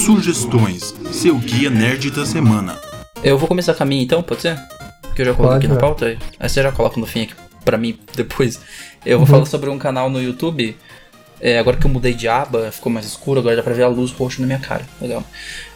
Sugestões, 0.04 0.94
seu 1.12 1.36
guia 1.38 1.68
nerd 1.68 2.10
da 2.10 2.24
semana. 2.24 2.78
Eu 3.22 3.36
vou 3.36 3.46
começar 3.46 3.74
com 3.74 3.82
a 3.82 3.86
minha 3.86 4.02
então, 4.02 4.22
pode 4.22 4.42
ser? 4.42 4.58
Que 5.18 5.22
eu 5.22 5.26
já 5.26 5.34
coloquei 5.34 5.58
aqui 5.58 5.66
na 5.66 5.74
pauta. 5.74 6.16
Aí 6.38 6.48
você 6.48 6.62
já 6.62 6.70
coloca 6.70 7.00
no 7.00 7.04
fim 7.04 7.22
aqui 7.22 7.34
pra 7.64 7.76
mim 7.76 7.98
depois. 8.14 8.60
Eu 9.04 9.18
vou 9.18 9.26
uhum. 9.26 9.32
falar 9.32 9.46
sobre 9.46 9.68
um 9.68 9.76
canal 9.76 10.08
no 10.08 10.22
YouTube. 10.22 10.76
É, 11.40 11.58
agora 11.58 11.76
que 11.76 11.84
eu 11.84 11.90
mudei 11.90 12.14
de 12.14 12.28
aba, 12.28 12.70
ficou 12.70 12.92
mais 12.92 13.04
escuro, 13.04 13.40
agora 13.40 13.56
dá 13.56 13.62
pra 13.64 13.74
ver 13.74 13.82
a 13.82 13.88
luz 13.88 14.12
roxa 14.12 14.40
na 14.40 14.46
minha 14.46 14.60
cara. 14.60 14.86
Legal. 15.00 15.24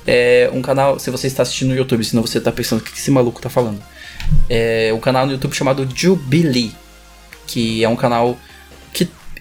É 0.07 0.49
um 0.53 0.63
canal, 0.63 0.97
se 1.01 1.11
você 1.11 1.27
está 1.27 1.43
assistindo 1.43 1.71
no 1.71 1.75
YouTube, 1.75 2.05
senão 2.05 2.25
você 2.25 2.41
tá 2.41 2.53
pensando 2.53 2.79
o 2.79 2.85
que 2.85 2.97
esse 2.97 3.11
maluco 3.11 3.43
tá 3.43 3.51
falando. 3.51 3.83
É 4.49 4.93
um 4.95 5.01
canal 5.01 5.27
no 5.27 5.33
YouTube 5.33 5.57
chamado 5.57 5.89
Jubilee. 5.93 6.73
Que 7.45 7.83
é 7.83 7.89
um 7.89 7.97
canal 7.97 8.39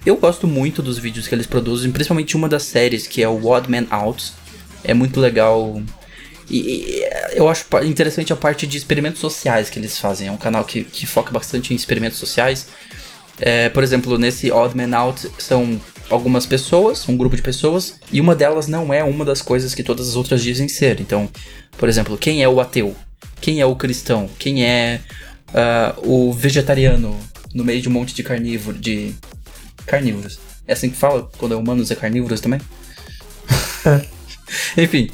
eu 0.04 0.18
gosto 0.18 0.48
muito 0.48 0.82
dos 0.82 0.98
vídeos 0.98 1.28
que 1.28 1.36
eles 1.36 1.46
produzem, 1.46 1.92
principalmente 1.92 2.36
uma 2.36 2.50
das 2.50 2.64
séries 2.64 3.06
que 3.06 3.22
é 3.22 3.30
o 3.30 3.46
Odd 3.46 3.70
Man 3.70 3.86
Out. 3.92 4.34
É 4.84 4.96
muito 4.96 5.20
legal. 5.20 5.80
E, 6.52 7.08
eu 7.34 7.48
acho 7.48 7.66
interessante 7.84 8.34
a 8.34 8.36
parte 8.36 8.68
de 8.68 8.78
experimentos 8.78 9.22
sociais 9.22 9.70
que 9.70 9.80
eles 9.80 9.98
fazem. 9.98 10.28
É 10.28 10.32
um 10.32 10.38
canal 10.38 10.66
que, 10.66 10.84
que 10.84 11.06
foca 11.06 11.32
bastante 11.32 11.74
em 11.74 11.76
experimentos 11.76 12.18
sociais. 12.18 12.68
É, 13.40 13.70
por 13.70 13.84
exemplo, 13.84 14.18
nesse 14.18 14.52
Odd 14.52 14.76
Man 14.76 14.96
Out 14.96 15.32
são 15.40 15.80
algumas 16.10 16.46
pessoas, 16.46 17.08
um 17.08 17.16
grupo 17.16 17.36
de 17.36 17.42
pessoas, 17.42 17.96
e 18.12 18.20
uma 18.20 18.36
delas 18.36 18.68
não 18.68 18.94
é 18.94 19.04
uma 19.04 19.24
das 19.24 19.42
coisas 19.42 19.74
que 19.74 19.82
todas 19.82 20.10
as 20.10 20.16
outras 20.16 20.44
dizem 20.44 20.68
ser. 20.68 21.00
Então, 21.00 21.30
por 21.78 21.88
exemplo, 21.88 22.18
quem 22.18 22.44
é 22.44 22.50
o 22.50 22.60
ateu? 22.60 22.96
Quem 23.40 23.62
é 23.62 23.66
o 23.66 23.76
cristão? 23.76 24.30
Quem 24.38 24.66
é 24.66 25.00
uh, 25.50 26.08
o 26.08 26.34
vegetariano 26.34 27.18
no 27.54 27.64
meio 27.64 27.82
de 27.82 27.90
um 27.90 27.92
monte 27.92 28.14
de 28.14 28.24
carnívoro, 28.24 28.78
de 28.78 29.14
carnívoros. 29.86 30.40
É 30.68 30.74
assim 30.74 30.90
que 30.90 30.98
fala 30.98 31.30
quando 31.38 31.54
é 31.54 31.58
humanos 31.58 31.92
é 31.92 31.96
carnívoros 31.96 32.40
também? 32.40 32.62
enfim, 34.78 35.10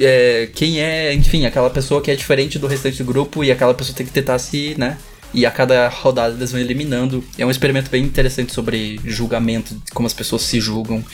é, 0.00 0.48
quem 0.54 0.80
é, 0.80 1.12
enfim, 1.12 1.44
aquela 1.44 1.68
pessoa 1.68 2.00
que 2.00 2.10
é 2.10 2.16
diferente 2.16 2.58
do 2.58 2.66
restante 2.66 2.98
do 2.98 3.04
grupo 3.04 3.44
e 3.44 3.52
aquela 3.52 3.74
pessoa 3.74 3.94
tem 3.94 4.06
que 4.06 4.12
tentar 4.12 4.38
se, 4.38 4.74
né? 4.78 4.98
E 5.32 5.46
a 5.46 5.50
cada 5.50 5.88
rodada 5.88 6.34
eles 6.34 6.50
vão 6.50 6.60
eliminando. 6.60 7.22
É 7.38 7.44
um 7.44 7.50
experimento 7.50 7.90
bem 7.90 8.02
interessante 8.02 8.52
sobre 8.52 8.98
julgamento, 9.04 9.80
como 9.94 10.06
as 10.06 10.14
pessoas 10.14 10.42
se 10.42 10.58
julgam. 10.60 11.04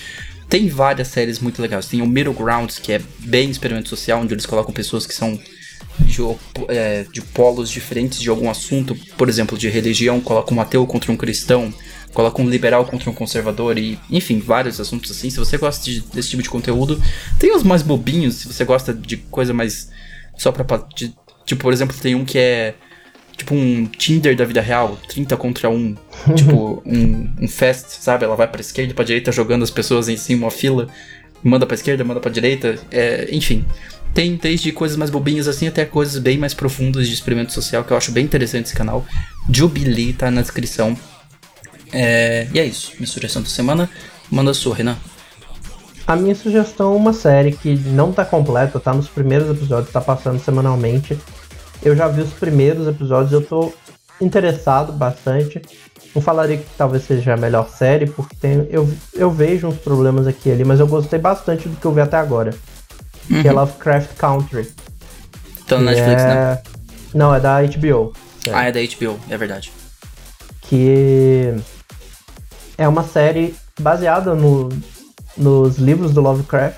Tem 0.49 0.69
várias 0.69 1.09
séries 1.09 1.41
muito 1.41 1.61
legais. 1.61 1.87
Tem 1.87 2.01
o 2.01 2.07
Middle 2.07 2.33
Grounds, 2.33 2.79
que 2.79 2.93
é 2.93 3.01
bem 3.19 3.51
experimento 3.51 3.89
social, 3.89 4.21
onde 4.21 4.33
eles 4.33 4.47
colocam 4.47 4.73
pessoas 4.73 5.07
que 5.07 5.13
são 5.13 5.39
de, 6.01 6.21
é, 6.69 7.05
de 7.13 7.21
polos 7.21 7.69
diferentes 7.69 8.21
de 8.21 8.31
algum 8.31 8.49
assunto, 8.49 8.97
por 9.17 9.29
exemplo, 9.29 9.59
de 9.59 9.69
religião, 9.69 10.21
colocam 10.21 10.57
um 10.57 10.61
ateu 10.61 10.87
contra 10.87 11.11
um 11.11 11.17
cristão, 11.17 11.75
coloca 12.17 12.41
um 12.41 12.49
liberal 12.49 12.87
contra 12.87 13.11
um 13.11 13.13
conservador 13.13 13.77
e, 13.77 13.99
enfim, 14.11 14.39
vários 14.39 14.81
assuntos 14.81 15.11
assim. 15.11 15.29
Se 15.29 15.37
você 15.37 15.59
gosta 15.59 15.85
de, 15.85 16.01
desse 16.01 16.31
tipo 16.31 16.43
de 16.43 16.49
conteúdo, 16.49 16.99
tem 17.39 17.55
os 17.55 17.63
mais 17.63 17.83
bobinhos, 17.83 18.37
se 18.37 18.47
você 18.49 18.65
gosta 18.65 18.95
de 18.95 19.19
coisa 19.19 19.53
mais 19.53 19.91
só 20.35 20.51
pra. 20.51 20.65
De, 20.97 21.15
tipo, 21.45 21.61
por 21.61 21.75
exemplo, 21.75 21.95
tem 22.01 22.15
um 22.15 22.25
que 22.25 22.39
é 22.39 22.75
tipo 23.37 23.55
um 23.55 23.85
Tinder 23.85 24.35
da 24.35 24.47
vida 24.47 24.63
real, 24.63 24.99
30 25.09 25.37
contra 25.37 25.69
1. 25.69 25.95
tipo 26.35 26.83
um, 26.87 27.35
um 27.39 27.47
fast, 27.47 28.03
sabe? 28.03 28.25
Ela 28.25 28.35
vai 28.35 28.49
pra 28.49 28.63
esquerda 28.63 28.93
e 28.93 28.95
pra 28.95 29.05
direita 29.05 29.31
jogando 29.31 29.63
as 29.63 29.71
pessoas 29.71 30.09
em 30.09 30.17
cima, 30.17 30.47
uma 30.47 30.51
fila, 30.51 30.89
manda 31.45 31.67
pra 31.67 31.75
esquerda, 31.75 32.03
manda 32.03 32.19
pra 32.19 32.31
direita, 32.31 32.79
é, 32.91 33.29
enfim. 33.31 33.63
Tem 34.15 34.37
desde 34.37 34.73
coisas 34.73 34.97
mais 34.97 35.11
bobinhas 35.11 35.47
assim 35.47 35.69
até 35.69 35.85
coisas 35.85 36.19
bem 36.19 36.39
mais 36.39 36.55
profundas 36.55 37.07
de 37.07 37.13
experimento 37.13 37.53
social 37.53 37.85
que 37.85 37.93
eu 37.93 37.97
acho 37.99 38.11
bem 38.11 38.25
interessante 38.25 38.65
esse 38.65 38.75
canal. 38.75 39.05
Jubilee 39.51 40.15
tá 40.15 40.31
na 40.31 40.41
descrição. 40.41 40.97
É, 41.93 42.47
e 42.53 42.59
é 42.59 42.65
isso. 42.65 42.93
Minha 42.97 43.07
sugestão 43.07 43.43
da 43.43 43.49
semana. 43.49 43.89
Manda 44.31 44.51
a 44.51 44.55
sua, 44.55 44.75
Renan. 44.75 44.97
A 46.07 46.15
minha 46.15 46.35
sugestão 46.35 46.93
é 46.93 46.97
uma 46.97 47.13
série 47.13 47.53
que 47.53 47.75
não 47.75 48.13
tá 48.13 48.25
completa, 48.25 48.79
tá 48.79 48.95
nos 48.95 49.09
primeiros 49.09 49.51
episódios, 49.51 49.93
tá 49.93 50.01
passando 50.01 50.39
semanalmente. 50.39 51.19
Eu 51.83 51.97
já 51.97 52.07
vi 52.07 52.23
os 52.23 52.33
primeiros 52.33 52.87
episódios, 52.87 53.33
eu 53.33 53.43
tô 53.43 53.73
interessado 54.21 54.93
bastante. 54.93 55.61
Não 56.15 56.23
falaria 56.23 56.59
que 56.59 56.67
talvez 56.79 57.05
seja 57.05 57.35
a 57.35 57.37
melhor 57.37 57.69
série, 57.69 58.07
porque 58.07 58.37
tem, 58.37 58.67
eu, 58.71 58.89
eu 59.15 59.31
vejo 59.31 59.67
uns 59.67 59.77
problemas 59.79 60.27
aqui 60.27 60.49
e 60.49 60.53
ali, 60.53 60.65
mas 60.65 60.79
eu 60.79 60.87
gostei 60.87 61.19
bastante 61.19 61.69
do 61.69 61.77
que 61.77 61.85
eu 61.85 61.93
vi 61.93 62.01
até 62.01 62.17
agora. 62.17 62.55
Uhum. 63.29 63.43
Que 63.43 63.49
é 63.49 63.53
Lovecraft 63.53 64.15
Country. 64.17 64.71
Tá 65.67 65.79
na 65.79 65.91
Netflix, 65.91 66.23
é... 66.23 66.27
né? 66.27 66.63
Não, 67.13 67.35
é 67.35 67.41
da 67.41 67.61
HBO. 67.63 68.13
Ah, 68.53 68.69
é 68.69 68.73
da 68.73 68.81
HBO, 68.81 69.19
é 69.29 69.37
verdade. 69.37 69.73
Que 70.63 71.53
é 72.79 72.87
uma 72.87 73.05
série 73.05 73.55
baseada 73.81 74.35
no, 74.35 74.69
nos 75.37 75.79
livros 75.79 76.13
do 76.13 76.21
Lovecraft. 76.21 76.77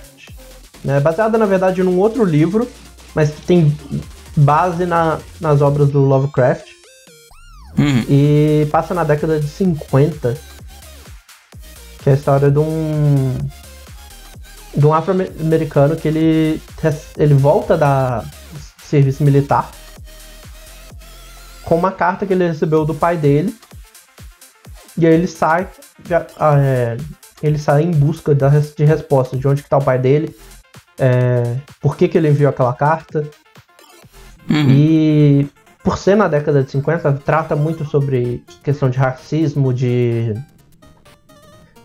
Né? 0.84 1.00
Baseada, 1.00 1.36
na 1.38 1.46
verdade, 1.46 1.82
num 1.82 1.98
outro 1.98 2.24
livro, 2.24 2.68
mas 3.14 3.30
que 3.30 3.42
tem 3.42 3.76
base 4.36 4.86
na, 4.86 5.18
nas 5.40 5.60
obras 5.60 5.88
do 5.88 6.00
Lovecraft. 6.00 6.66
Uhum. 7.76 8.04
E 8.08 8.66
passa 8.70 8.94
na 8.94 9.04
década 9.04 9.38
de 9.38 9.48
50. 9.48 10.36
Que 12.02 12.10
é 12.10 12.12
a 12.12 12.16
história 12.16 12.50
de 12.50 12.58
um. 12.58 13.36
De 14.76 14.86
um 14.86 14.94
afro-americano 14.94 15.96
que 15.96 16.06
ele, 16.06 16.62
ele 17.16 17.34
volta 17.34 17.76
da 17.76 18.20
do 18.20 18.84
serviço 18.84 19.24
militar 19.24 19.70
com 21.68 21.76
uma 21.76 21.92
carta 21.92 22.24
que 22.24 22.32
ele 22.32 22.48
recebeu 22.48 22.84
do 22.86 22.94
pai 22.94 23.16
dele. 23.18 23.54
E 24.98 25.06
aí 25.06 25.14
ele 25.14 25.26
sai. 25.26 25.68
já- 26.06 26.26
ah, 26.38 26.58
é, 26.58 26.96
ele 27.42 27.56
sai 27.58 27.82
em 27.84 27.90
busca 27.92 28.34
da, 28.34 28.48
de 28.48 28.84
resposta 28.84 29.36
de 29.36 29.46
onde 29.48 29.62
que 29.62 29.68
tá 29.68 29.78
o 29.78 29.84
pai 29.84 29.98
dele. 29.98 30.34
é, 31.00 31.56
por 31.80 31.96
que, 31.96 32.08
que 32.08 32.18
ele 32.18 32.28
enviou 32.28 32.50
aquela 32.50 32.72
carta. 32.74 33.22
Uhum. 34.50 34.70
E 34.70 35.48
por 35.84 35.96
ser 35.96 36.16
na 36.16 36.26
década 36.26 36.62
de 36.64 36.70
50, 36.72 37.12
trata 37.24 37.54
muito 37.54 37.84
sobre 37.84 38.42
questão 38.64 38.90
de 38.90 38.98
racismo, 38.98 39.72
de. 39.72 40.34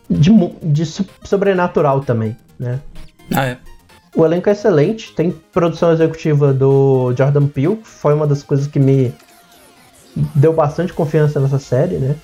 de, 0.09 0.31
de 0.63 0.85
so- 0.85 1.05
sobrenatural 1.23 2.01
também, 2.01 2.35
né? 2.59 2.79
Ah, 3.35 3.45
é. 3.45 3.57
O 4.15 4.25
elenco 4.25 4.47
é 4.49 4.51
excelente, 4.51 5.13
tem 5.15 5.31
produção 5.31 5.91
executiva 5.91 6.53
do 6.53 7.13
Jordan 7.17 7.47
Peele, 7.47 7.77
que 7.77 7.87
foi 7.87 8.13
uma 8.13 8.27
das 8.27 8.43
coisas 8.43 8.67
que 8.67 8.79
me 8.79 9.13
deu 10.35 10.53
bastante 10.53 10.93
confiança 10.93 11.39
nessa 11.39 11.57
série, 11.59 11.97
né? 11.97 12.15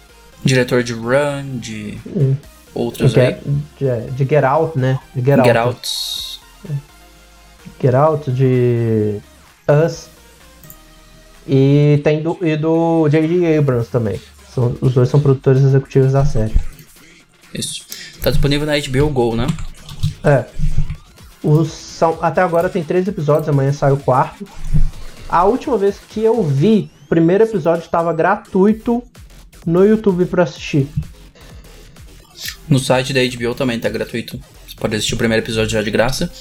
Diretor 0.44 0.84
de 0.84 0.94
Run, 0.94 1.58
de 1.60 1.98
Hum. 2.08 2.36
outros 2.74 3.14
Que 3.14 3.20
aí. 3.20 3.28
é- 3.28 4.06
de, 4.06 4.12
de 4.12 4.26
Get 4.26 4.44
Out, 4.44 4.78
né? 4.78 5.00
De 5.16 5.22
Get, 5.24 5.44
Get 5.44 5.56
Out. 5.58 5.76
Out. 5.78 6.40
Get 7.82 7.94
Out, 7.94 8.32
de 8.32 9.20
Us. 9.86 10.08
E 11.48 12.00
tem 12.04 12.22
do, 12.22 12.38
e 12.42 12.56
do 12.56 13.08
J.J. 13.10 13.58
Abrams 13.58 13.90
também. 13.90 14.20
São, 14.54 14.76
os 14.82 14.94
dois 14.94 15.10
são 15.10 15.20
produtores 15.20 15.64
executivos 15.64 16.14
da 16.14 16.26
série. 16.26 16.54
Isso. 17.54 17.86
Tá 18.22 18.30
disponível 18.30 18.68
na 18.68 18.74
HBO 18.78 19.10
Go, 19.10 19.36
né? 19.36 19.48
É. 20.24 20.46
Os, 21.42 21.72
são, 21.72 22.18
até 22.22 22.42
agora 22.42 22.70
tem 22.70 22.84
três 22.84 23.08
episódios, 23.08 23.48
amanhã 23.50 23.72
sai 23.72 23.92
o 23.92 23.98
quarto. 23.98 24.46
A 25.28 25.46
última 25.46 25.78
vez 25.78 25.98
que 26.10 26.24
eu 26.24 26.44
vi, 26.44 26.92
o 27.06 27.08
primeiro 27.08 27.44
episódio 27.44 27.84
estava 27.84 28.12
gratuito 28.14 29.02
no 29.70 29.86
YouTube 29.86 30.26
pra 30.26 30.44
assistir. 30.44 30.88
No 32.68 32.80
site 32.80 33.14
da 33.14 33.20
HBO 33.22 33.54
também 33.56 33.80
tá 33.80 33.90
gratuito. 33.90 34.40
Você 34.68 34.76
pode 34.76 34.96
assistir 34.96 35.14
o 35.14 35.18
primeiro 35.18 35.44
episódio 35.44 35.70
já 35.72 35.82
de 35.82 35.92
graça. 35.92 36.32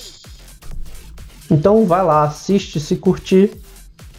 Então 1.50 1.86
vai 1.86 2.02
lá, 2.02 2.24
assiste, 2.24 2.80
se 2.80 2.96
curtir. 2.96 3.50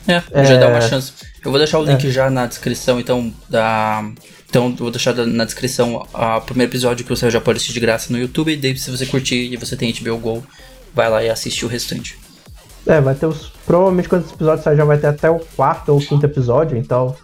É, 0.07 0.45
já 0.45 0.57
dá 0.57 0.67
uma 0.67 0.81
chance. 0.81 1.13
Eu 1.43 1.51
vou 1.51 1.59
deixar 1.59 1.79
o 1.79 1.83
link 1.83 2.09
já 2.09 2.29
na 2.29 2.45
descrição, 2.47 2.99
então, 2.99 3.31
da. 3.47 4.03
Então, 4.49 4.69
eu 4.69 4.75
vou 4.75 4.91
deixar 4.91 5.13
na 5.13 5.45
descrição 5.45 6.03
o 6.11 6.41
primeiro 6.41 6.71
episódio 6.71 7.05
que 7.05 7.09
você 7.09 7.29
já 7.29 7.39
pode 7.39 7.57
assistir 7.57 7.73
de 7.73 7.79
graça 7.79 8.11
no 8.11 8.17
YouTube. 8.17 8.51
E 8.51 8.57
daí, 8.57 8.75
se 8.75 8.89
você 8.89 9.05
curtir 9.05 9.53
e 9.53 9.55
você 9.55 9.75
tem 9.75 9.93
HBO 9.93 10.17
Go, 10.17 10.43
vai 10.93 11.07
lá 11.09 11.23
e 11.23 11.29
assiste 11.29 11.63
o 11.63 11.67
restante. 11.67 12.17
É, 12.87 12.99
vai 12.99 13.13
ter 13.13 13.27
os. 13.27 13.51
Provavelmente 13.65 14.09
quando 14.09 14.25
esse 14.25 14.33
episódio 14.33 14.63
sair 14.63 14.75
já 14.75 14.85
vai 14.85 14.97
ter 14.97 15.07
até 15.07 15.29
o 15.29 15.39
quarto 15.55 15.89
ou 15.89 15.99
quinto 15.99 16.25
episódio, 16.25 16.75
então. 16.75 17.15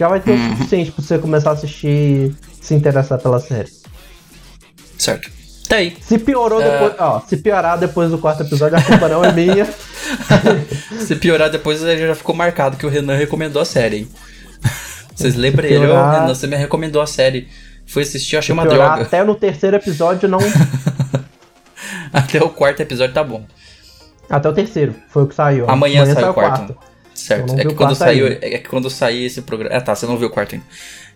Já 0.00 0.08
vai 0.08 0.18
ter 0.18 0.30
o 0.32 0.48
suficiente 0.56 0.90
pra 0.92 1.04
você 1.04 1.18
começar 1.18 1.50
a 1.50 1.52
assistir 1.52 1.86
e 1.88 2.34
se 2.64 2.74
interessar 2.74 3.18
pela 3.18 3.38
série. 3.38 3.68
Certo. 4.98 5.30
Tá 5.68 5.76
aí. 5.76 5.94
Se 6.00 6.18
piorou 6.18 6.58
É. 6.62 6.70
depois. 6.70 6.94
Ó, 6.98 7.20
se 7.28 7.36
piorar 7.36 7.76
depois 7.78 8.10
do 8.10 8.16
quarto 8.16 8.42
episódio, 8.42 8.78
a 8.78 8.82
culpa 8.82 9.08
não 9.10 9.22
é 9.22 9.30
minha. 9.30 9.68
Se 11.06 11.14
piorar 11.16 11.50
depois, 11.50 11.80
já 11.80 12.14
ficou 12.14 12.34
marcado 12.34 12.78
que 12.78 12.86
o 12.86 12.88
Renan 12.88 13.14
recomendou 13.14 13.60
a 13.60 13.64
série, 13.66 13.98
hein? 13.98 14.08
Vocês 15.14 15.36
lembram 15.36 15.68
Se 15.68 15.74
ele? 15.74 15.84
Ô, 15.84 15.88
piorar- 15.90 16.20
Renan, 16.22 16.34
você 16.34 16.46
me 16.46 16.56
recomendou 16.56 17.02
a 17.02 17.06
série. 17.06 17.46
Fui 17.86 18.02
assistir, 18.02 18.38
achei 18.38 18.52
uma 18.54 18.62
Piorar 18.62 18.88
droga. 18.88 19.02
até 19.02 19.22
no 19.22 19.34
terceiro 19.34 19.76
episódio 19.76 20.28
não. 20.30 20.38
Até 22.12 22.42
o 22.42 22.48
quarto 22.48 22.80
episódio 22.80 23.12
tá 23.14 23.22
bom. 23.22 23.44
Até 24.30 24.48
o 24.48 24.52
terceiro, 24.52 24.94
foi 25.10 25.24
o 25.24 25.26
que 25.26 25.34
saiu. 25.34 25.68
Amanhã 25.68 26.06
sai 26.06 26.24
o 26.28 26.32
quarto. 26.34 26.74
Certo. 27.20 27.58
É 27.58 27.64
que, 27.64 27.74
quando 27.74 27.94
saiu, 27.94 28.26
ainda. 28.26 28.38
é 28.46 28.58
que 28.58 28.68
quando 28.68 28.88
sair 28.90 29.24
esse 29.24 29.42
programa. 29.42 29.76
Ah, 29.76 29.80
tá, 29.80 29.94
você 29.94 30.06
não 30.06 30.16
viu 30.16 30.28
o 30.28 30.30
quarto 30.30 30.54
ainda. 30.54 30.64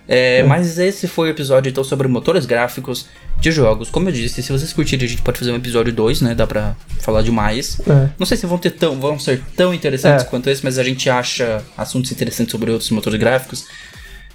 É, 0.07 0.43
Mas 0.43 0.79
esse 0.79 1.09
foi 1.09 1.29
o 1.29 1.31
episódio 1.31 1.71
então 1.71 1.83
sobre 1.83 2.07
motores 2.09 2.45
gráficos 2.45 3.07
de 3.41 3.51
jogos. 3.51 3.89
Como 3.89 4.07
eu 4.09 4.13
disse, 4.13 4.43
se 4.43 4.53
vocês 4.53 4.71
curtirem, 4.71 5.07
a 5.07 5.09
gente 5.09 5.23
pode 5.23 5.39
fazer 5.39 5.51
um 5.51 5.57
episódio 5.57 5.91
2, 5.95 6.21
né? 6.21 6.35
Dá 6.35 6.47
pra 6.47 6.77
falar 7.01 7.23
demais. 7.23 7.81
É. 7.89 8.11
Não 8.19 8.27
sei 8.27 8.37
se 8.37 8.45
vão 8.45 8.59
ter 8.59 8.73
tão, 8.73 9.01
vão 9.01 9.19
ser 9.19 9.41
tão 9.57 9.73
interessantes 9.73 10.27
É. 10.27 10.29
quanto 10.29 10.51
esse, 10.51 10.63
mas 10.63 10.79
a 10.79 10.83
gente 10.85 11.09
acha 11.09 11.63
assuntos 11.77 12.13
interessantes 12.13 12.53
sobre 12.53 12.71
outros 12.71 12.91
motores 12.91 13.19
gráficos. 13.19 13.65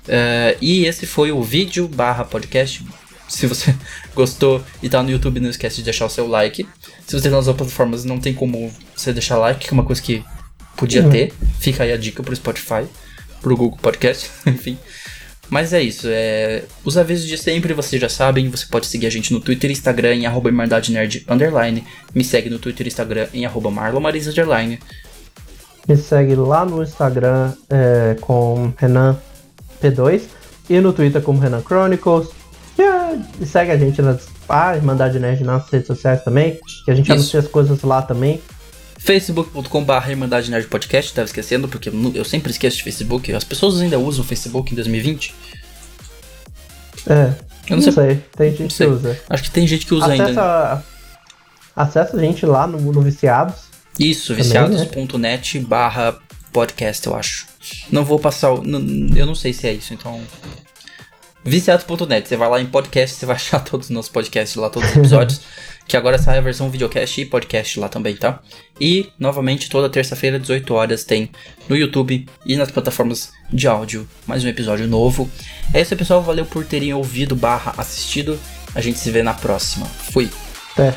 É, 0.08 0.58
e 0.60 0.86
esse 0.86 1.06
foi 1.06 1.32
o 1.32 1.44
vídeo 1.44 1.88
barra 1.88 2.24
podcast. 2.26 2.84
Se 3.28 3.46
você 3.46 3.76
gostou 4.16 4.64
e 4.82 4.90
tá 4.90 5.04
no 5.04 5.12
YouTube, 5.12 5.40
não 5.40 5.52
esquece 5.52 5.78
de 5.78 5.84
deixar 5.84 6.06
o 6.08 6.10
seu 6.10 6.28
like. 6.28 6.68
Se 7.06 7.16
você 7.16 7.30
tá 7.30 7.36
nas 7.36 7.48
outras 7.48 7.68
plataformas, 7.68 8.04
não 8.04 8.20
tem 8.20 8.34
como 8.34 8.74
você 8.96 9.14
deixar 9.14 9.38
like, 9.38 9.68
que 9.68 9.70
é 9.70 9.74
uma 9.74 9.84
coisa 9.86 10.02
que 10.02 10.24
podia 10.80 11.03
Uhum. 11.03 11.10
ter. 11.10 11.34
Fica 11.60 11.84
aí 11.84 11.91
a 11.91 11.97
dica 11.97 12.23
pro 12.23 12.35
Spotify, 12.35 12.85
pro 13.41 13.56
Google 13.56 13.77
Podcast, 13.81 14.31
enfim. 14.47 14.77
Mas 15.49 15.73
é 15.73 15.81
isso, 15.81 16.07
é... 16.07 16.64
os 16.85 16.95
avisos 16.95 17.27
de 17.27 17.35
sempre 17.35 17.73
vocês 17.73 17.99
já 17.99 18.07
sabem, 18.07 18.49
você 18.49 18.68
pode 18.68 18.85
seguir 18.85 19.07
a 19.07 19.10
gente 19.10 19.34
no 19.34 19.39
Twitter 19.39 19.69
e 19.72 19.73
Instagram 19.73 20.14
em 20.14 20.26
arroba 20.27 20.51
Nerd 20.51 21.26
underline, 21.27 21.84
me 22.14 22.23
segue 22.23 22.51
no 22.51 22.60
Twitter 22.60 22.85
e 22.85 22.89
Instagram 22.89 23.27
em 23.34 23.47
arroba 23.47 23.72
Marlon 23.72 23.99
Marisa 23.99 24.30
underline, 24.30 24.80
Me 25.88 25.97
segue 25.97 26.35
lá 26.35 26.64
no 26.65 26.84
Instagram 26.84 27.53
é, 27.68 28.15
com 28.22 28.72
Renan 28.77 29.18
P2 29.81 30.22
e 30.69 30.80
no 30.80 30.93
Twitter 30.93 31.19
como 31.19 31.39
Renan 31.39 31.64
Chronicles. 31.64 32.30
E, 32.77 32.84
é, 32.84 33.19
e 33.41 33.45
segue 33.47 33.72
a 33.72 33.77
gente 33.77 33.99
nas. 34.03 34.27
Ah, 34.47 34.76
Irmandade 34.76 35.19
Nerd 35.19 35.43
nas 35.43 35.68
redes 35.69 35.88
sociais 35.88 36.23
também, 36.23 36.60
que 36.85 36.91
a 36.91 36.95
gente 36.95 37.06
Isso. 37.06 37.14
anuncia 37.14 37.39
as 37.39 37.47
coisas 37.47 37.81
lá 37.81 38.03
também. 38.03 38.39
facebook.com.br 39.00 40.10
Irmandade 40.10 40.52
Nerd 40.52 40.68
Podcast, 40.68 41.14
tava 41.14 41.26
esquecendo, 41.26 41.68
porque 41.68 41.90
eu 42.14 42.24
sempre 42.26 42.52
esqueço 42.52 42.78
de 42.78 42.84
Facebook, 42.84 43.32
as 43.34 43.44
pessoas 43.44 43.80
ainda 43.82 43.98
usam 43.98 44.24
o 44.24 44.28
Facebook 44.28 44.72
em 44.72 44.76
2020, 44.76 45.34
É, 47.08 47.14
Eu 47.70 47.78
não 47.78 47.78
não 47.78 47.82
sei- 47.84 47.92
sei, 47.94 48.24
tem 48.38 48.50
gente 48.52 48.60
não 48.62 48.68
que 48.68 48.74
sei. 48.74 48.88
usa. 48.88 49.22
acho 49.30 49.44
que 49.44 49.52
tem 49.52 49.66
gente 49.66 49.86
que 49.86 49.94
usa 49.94 50.08
ainda. 50.12 50.26
Acessa, 50.26 50.84
acessa 51.76 52.18
a 52.18 52.20
gente 52.20 52.46
lá 52.46 52.68
no, 52.68 52.80
no 52.92 53.02
Viciados. 53.02 53.56
Isso, 53.98 54.36
viciados.net 54.36 55.60
barra 55.60 56.18
podcast, 56.52 57.06
eu 57.08 57.16
acho. 57.16 57.48
Não 57.92 58.04
vou 58.06 58.20
passar 58.20 58.52
o. 58.54 58.64
Eu 59.16 59.26
não 59.26 59.36
sei 59.36 59.54
se 59.54 59.68
é 59.68 59.74
isso, 59.74 59.94
então. 59.94 60.22
Viciados.net, 61.44 62.28
você 62.28 62.36
vai 62.36 62.50
lá 62.50 62.60
em 62.62 62.66
podcast, 62.66 63.16
você 63.16 63.26
vai 63.26 63.36
achar 63.38 63.60
todos 63.64 63.88
os 63.88 63.92
nossos 63.92 64.12
podcasts 64.12 64.56
lá, 64.56 64.70
todos 64.70 64.90
os 64.90 64.98
episódios. 64.98 65.42
que 65.90 65.98
agora 65.98 66.20
sai 66.20 66.38
a 66.38 66.41
versão 66.41 66.70
videocast 66.70 67.20
e 67.20 67.26
podcast 67.26 67.80
lá 67.80 67.90
também, 67.90 68.16
tá? 68.16 68.40
E, 68.80 69.10
novamente, 69.18 69.72
toda 69.72 69.90
terça-feira, 69.90 70.40
18 70.40 70.72
horas, 70.72 71.03
tem 71.03 71.32
no 71.68 71.76
YouTube 71.76 72.28
e 72.45 72.56
nas 72.56 72.70
plataformas 72.70 73.32
de 73.52 73.68
áudio 73.68 74.07
mais 74.28 74.44
um 74.45 74.48
episódio 74.48 74.88
novo. 74.88 75.28
É 75.74 75.82
isso, 75.82 75.98
pessoal. 75.98 76.22
Valeu 76.22 76.45
por 76.45 76.64
terem 76.64 76.94
ouvido 76.94 77.36
barra 77.36 77.74
assistido. 77.76 78.40
A 78.76 78.82
gente 78.82 78.99
se 78.99 79.10
vê 79.10 79.24
na 79.24 79.34
próxima. 79.34 79.88
Fui. 79.88 80.30
Até. 80.74 80.94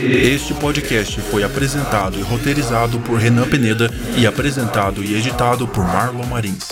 Este 0.00 0.54
podcast 0.54 1.20
foi 1.22 1.42
apresentado 1.42 2.20
e 2.20 2.22
roteirizado 2.22 3.00
por 3.00 3.18
Renan 3.18 3.48
Peneda 3.48 3.90
e 4.16 4.28
apresentado 4.28 5.02
e 5.02 5.16
editado 5.16 5.66
por 5.66 5.84
Marlon 5.84 6.26
Marins. 6.26 6.68